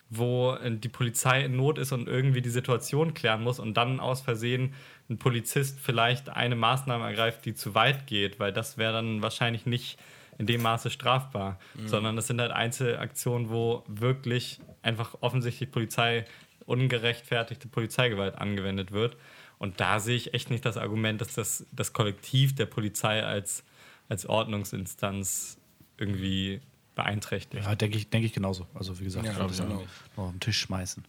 wo 0.09 0.53
äh, 0.53 0.71
die 0.71 0.89
Polizei 0.89 1.43
in 1.43 1.55
Not 1.55 1.77
ist 1.77 1.91
und 1.91 2.07
irgendwie 2.07 2.41
die 2.41 2.49
Situation 2.49 3.13
klären 3.13 3.43
muss 3.43 3.59
und 3.59 3.75
dann 3.75 3.99
aus 3.99 4.21
Versehen 4.21 4.73
ein 5.09 5.17
Polizist 5.17 5.79
vielleicht 5.79 6.29
eine 6.29 6.55
Maßnahme 6.55 7.05
ergreift, 7.05 7.45
die 7.45 7.53
zu 7.53 7.75
weit 7.75 8.07
geht, 8.07 8.39
weil 8.39 8.53
das 8.53 8.77
wäre 8.77 8.93
dann 8.93 9.21
wahrscheinlich 9.21 9.65
nicht 9.65 9.99
in 10.37 10.45
dem 10.45 10.61
Maße 10.61 10.89
strafbar, 10.89 11.59
sondern 11.85 12.15
das 12.15 12.27
sind 12.27 12.39
halt 12.39 12.51
Einzelaktionen, 12.51 13.49
wo 13.49 13.83
wirklich 13.87 14.61
einfach 14.81 15.15
offensichtlich 15.19 15.69
Polizei 15.69 16.25
ungerechtfertigte 16.65 17.67
Polizeigewalt 17.67 18.35
angewendet 18.37 18.91
wird. 18.91 19.17
Und 19.59 19.79
da 19.79 19.99
sehe 19.99 20.15
ich 20.15 20.33
echt 20.33 20.49
nicht 20.49 20.65
das 20.65 20.77
Argument, 20.77 21.21
dass 21.21 21.33
das, 21.33 21.65
das 21.71 21.93
Kollektiv 21.93 22.55
der 22.55 22.65
Polizei 22.65 23.23
als, 23.23 23.63
als 24.07 24.25
Ordnungsinstanz 24.25 25.57
irgendwie 25.97 26.61
beeinträchtigt. 26.95 27.63
Ja, 27.65 27.75
denke 27.75 27.97
ich, 27.97 28.09
denke 28.09 28.25
ich 28.25 28.33
genauso. 28.33 28.67
Also 28.73 28.99
wie 28.99 29.03
gesagt, 29.03 29.25
Ja, 29.25 29.33
ich 29.33 29.37
würde 29.37 29.49
das 29.49 29.57
genau. 29.59 29.83
noch 30.15 30.23
auf 30.25 30.31
den 30.31 30.39
Tisch 30.39 30.59
schmeißen. 30.59 31.03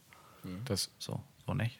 Das, 0.65 0.89
So, 0.99 1.21
so 1.47 1.53
nicht. 1.53 1.79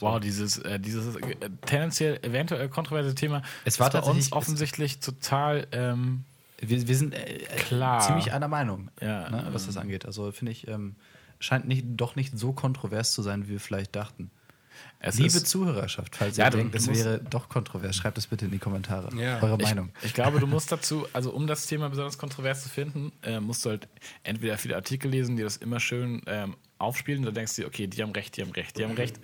wow, 0.00 0.18
dieses, 0.20 0.58
äh, 0.58 0.80
dieses 0.80 1.14
äh, 1.16 1.36
tendenziell 1.66 2.18
eventuell 2.24 2.68
kontroverse 2.68 3.14
Thema 3.14 3.42
Es 3.64 3.78
war 3.78 3.88
ist 3.88 3.92
bei 3.92 3.98
uns 4.00 4.06
tatsächlich- 4.06 4.32
offensichtlich 4.32 4.98
total 5.00 5.66
ähm, 5.72 6.24
Wir, 6.58 6.88
wir 6.88 6.96
sind 6.96 7.14
äh, 7.14 7.44
Klar. 7.66 8.00
ziemlich 8.00 8.32
einer 8.32 8.48
Meinung, 8.48 8.90
Ja, 9.00 9.28
ne, 9.30 9.46
was 9.52 9.66
das 9.66 9.76
angeht. 9.76 10.04
Also 10.06 10.32
finde 10.32 10.52
ich, 10.52 10.66
ähm, 10.68 10.96
scheint 11.38 11.68
nicht, 11.68 11.84
doch 11.88 12.16
nicht 12.16 12.36
so 12.38 12.52
kontrovers 12.52 13.12
zu 13.12 13.22
sein, 13.22 13.44
wie 13.46 13.50
wir 13.52 13.60
vielleicht 13.60 13.94
dachten. 13.94 14.30
Es 15.08 15.16
Liebe 15.16 15.28
ist, 15.28 15.46
Zuhörerschaft, 15.48 16.16
falls 16.16 16.36
Ja, 16.36 16.46
ihr 16.46 16.50
denkt, 16.50 16.74
musst- 16.74 16.88
wäre 16.88 17.20
doch 17.30 17.48
kontrovers, 17.48 17.96
schreibt 17.96 18.18
es 18.18 18.26
bitte 18.26 18.44
in 18.46 18.50
die 18.50 18.58
Kommentare. 18.58 19.14
Ja. 19.16 19.42
Eure 19.42 19.56
ich, 19.60 19.68
Meinung. 19.68 19.90
ich 20.02 20.14
glaube, 20.14 20.40
du 20.40 20.46
musst 20.46 20.70
dazu, 20.72 21.06
also 21.12 21.30
um 21.32 21.46
das 21.46 21.66
Thema 21.66 21.88
besonders 21.90 22.18
kontrovers 22.18 22.62
zu 22.62 22.68
finden, 22.68 23.12
äh, 23.22 23.40
musst 23.40 23.64
du 23.64 23.70
halt 23.70 23.88
entweder 24.22 24.56
viele 24.58 24.76
Artikel 24.76 25.10
lesen, 25.10 25.36
die 25.36 25.42
das 25.42 25.56
immer 25.58 25.80
schön 25.80 26.22
ähm, 26.26 26.56
aufspielen, 26.78 27.22
da 27.22 27.30
denkst 27.30 27.56
du 27.56 27.62
dir, 27.62 27.68
okay, 27.68 27.86
die 27.86 28.02
haben 28.02 28.12
recht, 28.12 28.36
die 28.36 28.42
haben 28.42 28.52
recht, 28.52 28.76
die 28.78 28.84
haben 28.84 28.94
recht. 28.94 29.16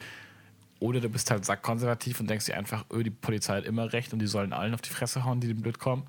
Oder 0.78 1.00
du 1.00 1.10
bist 1.10 1.30
halt 1.30 1.44
sackkonservativ 1.44 2.20
und 2.20 2.30
denkst 2.30 2.46
dir 2.46 2.56
einfach, 2.56 2.86
öh, 2.90 3.02
die 3.02 3.10
Polizei 3.10 3.56
hat 3.58 3.64
immer 3.66 3.92
recht 3.92 4.12
und 4.14 4.18
die 4.18 4.26
sollen 4.26 4.52
allen 4.54 4.72
auf 4.72 4.80
die 4.80 4.88
Fresse 4.88 5.24
hauen, 5.24 5.40
die 5.40 5.48
dem 5.48 5.60
blöd 5.60 5.78
kommen. 5.78 6.04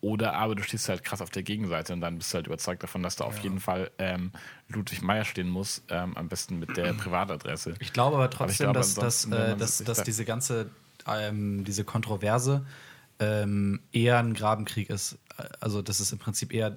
Oder 0.00 0.34
aber 0.34 0.54
du 0.54 0.62
stehst 0.62 0.88
halt 0.88 1.02
krass 1.04 1.20
auf 1.20 1.30
der 1.30 1.42
Gegenseite 1.42 1.92
und 1.92 2.00
dann 2.00 2.18
bist 2.18 2.32
du 2.32 2.36
halt 2.36 2.46
überzeugt 2.46 2.82
davon, 2.84 3.02
dass 3.02 3.16
da 3.16 3.24
auf 3.24 3.38
jeden 3.40 3.58
Fall 3.58 3.90
ähm, 3.98 4.30
Ludwig 4.68 5.02
Meier 5.02 5.24
stehen 5.24 5.48
muss, 5.48 5.82
ähm, 5.88 6.16
am 6.16 6.28
besten 6.28 6.58
mit 6.60 6.76
der 6.76 6.92
Privatadresse. 6.94 7.74
Ich 7.80 7.92
glaube 7.92 8.16
aber 8.16 8.30
trotzdem, 8.30 8.66
glaube, 8.72 8.78
dass, 8.78 8.94
dass, 8.94 9.24
äh, 9.24 9.56
dass, 9.56 9.78
dass 9.78 9.98
da- 9.98 10.04
diese 10.04 10.24
ganze, 10.24 10.70
ähm, 11.06 11.64
diese 11.64 11.82
Kontroverse 11.84 12.64
ähm, 13.20 13.80
eher 13.92 14.18
ein 14.18 14.34
Grabenkrieg 14.34 14.90
ist. 14.90 15.18
Also, 15.60 15.82
dass 15.82 15.98
es 16.00 16.12
im 16.12 16.18
Prinzip 16.18 16.52
eher 16.54 16.76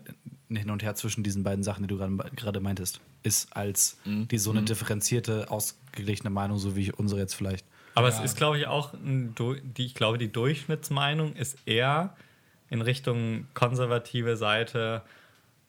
ein 0.50 0.56
Hin 0.56 0.70
und 0.72 0.82
Her 0.84 0.96
zwischen 0.96 1.24
diesen 1.24 1.44
beiden 1.44 1.64
Sachen, 1.64 1.84
die 1.84 1.88
du 1.88 1.98
gerade- 2.36 2.60
meintest, 2.60 3.00
ist, 3.24 3.56
als 3.56 3.98
Mhm. 4.06 4.28
die 4.28 4.38
so 4.40 4.50
eine 4.52 4.64
differenzierte, 4.64 5.52
ausgeglichene 5.52 6.32
Meinung, 6.32 6.58
so 6.58 6.76
wie 6.76 6.92
unsere 6.92 7.22
jetzt 7.22 7.36
vielleicht. 7.36 7.66
Aber 7.94 8.08
es 8.08 8.20
ist, 8.20 8.38
glaube 8.38 8.58
ich, 8.58 8.66
auch, 8.68 8.94
ein, 8.94 9.36
die, 9.64 9.86
ich 9.86 9.94
glaube, 9.94 10.18
die 10.18 10.32
Durchschnittsmeinung 10.32 11.34
ist 11.34 11.58
eher 11.68 12.16
in 12.72 12.82
Richtung 12.82 13.46
konservative 13.54 14.36
Seite 14.36 15.04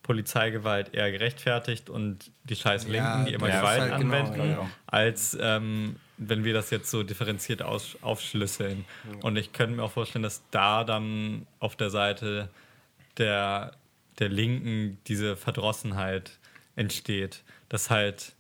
Polizeigewalt 0.03 0.95
eher 0.95 1.13
gerechtfertigt 1.13 1.91
und 1.91 2.31
die 2.45 2.57
scheiß 2.57 2.85
Linken, 2.85 2.99
Ja, 2.99 3.25
die 3.25 3.35
immer 3.35 3.49
das 3.49 3.61
Gewalt 3.61 3.81
halt 3.81 4.01
genau, 4.01 4.17
anwenden, 4.17 4.39
ja, 4.41 4.47
ja. 4.47 4.71
als 4.87 5.37
ähm, 5.41 5.97
wenn 6.17 6.45
wir 6.45 6.55
das 6.55 6.71
jetzt 6.71 6.91
so 6.91 7.03
differenziert 7.03 7.63
aus, 7.63 7.97
aufschlüsseln. 8.01 8.85
Und 9.23 9.37
ich 9.37 9.53
könnte 9.53 9.77
mir 9.77 9.83
auch 9.83 9.93
vorstellen, 9.93 10.23
dass 10.23 10.43
da 10.51 10.85
dann 10.85 11.47
auf 11.59 11.77
der 11.77 11.91
Seite 11.91 12.49
der, 13.19 13.73
der 14.19 14.29
Linken 14.29 14.99
diese 15.07 15.37
Verdrossenheit 15.37 16.39
entsteht. 16.75 17.43
Dass 17.69 17.91
halt 17.91 18.35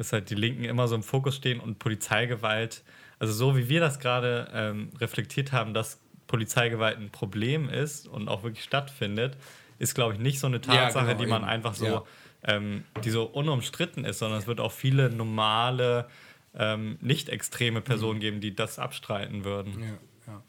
dass 0.00 0.14
halt 0.14 0.30
die 0.30 0.34
Linken 0.34 0.64
immer 0.64 0.88
so 0.88 0.94
im 0.94 1.02
Fokus 1.02 1.36
stehen 1.36 1.60
und 1.60 1.78
Polizeigewalt, 1.78 2.82
also 3.18 3.34
so 3.34 3.54
wie 3.54 3.68
wir 3.68 3.80
das 3.80 3.98
gerade 3.98 4.48
ähm, 4.54 4.88
reflektiert 4.98 5.52
haben, 5.52 5.74
dass 5.74 6.00
Polizeigewalt 6.30 6.98
ein 6.98 7.10
Problem 7.10 7.68
ist 7.68 8.06
und 8.08 8.28
auch 8.28 8.42
wirklich 8.44 8.62
stattfindet, 8.64 9.36
ist, 9.78 9.94
glaube 9.94 10.14
ich, 10.14 10.20
nicht 10.20 10.38
so 10.38 10.46
eine 10.46 10.56
Ja, 10.58 10.62
Tatsache, 10.62 11.06
genau, 11.08 11.18
die 11.18 11.26
man 11.26 11.42
eben. 11.42 11.50
einfach 11.50 11.74
so, 11.74 11.84
Ja. 11.86 12.04
ähm, 12.44 12.84
die 13.04 13.10
so 13.10 13.24
unumstritten 13.24 14.04
ist, 14.04 14.20
sondern 14.20 14.38
es 14.38 14.46
wird 14.46 14.60
auch 14.60 14.72
viele 14.72 15.10
normale, 15.10 16.08
ähm, 16.54 16.98
nicht 17.00 17.28
extreme 17.28 17.80
Personen 17.80 18.18
Mhm. 18.18 18.20
geben, 18.22 18.40
die 18.40 18.54
das 18.54 18.78
abstreiten 18.78 19.44
würden. 19.44 19.80
Ja, 19.80 19.86
ja. 20.32 20.42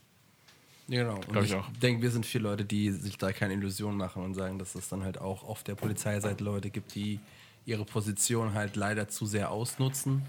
Ja, 0.88 1.04
genau. 1.04 1.16
Und 1.16 1.32
Glaub 1.32 1.44
ich 1.46 1.52
ich 1.52 1.56
auch. 1.58 1.68
denke, 1.82 2.02
wir 2.04 2.12
sind 2.12 2.26
viele 2.26 2.44
Leute, 2.50 2.66
die 2.66 2.92
sich 2.92 3.18
da 3.18 3.32
keine 3.32 3.54
Illusion 3.54 3.98
machen 3.98 4.24
und 4.24 4.34
sagen, 4.34 4.60
dass 4.60 4.76
es 4.76 4.90
dann 4.90 5.04
halt 5.04 5.20
auch 5.20 5.44
auf 5.44 5.64
der 5.64 5.76
Polizeiseite 5.76 6.44
Leute 6.44 6.70
gibt, 6.70 6.94
die 6.96 7.20
ihre 7.66 7.86
Position 7.86 8.54
halt 8.54 8.76
leider 8.76 9.08
zu 9.08 9.26
sehr 9.26 9.52
ausnutzen 9.52 10.24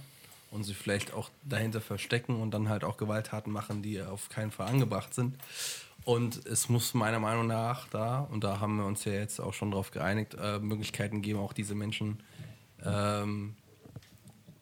und 0.52 0.62
sich 0.64 0.76
vielleicht 0.76 1.12
auch 1.12 1.30
dahinter 1.44 1.80
verstecken 1.80 2.40
und 2.40 2.52
dann 2.52 2.68
halt 2.68 2.84
auch 2.84 2.96
Gewalttaten 2.96 3.52
machen, 3.52 3.82
die 3.82 4.00
auf 4.00 4.28
keinen 4.28 4.50
Fall 4.52 4.68
angebracht 4.68 5.12
sind. 5.14 5.36
Und 6.04 6.44
es 6.46 6.68
muss 6.68 6.94
meiner 6.94 7.18
Meinung 7.20 7.46
nach 7.46 7.88
da, 7.88 8.20
und 8.20 8.42
da 8.44 8.60
haben 8.60 8.76
wir 8.76 8.84
uns 8.86 9.04
ja 9.04 9.12
jetzt 9.12 9.40
auch 9.40 9.54
schon 9.54 9.70
drauf 9.70 9.90
geeinigt, 9.92 10.34
äh, 10.40 10.58
Möglichkeiten 10.58 11.22
geben, 11.22 11.38
auch 11.40 11.52
diese 11.52 11.74
Menschen 11.74 12.20
ähm, 12.84 13.54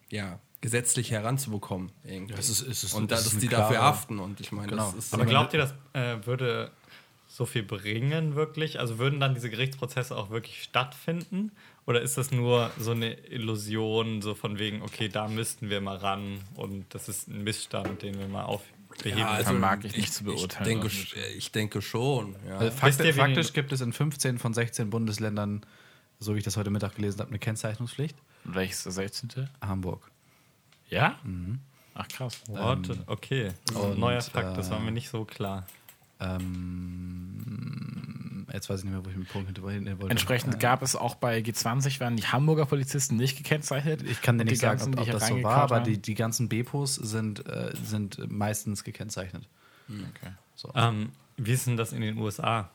ja, 0.09 0.39
gesetzlich 0.61 1.09
heranzubekommen. 1.11 1.91
Irgendwie. 2.03 2.33
es 2.35 2.49
ist- 2.49 2.61
es 2.67 2.83
ist- 2.83 2.93
und 2.93 3.11
es 3.11 3.23
dass 3.23 3.33
ist 3.33 3.41
die 3.41 3.47
dafür 3.47 3.77
klare- 3.77 3.85
haften. 3.85 4.19
Und 4.19 4.39
ich 4.39 4.51
meine, 4.51 4.67
Genau. 4.67 4.87
das 4.91 5.05
ist 5.05 5.13
Aber 5.13 5.25
glaubt 5.25 5.53
ihr, 5.53 5.59
das 5.59 5.73
äh, 5.93 6.25
würde 6.25 6.71
so 7.27 7.45
viel 7.45 7.63
bringen, 7.63 8.35
wirklich? 8.35 8.79
Also 8.79 8.99
würden 8.99 9.19
dann 9.19 9.33
diese 9.33 9.49
Gerichtsprozesse 9.49 10.15
auch 10.15 10.29
wirklich 10.29 10.61
stattfinden? 10.63 11.51
Oder 11.87 12.01
ist 12.01 12.17
das 12.17 12.31
nur 12.31 12.69
so 12.79 12.91
eine 12.91 13.13
Illusion, 13.27 14.21
so 14.21 14.35
von 14.35 14.59
wegen, 14.59 14.81
okay, 14.81 15.09
da 15.09 15.27
müssten 15.27 15.69
wir 15.69 15.81
mal 15.81 15.97
ran 15.97 16.39
und 16.55 16.85
das 16.93 17.09
ist 17.09 17.27
ein 17.27 17.43
Missstand, 17.43 18.01
den 18.03 18.19
wir 18.19 18.27
mal 18.27 18.43
aufbeheben 18.43 19.19
Ja, 19.19 19.33
können? 19.33 19.43
vermag 19.45 19.79
ich 19.83 19.97
nicht 19.97 20.13
zu 20.13 20.23
Ich 20.23 20.35
beurteilen. 20.35 20.65
denke, 20.65 20.83
Also, 20.85 20.95
sch- 20.97 21.27
ich 21.37 21.51
denke 21.51 21.81
schon. 21.81 22.35
Ja. 22.47 22.57
Also 22.57 22.71
faktisch 22.77 23.47
die- 23.47 23.53
gibt 23.53 23.71
es 23.71 23.81
in 23.81 23.93
15 23.93 24.37
von 24.37 24.53
16 24.53 24.89
Bundesländern, 24.91 25.65
so 26.19 26.35
wie 26.35 26.37
ich 26.37 26.43
das 26.43 26.55
heute 26.55 26.69
Mittag 26.69 26.95
gelesen 26.95 27.19
habe, 27.19 27.29
eine 27.29 27.39
Kennzeichnungspflicht. 27.39 28.15
welches 28.43 28.77
ist 28.77 28.83
der 28.85 28.91
16.? 28.93 29.49
Hamburg. 29.61 30.09
Ja? 30.89 31.19
Ach 31.95 32.07
krass. 32.07 32.41
What? 32.47 32.89
okay, 33.07 33.51
das 33.65 33.75
ist 33.75 33.81
ein 33.83 33.91
und, 33.93 33.99
neuer 33.99 34.21
Fakt, 34.21 34.55
das 34.57 34.69
war 34.69 34.77
äh, 34.79 34.83
mir 34.83 34.91
nicht 34.91 35.09
so 35.09 35.25
klar. 35.25 35.65
Ähm, 36.21 37.31
jetzt 38.53 38.69
weiß 38.69 38.79
ich 38.79 38.85
nicht 38.85 38.93
mehr, 38.93 39.03
wo 39.05 39.09
ich 39.09 39.15
mit 39.15 39.27
dem 39.27 39.31
Punkt 39.31 39.57
hin 39.57 39.63
wollte. 39.63 40.09
Entsprechend 40.09 40.59
gab 40.59 40.81
es 40.81 40.95
auch 40.95 41.15
bei 41.15 41.39
G20 41.39 41.99
waren 41.99 42.15
die 42.15 42.25
Hamburger 42.25 42.65
Polizisten 42.65 43.17
nicht 43.17 43.37
gekennzeichnet. 43.37 44.03
Ich 44.03 44.21
kann 44.21 44.37
dir 44.37 44.45
nicht 44.45 44.61
sagen, 44.61 44.79
ganzen, 44.79 44.93
ob, 44.99 45.07
ob 45.07 45.11
das 45.11 45.27
so 45.27 45.43
war, 45.43 45.63
aber 45.63 45.79
die, 45.79 45.97
die 45.97 46.15
ganzen 46.15 46.49
Bepos 46.49 46.95
sind, 46.95 47.45
äh, 47.47 47.73
sind 47.83 48.31
meistens 48.31 48.83
gekennzeichnet. 48.83 49.47
Okay. 49.89 50.31
So. 50.55 50.71
Ähm, 50.75 51.09
wie 51.37 51.53
ist 51.53 51.67
denn 51.67 51.77
das 51.77 51.93
in 51.93 52.01
den 52.01 52.17
USA, 52.17 52.69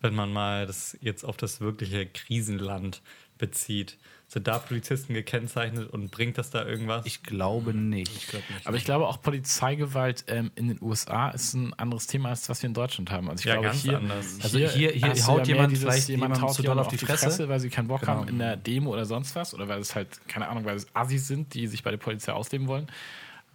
wenn 0.00 0.14
man 0.14 0.32
mal 0.32 0.66
das 0.66 0.96
jetzt 1.00 1.24
auf 1.24 1.36
das 1.36 1.60
wirkliche 1.60 2.06
Krisenland 2.06 3.02
bezieht? 3.38 3.96
Sind 4.32 4.46
da 4.46 4.58
Polizisten 4.60 5.12
gekennzeichnet 5.12 5.90
und 5.90 6.12
bringt 6.12 6.38
das 6.38 6.50
da 6.50 6.64
irgendwas? 6.64 7.04
Ich 7.04 7.24
glaube 7.24 7.74
nicht. 7.74 8.32
Aber 8.64 8.76
ich 8.76 8.84
glaube 8.84 9.08
auch 9.08 9.20
Polizeigewalt 9.20 10.24
ähm, 10.28 10.52
in 10.54 10.68
den 10.68 10.78
USA 10.80 11.30
ist 11.30 11.54
ein 11.54 11.74
anderes 11.74 12.06
Thema 12.06 12.28
als 12.28 12.48
was 12.48 12.62
wir 12.62 12.68
in 12.68 12.74
Deutschland 12.74 13.10
haben. 13.10 13.28
Also 13.28 13.40
ich 13.40 13.46
Ja, 13.46 13.54
glaube 13.54 13.66
ganz 13.68 13.82
hier, 13.82 13.96
anders. 13.96 14.38
Also 14.40 14.58
hier- 14.58 14.92
hier 14.92 14.92
du 15.14 15.26
haut 15.26 15.48
jemand 15.48 15.72
dieses, 15.72 15.82
vielleicht 15.84 16.08
jemand 16.10 16.40
haut 16.40 16.54
zu 16.54 16.62
doll 16.62 16.78
auf 16.78 16.86
die 16.86 16.96
Fresse. 16.98 17.48
weil 17.48 17.58
sie 17.58 17.70
keinen 17.70 17.88
Bock 17.88 18.02
Genau. 18.02 18.12
haben 18.12 18.28
in 18.28 18.38
der 18.38 18.56
Demo 18.56 18.92
oder 18.92 19.04
sonst 19.04 19.34
was 19.34 19.52
oder 19.52 19.66
weil 19.66 19.80
es 19.80 19.96
halt 19.96 20.20
keine 20.28 20.46
Ahnung, 20.48 20.64
weil 20.64 20.76
es 20.76 20.86
Assis 20.94 21.26
sind, 21.26 21.52
die 21.54 21.66
sich 21.66 21.82
bei 21.82 21.90
der 21.90 21.98
Polizei 21.98 22.32
ausleben 22.32 22.68
wollen. 22.68 22.86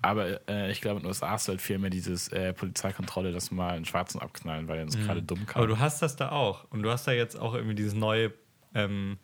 Aber 0.02 0.42
äh, 0.50 0.72
ich 0.74 0.82
glaube, 0.82 0.98
in 0.98 1.04
den 1.04 1.08
USA 1.08 1.32
du 1.48 1.52
halt 1.54 1.62
viel 1.62 1.78
mehr 1.80 1.90
dieses 1.90 2.28
äh, 2.28 2.52
Polizeikontrolle, 2.54 3.32
dass 3.32 3.50
mal 3.50 3.76
einen 3.76 3.86
Schwarzen 3.86 4.20
abknallen, 4.20 4.68
weil 4.68 4.80
er 4.80 4.84
uns 4.84 4.98
gerade 5.00 5.22
dumm 5.24 5.46
kann. 5.46 5.56
Aber 5.62 5.68
du 5.68 5.80
hast 5.80 6.02
das 6.02 6.18
da 6.18 6.30
auch. 6.32 6.66
Und 6.70 6.84
du 6.84 6.92
hast 6.92 7.08
da 7.08 7.14
jetzt 7.14 7.40
auch 7.40 7.54
irgendwie 7.56 7.76
dieses 7.76 7.94
neue 7.94 8.34
ähm, 8.76 9.18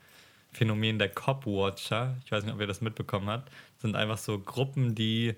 Phänomen 0.51 0.99
der 0.99 1.09
Cop-Watcher. 1.09 2.17
Ich 2.25 2.31
weiß 2.31 2.43
nicht, 2.43 2.53
ob 2.53 2.59
ihr 2.59 2.67
das 2.67 2.81
mitbekommen 2.81 3.29
habt. 3.29 3.49
Das 3.49 3.81
sind 3.81 3.95
einfach 3.95 4.17
so 4.17 4.39
Gruppen, 4.39 4.95
die 4.95 5.35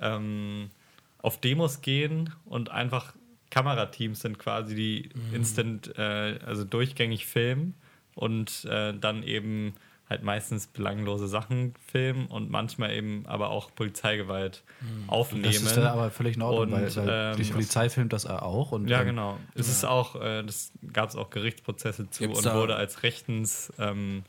ähm, 0.00 0.70
auf 1.18 1.40
Demos 1.40 1.80
gehen 1.80 2.32
und 2.44 2.70
einfach 2.70 3.14
Kamerateams 3.50 4.20
sind 4.20 4.38
quasi, 4.38 4.74
die 4.74 5.08
instant, 5.32 5.96
äh, 5.96 6.38
also 6.44 6.64
durchgängig 6.64 7.26
filmen 7.26 7.74
und 8.14 8.64
äh, 8.64 8.92
dann 8.92 9.22
eben 9.22 9.74
halt 10.08 10.22
meistens 10.22 10.68
belanglose 10.68 11.26
Sachen 11.26 11.74
filmen 11.90 12.26
und 12.26 12.48
manchmal 12.48 12.92
eben 12.92 13.26
aber 13.26 13.50
auch 13.50 13.74
Polizeigewalt 13.74 14.62
aufnehmen. 15.08 15.44
Das 15.44 15.56
ist 15.56 15.76
dann 15.76 15.86
aber 15.86 16.10
völlig 16.10 16.36
in 16.36 16.42
Ordnung, 16.42 16.72
weil, 16.72 16.84
Und, 16.84 16.96
weil 16.96 17.34
die 17.36 17.42
ähm, 17.42 17.50
Polizei 17.50 17.88
filmt 17.88 18.12
das 18.12 18.24
auch. 18.26 18.70
Und, 18.70 18.88
Ja, 18.88 19.00
ähm, 19.00 19.06
genau. 19.06 19.38
Es 19.54 19.68
ist 19.68 19.84
auch, 19.84 20.14
äh, 20.16 20.44
das 20.44 20.70
gab 20.92 21.08
es 21.08 21.16
auch 21.16 21.30
Gerichtsprozesse 21.30 22.08
zu 22.08 22.24
Gibt's 22.24 22.46
und 22.46 22.54
wurde 22.54 22.76
als 22.76 23.02
rechtens 23.02 23.72
ähm, 23.78 24.22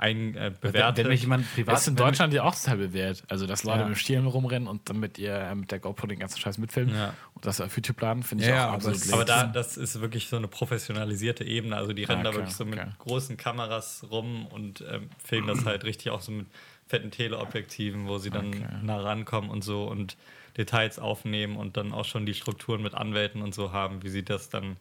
ein, 0.00 0.34
äh, 0.34 0.50
Wenn, 0.60 0.72
bewertet. 0.72 1.04
wenn 1.04 1.12
mich 1.12 1.20
jemand 1.22 1.52
privat. 1.54 1.74
Das 1.74 1.82
ist 1.82 1.88
in 1.88 1.98
wenn 1.98 2.06
Deutschland 2.06 2.32
ja 2.32 2.42
auch 2.44 2.54
total 2.54 2.78
bewährt. 2.78 3.22
Also, 3.28 3.46
dass 3.46 3.64
Leute 3.64 3.80
Ja. 3.80 3.88
mit 3.88 3.98
Schirm 3.98 4.26
rumrennen 4.26 4.66
und 4.66 4.88
dann 4.88 4.98
mit, 4.98 5.18
ihr, 5.18 5.34
äh, 5.34 5.54
mit 5.54 5.70
der 5.70 5.78
GoPro 5.78 6.06
den 6.06 6.18
ganzen 6.18 6.38
Scheiß 6.40 6.58
mitfilmen 6.58 6.94
Ja. 6.94 7.14
und 7.34 7.44
das 7.46 7.60
auf 7.60 7.76
YouTube 7.76 8.00
laden, 8.00 8.22
finde 8.22 8.44
ich 8.44 8.50
Ja, 8.50 8.64
auch 8.64 8.68
aber 8.68 8.74
absolut 8.76 9.02
Aber 9.12 9.24
legitim. 9.24 9.26
da, 9.26 9.46
das 9.46 9.76
ist 9.76 10.00
wirklich 10.00 10.28
so 10.28 10.36
eine 10.36 10.48
professionalisierte 10.48 11.44
Ebene. 11.44 11.76
Also 11.76 11.92
die 11.92 12.04
rennen 12.04 12.20
Ah, 12.20 12.24
da 12.24 12.28
okay, 12.30 12.38
wirklich 12.38 12.56
so 12.56 12.64
mit 12.64 12.78
okay. 12.78 12.88
großen 12.98 13.36
Kameras 13.36 14.06
rum 14.10 14.46
und 14.46 14.82
ähm, 14.90 15.10
filmen 15.22 15.46
das 15.48 15.64
halt 15.64 15.84
richtig 15.84 16.10
auch 16.10 16.22
so 16.22 16.32
mit 16.32 16.46
fetten 16.88 17.10
Teleobjektiven, 17.10 18.08
wo 18.08 18.18
sie 18.18 18.30
dann 18.30 18.48
Okay. 18.48 18.66
nah 18.82 19.00
rankommen 19.00 19.50
und 19.50 19.62
so 19.62 19.84
und 19.84 20.16
Details 20.56 20.98
aufnehmen 20.98 21.56
und 21.56 21.76
dann 21.76 21.92
auch 21.92 22.04
schon 22.04 22.26
die 22.26 22.34
Strukturen 22.34 22.82
mit 22.82 22.94
Anwälten 22.94 23.42
und 23.42 23.54
so 23.54 23.70
haben, 23.72 24.02
wie 24.02 24.08
sie 24.08 24.24
das 24.24 24.48
dann 24.48 24.76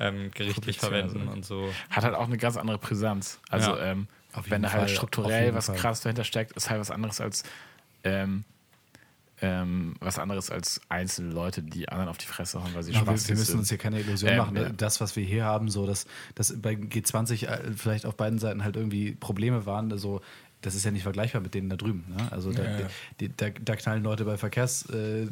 ähm, 0.00 0.30
gerichtlich 0.32 0.78
verwenden 0.78 1.20
also. 1.22 1.32
und 1.32 1.44
so. 1.44 1.74
hat 1.90 2.04
halt 2.04 2.14
auch 2.14 2.26
eine 2.26 2.36
ganz 2.36 2.56
andere 2.56 2.78
Brisanz. 2.78 3.40
Also, 3.48 3.70
Ja. 3.76 3.84
ähm, 3.92 4.06
wenn 4.48 4.62
da 4.62 4.68
halt 4.70 4.80
Fall, 4.80 4.84
auf 4.84 4.90
strukturell 4.96 5.54
was 5.54 5.66
Fall. 5.66 5.76
krass 5.76 6.00
dahinter 6.00 6.24
steckt, 6.24 6.52
ist 6.56 6.70
halt 6.70 6.80
was 6.80 6.90
anderes 6.90 7.20
als 7.20 7.42
ähm, 8.04 8.44
ähm, 9.40 9.94
was 10.00 10.18
anderes 10.18 10.50
als 10.50 10.80
einzelne 10.88 11.30
Leute, 11.32 11.62
die 11.62 11.88
anderen 11.88 12.08
auf 12.08 12.18
die 12.18 12.26
Fresse 12.26 12.60
hauen, 12.62 12.74
weil 12.74 12.82
sie 12.82 12.90
Ja, 12.92 13.00
wir, 13.00 13.12
Spaß 13.12 13.28
wir 13.28 13.36
müssen 13.36 13.58
uns 13.60 13.68
hier 13.68 13.78
keine 13.78 14.00
Illusion 14.00 14.30
Ähm, 14.32 14.36
machen. 14.38 14.54
ne? 14.54 14.62
ja. 14.62 14.68
Das, 14.70 15.00
was 15.00 15.14
wir 15.14 15.24
hier 15.24 15.44
haben, 15.44 15.68
so 15.68 15.86
dass, 15.86 16.06
dass 16.34 16.60
bei 16.60 16.72
G20 16.72 17.46
äh, 17.46 17.72
vielleicht 17.76 18.04
auf 18.04 18.16
beiden 18.16 18.40
Seiten 18.40 18.64
halt 18.64 18.74
irgendwie 18.76 19.12
Probleme 19.12 19.64
waren, 19.64 19.96
so, 19.96 20.20
das 20.60 20.74
ist 20.74 20.84
ja 20.84 20.90
nicht 20.90 21.04
vergleichbar 21.04 21.40
mit 21.40 21.54
denen 21.54 21.68
da 21.70 21.76
drüben. 21.76 22.04
Ne? 22.08 22.16
Also 22.32 22.52
da, 22.52 22.64
Ja. 22.64 22.88
Die, 23.20 23.28
da, 23.36 23.50
da 23.50 23.76
knallen 23.76 24.02
Leute 24.02 24.24
bei 24.24 24.36
Verkehrskontrollen 24.36 25.30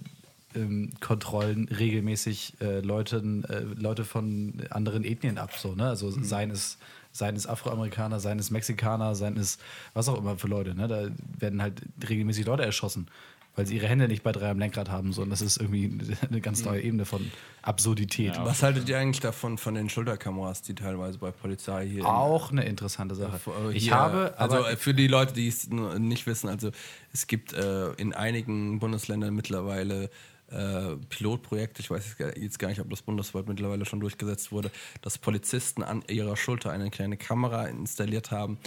äh, 1.67 1.71
ähm, 1.73 1.77
regelmäßig 1.77 2.55
äh, 2.61 2.79
Leuten, 2.81 3.43
äh, 3.45 3.61
Leute 3.61 4.05
von 4.05 4.55
anderen 4.71 5.03
Ethnien 5.05 5.39
ab. 5.39 5.53
So, 5.59 5.75
ne? 5.75 5.89
Also 5.89 6.11
seien 6.23 6.51
es 6.53 6.79
seien 7.17 7.37
es 7.37 7.47
Afroamerikaner, 7.47 8.21
seien 8.21 8.39
es 8.39 8.51
Mexikaner, 8.51 9.15
seien 9.15 9.37
es 9.37 9.59
was 9.95 10.09
auch 10.09 10.19
immer 10.19 10.37
für 10.39 10.49
Leute. 10.49 10.75
Ne? 10.75 10.89
Da 10.89 11.09
werden 11.39 11.63
halt 11.63 11.83
regelmäßig 12.09 12.47
Leute 12.47 12.65
erschossen, 12.65 13.07
weil 13.55 13.67
sie 13.67 13.77
ihre 13.77 13.87
Hände 13.89 14.07
nicht 14.07 14.23
bei 14.23 14.33
drei 14.33 14.51
am 14.51 14.59
Lenkrad 14.59 14.91
haben. 14.91 15.13
So. 15.13 15.23
Und 15.23 15.31
das 15.31 15.41
ist 15.41 15.57
irgendwie 15.57 15.91
eine 16.29 16.41
ganz 16.41 16.65
neue 16.65 16.83
Ebene 16.83 17.05
von 17.07 17.31
Absurdität. 17.63 18.37
Ja. 18.37 18.45
Was 18.45 18.63
haltet 18.63 18.89
ihr 18.89 18.99
eigentlich 18.99 19.21
davon, 19.21 19.59
von 19.59 19.75
den 19.75 19.89
Schulterkameras, 19.89 20.63
die 20.63 20.75
teilweise 20.75 21.19
bei 21.19 21.31
Polizei 21.31 21.87
hier. 21.89 22.01
in- 22.01 22.07
Auch 22.07 22.53
eine 22.53 22.65
interessante 22.65 23.15
Sache. 23.15 23.41
Ich 23.73 23.85
hier- 23.85 23.95
habe, 23.95 24.35
also 24.39 24.59
aber 24.59 24.77
für 24.77 24.95
die 24.95 25.07
Leute, 25.09 25.33
die 25.33 25.49
es 25.49 25.69
nicht 25.71 26.27
wissen, 26.27 26.49
also 26.49 26.71
es 27.13 27.27
gibt 27.27 27.53
äh, 27.55 27.93
in 27.95 28.13
einigen 28.13 28.79
Bundesländern 28.79 29.35
mittlerweile 29.35 30.11
äh, 30.51 30.97
Pilotprojekte, 31.09 31.81
ich 31.83 31.91
weiß 31.91 32.05
jetzt 32.07 32.19
gar- 32.19 32.37
jetzt 32.37 32.59
gar 32.59 32.69
nicht, 32.69 32.81
ob 32.81 32.91
das 32.91 33.03
bundesweit 33.03 33.49
mittlerweile 33.49 33.85
schon 33.85 34.01
durchgesetzt 34.01 34.53
wurde, 34.53 34.71
dass 35.03 35.19
Polizisten 35.19 35.83
an 35.83 36.03
ihrer 36.09 36.37
Schulter 36.37 36.71
eine 36.71 36.91
kleine 36.91 37.17
Kamera 37.17 37.67
installiert 37.67 38.31
haben 38.31 38.59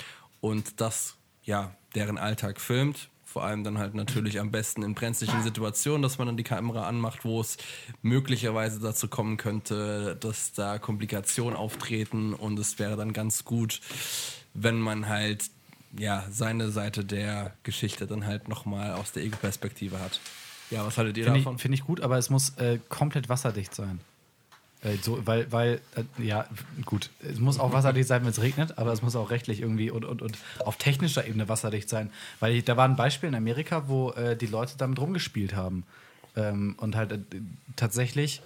und 0.42 0.82
das 0.82 1.16
ja 1.44 1.76
deren 1.96 2.18
Alltag 2.18 2.60
filmt. 2.60 3.10
Vor 3.24 3.44
allem 3.44 3.64
dann 3.64 3.78
halt 3.78 3.94
natürlich 3.94 4.40
am 4.40 4.50
besten 4.50 4.82
in 4.82 4.96
brenzlichen 4.96 5.44
Situationen, 5.44 6.02
dass 6.02 6.18
man 6.18 6.26
dann 6.26 6.38
die 6.38 6.44
Kamera 6.44 6.88
anmacht, 6.88 7.26
wo 7.26 7.40
es 7.42 7.58
möglicherweise 8.02 8.80
dazu 8.80 9.08
kommen 9.08 9.38
könnte, 9.38 10.18
dass 10.20 10.52
da 10.54 10.80
Komplikationen 10.80 11.56
auftreten 11.56 12.34
und 12.34 12.58
es 12.58 12.80
wäre 12.80 12.98
dann 12.98 13.14
ganz 13.14 13.46
gut, 13.46 13.82
wenn 14.56 14.80
man 14.80 15.08
halt 15.08 15.52
ja 15.96 16.26
seine 16.32 16.72
Seite 16.72 17.06
der 17.06 17.54
Geschichte 17.62 18.08
dann 18.08 18.26
halt 18.26 18.48
nochmal 18.48 18.94
aus 18.94 19.12
der 19.12 19.24
Ego-Perspektive 19.24 20.00
hat. 20.00 20.20
Ja, 20.70 20.86
was 20.86 20.98
haltet 20.98 21.18
ihr 21.18 21.24
finde 21.26 21.40
davon? 21.40 21.56
ich, 21.56 21.62
find 21.62 21.74
ich 21.74 21.84
gut, 21.84 22.02
aber 22.02 22.18
es 22.18 22.30
muss 22.30 22.58
äh, 22.58 22.80
komplett 22.90 23.30
wasserdicht 23.30 23.74
sein. 23.74 24.00
Äh, 24.82 24.96
so, 25.02 25.26
weil, 25.26 25.52
weil 25.52 25.82
äh, 25.96 26.24
ja, 26.24 26.46
gut, 26.86 27.10
es 27.22 27.40
muss 27.40 27.60
auch 27.60 27.74
wasserdicht 27.74 28.08
sein, 28.08 28.24
wenn 28.24 28.30
es 28.30 28.42
regnet, 28.42 28.78
aber 28.78 28.94
es 28.94 29.02
muss 29.02 29.16
auch 29.16 29.30
rechtlich 29.30 29.62
irgendwie 29.62 29.92
und, 29.92 30.06
und, 30.06 30.22
und 30.22 30.38
auf 30.60 30.78
technischer 30.78 31.28
Ebene 31.28 31.50
wasserdicht 31.50 31.90
sein. 31.90 32.12
Weil 32.40 32.56
ich, 32.56 32.66
da 32.66 32.78
war 32.78 32.86
ein 32.86 32.96
Beispiel 32.96 33.30
in 33.30 33.36
Amerika, 33.36 33.88
wo 33.88 34.12
äh, 34.12 34.38
die 34.38 34.48
Leute 34.48 34.74
damit 34.78 35.00
rumgespielt 35.00 35.56
haben. 35.56 35.84
Ähm, 36.36 36.76
und 36.78 36.96
halt 36.96 37.12
äh, 37.12 37.20
tatsächlich, 37.76 38.42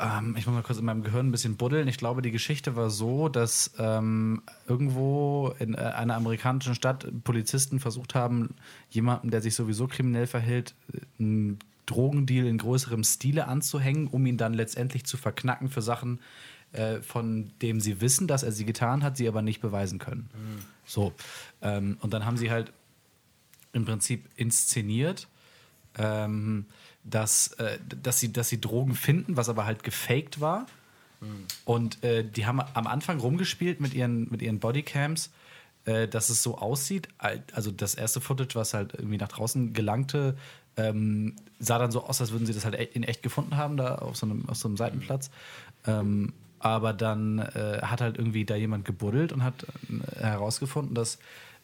ähm, 0.00 0.34
ich 0.36 0.46
muss 0.46 0.54
mal 0.54 0.62
kurz 0.62 0.78
in 0.78 0.84
meinem 0.84 1.02
Gehirn 1.02 1.28
ein 1.28 1.32
bisschen 1.32 1.56
buddeln. 1.56 1.86
Ich 1.88 1.98
glaube, 1.98 2.22
die 2.22 2.30
Geschichte 2.30 2.76
war 2.76 2.90
so, 2.90 3.28
dass 3.28 3.72
ähm, 3.78 4.42
irgendwo 4.66 5.54
in 5.58 5.74
äh, 5.74 5.78
einer 5.78 6.16
amerikanischen 6.16 6.74
Stadt 6.74 7.06
Polizisten 7.24 7.80
versucht 7.80 8.14
haben, 8.14 8.54
jemanden, 8.90 9.30
der 9.30 9.42
sich 9.42 9.54
sowieso 9.54 9.86
kriminell 9.86 10.26
verhält, 10.26 10.74
einen 11.18 11.58
Drogendeal 11.86 12.46
in 12.46 12.58
größerem 12.58 13.04
Stile 13.04 13.46
anzuhängen, 13.48 14.06
um 14.06 14.24
ihn 14.26 14.36
dann 14.36 14.54
letztendlich 14.54 15.04
zu 15.04 15.16
verknacken 15.16 15.68
für 15.68 15.82
Sachen, 15.82 16.20
äh, 16.72 17.00
von 17.00 17.50
dem 17.62 17.80
sie 17.80 18.00
wissen, 18.00 18.26
dass 18.26 18.42
er 18.42 18.52
sie 18.52 18.64
getan 18.64 19.02
hat, 19.02 19.16
sie 19.16 19.28
aber 19.28 19.42
nicht 19.42 19.60
beweisen 19.60 19.98
können. 19.98 20.30
So. 20.86 21.12
Ähm, 21.62 21.98
und 22.00 22.14
dann 22.14 22.24
haben 22.24 22.36
sie 22.36 22.50
halt 22.50 22.72
im 23.72 23.84
Prinzip 23.84 24.28
inszeniert, 24.36 25.28
ähm, 25.98 26.66
dass, 27.10 27.48
äh, 27.54 27.78
dass, 28.02 28.20
sie, 28.20 28.32
dass 28.32 28.48
sie 28.48 28.60
Drogen 28.60 28.94
finden, 28.94 29.36
was 29.36 29.48
aber 29.48 29.66
halt 29.66 29.82
gefaked 29.82 30.40
war. 30.40 30.66
Und 31.66 32.02
äh, 32.02 32.24
die 32.24 32.46
haben 32.46 32.60
am 32.72 32.86
Anfang 32.86 33.18
rumgespielt 33.20 33.78
mit 33.80 33.92
ihren, 33.92 34.30
mit 34.30 34.40
ihren 34.40 34.58
Bodycams, 34.58 35.30
äh, 35.84 36.08
dass 36.08 36.30
es 36.30 36.42
so 36.42 36.56
aussieht. 36.56 37.08
al- 37.18 37.42
Also 37.52 37.70
das 37.70 37.94
erste 37.94 38.20
Footage, 38.22 38.54
was 38.54 38.72
halt 38.72 38.94
irgendwie 38.94 39.18
nach 39.18 39.28
draußen 39.28 39.74
gelangte, 39.74 40.36
ähm, 40.78 41.36
sah 41.58 41.78
dann 41.78 41.90
so 41.90 42.04
aus, 42.06 42.20
als 42.22 42.32
würden 42.32 42.46
sie 42.46 42.54
das 42.54 42.64
halt 42.64 42.74
e- 42.74 42.88
in 42.94 43.02
echt 43.02 43.22
gefunden 43.22 43.56
haben, 43.58 43.76
da 43.76 43.96
auf 43.96 44.16
so 44.16 44.24
einem, 44.24 44.48
auf 44.48 44.56
so 44.56 44.68
einem 44.68 44.78
Seitenplatz. 44.78 45.30
Ähm, 45.86 46.32
aber 46.58 46.92
dann 46.94 47.38
äh, 47.38 47.80
hat 47.82 48.00
halt 48.00 48.16
irgendwie 48.16 48.44
da 48.46 48.54
jemand 48.56 48.84
gebuddelt 48.86 49.32
und 49.32 49.42
hat 49.42 49.66
äh, 49.90 50.20
herausgefunden, 50.22 50.94
dass 50.94 51.18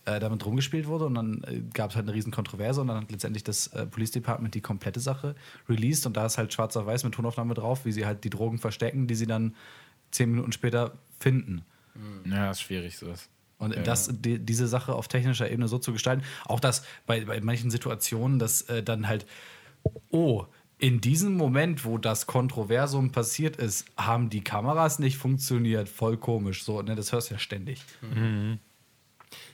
äh, 0.06 0.18
damit 0.18 0.44
rumgespielt 0.46 0.86
wurde 0.86 1.04
und 1.06 1.14
dann 1.14 1.42
äh, 1.46 1.60
gab 1.74 1.90
es 1.90 1.96
halt 1.96 2.06
eine 2.06 2.14
riesen 2.14 2.32
Kontroverse 2.32 2.80
und 2.80 2.88
dann 2.88 3.02
hat 3.02 3.12
letztendlich 3.12 3.44
das 3.44 3.66
äh, 3.68 3.86
Police 3.86 4.12
Department 4.12 4.54
die 4.54 4.60
komplette 4.60 5.00
Sache 5.00 5.34
released 5.68 6.06
und 6.06 6.16
da 6.16 6.26
ist 6.26 6.38
halt 6.38 6.52
schwarz 6.52 6.76
auf 6.76 6.86
weiß 6.86 7.04
mit 7.04 7.14
Tonaufnahme 7.14 7.54
drauf, 7.54 7.84
wie 7.84 7.92
sie 7.92 8.06
halt 8.06 8.24
die 8.24 8.30
Drogen 8.30 8.58
verstecken, 8.58 9.06
die 9.06 9.14
sie 9.14 9.26
dann 9.26 9.54
zehn 10.10 10.30
Minuten 10.30 10.52
später 10.52 10.92
finden. 11.20 11.62
Ja, 12.24 12.50
ist 12.50 12.62
schwierig 12.62 12.96
sowas. 12.96 13.28
Und 13.58 13.74
Ja. 13.74 13.82
das, 13.82 14.10
die, 14.12 14.38
diese 14.38 14.68
Sache 14.68 14.94
auf 14.94 15.08
technischer 15.08 15.50
Ebene 15.50 15.66
so 15.68 15.78
zu 15.78 15.92
gestalten, 15.92 16.24
auch 16.44 16.60
dass 16.60 16.84
bei, 17.06 17.24
bei 17.24 17.40
manchen 17.40 17.70
Situationen, 17.70 18.38
dass 18.38 18.62
äh, 18.62 18.82
dann 18.82 19.08
halt, 19.08 19.26
oh, 20.10 20.44
in 20.78 21.00
diesem 21.00 21.36
Moment, 21.36 21.86
wo 21.86 21.96
das 21.96 22.26
Kontroversum 22.26 23.10
passiert 23.10 23.56
ist, 23.56 23.86
haben 23.96 24.28
die 24.28 24.42
Kameras 24.42 24.98
nicht 24.98 25.16
funktioniert, 25.16 25.88
voll 25.88 26.18
komisch. 26.18 26.64
So, 26.64 26.82
ne, 26.82 26.94
das 26.94 27.12
hörst 27.12 27.30
du 27.30 27.34
ja 27.34 27.38
ständig. 27.40 27.82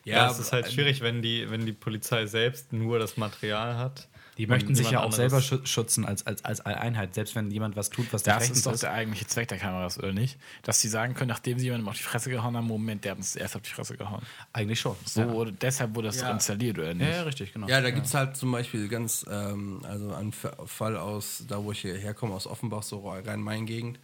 Ja, 0.05 0.31
es 0.31 0.39
ist 0.39 0.53
halt 0.53 0.71
schwierig, 0.71 1.01
wenn 1.01 1.23
die, 1.23 1.51
wenn 1.51 1.65
die 1.65 1.73
Polizei 1.73 2.27
selbst 2.27 2.73
nur 2.73 2.99
das 2.99 3.17
Material 3.17 3.77
hat. 3.77 4.09
Die 4.39 4.47
möchten 4.47 4.75
sich 4.75 4.91
ja 4.91 5.03
auch 5.03 5.13
selber 5.13 5.43
schützen 5.43 6.07
als, 6.07 6.27
als, 6.27 6.43
als 6.45 6.61
Einheit, 6.63 7.15
selbst 7.15 7.35
wenn 7.37 7.51
jemand 7.51 7.77
was 7.77 7.91
tut, 7.91 8.11
was 8.13 8.23
Das 8.23 8.49
ist 8.49 8.65
doch 8.65 8.79
der 8.79 8.93
eigentliche 8.93 9.27
Zweck 9.27 9.49
der 9.49 9.59
Kameras, 9.59 9.99
oder 9.99 10.13
nicht? 10.13 10.39
Dass 10.63 10.81
sie 10.81 10.89
sagen 10.89 11.13
können, 11.13 11.29
nachdem 11.29 11.59
sie 11.59 11.67
jemandem 11.67 11.89
auf 11.89 11.97
die 11.99 12.03
Fresse 12.03 12.31
gehauen 12.31 12.57
haben, 12.57 12.67
Moment, 12.67 13.05
der 13.05 13.13
hat 13.13 13.19
uns 13.19 13.37
erst 13.37 13.57
auf 13.57 13.63
die 13.63 13.71
Fresse 13.71 13.97
gehauen. 13.97 14.23
Eigentlich 14.55 14.81
schon. 14.81 14.97
So, 15.05 15.21
ja. 15.21 15.29
wurde, 15.31 15.53
deshalb 15.53 15.95
wurde 15.95 16.09
das 16.09 16.21
Ja. 16.21 16.31
installiert, 16.31 16.79
oder 16.79 16.95
nicht? 16.95 17.07
Ja, 17.07 17.17
ja, 17.17 17.23
richtig, 17.25 17.53
genau. 17.53 17.69
Ja, 17.69 17.83
da 17.83 17.91
gibt 17.91 18.07
es 18.07 18.15
halt 18.15 18.37
zum 18.37 18.51
Beispiel 18.53 18.89
ganz, 18.89 19.27
ähm, 19.31 19.83
also 19.85 20.15
einen 20.15 20.33
Fall 20.33 20.97
aus, 20.97 21.45
da 21.47 21.63
wo 21.63 21.73
ich 21.73 21.81
hierher 21.81 22.15
komme, 22.15 22.33
aus 22.33 22.47
Offenbach, 22.47 22.83
so 22.83 23.07
Rhein-Main-Gegend, 23.07 24.01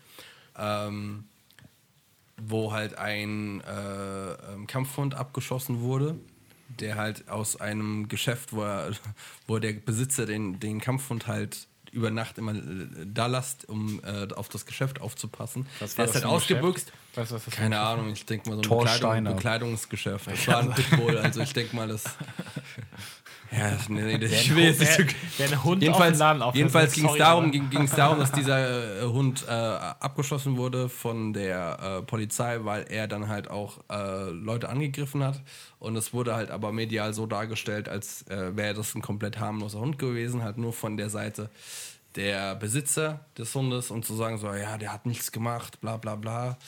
ähm, 0.59 1.25
wo 2.41 2.73
halt 2.73 2.97
ein 2.99 3.61
äh, 3.63 4.53
ähm, 4.53 4.67
Kampfhund 4.67 5.15
abgeschossen 5.15 5.81
wurde, 5.81 6.17
der 6.69 6.97
halt 6.97 7.29
aus 7.29 7.61
einem 7.61 8.09
Geschäft, 8.09 8.53
wo, 8.53 8.63
er, 8.63 8.93
wo 9.47 9.59
der 9.59 9.73
Besitzer 9.73 10.27
den, 10.27 10.61
den 10.61 10.81
Kampfhund 10.81 11.27
halt 11.27 11.69
über 11.91 12.11
Nacht 12.11 12.39
immer 12.39 12.55
äh, 12.55 12.61
da 13.07 13.27
lasst, 13.27 13.69
um 13.69 14.01
äh, 14.05 14.33
auf 14.35 14.49
das 14.49 14.67
Geschäft 14.67 15.01
aufzupassen. 15.01 15.67
Was 15.81 15.95
der 15.95 15.99
war 15.99 16.05
ist 16.07 16.15
halt 16.15 16.25
ausgebüxt. 16.27 16.93
Was 17.15 17.31
das 17.31 17.45
für 17.45 17.51
ein 17.51 17.57
Keine 17.57 17.81
Ahnung, 17.81 18.13
ich 18.13 18.27
denke 18.27 18.51
mal 18.51 18.63
so 18.63 18.79
ein 18.79 18.85
Bekleidung. 18.85 19.37
Bekleidungsgeschäft. 19.37 20.27
Das 20.31 20.47
war 20.47 20.61
ein 20.61 20.73
Pitbull, 20.73 21.19
also 21.19 21.41
ich 21.41 21.53
denke 21.53 21.75
mal, 21.75 21.89
das. 21.89 22.05
Ja, 23.51 23.79
nee, 23.89 24.03
nee, 24.03 24.19
das 24.19 24.31
ich 24.31 24.51
will 24.51 24.57
Wer, 24.57 24.65
jetzt 24.65 24.81
nicht 24.81 24.99
wer, 24.99 25.07
so. 25.07 25.15
wer 25.39 25.47
eine 25.47 25.65
Hund 25.65 25.77
auf 25.77 25.83
Jedenfalls, 25.83 26.13
den 26.13 26.19
Laden 26.19 26.43
aufhört, 26.43 26.57
jedenfalls 26.57 26.93
ging 26.93 27.09
es 27.09 27.17
darum, 27.17 27.51
ging, 27.51 27.91
darum, 27.97 28.19
dass 28.19 28.33
dieser 28.33 29.01
äh, 29.03 29.07
Hund 29.07 29.47
äh, 29.49 29.51
abgeschossen 29.51 30.57
wurde 30.57 30.89
von 30.89 31.33
der 31.33 31.79
äh, 31.81 32.03
Polizei, 32.03 32.59
weil 32.63 32.85
er 32.91 33.09
dann 33.09 33.29
halt 33.29 33.51
auch 33.51 33.79
äh, 33.91 34.31
Leute 34.31 34.69
angegriffen 34.69 35.25
hat. 35.25 35.41
Und 35.79 35.97
es 35.97 36.13
wurde 36.13 36.35
halt 36.35 36.51
aber 36.51 36.73
medial 36.73 37.15
so 37.15 37.27
dargestellt, 37.27 37.89
als 37.89 38.27
äh, 38.29 38.55
wäre 38.57 38.75
das 38.75 38.95
ein 38.95 39.03
komplett 39.03 39.39
harmloser 39.39 39.79
Hund 39.79 39.99
gewesen, 39.99 40.43
halt 40.43 40.59
nur 40.59 40.73
von 40.73 40.97
der 40.97 41.09
Seite 41.09 41.49
der 42.17 42.55
Besitzer 42.57 43.21
des 43.37 43.55
Hundes 43.55 43.91
und 43.91 44.05
zu 44.05 44.15
sagen 44.15 44.39
so, 44.39 44.53
ja, 44.53 44.77
der 44.77 44.93
hat 44.93 45.07
nichts 45.07 45.33
gemacht, 45.33 45.81
bla 45.81 45.97
bla 45.97 46.17
bla. 46.17 46.59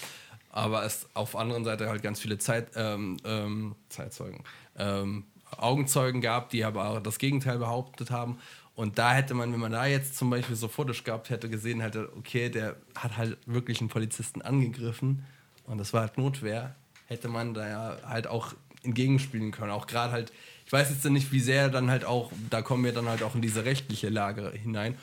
aber 0.51 0.85
es 0.85 1.09
auf 1.15 1.33
der 1.33 1.41
anderen 1.41 1.65
Seite 1.65 1.89
halt 1.89 2.03
ganz 2.03 2.21
viele 2.21 2.39
Zeit, 2.39 2.69
ähm, 2.77 3.17
ähm, 3.25 3.75
Zeitzeugen, 3.89 4.45
ähm, 4.79 5.25
Augenzeugen 5.57 6.21
gab, 6.21 6.51
die 6.51 6.65
aber 6.65 6.89
auch 6.89 7.01
das 7.01 7.19
Gegenteil 7.19 7.59
behauptet 7.59 8.11
haben. 8.11 8.39
Und 8.75 8.99
da 8.99 9.13
hätte 9.13 9.35
man, 9.35 9.53
wenn 9.53 9.61
man 9.61 9.73
da 9.73 9.87
jetzt 9.87 10.17
zum 10.17 10.31
Beispiel 10.31 10.57
so 10.57 10.69
Fotos 10.69 11.05
gehabt 11.05 11.31
hätte, 11.31 11.51
gesehen 11.51 11.81
hätte, 11.81 12.11
okay, 12.17 12.49
der 12.49 12.77
hat 12.95 13.17
halt 13.17 13.37
wirklich 13.47 13.81
einen 13.81 13.91
Polizisten 13.91 14.43
angegriffen 14.43 15.27
und 15.67 15.79
das 15.79 15.93
war 15.93 16.03
halt 16.03 16.17
Notwehr, 16.17 16.75
hätte 17.07 17.29
man 17.29 17.53
da 17.53 17.69
ja 17.69 17.97
halt 18.07 18.27
auch 18.27 18.55
entgegenspielen 18.83 19.51
können. 19.51 19.71
Auch 19.71 19.87
gerade 19.87 20.13
halt, 20.13 20.33
ich 20.65 20.73
weiß 20.73 20.89
jetzt 20.89 21.05
nicht, 21.05 21.33
wie 21.33 21.41
sehr 21.41 21.69
dann 21.69 21.91
halt 21.91 22.05
auch, 22.05 22.33
da 22.49 22.63
kommen 22.63 22.85
wir 22.85 22.93
dann 22.93 23.09
halt 23.09 23.23
auch 23.23 23.35
in 23.35 23.43
diese 23.43 23.65
rechtliche 23.65 24.09
Lage 24.09 24.51
hinein, 24.51 24.97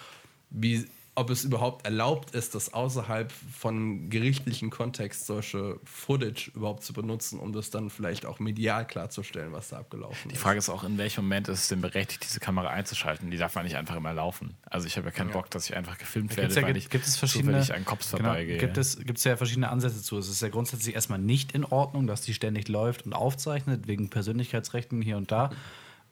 wie 0.49 0.87
ob 1.17 1.31
es 1.31 1.43
überhaupt 1.43 1.83
erlaubt 1.83 2.35
ist, 2.35 2.53
das 2.53 2.75
außerhalb 2.75 3.31
von 3.31 4.07
gerichtlichen 4.11 4.69
Kontext 4.69 5.25
solche 5.25 5.79
Footage 5.83 6.51
überhaupt 6.53 6.83
zu 6.83 6.93
benutzen, 6.93 7.39
um 7.39 7.53
das 7.53 7.71
dann 7.71 7.89
vielleicht 7.89 8.27
auch 8.27 8.37
medial 8.39 8.85
klarzustellen, 8.85 9.51
was 9.51 9.69
da 9.69 9.77
abgelaufen 9.77 10.29
Die 10.29 10.35
ist. 10.35 10.41
Frage 10.41 10.59
ist 10.59 10.69
auch, 10.69 10.83
in 10.83 10.99
welchem 10.99 11.23
Moment 11.23 11.47
ist 11.47 11.61
es 11.61 11.67
denn 11.69 11.81
berechtigt, 11.81 12.23
diese 12.23 12.39
Kamera 12.39 12.69
einzuschalten? 12.69 13.31
Die 13.31 13.37
darf 13.37 13.55
man 13.55 13.63
nicht 13.63 13.77
einfach 13.77 13.95
immer 13.95 14.13
laufen. 14.13 14.53
Also 14.69 14.85
ich 14.85 14.95
habe 14.95 15.07
ja 15.07 15.11
keinen 15.11 15.31
Bock, 15.31 15.49
dass 15.49 15.67
ich 15.67 15.75
einfach 15.75 15.97
gefilmt 15.97 16.37
werde, 16.37 16.53
ja, 16.53 16.61
weil 16.61 16.73
gibt, 16.73 16.85
ich 16.85 16.89
gibt 16.91 17.07
es 17.07 17.17
verschiedene, 17.17 17.61
zufällig 17.61 17.73
an 17.73 17.85
Cops 17.85 18.11
genau, 18.11 18.25
vorbeigehe. 18.25 18.59
gibt 18.59 18.77
es 18.77 18.99
gibt 18.99 19.17
es 19.17 19.23
ja 19.23 19.35
verschiedene 19.37 19.69
Ansätze 19.69 20.03
zu. 20.03 20.19
Es 20.19 20.29
ist 20.29 20.43
ja 20.43 20.49
grundsätzlich 20.49 20.93
erstmal 20.93 21.19
nicht 21.19 21.53
in 21.53 21.65
Ordnung, 21.65 22.05
dass 22.05 22.21
die 22.21 22.35
ständig 22.35 22.67
läuft 22.67 23.07
und 23.07 23.13
aufzeichnet 23.13 23.87
wegen 23.87 24.11
Persönlichkeitsrechten 24.11 25.01
hier 25.01 25.17
und 25.17 25.31
da. 25.31 25.49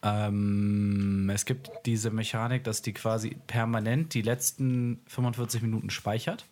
Ähm, 0.06 1.30
es 1.34 1.46
gibt 1.46 1.72
diese 1.86 2.12
Mechanik, 2.12 2.64
dass 2.64 2.82
die 2.82 2.94
quasi 2.94 3.36
permanent 3.48 4.14
die 4.14 4.22
letzten 4.22 5.00
45 5.08 5.62
Minuten 5.62 5.90
speichert, 5.90 6.46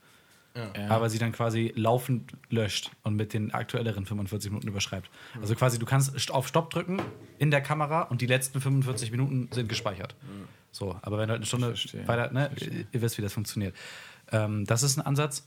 Ja. 0.56 0.72
aber 0.90 1.10
sie 1.10 1.20
dann 1.20 1.32
quasi 1.32 1.72
laufend 1.76 2.34
löscht 2.50 2.92
und 3.04 3.16
mit 3.16 3.34
den 3.34 3.54
aktuelleren 3.54 4.06
45 4.06 4.52
Minuten 4.52 4.68
überschreibt. 4.68 5.10
Also 5.42 5.56
quasi 5.56 5.80
du 5.80 5.86
kannst 5.86 6.16
st- 6.16 6.32
auf 6.32 6.48
Stopp 6.48 6.70
drücken 6.72 7.02
in 7.40 7.52
der 7.52 7.62
Kamera 7.62 8.04
und 8.04 8.22
die 8.22 8.28
letzten 8.28 8.60
45 8.62 9.12
Minuten 9.12 9.50
sind 9.52 9.70
gespeichert. 9.70 10.16
So, 10.72 10.98
aber 11.04 11.18
wenn 11.20 11.28
du 11.28 11.34
halt 11.34 11.40
eine 11.42 11.46
Stunde 11.46 11.76
weiter, 12.08 12.32
ne, 12.34 12.50
ihr 12.92 13.02
wisst, 13.02 13.18
wie 13.18 13.22
das 13.22 13.34
funktioniert. 13.34 13.76
Ähm, 14.32 14.66
das 14.66 14.82
ist 14.84 14.98
ein 14.98 15.02
Ansatz. 15.06 15.46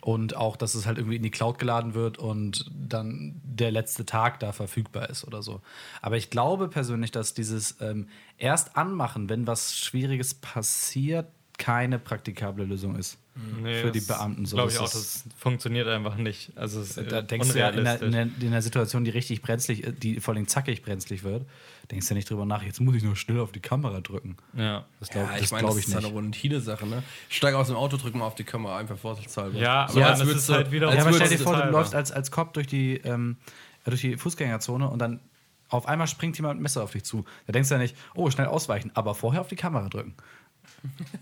Und 0.00 0.36
auch, 0.36 0.56
dass 0.56 0.74
es 0.74 0.86
halt 0.86 0.98
irgendwie 0.98 1.16
in 1.16 1.22
die 1.22 1.30
Cloud 1.30 1.58
geladen 1.58 1.94
wird 1.94 2.18
und 2.18 2.70
dann 2.74 3.40
der 3.44 3.70
letzte 3.70 4.04
Tag 4.04 4.40
da 4.40 4.52
verfügbar 4.52 5.10
ist 5.10 5.24
oder 5.24 5.42
so. 5.42 5.60
Aber 6.02 6.16
ich 6.16 6.30
glaube 6.30 6.68
persönlich, 6.68 7.12
dass 7.12 7.34
dieses 7.34 7.80
ähm, 7.80 8.08
erst 8.36 8.76
anmachen, 8.76 9.28
wenn 9.28 9.46
was 9.46 9.78
Schwieriges 9.78 10.34
passiert, 10.34 11.26
keine 11.58 11.98
praktikable 11.98 12.64
Lösung 12.64 12.96
ist. 12.96 13.18
Nee, 13.62 13.82
für 13.82 13.90
die 13.90 13.98
das 13.98 14.08
Beamten 14.08 14.46
so. 14.46 14.56
Glaube 14.56 14.70
ich 14.70 14.78
Das 14.78 14.92
auch, 14.94 14.98
ist- 14.98 15.26
das 15.26 15.34
funktioniert 15.38 15.86
einfach 15.88 16.16
nicht. 16.16 16.52
Also 16.56 16.80
ist 16.80 16.96
Da 16.96 17.02
äh, 17.18 17.24
denkst 17.24 17.50
du 17.52 17.58
ja 17.58 17.68
in 17.68 17.84
der, 17.84 17.94
unrealistisch. 18.00 18.06
in, 18.06 18.12
der, 18.12 18.46
in 18.46 18.50
der 18.52 18.62
Situation, 18.62 19.04
die 19.04 19.10
richtig 19.10 19.42
brenzlig, 19.42 19.86
äh, 19.86 19.92
die 19.92 20.20
vor 20.20 20.34
allem 20.34 20.48
zackig 20.48 20.82
brenzlig 20.82 21.22
wird, 21.22 21.44
denkst 21.90 22.06
du 22.08 22.14
ja 22.14 22.16
nicht 22.16 22.30
drüber 22.30 22.46
nach, 22.46 22.62
jetzt 22.62 22.80
muss 22.80 22.94
ich 22.96 23.02
nur 23.02 23.14
schnell 23.14 23.40
auf 23.40 23.52
die 23.52 23.60
Kamera 23.60 24.00
drücken. 24.00 24.36
ja. 24.54 24.86
Das 25.00 25.10
glaube 25.10 25.26
Ja, 25.28 25.32
das 25.34 25.42
ich 25.42 25.48
glaub 25.50 25.60
das 25.70 25.76
ich 25.78 25.86
ist 25.88 25.94
halt 25.94 26.04
nicht. 26.04 26.12
eine 26.16 26.22
routine 26.26 26.60
Sache, 26.60 26.86
ne? 26.86 27.02
Ich 27.28 27.36
steige 27.36 27.58
aus 27.58 27.66
dem 27.66 27.76
Auto, 27.76 27.98
drücke 27.98 28.16
mal 28.16 28.24
auf 28.26 28.34
die 28.36 28.44
Kamera, 28.44 28.78
einfach 28.78 28.96
vorsichtshalber. 28.96 29.58
Ja, 29.58 29.86
so, 29.90 30.00
ja, 30.00 30.06
als 30.08 30.18
das 30.20 30.26
würdest 30.28 30.42
ist 30.44 30.48
du- 30.48 30.54
halt 30.54 30.70
wieder- 30.72 30.88
als 30.88 30.96
Ja, 30.96 31.02
aber 31.02 31.12
stell 31.14 31.28
dir 31.28 31.38
vor, 31.38 31.56
du 31.62 31.70
läufst 31.70 31.94
als, 31.94 32.12
als 32.12 32.30
Cop 32.30 32.54
durch 32.54 32.66
die, 32.66 32.96
ähm, 33.04 33.36
durch 33.84 34.00
die 34.00 34.16
Fußgängerzone 34.16 34.88
und 34.88 34.98
dann 34.98 35.20
auf 35.68 35.86
einmal 35.88 36.06
springt 36.06 36.36
jemand 36.38 36.54
mit 36.58 36.62
Messer 36.62 36.82
auf 36.84 36.92
dich 36.92 37.04
zu. 37.04 37.24
Da 37.46 37.52
denkst 37.52 37.68
du 37.68 37.74
ja 37.74 37.80
nicht, 37.80 37.96
oh, 38.14 38.30
schnell 38.30 38.46
ausweichen, 38.46 38.92
aber 38.94 39.14
vorher 39.16 39.40
auf 39.40 39.48
die 39.48 39.56
Kamera 39.56 39.88
drücken. 39.88 40.14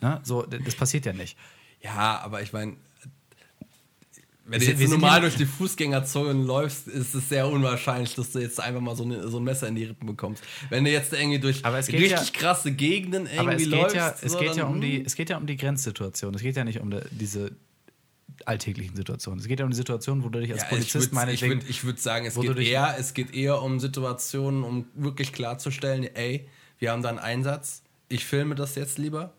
Ne? 0.00 0.20
So, 0.22 0.42
das 0.42 0.74
passiert 0.74 1.06
ja 1.06 1.12
nicht. 1.12 1.36
Ja, 1.82 2.20
aber 2.20 2.42
ich 2.42 2.52
meine, 2.52 2.76
wenn 4.46 4.60
Wir 4.60 4.74
du 4.74 4.80
jetzt 4.80 4.90
normal 4.90 5.22
durch 5.22 5.36
die 5.36 5.46
Fußgängerzone 5.46 6.44
läufst, 6.44 6.86
ist 6.86 7.14
es 7.14 7.30
sehr 7.30 7.48
unwahrscheinlich, 7.48 8.14
dass 8.14 8.32
du 8.32 8.40
jetzt 8.40 8.60
einfach 8.60 8.80
mal 8.80 8.94
so, 8.94 9.04
eine, 9.04 9.26
so 9.28 9.38
ein 9.38 9.44
Messer 9.44 9.68
in 9.68 9.74
die 9.74 9.84
Rippen 9.84 10.06
bekommst. 10.06 10.42
Wenn 10.68 10.84
du 10.84 10.90
jetzt 10.90 11.14
irgendwie 11.14 11.38
durch 11.38 11.64
richtig 11.64 12.10
ja- 12.10 12.22
krasse 12.32 12.72
Gegenden 12.72 13.24
irgendwie 13.24 13.38
Aber 13.38 13.52
es 13.54 13.62
geht, 13.62 13.70
läufst, 13.70 13.96
ja, 13.96 14.14
es, 14.20 14.32
so, 14.32 14.38
geht 14.38 14.56
ja 14.56 14.64
dann, 14.64 14.74
um 14.74 14.80
die, 14.82 14.98
hm. 14.98 15.06
es 15.06 15.14
geht 15.14 15.30
ja 15.30 15.38
um 15.38 15.46
die 15.46 15.56
Grenzsituation. 15.56 16.34
Es 16.34 16.42
geht 16.42 16.56
ja 16.56 16.64
nicht 16.64 16.80
um 16.80 16.90
die, 16.90 17.00
diese 17.10 17.52
alltäglichen 18.44 18.96
Situationen. 18.96 19.40
Es 19.40 19.48
geht 19.48 19.60
ja 19.60 19.64
um 19.64 19.70
die 19.70 19.76
Situation, 19.76 20.24
wo 20.24 20.28
du 20.28 20.40
dich 20.40 20.52
als 20.52 20.62
Ja, 20.62 20.68
Polizist 20.68 20.94
würde 20.94 21.06
ich 21.06 21.12
meinetwegen... 21.40 21.82
würd, 21.82 22.00
sagen, 22.00 22.26
es 22.26 22.38
geht, 22.38 22.58
eher, 22.58 22.96
es 22.98 23.14
geht 23.14 23.34
eher 23.34 23.62
um 23.62 23.80
Situationen, 23.80 24.62
um 24.62 24.86
wirklich 24.94 25.32
klarzustellen, 25.32 26.04
ey, 26.14 26.46
wir 26.78 26.92
haben 26.92 27.02
da 27.02 27.08
einen 27.08 27.18
Einsatz, 27.18 27.82
ich 28.08 28.26
filme 28.26 28.54
das 28.54 28.74
jetzt 28.74 28.98
lieber, 28.98 29.32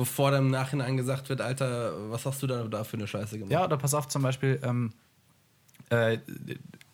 bevor 0.00 0.30
dann 0.30 0.46
im 0.46 0.50
Nachhinein 0.50 0.96
gesagt 0.96 1.28
wird, 1.28 1.42
Alter, 1.42 2.10
was 2.10 2.24
hast 2.24 2.42
du 2.42 2.46
da, 2.46 2.64
da 2.64 2.84
für 2.84 2.96
eine 2.96 3.06
Scheiße 3.06 3.36
gemacht? 3.38 3.52
Ja, 3.52 3.64
oder 3.66 3.76
pass 3.76 3.92
auf, 3.92 4.08
zum 4.08 4.22
Beispiel, 4.22 4.58
ähm, 4.62 4.92
äh, 5.90 6.16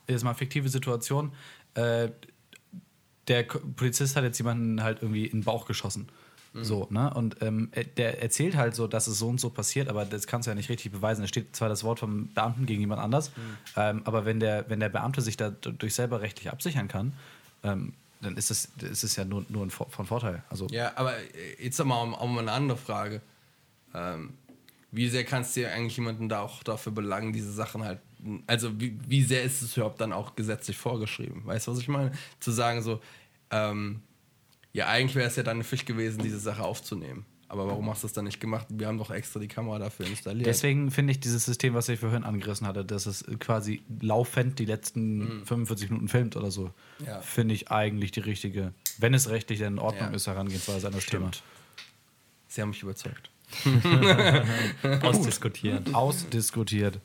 jetzt 0.09 0.25
mal 0.25 0.35
fiktive 0.35 0.69
Situation, 0.69 1.33
äh, 1.75 2.09
der 3.29 3.45
Polizist 3.45 4.17
hat 4.17 4.25
jetzt 4.25 4.39
jemanden 4.39 4.83
halt 4.83 5.03
irgendwie 5.03 5.25
in 5.27 5.39
den 5.41 5.45
Bauch 5.45 5.67
geschossen. 5.67 6.09
So, 6.65 6.87
ne? 6.91 7.13
Und 7.13 7.37
ähm, 7.43 7.69
er- 7.73 7.85
der 7.85 8.23
erzählt 8.23 8.57
halt 8.57 8.75
so, 8.75 8.87
dass 8.87 9.07
es 9.09 9.19
so 9.19 9.29
und 9.29 9.39
so 9.39 9.51
passiert, 9.51 9.89
aber 9.91 10.07
das 10.07 10.27
kannst 10.27 10.47
du 10.47 10.51
ja 10.51 10.55
nicht 10.55 10.71
richtig 10.71 10.91
beweisen. 10.91 11.21
Da 11.21 11.29
steht 11.29 11.55
zwar 11.55 11.69
das 11.69 11.85
Wort 11.85 11.99
vom 11.99 12.29
Beamten 12.33 12.65
gegen 12.65 12.81
jemand 12.81 13.03
anders, 13.03 13.31
ähm, 13.77 14.01
aber 14.05 14.25
wenn 14.25 14.41
der, 14.41 14.65
wenn 14.71 14.81
der 14.81 14.89
Beamte 14.89 15.21
sich 15.21 15.37
da 15.37 15.51
durch 15.51 15.95
selber 15.95 16.23
rechtlich 16.23 16.51
absichern 16.51 16.89
kann, 16.89 17.13
ähm, 17.63 17.93
dann 18.21 18.37
ist 18.37 18.51
es, 18.51 18.69
ist 18.81 19.17
ja 19.17 19.25
nur, 19.25 19.45
nur 19.49 19.65
ein 19.65 19.71
von 19.71 20.07
Vorteil. 20.07 20.43
Also, 20.49 20.67
Ja, 20.69 20.93
aber 20.97 21.17
äh, 21.17 21.63
jetzt 21.63 21.83
mal 21.85 22.03
um, 22.03 22.15
um 22.15 22.39
eine 22.39 22.53
andere 22.53 22.79
Frage. 22.79 23.21
Ähm, 23.95 24.35
wie 24.93 25.09
sehr 25.09 25.25
kannst 25.25 25.57
du 25.57 25.71
eigentlich 25.71 25.97
jemanden 25.97 26.29
da 26.29 26.41
auch 26.41 26.63
dafür 26.63 26.93
belangen, 26.93 27.33
diese 27.33 27.53
Sachen 27.53 27.85
halt, 27.85 27.99
also 28.47 28.81
wie, 28.81 28.99
wie 29.07 29.23
sehr 29.23 29.43
ist 29.43 29.61
es 29.63 29.77
überhaupt 29.77 30.01
dann 30.01 30.13
auch 30.13 30.35
gesetzlich 30.37 30.77
vorgeschrieben? 30.77 31.45
Weißt 31.45 31.67
du, 31.67 31.73
was 31.73 31.79
ich 31.79 31.89
meine? 31.89 32.13
Zu 32.41 32.51
sagen 32.51 32.83
so, 32.83 33.01
ähm, 33.51 34.01
ja, 34.73 34.89
eigentlich 34.89 35.15
wäre 35.15 35.29
es 35.29 35.37
ja 35.37 35.43
dann 35.43 35.57
eine 35.57 35.65
Pflicht 35.65 35.87
gewesen, 35.87 36.23
diese 36.23 36.39
Sache 36.39 36.63
aufzunehmen. 36.63 37.27
Aber 37.49 37.69
warum 37.69 37.89
hast 37.89 38.03
du 38.03 38.07
das 38.09 38.13
dann 38.13 38.25
nicht 38.25 38.41
gemacht? 38.41 38.67
Wir 38.71 38.89
haben 38.89 38.99
doch 38.99 39.11
extra 39.11 39.39
die 39.39 39.47
Kamera 39.47 39.79
dafür 39.79 40.07
installiert. 40.07 40.47
Deswegen 40.47 40.91
finde 40.91 41.13
ich 41.13 41.21
dieses 41.21 41.45
System, 41.45 41.75
was 41.75 41.89
ich 41.89 42.01
vorhin 42.01 42.25
angerissen 42.25 42.67
hatte, 42.67 42.85
dass 42.85 43.07
es 43.07 43.25
quasi 43.39 43.83
laufend 44.01 44.59
die 44.59 44.65
letzten 44.65 45.45
45 45.47 45.91
Minuten 45.91 46.09
filmt 46.09 46.35
oder 46.37 46.51
so, 46.51 46.71
Ja. 47.07 47.21
finde 47.21 47.55
ich 47.55 47.71
eigentlich 47.71 48.11
die 48.11 48.21
richtige, 48.21 48.73
wenn 48.99 49.15
es 49.15 49.29
rechtlich 49.29 49.61
in 49.61 49.79
Ordnung 49.79 50.11
Ja. 50.11 50.17
ist, 50.17 50.27
Herangehensweise 50.27 50.89
an 50.89 50.93
das 50.95 51.05
Stimmt. 51.05 51.43
Sie 52.49 52.63
haben 52.63 52.71
mich 52.71 52.83
überzeugt. 52.83 53.31
ausdiskutieren. 55.03 55.85
Thema. 55.85 55.99
Ausdiskutiert. 55.99 56.99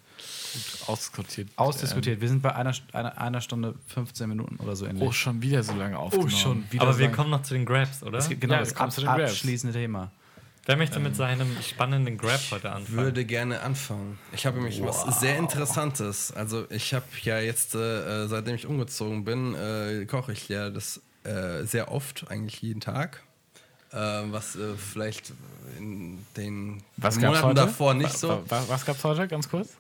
ausdiskutiert. 0.88 1.50
Ausdiskutiert. 1.56 2.22
Wir 2.22 2.28
sind 2.30 2.42
bei 2.42 2.56
einer, 2.56 2.74
einer, 2.94 3.18
einer 3.20 3.42
Stunde 3.42 3.76
15 3.88 4.28
Minuten 4.30 4.56
oder 4.58 4.76
so 4.76 4.86
ähnlich. 4.86 5.02
Ähm, 5.02 5.08
oh, 5.08 5.12
schon 5.12 5.42
wieder 5.42 5.64
so 5.64 5.74
lange 5.74 5.98
aufgenommen. 5.98 6.66
wieder 6.72 6.84
Aber 6.84 6.98
wir 6.98 7.06
sagen. 7.06 7.16
kommen 7.16 7.30
noch 7.30 7.44
zu 7.44 7.54
den 7.54 7.66
Grabs, 7.66 8.04
oder? 8.04 8.18
Es 8.18 8.30
Genau, 8.30 8.56
Ja, 8.56 8.60
das 8.62 8.76
ab, 8.76 8.92
zu 8.92 9.02
den 9.02 9.08
Grabs. 9.08 9.32
abschließende 9.32 9.74
Thema. 9.78 10.12
Wer 10.72 10.78
möchte 10.78 11.02
mit 11.02 11.18
seinem 11.18 11.58
spannenden 11.62 12.18
Grab 12.18 12.40
heute 12.50 12.72
anfangen? 12.72 12.98
würde 12.98 13.26
gerne 13.26 13.60
anfangen. 13.60 14.18
Ich 14.32 14.46
habe 14.46 14.56
nämlich 14.56 14.82
was 14.82 15.20
sehr 15.20 15.36
Interessantes. 15.38 16.32
Also 16.32 16.66
ich 16.70 16.94
habe 16.94 17.04
ja 17.24 17.40
jetzt, 17.42 17.76
äh, 17.76 18.26
seitdem 18.30 18.56
ich 18.56 18.66
umgezogen 18.66 19.26
bin, 19.26 19.54
äh, 19.54 20.06
koche 20.06 20.32
ich 20.32 20.48
ja 20.48 20.70
das 20.70 21.02
äh, 21.26 21.64
sehr 21.66 21.92
oft, 21.92 22.24
eigentlich 22.30 22.62
jeden 22.62 22.80
Tag. 22.80 23.22
Äh, 23.92 23.98
was 23.98 24.56
äh, 24.56 24.76
vielleicht 24.78 25.34
in 25.78 26.26
den 26.38 26.82
Was 26.96 27.16
gab's 27.20 27.26
Monaten 27.42 27.46
heute? 27.48 27.56
davor 27.56 27.94
nicht 27.94 28.18
so. 28.18 28.30
wa- 28.30 28.42
wa- 28.48 28.64
Was 28.70 28.86
gab's 28.86 29.04
heute, 29.04 29.28
ganz 29.28 29.50
kurz? 29.50 29.72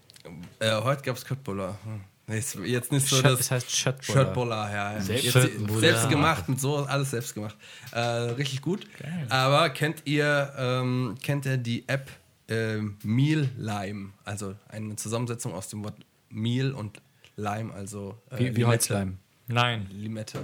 Äh, 0.59 0.75
heute 0.81 1.03
gab 1.03 1.15
es 1.15 1.23
Köttbullar. 1.23 1.77
Hm. 1.85 2.01
Jetzt, 2.31 2.55
jetzt 2.55 2.91
nicht 2.91 3.07
so 3.07 3.15
Shirt- 3.17 3.25
das 3.25 3.39
es 3.41 3.51
heißt 3.51 3.71
Shirtbullar. 3.71 4.23
Shirtbullar, 4.25 4.71
ja. 4.71 4.93
ja. 4.93 5.01
Selbst- 5.01 5.23
Jetzt, 5.35 5.79
selbst 5.79 6.09
gemacht, 6.09 6.49
mit 6.49 6.59
so 6.59 6.77
alles 6.77 7.11
selbst 7.11 7.33
gemacht. 7.33 7.55
Äh, 7.91 7.99
richtig 7.99 8.61
gut. 8.61 8.87
Geil. 8.99 9.25
Aber 9.29 9.69
kennt 9.69 10.03
ihr, 10.05 10.53
ähm, 10.57 11.15
kennt 11.21 11.45
ihr 11.45 11.57
die 11.57 11.87
App 11.87 12.09
ähm, 12.47 12.97
Meal 13.03 13.49
Lime? 13.57 14.09
Also 14.25 14.55
eine 14.69 14.95
Zusammensetzung 14.95 15.53
aus 15.53 15.67
dem 15.69 15.83
Wort 15.83 15.95
Meal 16.29 16.71
und 16.73 17.01
Lime, 17.37 17.73
also 17.73 18.17
äh, 18.29 18.35
Wie, 18.37 18.39
wie 18.39 18.45
Limette. 18.47 18.67
Holzleim. 18.67 19.17
Nein. 19.47 19.87
Limette. 19.91 20.39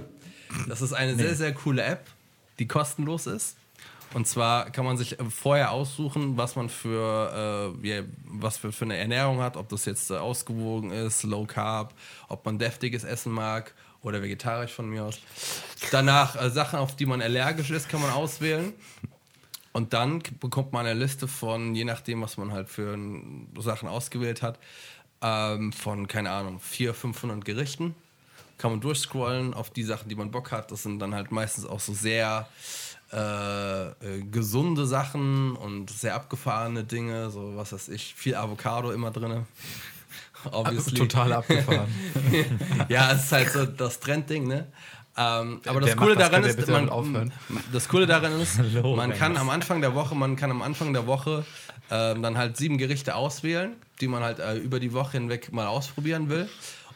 Das 0.68 0.80
ist 0.80 0.92
eine 0.94 1.14
sehr, 1.16 1.34
sehr 1.34 1.52
coole 1.52 1.82
App, 1.82 2.06
die 2.58 2.66
kostenlos 2.66 3.26
ist. 3.26 3.56
Und 4.14 4.26
zwar 4.26 4.70
kann 4.70 4.84
man 4.84 4.96
sich 4.96 5.18
äh, 5.20 5.24
vorher 5.24 5.72
aussuchen, 5.72 6.36
was 6.36 6.56
man 6.56 6.68
für, 6.68 7.74
äh, 7.84 8.04
was 8.24 8.56
für, 8.56 8.72
für 8.72 8.84
eine 8.84 8.96
Ernährung 8.96 9.40
hat, 9.40 9.56
ob 9.56 9.68
das 9.68 9.84
jetzt 9.84 10.10
äh, 10.10 10.14
ausgewogen 10.14 10.90
ist, 10.90 11.24
Low 11.24 11.44
Carb, 11.44 11.94
ob 12.28 12.44
man 12.46 12.58
deftiges 12.58 13.04
Essen 13.04 13.32
mag 13.32 13.74
oder 14.02 14.22
vegetarisch 14.22 14.72
von 14.72 14.88
mir 14.88 15.04
aus. 15.04 15.18
Danach 15.90 16.40
äh, 16.40 16.50
Sachen, 16.50 16.78
auf 16.78 16.96
die 16.96 17.06
man 17.06 17.20
allergisch 17.20 17.70
ist, 17.70 17.88
kann 17.88 18.00
man 18.00 18.10
auswählen. 18.10 18.72
Und 19.72 19.92
dann 19.92 20.22
bekommt 20.40 20.72
man 20.72 20.86
eine 20.86 20.98
Liste 20.98 21.28
von, 21.28 21.74
je 21.74 21.84
nachdem, 21.84 22.22
was 22.22 22.36
man 22.36 22.52
halt 22.52 22.68
für 22.68 22.98
Sachen 23.58 23.88
ausgewählt 23.88 24.42
hat, 24.42 24.58
ähm, 25.20 25.72
von, 25.72 26.08
keine 26.08 26.30
Ahnung, 26.30 26.58
400, 26.60 26.96
500 26.96 27.44
Gerichten. 27.44 27.94
Kann 28.56 28.72
man 28.72 28.80
durchscrollen 28.80 29.54
auf 29.54 29.70
die 29.70 29.84
Sachen, 29.84 30.08
die 30.08 30.16
man 30.16 30.30
Bock 30.30 30.50
hat. 30.50 30.72
Das 30.72 30.82
sind 30.82 30.98
dann 30.98 31.14
halt 31.14 31.30
meistens 31.30 31.64
auch 31.64 31.78
so 31.78 31.92
sehr 31.92 32.48
äh, 33.12 33.86
äh, 33.88 33.94
gesunde 34.30 34.86
Sachen 34.86 35.56
und 35.56 35.90
sehr 35.90 36.14
abgefahrene 36.14 36.84
Dinge, 36.84 37.30
so 37.30 37.56
was 37.56 37.72
weiß 37.72 37.88
ich, 37.88 38.14
viel 38.14 38.34
Avocado 38.34 38.90
immer 38.90 39.10
drin. 39.10 39.46
Obviously. 40.50 40.98
Total 40.98 41.32
abgefahren. 41.32 41.88
ja, 42.88 43.10
es 43.12 43.24
ist 43.24 43.32
halt 43.32 43.50
so 43.50 43.64
das 43.64 43.98
Trendding, 43.98 44.46
ne? 44.46 44.66
Ähm, 45.16 45.60
aber 45.66 45.80
das 45.80 45.96
Coole 45.96 46.14
das, 46.14 46.56
ist, 46.56 46.68
man, 46.68 47.32
das 47.72 47.88
Coole 47.88 48.06
daran 48.06 48.40
ist, 48.40 48.60
man 48.84 49.12
kann 49.12 49.36
am 49.36 49.50
Anfang 49.50 49.80
der 49.80 49.94
Woche, 49.94 50.14
man 50.14 50.36
kann 50.36 50.50
am 50.52 50.62
Anfang 50.62 50.92
der 50.92 51.08
Woche 51.08 51.44
ähm, 51.90 52.22
dann 52.22 52.38
halt 52.38 52.56
sieben 52.56 52.78
Gerichte 52.78 53.16
auswählen, 53.16 53.74
die 54.00 54.06
man 54.06 54.22
halt 54.22 54.38
äh, 54.38 54.56
über 54.56 54.78
die 54.78 54.92
Woche 54.92 55.12
hinweg 55.12 55.52
mal 55.52 55.66
ausprobieren 55.66 56.28
will. 56.28 56.48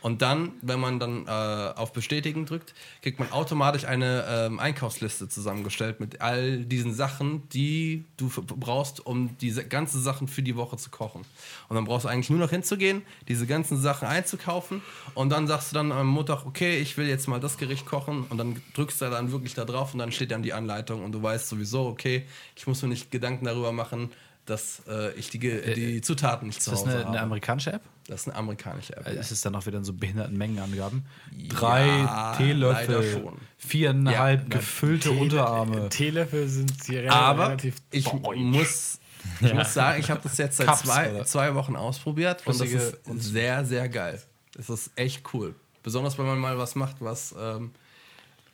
Und 0.02 0.20
dann, 0.20 0.52
wenn 0.62 0.80
man 0.80 0.98
dann 0.98 1.26
äh, 1.26 1.30
auf 1.30 1.92
Bestätigen 1.92 2.44
drückt, 2.44 2.74
kriegt 3.02 3.20
man 3.20 3.30
automatisch 3.30 3.84
eine 3.84 4.24
ähm, 4.28 4.58
Einkaufsliste 4.58 5.28
zusammengestellt 5.28 6.00
mit 6.00 6.20
all 6.20 6.64
diesen 6.64 6.92
Sachen, 6.92 7.48
die 7.50 8.04
du 8.16 8.28
brauchst, 8.28 9.06
um 9.06 9.36
diese 9.38 9.64
ganzen 9.64 10.02
Sachen 10.02 10.26
für 10.26 10.42
die 10.42 10.56
Woche 10.56 10.76
zu 10.76 10.90
kochen. 10.90 11.22
Und 11.68 11.76
dann 11.76 11.84
brauchst 11.84 12.04
du 12.04 12.08
eigentlich 12.08 12.30
nur 12.30 12.40
noch 12.40 12.50
hinzugehen, 12.50 13.02
diese 13.28 13.46
ganzen 13.46 13.80
Sachen 13.80 14.08
einzukaufen. 14.08 14.82
Und 15.14 15.30
dann 15.30 15.46
sagst 15.46 15.70
du 15.70 15.74
dann 15.74 15.92
am 15.92 16.08
Montag, 16.08 16.46
okay, 16.46 16.78
ich 16.78 16.96
will 16.98 17.06
jetzt 17.06 17.28
mal 17.28 17.38
das 17.38 17.56
Gericht 17.56 17.86
kochen. 17.86 18.24
Und 18.28 18.38
dann 18.38 18.60
drückst 18.74 19.00
du 19.00 19.08
dann 19.08 19.30
wirklich 19.30 19.54
da 19.54 19.64
drauf 19.64 19.92
und 19.92 20.00
dann 20.00 20.10
steht 20.10 20.32
dann 20.32 20.42
die 20.42 20.52
Anleitung. 20.52 21.04
Und 21.04 21.12
du 21.12 21.22
weißt 21.22 21.48
sowieso, 21.48 21.86
okay, 21.86 22.26
ich 22.56 22.66
muss 22.66 22.82
mir 22.82 22.88
nicht 22.88 23.12
Gedanken 23.12 23.44
darüber 23.44 23.70
machen, 23.70 24.10
dass 24.46 24.82
äh, 24.88 25.12
ich 25.14 25.30
die, 25.30 25.38
Ge- 25.38 25.74
die 25.74 26.00
Zutaten 26.00 26.48
nicht 26.48 26.58
Ist 26.58 26.64
zu 26.64 26.70
das 26.72 26.80
Hause 26.80 26.90
eine, 26.90 26.98
habe. 27.00 27.08
eine 27.10 27.20
amerikanische 27.20 27.72
App? 27.72 27.82
das 28.08 28.22
ist 28.22 28.28
eine 28.28 28.36
amerikanische 28.36 28.96
App. 28.96 29.06
Äh, 29.06 29.14
ja. 29.14 29.20
Ist 29.20 29.30
es 29.30 29.40
dann 29.42 29.54
auch 29.54 29.64
wieder 29.66 29.78
in 29.78 29.84
so 29.84 29.92
behinderten 29.92 30.36
Mengenangaben? 30.36 31.06
Drei 31.48 31.86
leider 31.86 32.34
Teelöffel, 32.36 33.12
schon. 33.22 33.38
viereinhalb 33.58 34.42
Ja, 34.52 34.58
gefüllte 34.58 35.08
Tele- 35.10 35.20
Unterarme. 35.20 35.88
Teelöffel 35.88 36.48
sind 36.48 36.72
hier 36.84 37.02
rel- 37.04 37.10
Aber 37.10 37.46
relativ 37.46 37.76
ich 37.92 38.04
deutsch. 38.06 38.38
muss, 38.38 38.98
ich 39.40 39.54
muss 39.54 39.72
sagen, 39.74 40.00
ich 40.00 40.10
habe 40.10 40.20
das 40.22 40.36
jetzt 40.38 40.56
seit 40.56 40.66
Cups, 40.66 40.82
zwei, 40.82 41.22
zwei 41.24 41.54
Wochen 41.54 41.76
ausprobiert 41.76 42.40
und 42.44 42.48
das 42.60 42.68
Flüssige 42.68 42.82
ist 43.14 43.22
sehr, 43.32 43.64
sehr 43.64 43.88
geil. 43.88 44.20
Das 44.54 44.68
ist 44.68 44.90
echt 44.96 45.22
cool. 45.32 45.54
Besonders 45.84 46.18
wenn 46.18 46.26
man 46.26 46.38
mal 46.38 46.58
was 46.58 46.74
macht, 46.74 46.96
was 47.00 47.34
ähm, 47.38 47.70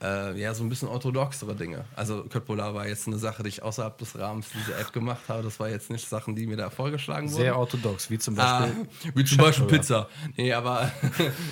äh, 0.02 0.40
ja 0.40 0.54
so 0.54 0.62
ein 0.64 0.68
bisschen 0.68 0.88
orthodoxere 0.88 1.54
Dinge. 1.56 1.84
Also 1.96 2.22
Köttbullar 2.24 2.72
war 2.74 2.86
jetzt 2.86 3.06
eine 3.08 3.18
Sache, 3.18 3.42
die 3.42 3.48
ich 3.48 3.62
außerhalb 3.62 3.98
des 3.98 4.16
Rahmens 4.18 4.46
dieser 4.54 4.78
App 4.78 4.92
gemacht 4.92 5.22
habe. 5.28 5.42
Das 5.42 5.58
war 5.58 5.68
jetzt 5.68 5.90
nicht 5.90 6.08
Sachen, 6.08 6.36
die 6.36 6.46
mir 6.46 6.56
da 6.56 6.70
vorgeschlagen 6.70 7.28
wurden. 7.30 7.40
Sehr 7.42 7.58
orthodox, 7.58 8.08
wie 8.10 8.18
zum 8.18 8.38
Ah, 8.38 8.60
Beispiel. 8.60 9.12
wie 9.14 9.24
zum 9.24 9.38
Beispiel 9.38 9.66
Pizza. 9.66 10.08
Nee, 10.36 10.52
aber, 10.52 10.90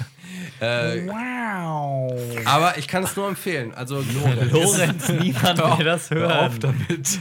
äh, 0.61 1.07
Wow. 1.09 2.21
aber 2.45 2.79
ich 2.79 2.87
kann 2.87 3.03
es 3.03 3.17
nur 3.17 3.27
empfehlen. 3.29 3.75
Also 3.75 3.97
Lorenz, 4.53 5.09
niemand 5.21 5.59
will 5.79 5.85
das 5.85 6.11
hören. 6.11 6.53
damit. 6.61 7.19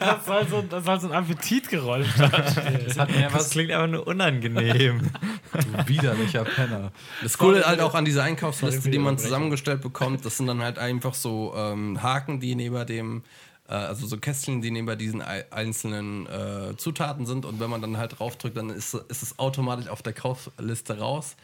Das 0.00 0.24
soll 0.26 0.46
so, 0.48 0.62
das 0.62 0.84
soll 0.84 1.00
so 1.00 1.08
ein 1.08 1.12
Appetitgeräusch 1.12 2.14
darstellen. 2.16 2.80
Das 2.86 2.98
hat 2.98 3.10
mir 3.10 3.20
ja 3.22 3.28
Das 3.28 3.50
klingt 3.50 3.72
einfach 3.72 3.88
nur 3.88 4.06
unangenehm. 4.06 5.10
du 5.52 5.88
widerlicher 5.88 6.44
Penner. 6.44 6.92
Das 7.22 7.36
Coole 7.36 7.64
halt 7.66 7.80
auch 7.80 7.94
an 7.94 8.04
dieser 8.04 8.22
Einkaufsliste, 8.22 8.88
die 8.90 8.98
man 8.98 9.18
zusammengestellt 9.18 9.82
bekommt, 9.82 9.97
das 10.24 10.36
sind 10.36 10.46
dann 10.46 10.62
halt 10.62 10.78
einfach 10.78 11.14
so 11.14 11.54
ähm, 11.56 12.02
Haken, 12.02 12.40
die 12.40 12.54
neben 12.54 12.86
dem, 12.86 13.22
äh, 13.68 13.72
also 13.72 14.06
so 14.06 14.18
Kästchen, 14.18 14.62
die 14.62 14.70
neben 14.70 14.98
diesen 14.98 15.22
ei- 15.22 15.50
einzelnen 15.50 16.26
äh, 16.26 16.76
Zutaten 16.76 17.26
sind. 17.26 17.44
Und 17.44 17.60
wenn 17.60 17.70
man 17.70 17.80
dann 17.80 17.96
halt 17.96 18.18
draufdrückt, 18.18 18.56
dann 18.56 18.70
ist, 18.70 18.94
ist 18.94 19.22
es 19.22 19.38
automatisch 19.38 19.88
auf 19.88 20.02
der 20.02 20.12
Kaufliste 20.12 20.98
raus. 20.98 21.36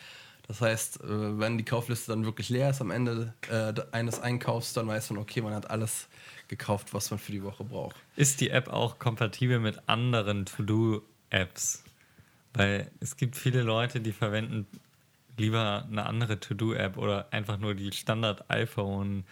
Das 0.47 0.60
heißt, 0.60 1.01
äh, 1.02 1.39
wenn 1.39 1.56
die 1.59 1.64
Kaufliste 1.64 2.12
dann 2.12 2.24
wirklich 2.24 2.48
leer 2.51 2.70
ist 2.70 2.81
am 2.81 2.90
Ende 2.90 3.32
äh, 3.51 3.72
eines 3.93 4.20
Einkaufs, 4.20 4.72
dann 4.74 4.86
weiß 4.86 5.10
man, 5.10 5.18
okay, 5.20 5.40
man 5.40 5.55
hat 5.55 5.70
alles 5.70 6.09
gekauft, 6.48 6.93
was 6.93 7.10
man 7.10 7.18
für 7.18 7.32
die 7.32 7.43
Woche 7.43 7.64
braucht. 7.64 7.97
Ist 8.16 8.40
die 8.40 8.51
App 8.51 8.68
auch 8.68 8.98
kompatibel 8.98 9.59
mit 9.59 9.89
anderen 9.89 10.44
To-Do-Apps? 10.44 11.82
Weil 12.52 12.90
es 13.01 13.16
gibt 13.16 13.36
viele 13.36 13.62
Leute, 13.62 14.01
die 14.01 14.12
verwenden 14.12 14.66
lieber 15.36 15.85
eine 15.90 16.06
andere 16.06 16.39
To-Do-App 16.40 16.97
oder 16.97 17.27
einfach 17.32 17.59
nur 17.59 17.74
die 17.74 17.93
Standard-iPhone 17.93 19.24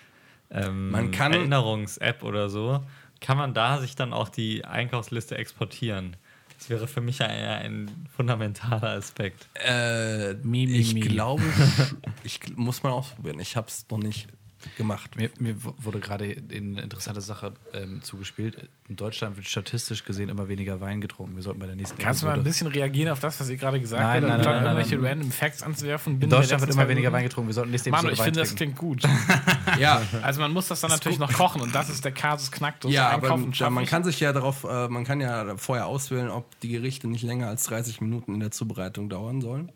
ähm, 0.51 0.91
Man 0.91 1.11
kann- 1.11 1.33
Erinnerungs-App 1.33 2.23
oder 2.23 2.49
so. 2.51 2.83
Kann 3.20 3.37
man 3.37 3.55
da 3.55 3.79
sich 3.81 3.95
dann 3.95 4.12
auch 4.12 4.29
die 4.29 4.65
Einkaufsliste 4.65 5.37
exportieren? 5.39 6.16
Das 6.59 6.70
wäre 6.70 6.87
für 6.87 7.01
mich 7.01 7.23
ein, 7.23 7.31
ein 7.31 8.07
fundamentaler 8.15 8.91
Aspekt. 8.91 9.49
Äh, 9.55 10.35
Mi, 10.43 10.66
mi, 10.66 10.73
ich 10.79 11.01
glaube, 11.01 11.43
ich 12.24 12.41
muss 12.57 12.83
mal 12.83 12.91
ausprobieren. 12.91 13.41
Ich 13.41 13.57
habe 13.57 13.69
es 13.69 13.87
noch 13.91 13.99
nicht 13.99 14.29
gemacht. 14.77 15.17
Mir, 15.17 15.31
mir 15.39 15.55
wurde 15.63 16.01
gerade 16.01 16.25
eine 16.25 16.81
interessante 16.83 17.21
Sache 17.21 17.53
ähm, 17.73 18.03
zugespielt. 18.03 18.69
In 18.89 18.97
Deutschland 18.97 19.37
wird 19.37 19.47
statistisch 19.47 20.05
gesehen 20.05 20.29
immer 20.29 20.49
weniger 20.49 20.81
Wein 20.81 21.01
getrunken. 21.01 21.37
Wir 21.37 21.43
sollten 21.43 21.61
bei 21.61 21.67
der 21.67 21.77
nächsten 21.77 21.99
Kannst 21.99 22.23
du 22.23 22.27
mal 22.27 22.33
ein 22.33 22.41
Episode- 22.41 22.51
bisschen 22.51 22.67
reagieren 22.69 23.11
auf 23.13 23.21
das, 23.21 23.41
was 23.41 23.49
ihr 23.49 23.57
gerade 23.57 23.81
gesagt 23.81 24.03
habt? 24.03 24.21
nein, 24.21 24.23
nein, 24.23 24.41
nein, 24.41 24.65
irgendwelche 24.65 25.03
random 25.03 25.31
Facts 25.31 25.63
anzuwerfen? 25.63 26.21
In 26.21 26.31
Deutschland 26.31 26.61
wird 26.61 26.73
immer 26.73 26.89
weniger 26.89 27.13
Wein 27.13 27.25
getrunken. 27.25 27.49
Wir 27.49 27.55
sollten 27.55 27.71
nächste 27.71 27.91
Manu, 27.91 28.09
Episode 28.09 28.29
ich 28.29 28.35
finde, 28.35 28.41
das 28.41 28.55
klingt 28.55 28.77
gut. 28.77 29.03
Ja, 29.79 30.03
Also 30.23 30.41
man 30.41 30.53
muss 30.53 30.69
das 30.69 30.81
dann 30.81 30.91
natürlich 30.91 31.19
noch 31.19 31.33
kochen 31.33 31.63
und 31.63 31.75
das 31.75 31.89
ist 31.89 32.05
der 32.05 32.13
Kasus 32.13 32.51
Knacktus. 32.53 32.93
Ja, 32.93 33.09
aber 33.11 33.39
schaffe 33.53 33.71
man 33.71 33.87
kann 33.87 34.05
sich 34.05 34.21
ja 34.21 34.33
darauf, 34.33 34.65
äh, 34.65 34.89
man 34.89 35.05
kann 35.05 35.21
ja 35.21 35.57
vorher 35.57 35.87
auswählen, 35.87 36.29
ob 36.29 36.59
die 36.61 36.69
Gerichte 36.69 37.09
nicht 37.09 37.23
länger 37.23 37.49
als 37.49 37.65
30 37.65 38.01
Minuten 38.01 38.35
in 38.35 38.41
der 38.41 38.51
Zubereitung 38.51 39.09
dauern 39.09 39.41
sollen. 39.41 39.73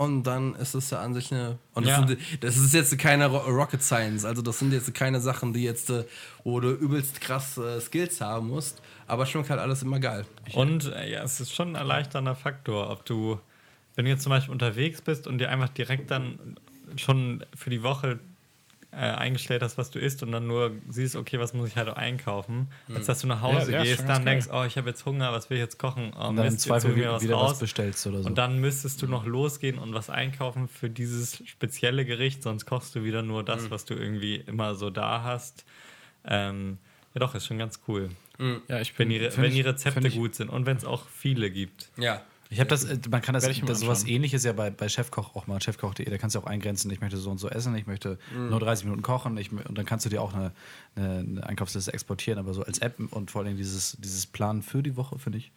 Und 0.00 0.22
dann 0.22 0.54
ist 0.54 0.74
es 0.74 0.88
ja 0.88 1.00
an 1.02 1.12
sich 1.12 1.30
eine. 1.30 1.58
Und 1.74 1.84
das, 1.86 1.98
Ja. 2.00 2.06
sind, 2.06 2.18
das 2.42 2.56
ist 2.56 2.72
jetzt 2.72 2.98
keine 2.98 3.26
Ro- 3.26 3.50
Rocket 3.50 3.82
Science. 3.82 4.24
Also, 4.24 4.40
das 4.40 4.58
sind 4.58 4.72
jetzt 4.72 4.94
keine 4.94 5.20
Sachen, 5.20 5.52
die 5.52 5.62
jetzt, 5.62 5.90
äh, 5.90 6.04
wo 6.42 6.58
du 6.58 6.70
übelst 6.70 7.20
krass 7.20 7.58
äh, 7.58 7.78
Skills 7.82 8.18
haben 8.22 8.48
musst. 8.48 8.80
Aber 9.06 9.26
schmeckt 9.26 9.50
halt 9.50 9.60
alles 9.60 9.82
immer 9.82 10.00
geil. 10.00 10.24
Und 10.54 10.86
äh, 10.86 11.12
ja, 11.12 11.22
es 11.22 11.38
ist 11.40 11.54
schon 11.54 11.72
ein 11.72 11.74
erleichternder 11.74 12.34
Faktor, 12.34 12.88
ob 12.88 13.04
du, 13.04 13.38
wenn 13.94 14.06
du 14.06 14.10
jetzt 14.10 14.22
zum 14.22 14.30
Beispiel 14.30 14.52
unterwegs 14.52 15.02
bist 15.02 15.26
und 15.26 15.36
dir 15.36 15.50
einfach 15.50 15.68
direkt 15.68 16.10
dann 16.10 16.56
schon 16.96 17.44
für 17.54 17.68
die 17.68 17.82
Woche 17.82 18.20
äh, 18.92 18.96
eingestellt 18.96 19.62
hast, 19.62 19.78
was 19.78 19.90
du 19.90 19.98
isst 20.00 20.22
und 20.24 20.32
dann 20.32 20.46
nur 20.48 20.72
siehst, 20.88 21.14
okay, 21.14 21.38
was 21.38 21.54
muss 21.54 21.68
ich 21.68 21.76
halt 21.76 21.88
auch 21.88 21.96
einkaufen, 21.96 22.68
als 22.92 23.06
dass 23.06 23.20
du 23.20 23.28
nach 23.28 23.40
Hause 23.40 23.70
Ja, 23.70 23.78
ja, 23.78 23.84
gehst, 23.84 23.98
schon 23.98 24.08
dann 24.08 24.24
denkst, 24.24 24.48
oh, 24.52 24.64
ich 24.64 24.76
habe 24.76 24.88
jetzt 24.90 25.04
Hunger, 25.06 25.32
was 25.32 25.48
will 25.48 25.58
ich 25.58 25.62
jetzt 25.62 25.78
kochen? 25.78 26.12
Oh, 26.18 26.28
Und 26.28 26.36
dann 26.36 26.46
im 26.46 26.52
Mist, 26.52 26.52
jetzt 26.54 26.62
Zweifel 26.64 26.90
ich 26.90 26.96
mir 26.96 27.02
wieder, 27.02 27.20
wieder 27.20 27.36
was 27.36 27.58
bestellst 27.60 28.04
oder 28.08 28.22
so. 28.22 28.26
Und 28.28 28.36
dann 28.38 28.58
müsstest 28.58 29.00
du 29.02 29.06
noch 29.06 29.24
losgehen 29.26 29.78
und 29.78 29.94
was 29.94 30.10
einkaufen 30.10 30.66
für 30.68 30.90
dieses 30.90 31.40
spezielle 31.46 32.04
Gericht, 32.04 32.42
sonst 32.42 32.66
kochst 32.66 32.94
du 32.96 33.04
wieder 33.04 33.22
nur 33.22 33.44
das, 33.44 33.70
was 33.70 33.84
du 33.84 33.94
irgendwie 33.94 34.36
immer 34.36 34.74
so 34.74 34.90
da 34.90 35.22
hast. 35.22 35.64
Ähm, 36.24 36.78
ja, 37.14 37.20
doch, 37.20 37.34
ist 37.34 37.46
schon 37.46 37.58
ganz 37.58 37.80
cool. 37.88 38.10
Ja, 38.68 38.80
ich 38.80 38.98
Wenn 38.98 39.08
bin, 39.08 39.18
die, 39.18 39.24
Re- 39.24 39.30
find 39.30 39.46
wenn 39.46 39.52
die 39.52 39.60
Rezepte 39.60 40.08
ich- 40.08 40.14
gut 40.16 40.34
sind 40.34 40.48
und 40.48 40.64
wenn 40.66 40.76
es 40.76 40.84
auch 40.84 41.06
viele 41.08 41.50
gibt. 41.50 41.90
Ja. 41.98 42.22
Ich 42.52 42.58
habe 42.58 42.68
das, 42.68 42.84
äh, 42.84 42.98
man 43.08 43.22
kann 43.22 43.32
das, 43.32 43.44
das 43.44 43.80
sowas 43.80 44.04
ähnliches 44.06 44.42
ja 44.42 44.52
bei, 44.52 44.70
bei 44.70 44.88
Chefkoch 44.88 45.36
auch 45.36 45.46
mal, 45.46 45.60
chefkoch.de, 45.60 46.04
da 46.04 46.18
kannst 46.18 46.34
du 46.34 46.40
auch 46.40 46.46
eingrenzen, 46.46 46.90
ich 46.90 47.00
möchte 47.00 47.16
so 47.16 47.30
und 47.30 47.38
so 47.38 47.48
essen, 47.48 47.74
ich 47.76 47.86
möchte 47.86 48.18
nur 48.34 48.58
30 48.58 48.86
Minuten 48.86 49.02
kochen 49.02 49.38
ich, 49.38 49.52
und 49.52 49.78
dann 49.78 49.86
kannst 49.86 50.04
du 50.04 50.10
dir 50.10 50.20
auch 50.20 50.34
eine, 50.34 50.52
eine, 50.96 51.18
eine 51.18 51.46
Einkaufsliste 51.46 51.92
exportieren, 51.92 52.40
aber 52.40 52.52
so 52.52 52.64
als 52.64 52.80
App 52.80 52.98
und 53.10 53.30
vor 53.30 53.42
allem 53.42 53.56
dieses, 53.56 53.96
dieses 54.00 54.26
Plan 54.26 54.62
für 54.62 54.82
die 54.82 54.96
Woche, 54.96 55.18
finde 55.18 55.38
ich 55.38 55.52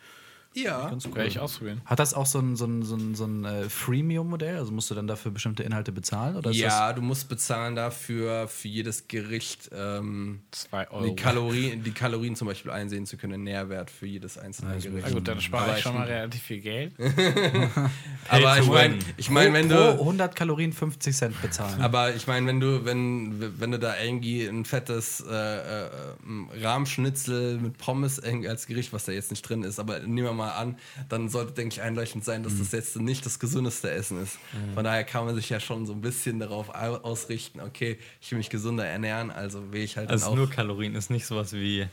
Ja. 0.55 0.89
ganz 0.89 1.05
cool. 1.07 1.21
ich 1.25 1.39
ausprobieren. 1.39 1.81
Hat 1.85 1.99
das 1.99 2.13
auch 2.13 2.25
so 2.25 2.39
ein, 2.39 2.55
so 2.55 2.65
ein, 2.65 2.83
so 2.83 2.95
ein, 2.95 3.15
so 3.15 3.25
ein 3.25 3.45
äh, 3.45 3.69
Freemium-Modell? 3.69 4.57
Also 4.57 4.71
musst 4.71 4.89
du 4.91 4.95
dann 4.95 5.07
dafür 5.07 5.31
bestimmte 5.31 5.63
Inhalte 5.63 5.91
bezahlen? 5.91 6.35
Oder 6.35 6.51
ist 6.51 6.57
Ja, 6.57 6.93
du 6.93 7.01
musst 7.01 7.27
bezahlen 7.29 7.75
dafür, 7.75 8.47
für 8.47 8.67
jedes 8.67 9.07
Gericht 9.07 9.69
ähm, 9.75 10.41
Zwei 10.51 10.89
Euro. 10.91 11.07
die, 11.07 11.15
Kalorien, 11.15 11.83
die 11.83 11.91
Kalorien 11.91 12.35
zum 12.35 12.47
Beispiel 12.47 12.71
einsehen 12.71 13.05
zu 13.05 13.17
können, 13.17 13.33
den 13.33 13.43
Nährwert 13.43 13.89
für 13.89 14.05
jedes 14.05 14.37
einzelne 14.37 14.71
Also 14.73 14.89
Gericht. 14.89 15.07
Na 15.07 15.13
gut, 15.13 15.27
dann 15.27 15.41
spare 15.41 15.63
Aber 15.65 15.77
ich 15.77 15.83
schon 15.83 15.93
ich- 15.93 15.99
mal 15.99 16.07
relativ 16.07 16.41
viel 16.43 16.59
Geld. 16.61 16.93
Aber 18.29 18.59
ich 18.59 18.67
meine, 18.67 18.99
ich 19.17 19.29
mein, 19.29 19.53
wenn 19.53 19.67
pro 19.69 19.75
du. 19.75 19.89
100 19.99 20.35
Kalorien 20.35 20.71
50 20.73 21.15
Cent 21.15 21.41
bezahlen? 21.41 21.81
Aber 21.81 22.13
ich 22.15 22.27
meine, 22.27 22.47
wenn 22.47 22.59
du, 22.59 22.85
wenn, 22.85 23.59
wenn 23.59 23.71
du 23.71 23.79
da 23.79 23.95
irgendwie 24.01 24.45
ein 24.45 24.65
fettes 24.65 25.23
äh, 25.27 25.33
äh, 25.33 25.89
ähm, 26.25 26.49
Rahmschnitzel 26.61 27.57
mit 27.59 27.77
Pommes 27.77 28.19
als 28.21 28.67
Gericht, 28.67 28.93
was 28.93 29.05
da 29.05 29.11
jetzt 29.11 29.31
nicht 29.31 29.41
drin 29.47 29.63
ist, 29.63 29.79
aber 29.79 29.99
nehmen 29.99 30.27
wir 30.27 30.33
mal 30.33 30.42
an, 30.51 30.77
dann 31.09 31.29
sollte, 31.29 31.53
denke 31.53 31.73
ich, 31.75 31.81
einleuchtend 31.81 32.23
sein, 32.25 32.43
dass 32.43 32.57
das 32.59 32.71
jetzt 32.71 32.95
nicht 32.97 33.25
das 33.25 33.39
gesündeste 33.39 33.89
Essen 33.91 34.21
ist. 34.21 34.37
Von 34.75 34.83
daher 34.83 35.03
kann 35.03 35.25
man 35.25 35.35
sich 35.35 35.49
ja 35.49 35.59
schon 35.59 35.85
so 35.85 35.93
ein 35.93 36.01
bisschen 36.01 36.39
darauf 36.39 36.69
au- 36.69 36.97
ausrichten, 37.03 37.59
okay, 37.61 37.97
ich 38.21 38.29
will 38.31 38.37
mich 38.37 38.49
gesünder 38.49 38.85
ernähren, 38.85 39.31
also 39.31 39.71
will 39.71 39.81
ich 39.83 39.97
halt 39.97 40.09
Also 40.09 40.27
dann 40.27 40.35
nur 40.35 40.47
auch. 40.47 40.51
Kalorien 40.51 40.95
ist 40.95 41.09
nicht 41.09 41.25
sowas 41.25 41.53
wie 41.53 41.87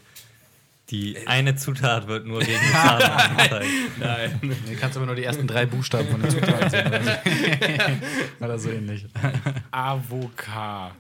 die 0.91 1.17
eine 1.29 1.55
Zutat 1.55 2.09
wird 2.09 2.27
nur 2.27 2.41
gegen 2.45 2.59
die 2.59 2.73
Zahlen 2.73 3.03
angezeigt. 3.11 3.69
Nein. 4.01 4.41
Du 4.43 4.75
kannst 4.77 4.97
aber 4.97 5.07
nur 5.07 5.15
die 5.15 5.23
ersten 5.23 5.47
drei 5.47 5.65
Buchstaben 5.65 6.09
von 6.09 6.21
den 6.21 6.31
Zutaten 6.33 6.69
sehen. 6.69 6.87
Oder 6.89 7.01
so, 7.05 7.11
oder 8.45 8.59
so 8.59 8.71
ähnlich. 8.71 9.07
Avocado. 9.71 10.95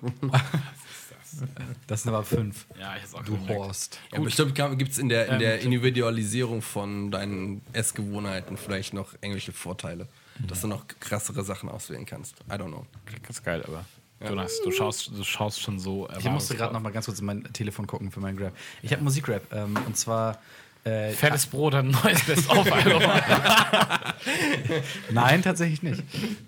Das 1.86 2.02
sind 2.02 2.12
aber 2.12 2.24
fünf. 2.24 2.66
Ja, 2.78 2.94
ich 2.96 3.02
hab's 3.02 3.14
auch 3.14 3.24
Du. 3.24 3.36
Horst. 3.48 3.98
Ja, 4.12 4.20
bestimmt 4.20 4.54
gibt 4.78 4.92
es 4.92 4.98
in 4.98 5.08
der, 5.08 5.26
in 5.26 5.32
Ähm, 5.34 5.38
der 5.40 5.60
Individualisierung 5.60 6.62
von 6.62 7.10
deinen 7.10 7.62
Essgewohnheiten 7.72 8.56
vielleicht 8.56 8.94
noch 8.94 9.14
irgendwelche 9.14 9.52
Vorteile, 9.52 10.06
dass 10.46 10.60
du 10.60 10.68
noch 10.68 10.84
krassere 11.00 11.42
Sachen 11.44 11.68
auswählen 11.68 12.06
kannst. 12.06 12.36
I 12.48 12.52
don't 12.54 12.68
know. 12.68 12.86
Klingt 13.06 13.24
ganz 13.24 13.42
geil, 13.42 13.62
aber. 13.66 13.84
Jonas, 14.22 14.60
du 14.62 14.70
schaust, 14.70 15.12
du 15.16 15.24
schaust 15.24 15.62
schon 15.62 15.78
so. 15.78 16.06
Ich 16.18 16.24
musste 16.26 16.54
gerade 16.54 16.74
noch 16.74 16.82
mal 16.82 16.92
ganz 16.92 17.06
kurz 17.06 17.20
in 17.20 17.26
mein 17.26 17.42
Telefon 17.54 17.86
gucken 17.86 18.10
für 18.10 18.20
meinen 18.20 18.36
Grab. 18.36 18.52
Ich 18.82 18.92
habe 18.92 19.02
Musikrap. 19.02 19.50
Ähm, 19.52 19.76
und 19.86 19.96
zwar 19.96 20.38
Äh, 20.84 21.10
Fettes 21.12 21.46
Brot 21.46 21.74
hat 21.74 21.84
ein 21.84 21.90
neues 21.90 22.22
Best-of-Album. 22.24 23.02
nein, 25.10 25.42
tatsächlich 25.42 25.82
nicht. 25.82 26.02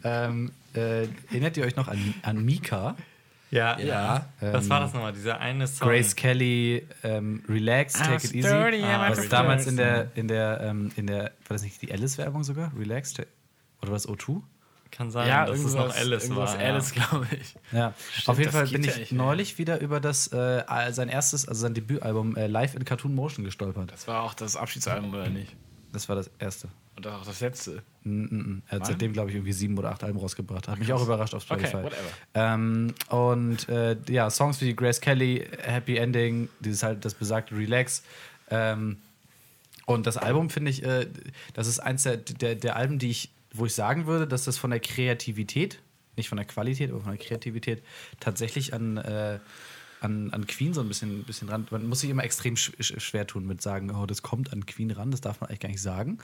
ähm, 0.04 0.52
äh, 0.74 1.06
erinnert 1.30 1.56
ihr 1.56 1.64
euch 1.64 1.76
noch 1.76 1.88
an, 1.88 2.14
an 2.22 2.44
Mika? 2.44 2.96
Ja, 3.52 3.78
Ja. 3.78 4.26
Was 4.40 4.64
Ähm, 4.64 4.70
war 4.70 4.80
das 4.80 4.92
nochmal? 4.94 5.12
Dieser 5.12 5.38
eine 5.38 5.66
Song. 5.68 5.86
Grace 5.86 6.16
Kelly, 6.16 6.88
ähm, 7.04 7.44
Relax, 7.48 8.00
Ah, 8.00 8.04
Take 8.04 8.26
It 8.26 8.34
Easy. 8.34 8.48
Ah, 8.48 9.10
was 9.10 9.28
damals 9.28 9.66
in 9.66 9.76
der, 9.76 10.10
in 10.16 10.26
der, 10.26 10.60
ähm, 10.62 10.90
in 10.96 11.06
der, 11.06 11.24
war 11.24 11.30
das 11.50 11.62
nicht 11.62 11.80
die 11.82 11.92
Alice-Werbung 11.92 12.42
sogar? 12.44 12.72
Relax? 12.76 13.14
Oder 13.18 13.26
war 13.82 13.90
das 13.92 14.08
O2? 14.08 14.40
Kann 14.90 15.10
sein, 15.10 15.26
ja, 15.28 15.46
dass 15.46 15.58
es 15.60 15.74
noch 15.74 15.94
Alice 15.96 16.24
irgendwas 16.24 16.52
war. 16.54 16.60
Alice, 16.60 16.92
glaube 16.92 17.26
ich. 17.40 17.54
Ja, 17.72 17.94
Stimmt, 18.12 18.28
auf 18.28 18.38
jeden 18.38 18.52
Fall 18.52 18.66
bin 18.68 18.84
ja 18.84 18.92
ich 18.94 19.10
mehr. 19.12 19.22
neulich 19.22 19.56
wieder 19.56 19.80
über 19.80 20.00
das 20.00 20.26
äh, 20.32 20.64
sein 20.90 21.08
erstes, 21.08 21.48
also 21.48 21.60
sein 21.62 21.72
Debütalbum 21.72 22.36
äh, 22.36 22.46
Live 22.46 22.74
in 22.74 22.84
Cartoon 22.84 23.14
Motion 23.14 23.42
gestolpert. 23.44 23.90
Das 23.90 24.06
war 24.06 24.22
auch 24.22 24.34
das 24.34 24.54
Abschiedsalbum, 24.56 25.14
oder 25.14 25.28
nicht? 25.30 25.56
Das 25.92 26.08
war 26.10 26.16
das 26.16 26.30
erste. 26.38 26.68
Und 27.04 27.12
auch 27.12 27.24
das 27.24 27.40
letzte. 27.40 27.82
Mm, 28.04 28.22
mm. 28.24 28.62
Er 28.68 28.78
hat 28.80 28.86
seitdem, 28.86 29.12
glaube 29.12 29.30
ich, 29.30 29.36
irgendwie 29.36 29.52
sieben 29.52 29.76
oder 29.78 29.90
acht 29.90 30.04
Alben 30.04 30.18
rausgebracht. 30.18 30.68
Hat 30.68 30.78
mich 30.78 30.92
auch 30.92 31.02
überrascht 31.02 31.34
auf 31.34 31.44
Okay, 31.50 31.66
Spotify. 31.66 31.84
whatever. 31.84 32.10
ähm, 32.34 32.94
und 33.08 33.68
äh, 33.68 33.96
ja, 34.08 34.30
Songs 34.30 34.60
wie 34.60 34.74
Grace 34.74 35.00
Kelly, 35.00 35.46
Happy 35.62 35.96
Ending, 35.96 36.48
dieses 36.60 36.82
halt 36.82 37.04
das 37.04 37.14
besagte 37.14 37.56
Relax. 37.56 38.02
Ähm, 38.50 38.98
und 39.86 40.06
das 40.06 40.16
Album 40.16 40.48
finde 40.50 40.70
ich, 40.70 40.82
äh, 40.84 41.06
das 41.54 41.66
ist 41.66 41.80
eins 41.80 42.04
der, 42.04 42.16
der, 42.18 42.54
der 42.54 42.76
Alben, 42.76 42.98
die 42.98 43.10
ich, 43.10 43.30
wo 43.52 43.66
ich 43.66 43.74
sagen 43.74 44.06
würde, 44.06 44.26
dass 44.26 44.44
das 44.44 44.56
von 44.58 44.70
der 44.70 44.80
Kreativität, 44.80 45.80
nicht 46.16 46.28
von 46.28 46.36
der 46.36 46.46
Qualität, 46.46 46.90
aber 46.90 47.00
von 47.00 47.10
der 47.16 47.18
Kreativität 47.24 47.82
tatsächlich 48.20 48.74
an, 48.74 48.96
äh, 48.98 49.38
an, 50.00 50.30
an 50.30 50.46
Queen 50.46 50.72
so 50.74 50.80
ein 50.80 50.88
bisschen, 50.88 51.24
bisschen 51.24 51.48
ran. 51.48 51.66
Man 51.70 51.86
muss 51.88 52.00
sich 52.00 52.10
immer 52.10 52.24
extrem 52.24 52.54
sch- 52.54 53.00
schwer 53.00 53.26
tun 53.26 53.46
mit 53.46 53.60
sagen, 53.62 53.90
oh, 53.90 54.06
das 54.06 54.22
kommt 54.22 54.52
an 54.52 54.66
Queen 54.66 54.90
ran, 54.90 55.10
das 55.10 55.20
darf 55.20 55.40
man 55.40 55.48
eigentlich 55.48 55.60
gar 55.60 55.68
nicht 55.68 55.82
sagen. 55.82 56.18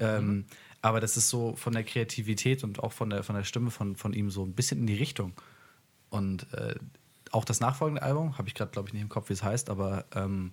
Ähm, 0.00 0.46
aber 0.80 1.00
das 1.00 1.16
ist 1.16 1.28
so 1.28 1.54
von 1.56 1.72
der 1.72 1.84
Kreativität 1.84 2.64
und 2.64 2.82
auch 2.82 2.92
von 2.92 3.10
der, 3.10 3.22
von 3.22 3.36
der 3.36 3.44
Stimme 3.44 3.70
von, 3.70 3.96
von 3.96 4.12
ihm 4.12 4.30
so 4.30 4.44
ein 4.44 4.52
bisschen 4.52 4.80
in 4.80 4.86
die 4.86 4.96
Richtung. 4.96 5.32
Und 6.10 6.52
äh, 6.52 6.74
auch 7.30 7.44
das 7.44 7.60
nachfolgende 7.60 8.02
Album, 8.02 8.36
habe 8.36 8.48
ich 8.48 8.54
gerade, 8.54 8.70
glaube 8.70 8.88
ich, 8.88 8.92
nicht 8.92 9.02
im 9.02 9.08
Kopf, 9.08 9.28
wie 9.28 9.32
es 9.32 9.42
heißt, 9.42 9.70
aber 9.70 10.04
ähm, 10.14 10.52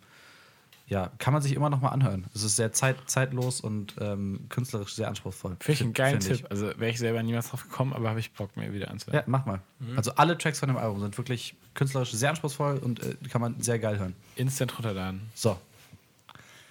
ja, 0.88 1.11
kann 1.20 1.34
man 1.34 1.41
sich 1.41 1.53
immer 1.53 1.70
noch 1.70 1.82
mal 1.82 1.90
anhören. 1.90 2.26
Es 2.34 2.44
ist 2.44 2.56
sehr 2.56 2.72
zeit, 2.72 2.98
zeitlos 3.06 3.61
und 3.61 3.95
ähm, 3.99 4.45
künstlerisch 4.49 4.95
sehr 4.95 5.07
anspruchsvoll. 5.07 5.57
Finde 5.60 5.72
ich 5.72 5.82
einen 5.82 5.94
geilen 5.94 6.20
Tipp. 6.20 6.48
Also 6.49 6.68
wäre 6.78 6.90
ich 6.90 6.98
selber 6.98 7.22
niemals 7.22 7.49
drauf 7.49 7.64
gekommen, 7.64 7.94
aber 7.94 8.10
habe 8.10 8.20
ich 8.20 8.32
Bock, 8.34 8.57
mir 8.57 8.74
wieder 8.74 8.90
anzuhören. 8.90 9.20
Ja, 9.20 9.24
mach 9.28 9.45
mal. 9.45 9.61
Also 9.95 10.14
alle 10.16 10.38
Tracks 10.38 10.60
von 10.60 10.68
dem 10.68 10.78
Album 10.78 10.99
sind 10.99 11.16
wirklich 11.18 11.56
künstlerisch 11.76 12.11
sehr 12.11 12.32
anspruchsvoll 12.32 12.78
und 12.78 13.03
äh, 13.03 13.16
kann 13.30 13.40
man 13.40 13.61
sehr 13.61 13.78
geil 13.78 13.99
hören. 13.99 14.16
Instant 14.36 14.76
runterladen. 14.78 15.22
So. 15.36 15.60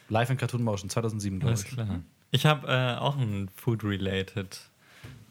Live 0.09 0.31
in 0.31 0.36
Cartoon 0.36 0.62
Motion 0.62 0.90
2007, 0.90 1.39
glaube 1.39 1.51
Alles 1.51 1.65
ich. 1.65 1.70
klar. 1.70 2.01
Ich 2.30 2.46
habe 2.46 2.66
äh, 2.68 2.96
auch 2.98 3.16
ein 3.16 3.48
Food-related 3.56 4.59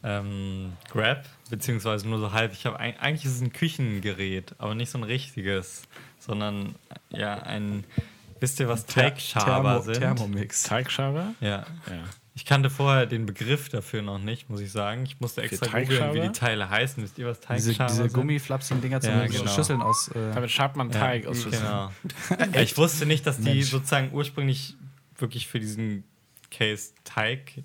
ähm, 0.02 0.72
Grab, 0.90 1.24
beziehungsweise 1.50 2.08
nur 2.08 2.18
so 2.18 2.32
halb. 2.32 2.52
Ich 2.52 2.66
habe 2.66 2.78
eigentlich 2.78 3.24
ist 3.24 3.36
es 3.36 3.40
ein 3.40 3.52
Küchengerät, 3.52 4.54
aber 4.58 4.74
nicht 4.74 4.90
so 4.90 4.98
ein 4.98 5.04
richtiges, 5.04 5.82
sondern 6.18 6.74
ja 7.10 7.34
ein. 7.42 7.84
Wisst 8.40 8.60
ihr, 8.60 8.68
was 8.68 8.86
Teigschaber 8.86 9.78
Thermo- 9.78 9.82
sind? 9.82 9.98
Thermomix. 9.98 10.62
Teigschaber? 10.62 11.34
Ja. 11.40 11.66
Ja. 11.88 12.04
Ich 12.36 12.44
kannte 12.44 12.70
vorher 12.70 13.06
den 13.06 13.26
Begriff 13.26 13.68
dafür 13.68 14.00
noch 14.00 14.20
nicht, 14.20 14.48
muss 14.48 14.60
ich 14.60 14.70
sagen. 14.70 15.02
Ich 15.02 15.18
musste 15.18 15.42
extra 15.42 15.80
googeln, 15.80 16.14
wie 16.14 16.20
die 16.20 16.30
Teile 16.30 16.70
heißen. 16.70 17.02
Wisst 17.02 17.18
ihr, 17.18 17.26
was 17.26 17.40
Diese, 17.40 17.48
Teigschaber 17.48 17.90
diese 17.90 18.02
sind? 18.04 18.12
gummiflapsigen 18.12 18.80
Dinger 18.80 19.00
zum 19.00 19.10
Ja, 19.14 19.26
genau. 19.26 19.48
Schüsseln 19.48 19.82
aus. 19.82 20.06
Äh, 20.08 20.34
Damit 20.34 20.52
schabt 20.52 20.76
man 20.76 20.92
Teig 20.92 21.24
ja, 21.24 21.30
aus 21.30 21.42
Schüsseln. 21.42 21.64
Genau. 21.64 22.52
Ich 22.62 22.76
wusste 22.76 23.06
nicht, 23.06 23.26
dass 23.26 23.38
die 23.38 23.54
Mensch. 23.54 23.70
sozusagen 23.70 24.12
ursprünglich 24.12 24.76
wirklich 25.16 25.48
für 25.48 25.58
diesen 25.58 26.04
Case 26.50 26.92
Teig 27.04 27.62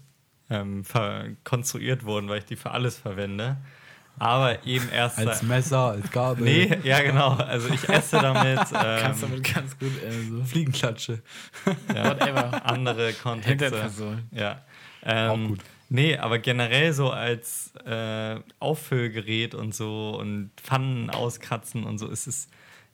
ähm, 0.49 0.83
ver- 0.83 1.25
konstruiert 1.43 2.03
wurden, 2.05 2.29
weil 2.29 2.39
ich 2.39 2.45
die 2.45 2.55
für 2.55 2.71
alles 2.71 2.97
verwende. 2.97 3.57
Aber 4.19 4.63
eben 4.65 4.89
erst 4.89 5.17
als 5.17 5.41
Messer, 5.41 5.91
als 5.91 6.11
Gabel. 6.11 6.43
Nee, 6.43 6.77
ja 6.83 7.01
genau. 7.01 7.29
Also 7.31 7.69
ich 7.69 7.89
esse 7.89 8.19
damit, 8.19 8.57
Kannst 8.71 9.23
ähm, 9.23 9.29
damit 9.31 9.53
ganz 9.55 9.79
gut 9.79 9.91
äh, 10.03 10.11
so. 10.29 10.43
Fliegenklatsche. 10.43 11.21
ja, 11.95 12.09
Whatever. 12.11 12.63
andere 12.65 13.13
Kontexte. 13.13 13.89
Ja. 14.31 14.61
Ähm, 15.03 15.29
Auch 15.29 15.47
gut. 15.49 15.59
Nee, 15.89 16.17
aber 16.17 16.39
generell 16.39 16.93
so 16.93 17.11
als 17.11 17.73
äh, 17.85 18.39
Auffüllgerät 18.59 19.53
und 19.55 19.75
so 19.75 20.17
und 20.19 20.51
Pfannen 20.57 21.09
auskratzen 21.09 21.83
und 21.83 21.97
so 21.99 22.07
ist 22.07 22.25
es 22.27 22.47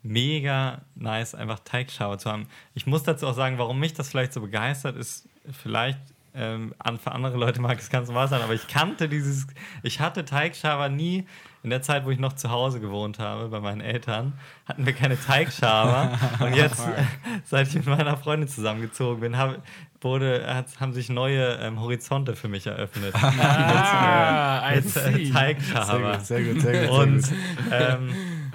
mega 0.03 0.81
nice, 0.95 1.35
einfach 1.35 1.59
Teigschaber 1.59 2.17
zu 2.17 2.29
haben. 2.31 2.47
Ich 2.73 2.85
muss 2.87 3.03
dazu 3.03 3.27
auch 3.27 3.35
sagen, 3.35 3.57
warum 3.57 3.79
mich 3.79 3.93
das 3.93 4.09
vielleicht 4.09 4.33
so 4.33 4.41
begeistert, 4.41 4.97
ist 4.97 5.28
vielleicht 5.51 5.99
ähm, 6.35 6.73
für 7.03 7.11
andere 7.11 7.37
Leute 7.37 7.61
mag 7.61 7.79
es 7.79 7.89
ganz 7.89 8.07
normal 8.07 8.27
sein, 8.27 8.41
aber 8.41 8.53
ich 8.53 8.67
kannte 8.67 9.09
dieses, 9.09 9.47
ich 9.83 9.99
hatte 9.99 10.25
Teigschaber 10.25 10.89
nie. 10.89 11.25
In 11.61 11.71
der 11.71 11.81
Zeit, 11.81 12.05
wo 12.05 12.09
ich 12.09 12.19
noch 12.19 12.33
zu 12.33 12.51
Hause 12.51 12.79
gewohnt 12.79 13.19
habe, 13.19 13.49
bei 13.49 13.59
meinen 13.59 13.81
Eltern, 13.81 14.31
hatten 14.65 14.85
wir 14.85 14.93
keine 14.93 15.19
Teigschaber. 15.19 16.17
und 16.39 16.55
jetzt, 16.55 16.79
äh, 16.79 17.03
seit 17.43 17.67
ich 17.67 17.75
mit 17.75 17.87
meiner 17.87 18.15
Freundin 18.15 18.47
zusammengezogen 18.47 19.19
bin, 19.19 19.37
hab, 19.37 19.61
wurde, 19.99 20.45
hat, 20.47 20.79
haben 20.79 20.93
sich 20.93 21.09
neue 21.09 21.55
ähm, 21.55 21.81
Horizonte 21.81 22.37
für 22.37 22.47
mich 22.47 22.65
eröffnet. 22.65 23.13
Ah, 23.41 24.71
I 24.71 24.75
mit 24.77 24.85
äh, 24.85 24.89
see. 24.89 25.31
Teigschaber. 25.31 26.19
Sehr 26.21 26.43
gut, 26.43 26.61
sehr 26.61 26.87
gut. 26.87 26.91
Sehr 26.91 26.91
Und 26.91 27.23
gut. 27.23 27.33
ähm, 27.71 28.09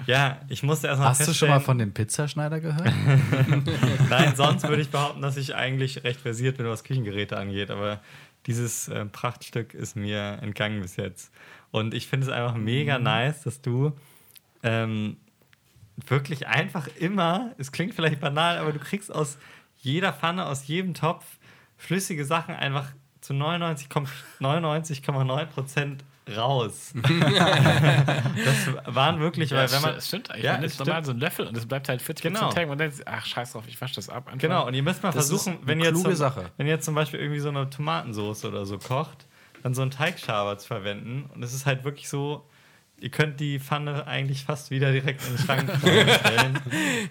ja, 0.05 0.39
ich 0.49 0.63
musste 0.63 0.87
erstmal 0.87 1.09
Hast 1.09 1.27
du 1.27 1.33
schon 1.33 1.49
mal 1.49 1.59
von 1.59 1.77
dem 1.77 1.93
Pizzaschneider 1.93 2.59
gehört? 2.59 2.85
Nein, 4.09 4.35
sonst 4.35 4.67
würde 4.67 4.81
ich 4.81 4.89
behaupten, 4.89 5.21
dass 5.21 5.37
ich 5.37 5.55
eigentlich 5.55 6.03
recht 6.03 6.19
versiert 6.19 6.57
bin, 6.57 6.67
was 6.67 6.83
Küchengeräte 6.83 7.37
angeht. 7.37 7.71
Aber 7.71 8.01
dieses 8.45 8.87
äh, 8.87 9.05
Prachtstück 9.05 9.73
ist 9.73 9.95
mir 9.95 10.39
entgangen 10.41 10.81
bis 10.81 10.95
jetzt. 10.97 11.31
Und 11.71 11.93
ich 11.93 12.07
finde 12.07 12.27
es 12.27 12.31
einfach 12.31 12.55
mega 12.55 12.99
nice, 12.99 13.43
dass 13.43 13.61
du 13.61 13.93
ähm, 14.63 15.17
wirklich 16.07 16.47
einfach 16.47 16.87
immer, 16.99 17.53
es 17.57 17.71
klingt 17.71 17.93
vielleicht 17.93 18.19
banal, 18.19 18.57
aber 18.57 18.71
du 18.71 18.79
kriegst 18.79 19.13
aus 19.13 19.37
jeder 19.77 20.13
Pfanne, 20.13 20.45
aus 20.45 20.67
jedem 20.67 20.93
Topf 20.93 21.25
flüssige 21.77 22.25
Sachen 22.25 22.55
einfach 22.55 22.87
zu 23.21 23.33
99,9 23.33 24.07
99,9 24.39 25.45
Prozent 25.45 26.03
raus. 26.35 26.93
das 27.03 28.95
waren 28.95 29.19
wirklich, 29.19 29.49
Ja, 29.51 29.57
weil 29.57 29.63
das 29.63 29.73
wenn 29.75 29.81
man. 29.81 29.95
das 29.95 30.07
stimmt 30.07 30.31
eigentlich. 30.31 30.43
Ja, 30.45 30.53
man 30.53 30.61
nimmt 30.61 30.73
es 30.73 30.79
normal 30.79 31.05
so 31.05 31.11
einen 31.11 31.19
Löffel 31.19 31.47
und 31.47 31.57
es 31.57 31.65
bleibt 31.65 31.89
halt 31.89 32.01
40% 32.01 32.21
Genau. 32.21 32.55
hängen 32.55 32.71
und 32.71 32.79
dann, 32.79 32.91
ach, 33.05 33.25
scheiß 33.25 33.51
drauf, 33.53 33.63
ich 33.67 33.79
wasche 33.81 33.95
das 33.95 34.09
ab. 34.09 34.27
Einfach. 34.27 34.39
Genau, 34.39 34.67
und 34.67 34.73
ihr 34.73 34.83
müsst 34.83 35.03
mal 35.03 35.11
Das 35.11 35.27
versuchen, 35.27 35.59
wenn 35.63 35.79
ihr, 35.79 35.93
zum, 35.93 36.13
Sache. 36.15 36.45
wenn 36.57 36.67
ihr 36.67 36.79
zum 36.79 36.95
Beispiel 36.95 37.19
irgendwie 37.19 37.39
so 37.39 37.49
eine 37.49 37.69
Tomatensauce 37.69 38.45
oder 38.45 38.65
so 38.65 38.77
kocht, 38.77 39.25
dann 39.63 39.73
so 39.73 39.81
einen 39.81 39.91
Teigschaber 39.91 40.57
zu 40.57 40.67
verwenden. 40.67 41.29
Und 41.33 41.43
es 41.43 41.53
ist 41.53 41.65
halt 41.65 41.83
wirklich 41.83 42.07
so, 42.09 42.47
ihr 42.99 43.09
könnt 43.09 43.39
die 43.39 43.59
Pfanne 43.59 44.07
eigentlich 44.07 44.45
fast 44.45 44.71
wieder 44.71 44.91
direkt 44.91 45.21
in 45.27 45.35
den 45.35 45.43
Schrank 45.45 45.71
stellen. 46.19 46.59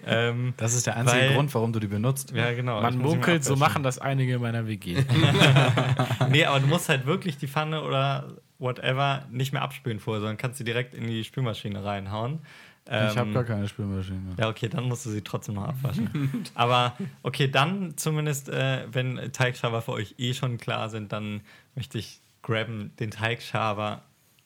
ähm, 0.07 0.53
Das 0.57 0.73
ist 0.73 0.87
der 0.87 0.95
einzige 0.97 1.21
Weil- 1.21 1.33
Grund, 1.33 1.53
warum 1.53 1.73
du 1.73 1.79
die 1.79 1.87
benutzt. 1.87 2.31
ja, 2.31 2.51
genau. 2.53 2.81
Man 2.81 2.97
munkelt, 2.97 3.43
so 3.43 3.55
machen 3.55 3.83
das 3.83 3.99
einige 3.99 4.35
in 4.35 4.41
meiner 4.41 4.67
WG. 4.67 5.03
Nee, 6.29 6.45
aber 6.45 6.59
du 6.59 6.67
musst 6.67 6.89
halt 6.89 7.05
wirklich 7.05 7.37
die 7.37 7.47
Pfanne 7.47 7.81
oder 7.83 8.25
whatever 8.59 9.25
nicht 9.31 9.53
mehr 9.53 9.61
abspülen 9.61 9.99
vorher, 9.99 10.21
sondern 10.21 10.37
kannst 10.37 10.57
sie 10.57 10.63
direkt 10.63 10.93
in 10.93 11.07
die 11.07 11.23
Spülmaschine 11.23 11.83
reinhauen. 11.83 12.39
ich 12.85 12.91
habe 12.91 13.21
Ähm, 13.21 13.33
gar 13.33 13.43
keine 13.43 13.67
Spülmaschine. 13.67 14.35
Ja, 14.37 14.49
okay, 14.49 14.69
dann 14.69 14.85
musst 14.85 15.05
du 15.05 15.09
sie 15.09 15.21
trotzdem 15.21 15.55
noch 15.55 15.67
abwaschen. 15.67 16.45
Aber 16.53 16.95
okay, 17.23 17.47
dann 17.49 17.97
zumindest, 17.97 18.49
äh, 18.49 18.85
wenn 18.91 19.31
Teigschaber 19.33 19.81
für 19.81 19.91
euch 19.93 20.15
eh 20.17 20.33
schon 20.33 20.57
klar 20.57 20.89
sind, 20.89 21.11
dann 21.11 21.41
möchte 21.75 21.97
ich 21.97 22.19
grabben, 22.41 22.91
den 22.99 23.11
Teigschaber 23.11 24.03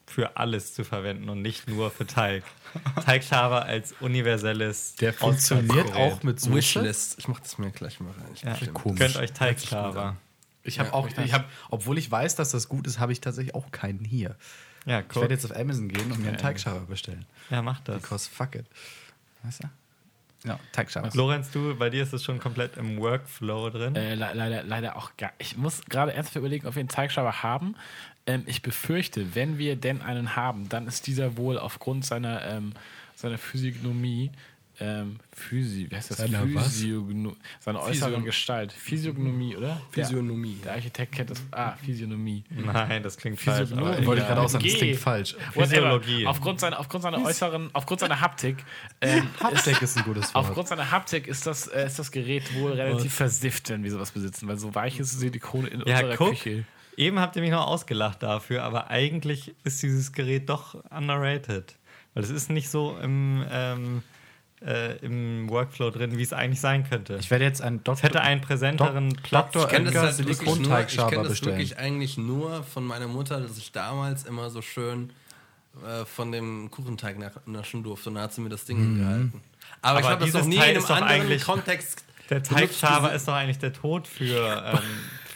für 0.07 0.38
alles 0.38 0.73
zu 0.73 0.84
verwenden 0.84 1.30
und 1.30 1.41
nicht 1.44 1.68
nur 1.69 1.91
für 1.91 2.07
Teig. 2.07 2.44
Teigschaber 3.06 3.65
als 3.65 3.94
universelles 3.99 4.95
Der 4.95 5.14
funktioniert 5.14 5.94
auch 5.94 6.23
mit 6.23 6.40
Soße. 6.40 6.56
Wishlist. 6.56 7.19
Ich 7.19 7.27
mach 7.27 7.40
das 7.40 7.57
mir 7.60 7.69
gleich 7.72 7.99
mal 7.99 8.11
rein. 8.11 8.31
Ich 8.34 8.41
Ja. 8.41 8.56
Gönnt 8.95 9.18
euch 9.18 9.34
Teigschaber. 9.34 10.18
Ich 10.70 10.80
habe 10.80 10.90
Ja, 10.90 10.94
auch, 10.96 11.08
ich 11.08 11.34
hab, 11.34 11.50
obwohl 11.70 11.98
ich 11.98 12.10
weiß, 12.10 12.36
dass 12.36 12.52
das 12.52 12.70
gut 12.70 12.88
ist, 12.88 13.00
habe 13.00 13.12
ich 13.12 13.20
tatsächlich 13.22 13.54
auch 13.56 13.72
keinen 13.72 14.06
hier. 14.06 14.36
Ja, 14.86 15.02
Ich 15.02 15.06
cool. 15.16 15.24
werde 15.24 15.34
jetzt 15.34 15.46
auf 15.46 15.56
Amazon 15.56 15.90
gehen 15.90 16.12
und 16.12 16.22
mir 16.22 16.30
einen 16.30 16.38
Teigschaber 16.38 16.80
bestellen. 16.82 17.26
Ja, 17.50 17.62
mach 17.62 17.80
das. 17.82 18.02
Because 18.02 18.30
fuck 18.30 18.56
it. 18.56 18.66
Weißt 19.44 19.64
du? 19.64 19.68
Ja, 20.48 20.58
Teigschaber. 20.72 21.10
Lorenz, 21.16 21.52
du, 21.52 21.76
bei 21.76 21.90
dir 21.90 22.02
ist 22.02 22.14
es 22.14 22.24
schon 22.24 22.40
komplett 22.40 22.78
im 22.78 22.98
Workflow 22.98 23.70
drin. 23.72 23.94
Äh, 23.96 24.16
le 24.16 24.32
leider, 24.34 24.64
leider 24.64 24.96
auch 24.96 25.12
gar. 25.18 25.34
Ich 25.38 25.58
muss 25.58 25.82
gerade 25.90 26.14
ernsthaft 26.14 26.38
überlegen, 26.38 26.66
ob 26.66 26.76
wir 26.76 26.80
einen 26.80 26.88
Teigschaber 26.88 27.44
haben. 27.44 27.76
Ähm, 28.26 28.44
ich 28.46 28.62
befürchte, 28.62 29.36
wenn 29.36 29.58
wir 29.58 29.76
denn 29.76 30.02
einen 30.02 30.38
haben, 30.38 30.70
dann 30.70 30.88
ist 30.88 31.08
dieser 31.08 31.36
wohl 31.36 31.58
aufgrund 31.60 32.06
seiner, 32.06 32.41
ähm, 32.46 32.72
seiner 33.16 33.38
Physiognomie 33.38 34.32
ähm, 34.81 35.18
Physi, 35.34 35.88
wie 35.89 35.95
heißt 35.95 36.11
das? 36.11 36.18
Seiner 36.18 36.43
was? 36.53 36.68
Physiogno 36.68 37.35
seine 37.60 37.81
äußere 37.81 38.11
Physio- 38.11 38.23
Gestalt. 38.23 38.72
Physiognomie, 38.72 39.56
oder? 39.56 39.81
Physiognomie. 39.91 40.56
Der, 40.56 40.64
der 40.65 40.73
Architekt 40.76 41.11
kennt 41.14 41.30
das. 41.31 41.41
Ah, 41.51 41.73
Physiognomie. 41.73 42.43
Nein, 42.49 43.03
das 43.03 43.18
klingt 43.18 43.39
falsch. 43.39 43.72
Wollte 43.72 44.22
ich 44.22 44.27
gerade 44.27 44.41
auch 44.41 44.49
sagen, 44.49 44.64
das 44.65 44.73
klingt 44.76 44.97
falsch. 44.97 45.35
Physiologie. 45.53 46.26
Aufgrund 46.26 46.60
seiner, 46.60 46.80
aufgrund 46.80 47.03
seiner 47.03 47.23
äußeren, 47.23 47.69
aufgrund 47.73 47.99
seiner 47.99 48.19
Haptik, 48.22 48.57
ähm, 49.01 49.27
Haptik 49.41 49.81
ist 49.81 49.97
ein 49.97 50.03
gutes 50.03 50.34
Wort. 50.34 50.45
aufgrund 50.45 50.68
seiner 50.68 50.89
Haptik 50.91 51.27
ist 51.27 51.45
das, 51.45 51.68
äh, 51.68 51.85
ist 51.85 51.99
das 51.99 52.11
Gerät 52.11 52.53
wohl 52.56 52.72
relativ 52.73 53.14
versifft, 53.14 53.69
wenn 53.69 53.84
wir 53.84 53.91
sowas 53.91 54.11
besitzen, 54.11 54.47
weil 54.47 54.57
so 54.57 54.73
weiches 54.76 55.11
Silikon 55.11 55.68
in 55.68 55.81
Ja, 55.85 55.95
unserer 55.99 56.15
guck. 56.15 56.30
Küche. 56.31 56.65
Eben 56.97 57.19
habt 57.19 57.35
ihr 57.38 57.41
mich 57.41 57.51
noch 57.51 57.65
ausgelacht 57.68 58.23
dafür, 58.23 58.64
aber 58.64 58.89
eigentlich 58.89 59.53
ist 59.64 59.81
dieses 59.84 60.11
Gerät 60.11 60.49
doch 60.49 60.76
underrated. 60.91 61.76
Weil 62.14 62.23
es 62.23 62.30
ist 62.30 62.49
nicht 62.49 62.69
so 62.69 62.97
im, 63.01 63.45
ähm, 63.51 64.03
äh, 64.65 64.98
im 64.98 65.49
Workflow 65.49 65.90
drin, 65.90 66.18
wie 66.18 66.22
es 66.22 66.34
eigentlich 66.34 66.60
sein 66.60 66.88
könnte. 66.88 67.18
Ich 67.19 67.31
werde 67.31 67.45
jetzt 67.45 67.61
einen 67.61 67.77
es 67.77 68.03
hätte 68.03 68.14
Doktor, 68.14 68.22
einen 68.22 68.41
präsenteren 68.41 69.15
Platz. 69.23 69.53
Dr. 69.53 69.64
Ich 69.64 69.69
kenne 69.69 69.91
das, 69.91 70.18
halt 70.18 70.27
wirklich 70.27 70.41
ich 70.41 71.07
kenn 71.07 71.23
das 71.23 71.45
wirklich 71.45 71.77
eigentlich 71.77 72.18
nur 72.18 72.64
von 72.64 72.86
meiner 72.86 73.07
Mutter, 73.07 73.40
dass 73.40 73.57
ich 73.57 73.72
damals 73.72 74.26
immer 74.26 74.49
so 74.49 74.61
schön 74.61 75.11
äh, 75.86 76.06
von 76.06 76.31
dem 76.31 76.69
Kuchenteig 76.72 77.18
naschen 77.48 77.84
durfte 77.84 78.10
und 78.10 78.15
da 78.15 78.23
hat 78.23 78.34
sie 78.34 78.41
mir 78.41 78.49
das 78.49 78.65
Ding 78.65 78.77
hingehalten. 78.77 79.41
Aber, 79.81 79.99
ich 79.99 80.06
Aber 80.06 80.15
habe 80.15 80.26
das 80.26 80.34
noch 80.34 80.45
nie 80.45 80.57
Teil 80.57 80.76
in 80.76 80.84
einem 80.84 81.03
anderen 81.03 81.40
Kontext 81.41 82.03
Der 82.30 82.44
Teigschaber 82.44 83.14
ist 83.14 83.27
doch 83.27 83.34
eigentlich 83.34 83.60
der 83.60 83.72
Tod 83.72 84.07
für, 84.07 84.64
ähm, 84.73 84.80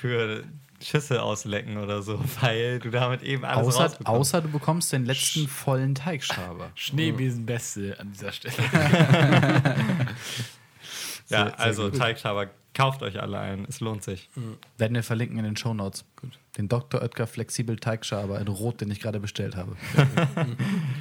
für 0.01 0.43
Schüsse 0.83 1.21
auslecken 1.21 1.77
oder 1.77 2.01
so, 2.01 2.19
weil 2.41 2.79
du 2.79 2.89
damit 2.89 3.23
eben 3.23 3.45
alles 3.45 3.67
außer, 3.67 3.83
rausbekommst. 3.83 4.19
außer 4.19 4.41
du 4.41 4.49
bekommst 4.49 4.93
den 4.93 5.05
letzten 5.05 5.47
vollen 5.47 5.95
Teigschaber. 5.95 6.71
Schneebesenbeste 6.75 7.99
an 7.99 8.11
dieser 8.11 8.31
Stelle. 8.31 8.55
ja, 8.63 10.15
sehr, 11.25 11.45
sehr 11.45 11.59
also 11.59 11.89
gut. 11.89 11.99
Teigschaber, 11.99 12.49
kauft 12.73 13.03
euch 13.03 13.21
alle 13.21 13.39
ein, 13.39 13.65
es 13.69 13.79
lohnt 13.79 14.03
sich. 14.03 14.29
Werden 14.77 14.95
wir 14.95 15.03
verlinken 15.03 15.37
in 15.37 15.45
den 15.45 15.57
Shownotes. 15.57 16.05
Den 16.57 16.69
Dr. 16.69 17.01
Oetker 17.01 17.27
Flexibel 17.27 17.77
Teigschaber 17.77 18.39
in 18.39 18.47
Rot, 18.47 18.81
den 18.81 18.91
ich 18.91 18.99
gerade 18.99 19.19
bestellt 19.19 19.55
habe. 19.55 19.75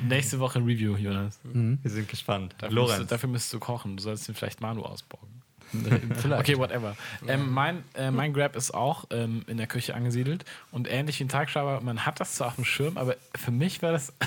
Nächste 0.08 0.38
Woche 0.38 0.58
ein 0.58 0.64
Review, 0.64 0.96
Jonas. 0.96 1.38
Wir 1.44 1.90
sind 1.90 2.08
gespannt. 2.08 2.54
Dafür, 2.58 2.74
müsstest, 2.74 2.96
Lorenz, 2.96 3.10
dafür 3.10 3.28
müsstest 3.28 3.52
du 3.54 3.58
kochen. 3.58 3.96
Du 3.96 4.02
sollst 4.02 4.28
den 4.28 4.34
vielleicht 4.34 4.62
Manu 4.62 4.82
ausbauen. 4.82 5.41
Okay, 6.38 6.58
whatever. 6.58 6.96
Ähm, 7.26 7.50
mein, 7.50 7.84
äh, 7.94 8.10
mein 8.10 8.32
Grab 8.32 8.56
ist 8.56 8.72
auch 8.72 9.04
ähm, 9.10 9.44
in 9.46 9.56
der 9.56 9.66
Küche 9.66 9.94
angesiedelt 9.94 10.44
und 10.70 10.90
ähnlich 10.90 11.18
wie 11.20 11.24
ein 11.24 11.28
Tagschaber, 11.28 11.80
man 11.80 12.04
hat 12.06 12.20
das 12.20 12.34
zwar 12.34 12.48
auf 12.48 12.56
dem 12.56 12.64
Schirm, 12.64 12.96
aber 12.96 13.16
für 13.34 13.50
mich 13.50 13.82
war 13.82 13.92
das. 13.92 14.12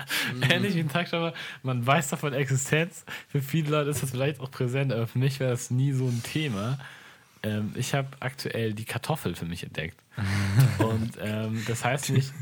ähnlich 0.50 0.74
wie 0.74 0.80
ein 0.80 0.88
Tagschaber, 0.88 1.32
man 1.62 1.86
weiß 1.86 2.08
davon 2.08 2.32
Existenz. 2.32 3.04
Für 3.28 3.40
viele 3.40 3.70
Leute 3.70 3.90
ist 3.90 4.02
das 4.02 4.10
vielleicht 4.10 4.40
auch 4.40 4.50
präsent, 4.50 4.92
aber 4.92 5.06
für 5.06 5.18
mich 5.18 5.38
wäre 5.38 5.50
das 5.50 5.70
nie 5.70 5.92
so 5.92 6.06
ein 6.06 6.22
Thema. 6.22 6.78
Ähm, 7.42 7.72
ich 7.76 7.94
habe 7.94 8.08
aktuell 8.20 8.74
die 8.74 8.84
Kartoffel 8.84 9.34
für 9.36 9.44
mich 9.44 9.62
entdeckt. 9.62 9.96
und 10.78 11.12
ähm, 11.20 11.62
das 11.68 11.84
heißt 11.84 12.10
nicht, 12.10 12.32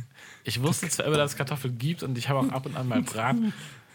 ich 0.45 0.63
wusste 0.63 0.89
zwar 0.89 1.07
immer, 1.07 1.17
dass 1.19 1.33
es 1.33 1.37
Kartoffeln 1.37 1.77
gibt 1.77 2.03
und 2.03 2.17
ich 2.17 2.29
habe 2.29 2.41
auch 2.41 2.53
ab 2.53 2.67
und 2.67 2.77
an 2.77 2.89
mal 2.89 3.03
Brat. 3.03 3.37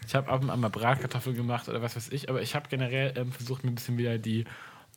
Ich 0.06 0.14
habe 0.14 0.30
ab 0.30 0.42
und 0.42 0.50
an 0.50 0.60
mal 0.60 0.68
Bratkartoffeln 0.68 1.36
gemacht 1.36 1.68
oder 1.68 1.82
was 1.82 1.96
weiß 1.96 2.10
ich, 2.10 2.28
aber 2.28 2.42
ich 2.42 2.54
habe 2.54 2.68
generell 2.68 3.14
ähm, 3.16 3.32
versucht, 3.32 3.64
mir 3.64 3.70
ein 3.70 3.74
bisschen 3.74 3.98
wieder 3.98 4.18
die 4.18 4.44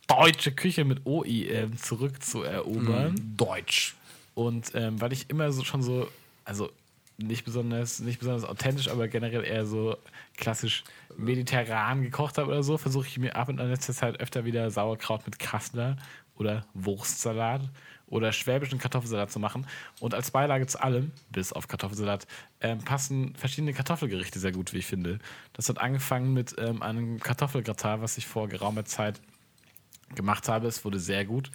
deutsche 0.08 0.52
Küche 0.52 0.86
mit 0.86 1.06
OI 1.06 1.48
ähm, 1.50 1.78
zurückzuerobern. 1.78 3.16
Deutsch. 3.38 3.96
Und 4.34 4.72
ähm, 4.76 5.00
weil 5.00 5.14
ich 5.14 5.30
immer 5.30 5.52
so 5.52 5.64
schon 5.64 5.82
so, 5.82 6.08
also 6.44 6.70
nicht 7.18 7.46
besonders, 7.46 8.00
nicht 8.00 8.20
besonders 8.20 8.44
authentisch, 8.44 8.90
aber 8.90 9.08
generell 9.08 9.44
eher 9.44 9.66
so 9.66 9.96
klassisch 10.36 10.84
mediterran 11.18 12.04
gekocht 12.04 12.38
habe 12.38 12.50
oder 12.50 12.64
so, 12.64 12.78
versuche 12.78 13.08
ich 13.08 13.18
mir 13.18 13.36
ab 13.36 13.48
und 13.48 13.60
an 13.62 13.70
letzter 13.70 13.94
Zeit 13.94 14.20
öfter 14.20 14.44
wieder 14.44 14.70
Sauerkraut 14.70 15.26
mit 15.26 15.40
Kassler 15.40 15.98
oder 16.38 16.66
Wurstsalat 16.74 17.62
oder 18.08 18.32
schwäbischen 18.32 18.80
Kartoffelsalat 18.80 19.32
zu 19.32 19.40
machen. 19.40 19.68
Und 20.00 20.14
als 20.14 20.32
Beilage 20.32 20.68
zu 20.68 20.82
allem, 20.82 21.12
bis 21.32 21.54
auf 21.54 21.68
Kartoffelsalat, 21.68 22.28
ähm, 22.62 22.80
passen 22.80 23.36
verschiedene 23.36 23.74
Kartoffelgerichte 23.74 24.40
sehr 24.40 24.52
gut, 24.52 24.74
wie 24.74 24.80
ich 24.80 24.86
finde. 24.86 25.20
Das 25.54 25.70
hat 25.70 25.80
angefangen 25.80 26.34
mit 26.34 26.56
ähm, 26.58 26.82
einem 26.82 27.20
Kartoffelgratin, 27.20 28.02
was 28.02 28.18
ich 28.18 28.28
vor 28.28 28.48
geraumer 28.48 28.86
Zeit 28.86 29.20
gemacht 30.14 30.48
habe. 30.48 30.68
Es 30.68 30.86
wurde 30.86 31.00
sehr 31.00 31.26
gut. 31.26 31.52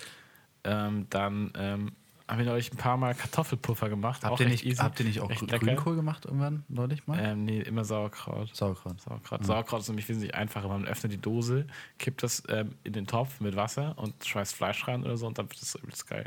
Ähm, 0.64 1.06
dann 1.08 1.52
ähm, 1.56 1.92
haben 2.30 2.38
wir 2.38 2.46
neulich 2.46 2.72
ein 2.72 2.76
paar 2.76 2.96
Mal 2.96 3.12
Kartoffelpuffer 3.12 3.88
gemacht. 3.88 4.24
Habt 4.24 4.38
ihr, 4.38 4.48
nicht, 4.48 4.64
easy, 4.64 4.76
habt 4.76 5.00
ihr 5.00 5.06
nicht 5.06 5.20
auch. 5.20 5.28
Grünkohl 5.28 5.96
gemacht 5.96 6.26
irgendwann 6.26 6.62
neulich 6.68 7.04
mal? 7.08 7.18
Ähm, 7.18 7.44
nee, 7.44 7.60
immer 7.60 7.84
Sauerkraut. 7.84 8.54
Sauerkraut. 8.54 9.00
Sauerkraut. 9.00 9.44
Sauerkraut 9.44 9.80
ist 9.80 9.88
nämlich 9.88 10.08
wesentlich 10.08 10.32
einfacher. 10.32 10.68
Man 10.68 10.86
öffnet 10.86 11.12
die 11.12 11.20
Dose, 11.20 11.66
kippt 11.98 12.22
das 12.22 12.44
ähm, 12.48 12.76
in 12.84 12.92
den 12.92 13.08
Topf 13.08 13.40
mit 13.40 13.56
Wasser 13.56 13.98
und 13.98 14.24
schmeißt 14.24 14.54
Fleisch 14.54 14.86
rein 14.86 15.02
oder 15.02 15.16
so 15.16 15.26
und 15.26 15.38
dann 15.38 15.50
wird 15.50 15.60
das 15.60 15.74
übelst 15.74 16.06
geil. 16.06 16.24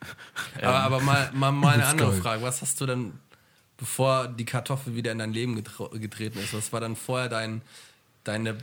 Aber, 0.62 0.80
aber 0.80 1.00
mal, 1.00 1.30
mal, 1.32 1.52
mal 1.52 1.74
eine 1.74 1.86
andere 1.86 2.10
geil. 2.10 2.20
Frage. 2.20 2.42
Was 2.42 2.60
hast 2.60 2.80
du 2.80 2.86
denn, 2.86 3.12
bevor 3.76 4.28
die 4.28 4.44
Kartoffel 4.44 4.94
wieder 4.94 5.10
in 5.10 5.18
dein 5.18 5.32
Leben 5.32 5.54
getreten 5.54 6.38
ist, 6.38 6.52
was 6.52 6.72
war 6.72 6.80
dann 6.80 6.96
vorher 6.96 7.28
dein, 7.28 7.62
deine 8.22 8.58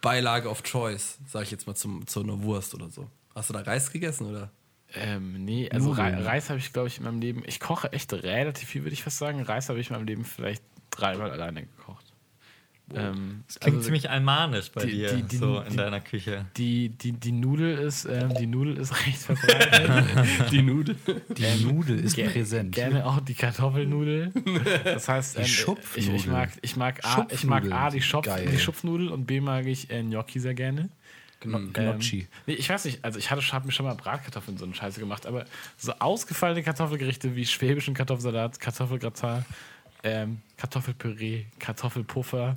Beilage 0.00 0.48
of 0.48 0.64
Choice, 0.64 1.18
sag 1.26 1.44
ich 1.44 1.50
jetzt 1.52 1.66
mal 1.66 1.76
zum, 1.76 2.06
zu 2.06 2.22
einer 2.22 2.42
Wurst 2.42 2.74
oder 2.74 2.90
so? 2.90 3.08
Hast 3.34 3.50
du 3.50 3.54
da 3.54 3.60
Reis 3.60 3.92
gegessen 3.92 4.26
oder? 4.26 4.50
Ähm, 4.94 5.44
nee, 5.44 5.68
also. 5.70 5.92
Re 5.92 6.24
Reis 6.24 6.48
habe 6.48 6.58
ich, 6.58 6.72
glaube 6.72 6.88
ich, 6.88 6.98
in 6.98 7.04
meinem 7.04 7.20
Leben. 7.20 7.42
Ich 7.46 7.60
koche 7.60 7.92
echt 7.92 8.12
relativ 8.12 8.68
viel, 8.68 8.82
würde 8.84 8.94
ich 8.94 9.02
fast 9.02 9.18
sagen. 9.18 9.42
Reis 9.42 9.68
habe 9.68 9.78
ich 9.80 9.90
in 9.90 9.96
meinem 9.96 10.06
Leben 10.06 10.24
vielleicht 10.24 10.62
dreimal 10.90 11.30
alleine 11.30 11.62
gekocht. 11.62 12.06
Ähm, 12.94 13.44
das 13.46 13.60
klingt 13.60 13.76
also 13.76 13.84
ziemlich 13.84 14.08
almanisch 14.08 14.70
bei 14.70 14.86
die- 14.86 14.92
dir, 14.92 15.12
die- 15.12 15.22
die- 15.24 15.36
so 15.36 15.60
in 15.60 15.72
die- 15.72 15.76
deiner 15.76 16.00
Küche. 16.00 16.46
Die, 16.56 16.88
die, 16.88 17.12
die 17.12 17.32
Nudel 17.32 17.76
ist, 17.76 18.06
ähm, 18.06 18.32
die 18.40 18.46
Nudel 18.46 18.78
ist 18.78 18.92
recht 19.06 19.18
verbreitet. 19.18 20.50
Die 20.50 20.62
Nudel. 20.62 20.96
Die 21.36 21.64
Nudel 21.66 22.00
ist 22.00 22.16
Ge- 22.16 22.30
präsent. 22.30 22.74
Gerne 22.74 23.04
auch 23.04 23.20
die 23.20 23.34
Kartoffelnudel. 23.34 24.32
Das 24.84 25.06
heißt, 25.06 25.36
ähm, 25.36 25.42
ich, 25.42 25.54
Schupfnudel. 25.54 26.14
ich, 26.14 26.26
mag, 26.28 26.48
ich, 26.62 26.76
mag 26.76 27.04
A, 27.04 27.26
ich 27.30 27.44
mag. 27.44 27.70
A 27.70 27.90
die, 27.90 28.00
Schopf, 28.00 28.24
Geil. 28.24 28.48
die 28.50 28.58
Schupfnudel 28.58 29.08
und 29.08 29.26
B 29.26 29.42
mag 29.42 29.66
ich 29.66 29.90
äh, 29.90 30.02
Gnocchi 30.02 30.40
sehr 30.40 30.54
gerne. 30.54 30.88
Gno 31.40 31.60
Gnocchi. 31.72 32.20
Ähm, 32.20 32.26
nee, 32.46 32.54
ich 32.54 32.68
weiß 32.68 32.84
nicht, 32.84 33.04
also 33.04 33.18
ich 33.18 33.30
hatte 33.30 33.42
habe 33.52 33.66
mir 33.66 33.72
schon 33.72 33.86
mal 33.86 33.94
Bratkartoffeln 33.94 34.58
so 34.58 34.64
eine 34.64 34.74
Scheiße 34.74 34.98
gemacht, 35.00 35.26
aber 35.26 35.44
so 35.76 35.92
ausgefallene 35.92 36.62
Kartoffelgerichte 36.62 37.36
wie 37.36 37.46
schwäbischen 37.46 37.94
Kartoffelsalat, 37.94 38.58
Kartoffelgratin, 38.58 39.44
ähm, 40.02 40.42
Kartoffelpüree, 40.56 41.44
Kartoffelpuffer, 41.58 42.56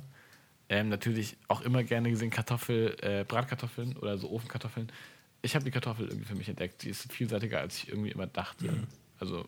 ähm, 0.68 0.88
natürlich 0.88 1.36
auch 1.48 1.60
immer 1.60 1.84
gerne 1.84 2.10
gesehen 2.10 2.30
Kartoffel, 2.30 2.96
äh, 3.02 3.24
Bratkartoffeln 3.24 3.96
oder 3.96 4.18
so 4.18 4.30
Ofenkartoffeln. 4.30 4.90
Ich 5.42 5.54
habe 5.54 5.64
die 5.64 5.70
Kartoffel 5.70 6.06
irgendwie 6.08 6.24
für 6.24 6.34
mich 6.34 6.48
entdeckt. 6.48 6.82
Die 6.82 6.88
ist 6.88 7.12
vielseitiger, 7.12 7.60
als 7.60 7.76
ich 7.76 7.88
irgendwie 7.88 8.10
immer 8.10 8.26
dachte. 8.26 8.86
Also, 9.18 9.44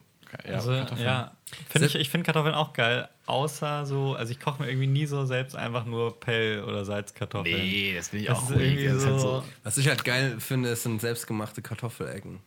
ja, 0.46 0.54
Also, 0.54 0.70
Kartoffeln. 0.72 1.06
ja, 1.06 1.32
find 1.68 1.84
ich, 1.84 1.94
ich 1.96 2.10
finde 2.10 2.24
Kartoffeln 2.26 2.54
auch 2.54 2.72
geil, 2.72 3.08
außer 3.26 3.86
so, 3.86 4.14
also 4.14 4.30
ich 4.32 4.40
koche 4.40 4.62
mir 4.62 4.68
irgendwie 4.68 4.86
nie 4.86 5.06
so 5.06 5.24
selbst 5.26 5.54
einfach 5.56 5.84
nur 5.84 6.18
Pell- 6.20 6.62
oder 6.64 6.84
Salzkartoffeln. 6.84 7.54
Nee, 7.56 7.94
das 7.96 8.08
bin 8.10 8.20
ich 8.20 8.26
Das 8.26 8.38
auch 8.38 8.50
irgendwie 8.50 8.84
ist 8.84 8.92
halt 9.04 9.18
so, 9.20 9.40
so, 9.40 9.44
Was 9.62 9.76
ich 9.76 9.88
halt 9.88 10.04
geil 10.04 10.40
finde, 10.40 10.74
sind 10.76 11.00
selbstgemachte 11.00 11.62
Kartoffelecken. 11.62 12.40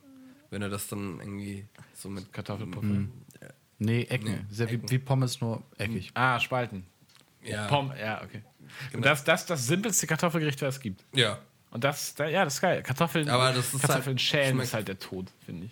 Wenn 0.50 0.62
du 0.62 0.70
das 0.70 0.88
dann 0.88 1.20
irgendwie 1.20 1.66
so 1.94 2.10
mit 2.10 2.32
Kartoffelpuffer. 2.32 2.88
Nee, 3.80 4.04
Ecken. 4.04 4.32
Nee, 4.32 4.40
Sehr 4.50 4.70
Wie, 4.72 4.82
wie 4.90 4.98
Pommes, 4.98 5.40
nur 5.42 5.62
eckig. 5.78 6.10
Ah, 6.14 6.40
Spalten. 6.40 6.86
Ja. 7.44 7.68
Pom, 7.68 7.92
ja, 8.00 8.24
okay. 8.24 8.42
Und 8.94 9.06
das, 9.06 9.24
das 9.24 9.46
das 9.46 9.68
simpelste 9.68 10.08
Kartoffelgericht, 10.08 10.62
was 10.62 10.76
es 10.76 10.82
gibt. 10.82 11.04
Ja. 11.14 11.38
Und 11.72 11.84
das, 11.84 12.16
da, 12.16 12.28
ja, 12.28 12.44
das 12.44 12.56
ist 12.56 12.62
geil. 12.62 12.82
Kartoffeln, 12.82 13.30
Aber 13.30 13.52
das 13.54 13.74
ist 13.74 13.82
Kartoffeln 13.82 14.16
halt- 14.18 14.22
schälen 14.22 14.60
ist 14.60 14.74
halt 14.74 14.88
der 14.88 14.98
Tod, 15.00 15.28
finde 15.46 15.66
ich. 15.68 15.72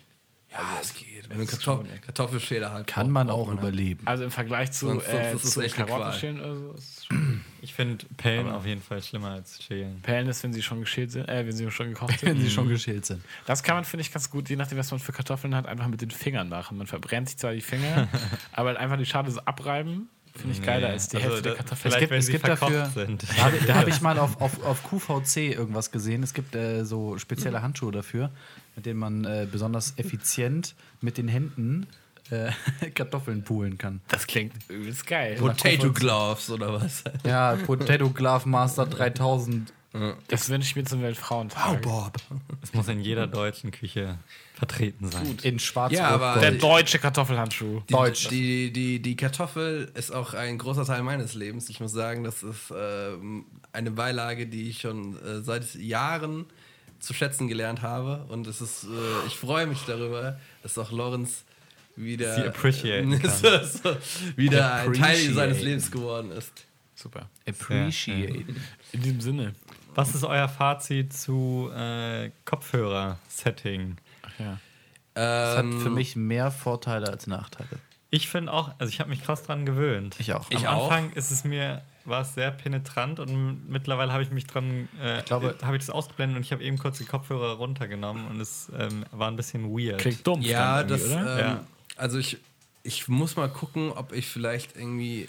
Ja, 0.58 0.78
es 0.80 0.94
geht. 0.94 1.28
Wenn 1.28 1.38
du 1.38 1.46
Kartoff 1.46 1.84
Kartoffelschäler 2.04 2.72
halt 2.72 2.86
Kann 2.86 3.10
man 3.10 3.30
auch 3.30 3.48
überleben. 3.50 4.06
Also 4.06 4.24
im 4.24 4.30
Vergleich 4.30 4.72
zu, 4.72 4.86
Sonst- 4.86 5.04
sonst 5.06 5.56
äh, 5.56 5.64
es 5.64 5.74
zu. 5.74 5.76
Karottenschälen 5.84 6.40
oder 6.40 6.54
so. 6.54 6.74
Ich 7.62 7.74
finde 7.74 8.06
Pellen 8.16 8.48
auf 8.48 8.64
jeden 8.64 8.80
Fall 8.80 9.02
schlimmer 9.02 9.30
als 9.30 9.60
Schälen. 9.60 10.00
Perlen 10.00 10.28
ist, 10.28 10.40
wenn 10.44 10.52
sie 10.52 10.62
schon 10.62 10.78
geschält 10.80 11.10
sind, 11.10 11.28
äh, 11.28 11.44
wenn 11.44 11.52
sie 11.52 11.68
schon 11.72 11.88
gekocht 11.88 12.22
Wenn 12.22 12.36
sind. 12.36 12.44
sie 12.46 12.50
schon 12.50 12.68
geschält 12.68 13.04
sind. 13.06 13.24
Das 13.44 13.64
kann 13.64 13.74
man, 13.74 13.84
finde 13.84 14.02
ich, 14.02 14.12
ganz 14.12 14.30
gut, 14.30 14.48
je 14.48 14.54
nachdem, 14.54 14.78
was 14.78 14.92
man 14.92 15.00
für 15.00 15.10
Kartoffeln 15.10 15.52
hat, 15.52 15.66
einfach 15.66 15.88
mit 15.88 16.00
den 16.00 16.12
Fingern 16.12 16.48
machen. 16.48 16.78
Man 16.78 16.86
verbrennt 16.86 17.28
sich 17.28 17.38
zwar 17.38 17.52
die 17.54 17.60
Finger, 17.60 18.06
aber 18.52 18.68
halt 18.68 18.78
einfach 18.78 18.96
die 18.98 19.06
Schale 19.06 19.32
so 19.32 19.40
abreiben, 19.40 20.08
finde 20.38 20.54
ich 20.54 20.62
geiler 20.62 20.88
als 20.88 21.08
die 21.08 21.16
Also 21.16 21.28
Hälfte 21.28 21.42
der 21.42 21.52
da- 21.52 21.56
Kartoffeln. 21.58 21.80
Vielleicht, 21.82 21.98
gibt- 22.00 22.10
wenn 22.12 22.18
es 22.18 22.28
gibt 22.28 22.46
dafür- 22.48 22.90
sind. 22.94 23.22
Da 23.36 23.36
habe 23.44 23.58
da 23.66 23.74
hab 23.76 23.88
ich 23.88 24.00
mal 24.00 24.18
auf, 24.18 24.40
auf, 24.40 24.62
auf 24.64 24.82
QVC 24.84 25.52
irgendwas 25.54 25.90
gesehen. 25.90 26.22
Es 26.22 26.34
gibt 26.34 26.54
äh, 26.54 26.84
so 26.84 27.18
spezielle 27.18 27.62
Handschuhe 27.62 27.92
dafür, 27.92 28.30
mit 28.76 28.86
denen 28.86 28.98
man 28.98 29.24
äh, 29.24 29.46
besonders 29.50 29.94
effizient 29.96 30.74
mit 31.00 31.18
den 31.18 31.28
Händen 31.28 31.86
äh, 32.30 32.50
Kartoffeln 32.94 33.42
poolen 33.44 33.78
kann. 33.78 34.00
Das 34.08 34.26
klingt 34.26 34.52
übelst 34.68 35.06
geil. 35.06 35.36
Potato 35.36 35.92
Gloves 35.92 36.50
oder 36.50 36.72
was? 36.72 37.04
Ja, 37.24 37.56
Potato 37.56 38.10
Glove 38.10 38.48
Master 38.48 38.86
3000 38.86 39.72
Das 40.28 40.48
wünsche 40.48 40.68
ich 40.68 40.76
mir 40.76 40.84
zum 40.84 41.02
Weltfrauentag. 41.02 41.82
Bob. 41.82 42.12
Es 42.62 42.74
muss 42.74 42.88
in 42.88 43.00
jeder 43.00 43.26
deutschen 43.26 43.70
Küche 43.70 44.18
vertreten 44.54 45.10
sein. 45.10 45.36
In 45.42 45.58
schwarz 45.58 45.92
Ja, 45.92 46.08
aber- 46.08 46.40
Der 46.40 46.52
deutsche 46.52 46.98
Kartoffelhandschuh. 46.98 47.80
Die, 47.88 47.92
Deutsch. 47.92 48.28
Die, 48.28 48.72
die, 48.72 49.00
die 49.00 49.16
Kartoffel 49.16 49.90
ist 49.94 50.10
auch 50.12 50.34
ein 50.34 50.58
großer 50.58 50.84
Teil 50.84 51.02
meines 51.02 51.34
Lebens. 51.34 51.68
Ich 51.68 51.80
muss 51.80 51.92
sagen, 51.92 52.24
das 52.24 52.42
ist 52.42 52.72
ähm, 52.76 53.44
eine 53.72 53.90
Beilage, 53.90 54.46
die 54.46 54.68
ich 54.70 54.80
schon 54.80 55.16
äh, 55.24 55.42
seit 55.42 55.74
Jahren 55.74 56.46
zu 56.98 57.12
schätzen 57.12 57.48
gelernt 57.48 57.82
habe. 57.82 58.24
Und 58.28 58.46
es 58.46 58.60
ist, 58.60 58.84
äh, 58.84 59.26
ich 59.26 59.36
freue 59.36 59.66
mich 59.66 59.82
darüber, 59.86 60.38
dass 60.62 60.78
auch 60.78 60.90
Lorenz 60.90 61.44
wieder, 61.96 62.34
kann. 63.20 63.30
so, 63.30 63.48
so, 63.64 63.96
wieder 64.36 64.74
ein 64.74 64.92
Teil 64.94 65.32
seines 65.34 65.60
Lebens 65.62 65.90
geworden 65.90 66.30
ist. 66.30 66.52
Super. 66.94 67.28
Appreciate. 67.46 68.44
In 68.92 69.02
diesem 69.02 69.20
Sinne. 69.20 69.54
Was 69.96 70.14
ist 70.14 70.24
euer 70.24 70.48
Fazit 70.48 71.12
zu 71.12 71.70
äh, 71.74 72.30
Kopfhörer-Setting? 72.44 73.96
Ach 74.22 74.38
ja. 74.40 74.58
Das 75.14 75.58
hat 75.58 75.64
Ähm, 75.64 75.80
für 75.80 75.90
mich 75.90 76.16
mehr 76.16 76.50
Vorteile 76.50 77.08
als 77.08 77.26
Nachteile. 77.26 77.68
Ich 78.10 78.28
finde 78.28 78.52
auch, 78.52 78.70
also 78.78 78.90
ich 78.92 79.00
habe 79.00 79.10
mich 79.10 79.22
krass 79.24 79.42
dran 79.42 79.66
gewöhnt. 79.66 80.16
Ich 80.18 80.32
auch. 80.32 80.50
Am 80.50 80.56
Ich 80.56 80.68
auch. 80.68 80.84
Anfang 80.90 81.12
ist 81.14 81.30
es 81.30 81.44
mir, 81.44 81.82
war 82.04 82.20
es 82.22 82.34
sehr 82.34 82.50
penetrant 82.50 83.18
und 83.18 83.68
mittlerweile 83.68 84.12
habe 84.12 84.22
ich 84.22 84.30
mich 84.30 84.46
dran, 84.46 84.88
äh, 85.02 85.22
glaube- 85.22 85.56
habe 85.62 85.76
ich 85.76 85.82
das 85.84 85.90
ausgeblendet 85.90 86.36
und 86.36 86.42
ich 86.44 86.52
habe 86.52 86.62
eben 86.62 86.78
kurz 86.78 86.98
die 86.98 87.04
Kopfhörer 87.04 87.54
runtergenommen 87.54 88.26
und 88.28 88.40
es 88.40 88.70
ähm, 88.78 89.04
war 89.10 89.28
ein 89.28 89.36
bisschen 89.36 89.70
weird. 89.76 89.98
Klingt 89.98 90.26
dumm. 90.26 90.40
Ja, 90.42 90.82
das, 90.84 91.04
ähm, 91.10 91.26
Ja. 91.26 91.64
also 91.96 92.18
ich, 92.18 92.38
ich 92.84 93.08
muss 93.08 93.36
mal 93.36 93.48
gucken, 93.48 93.90
ob 93.90 94.12
ich 94.12 94.28
vielleicht 94.28 94.76
irgendwie 94.76 95.28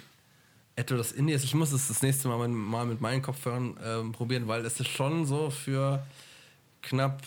etwas 0.78 1.12
Indies, 1.12 1.44
ich 1.44 1.54
muss 1.56 1.72
es 1.74 1.88
das 1.90 2.02
nächste 2.02 2.28
Mal, 2.30 2.48
mit- 2.48 2.56
mal 2.58 2.86
mit 2.86 3.02
meinen 3.02 3.22
Kopfhörern 3.22 3.76
ähm, 3.84 4.12
probieren, 4.14 4.48
weil 4.48 4.64
es 4.66 4.80
ist 4.80 4.88
schon 4.88 5.26
so 5.26 5.50
für 5.50 6.02
knapp 6.82 7.22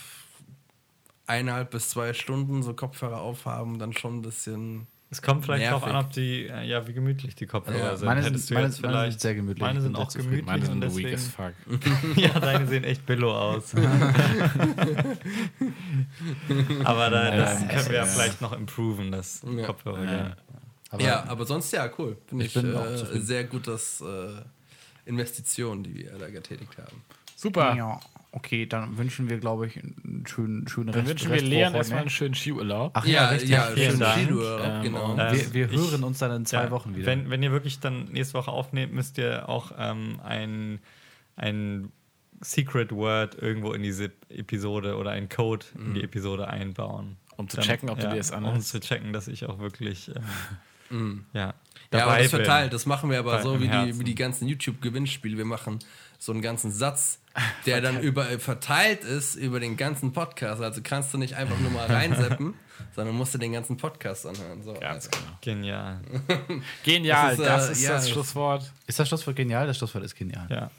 eineinhalb 1.27 1.71
bis 1.73 1.91
zwei 1.91 2.13
Stunden 2.15 2.63
so 2.63 2.73
Kopfhörer 2.75 3.21
aufhaben, 3.21 3.79
dann 3.79 3.93
schon 3.93 4.19
ein 4.19 4.23
bisschen. 4.23 4.87
Es 5.13 5.21
kommt 5.21 5.45
vielleicht 5.45 5.65
Nervig. 5.65 5.81
darauf 5.83 5.97
an, 5.97 6.05
ob 6.07 6.13
die, 6.13 6.47
äh, 6.47 6.63
ja, 6.69 6.87
wie 6.87 6.93
gemütlich 6.93 7.35
die 7.35 7.47
Kopfhörer 7.47 7.77
Ja. 7.79 7.97
sind. 7.97 8.07
Meine 8.07 8.23
Hättest 8.23 8.47
sind- 8.47 8.51
du 8.51 8.55
meine- 8.63 8.67
jetzt 8.73 8.81
meine 8.81 8.93
sind 8.93 9.01
vielleicht, 9.03 9.21
sehr 9.21 9.35
gemütlich. 9.35 9.61
Meine 9.61 9.81
sind 9.81 9.97
auch 9.97 10.13
gemütlich 10.13 10.47
Meine 10.47 10.61
und 10.61 10.67
sind 10.83 10.97
weak 10.97 11.11
deswegen. 11.11 11.15
as 11.17 11.27
fuck. 11.29 11.53
ja, 12.17 12.39
deine 12.39 12.67
sehen 12.69 12.85
echt 12.85 13.05
billow 13.07 13.33
aus. 13.33 13.75
Aber 16.85 17.11
da, 17.11 17.37
das 17.37 17.61
Ja, 17.63 17.67
können 17.69 17.87
wir 17.87 17.93
ja 17.95 18.05
ja. 18.05 18.07
vielleicht 18.07 18.41
noch 18.41 18.53
improven, 18.53 19.11
das 19.13 19.43
Ja. 19.45 19.67
Kopfhörer. 19.67 20.05
Ja. 20.05 20.37
Aber 20.91 21.03
ja, 21.03 21.25
aber 21.29 21.47
sonst 21.47 21.73
ja, 21.73 21.89
cool. 21.99 22.17
Finde 22.27 22.45
Ich 22.45 22.55
ich, 22.57 22.63
bin 22.63 22.75
auch 22.77 22.85
äh, 22.85 23.21
sehr 23.21 23.45
gut, 23.45 23.67
dass 23.69 24.01
äh, 24.01 24.43
Investitionen, 25.07 25.83
die 25.85 25.95
wir 25.95 26.13
da 26.19 26.29
getätigt 26.29 26.77
haben. 26.79 27.03
Super. 27.37 27.75
Ja, 27.75 27.99
okay, 28.33 28.67
dann 28.67 28.99
wünschen 28.99 29.31
wir, 29.31 29.39
glaube 29.39 29.67
ich, 29.67 29.77
einen 29.79 30.25
schönen, 30.29 30.69
schönen 30.69 30.89
Dann 30.89 30.97
Rest- 31.07 31.09
wünschen 31.09 31.33
wir 31.33 31.41
Leon 31.41 31.73
ne? 31.73 31.79
erstmal 31.79 32.01
einen 32.01 32.11
schönen 32.11 32.35
Skiurlaub. 32.35 32.91
Ach 32.95 33.07
ja, 33.07 33.29
richtig. 33.31 33.51
ja, 33.51 33.63
vielen 33.75 33.91
schön 33.93 34.01
Dank. 34.01 34.23
Skiurlaub, 34.25 34.61
Ähm, 34.67 34.83
genau. 34.83 35.17
Ähm, 35.19 35.33
wir 35.33 35.55
wir 35.55 35.71
ich- 35.73 35.91
hören 35.91 36.05
uns 36.05 36.19
dann 36.19 36.33
in 36.33 36.45
zwei 36.45 36.65
Ja, 36.65 36.71
Wochen 36.71 36.95
wieder. 36.97 37.07
Wenn, 37.07 37.31
wenn 37.31 37.43
ihr 37.43 37.51
wirklich 37.51 37.81
dann 37.81 38.05
nächste 38.13 38.35
Woche 38.35 38.51
aufnehmt, 38.51 38.93
müsst 38.93 39.17
ihr 39.17 39.49
auch 39.49 39.73
ähm, 39.79 40.21
ein, 40.23 40.81
ein 41.37 41.91
Secret 42.43 42.93
Word 42.93 43.37
irgendwo 43.41 43.73
in 43.73 43.83
diese 43.83 44.11
Episode 44.29 44.97
oder 44.97 45.11
einen 45.13 45.29
Code 45.29 45.65
in 45.79 45.95
die 45.95 46.03
Episode 46.03 46.49
einbauen. 46.49 47.17
Um 47.37 47.49
zu 47.49 47.59
checken, 47.61 47.89
ob 47.89 47.99
du 48.01 48.09
dir 48.09 48.17
das 48.17 48.33
Um 48.33 48.45
anhörst. 48.45 48.69
zu 48.69 48.81
checken, 48.81 49.13
dass 49.15 49.29
ich 49.29 49.47
auch 49.47 49.59
wirklich 49.61 50.09
ähm, 50.09 50.23
ja, 50.91 51.55
Ja, 51.93 52.05
aber 52.05 52.19
das 52.19 52.31
bin. 52.31 52.41
verteilt, 52.41 52.73
das 52.73 52.87
machen 52.87 53.11
wir 53.11 53.19
aber 53.19 53.37
Bei- 53.37 53.43
so 53.43 53.61
wie 53.61 53.69
die, 53.69 53.99
wie 53.99 54.05
die 54.05 54.15
ganzen 54.15 54.47
YouTube-Gewinnspiele. 54.49 55.37
Wir 55.37 55.45
machen 55.45 55.79
so 56.19 56.33
einen 56.33 56.43
ganzen 56.43 56.71
Satz, 56.71 57.21
der 57.67 57.81
dann 57.81 58.01
überall 58.01 58.39
verteilt 58.39 59.05
ist 59.05 59.37
über 59.37 59.61
den 59.61 59.77
ganzen 59.77 60.13
Podcast. 60.13 60.61
Also 60.63 60.81
kannst 60.83 61.15
du 61.15 61.19
nicht 61.19 61.35
einfach 61.37 61.59
nur 61.59 61.71
mal 61.71 61.87
reinseppen, 61.87 62.55
sondern 62.95 63.15
musst 63.17 63.33
du 63.35 63.39
den 63.39 63.53
ganzen 63.53 63.77
Podcast 63.77 64.27
anhören. 64.27 64.63
So, 64.63 64.75
Ganz 64.75 65.07
also. 65.07 65.11
genau. 65.11 65.39
Genial. 65.41 66.01
Genial, 66.85 67.37
Das 67.37 67.39
ist, 67.39 67.47
das 67.47 67.69
äh, 67.69 67.73
ist 67.73 67.83
ja, 67.83 67.91
das 67.93 68.11
Schlusswort. 68.11 68.73
ist 68.87 68.99
das 68.99 69.09
Schlusswort 69.09 69.37
genial? 69.37 69.67
Das 69.67 69.79
Schlusswort 69.79 70.05
ist 70.05 70.15
genial. 70.17 70.47
Ja. 70.51 70.71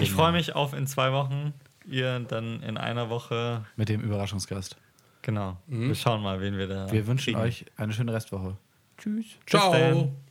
Ich 0.00 0.10
freue 0.12 0.32
mich 0.32 0.54
auf 0.54 0.72
in 0.74 0.86
zwei 0.86 1.12
Wochen. 1.12 1.54
Ihr 1.86 2.18
dann 2.20 2.62
in 2.62 2.76
einer 2.78 3.08
Woche. 3.10 3.64
Mit 3.76 3.88
dem 3.90 4.00
Überraschungsgast. 4.00 4.76
Genau. 5.22 5.56
Wir 5.66 5.94
schauen 5.94 6.22
mal, 6.22 6.40
wen 6.40 6.56
wir 6.58 6.66
da. 6.66 6.90
Wir 6.90 7.06
wünschen 7.06 7.34
kriegen. 7.34 7.46
euch 7.46 7.64
eine 7.76 7.92
schöne 7.92 8.12
Restwoche. 8.12 8.56
Tschüss. 9.04 9.26
Bis 9.44 9.60
Ciao. 9.60 9.72
dann. 9.72 10.23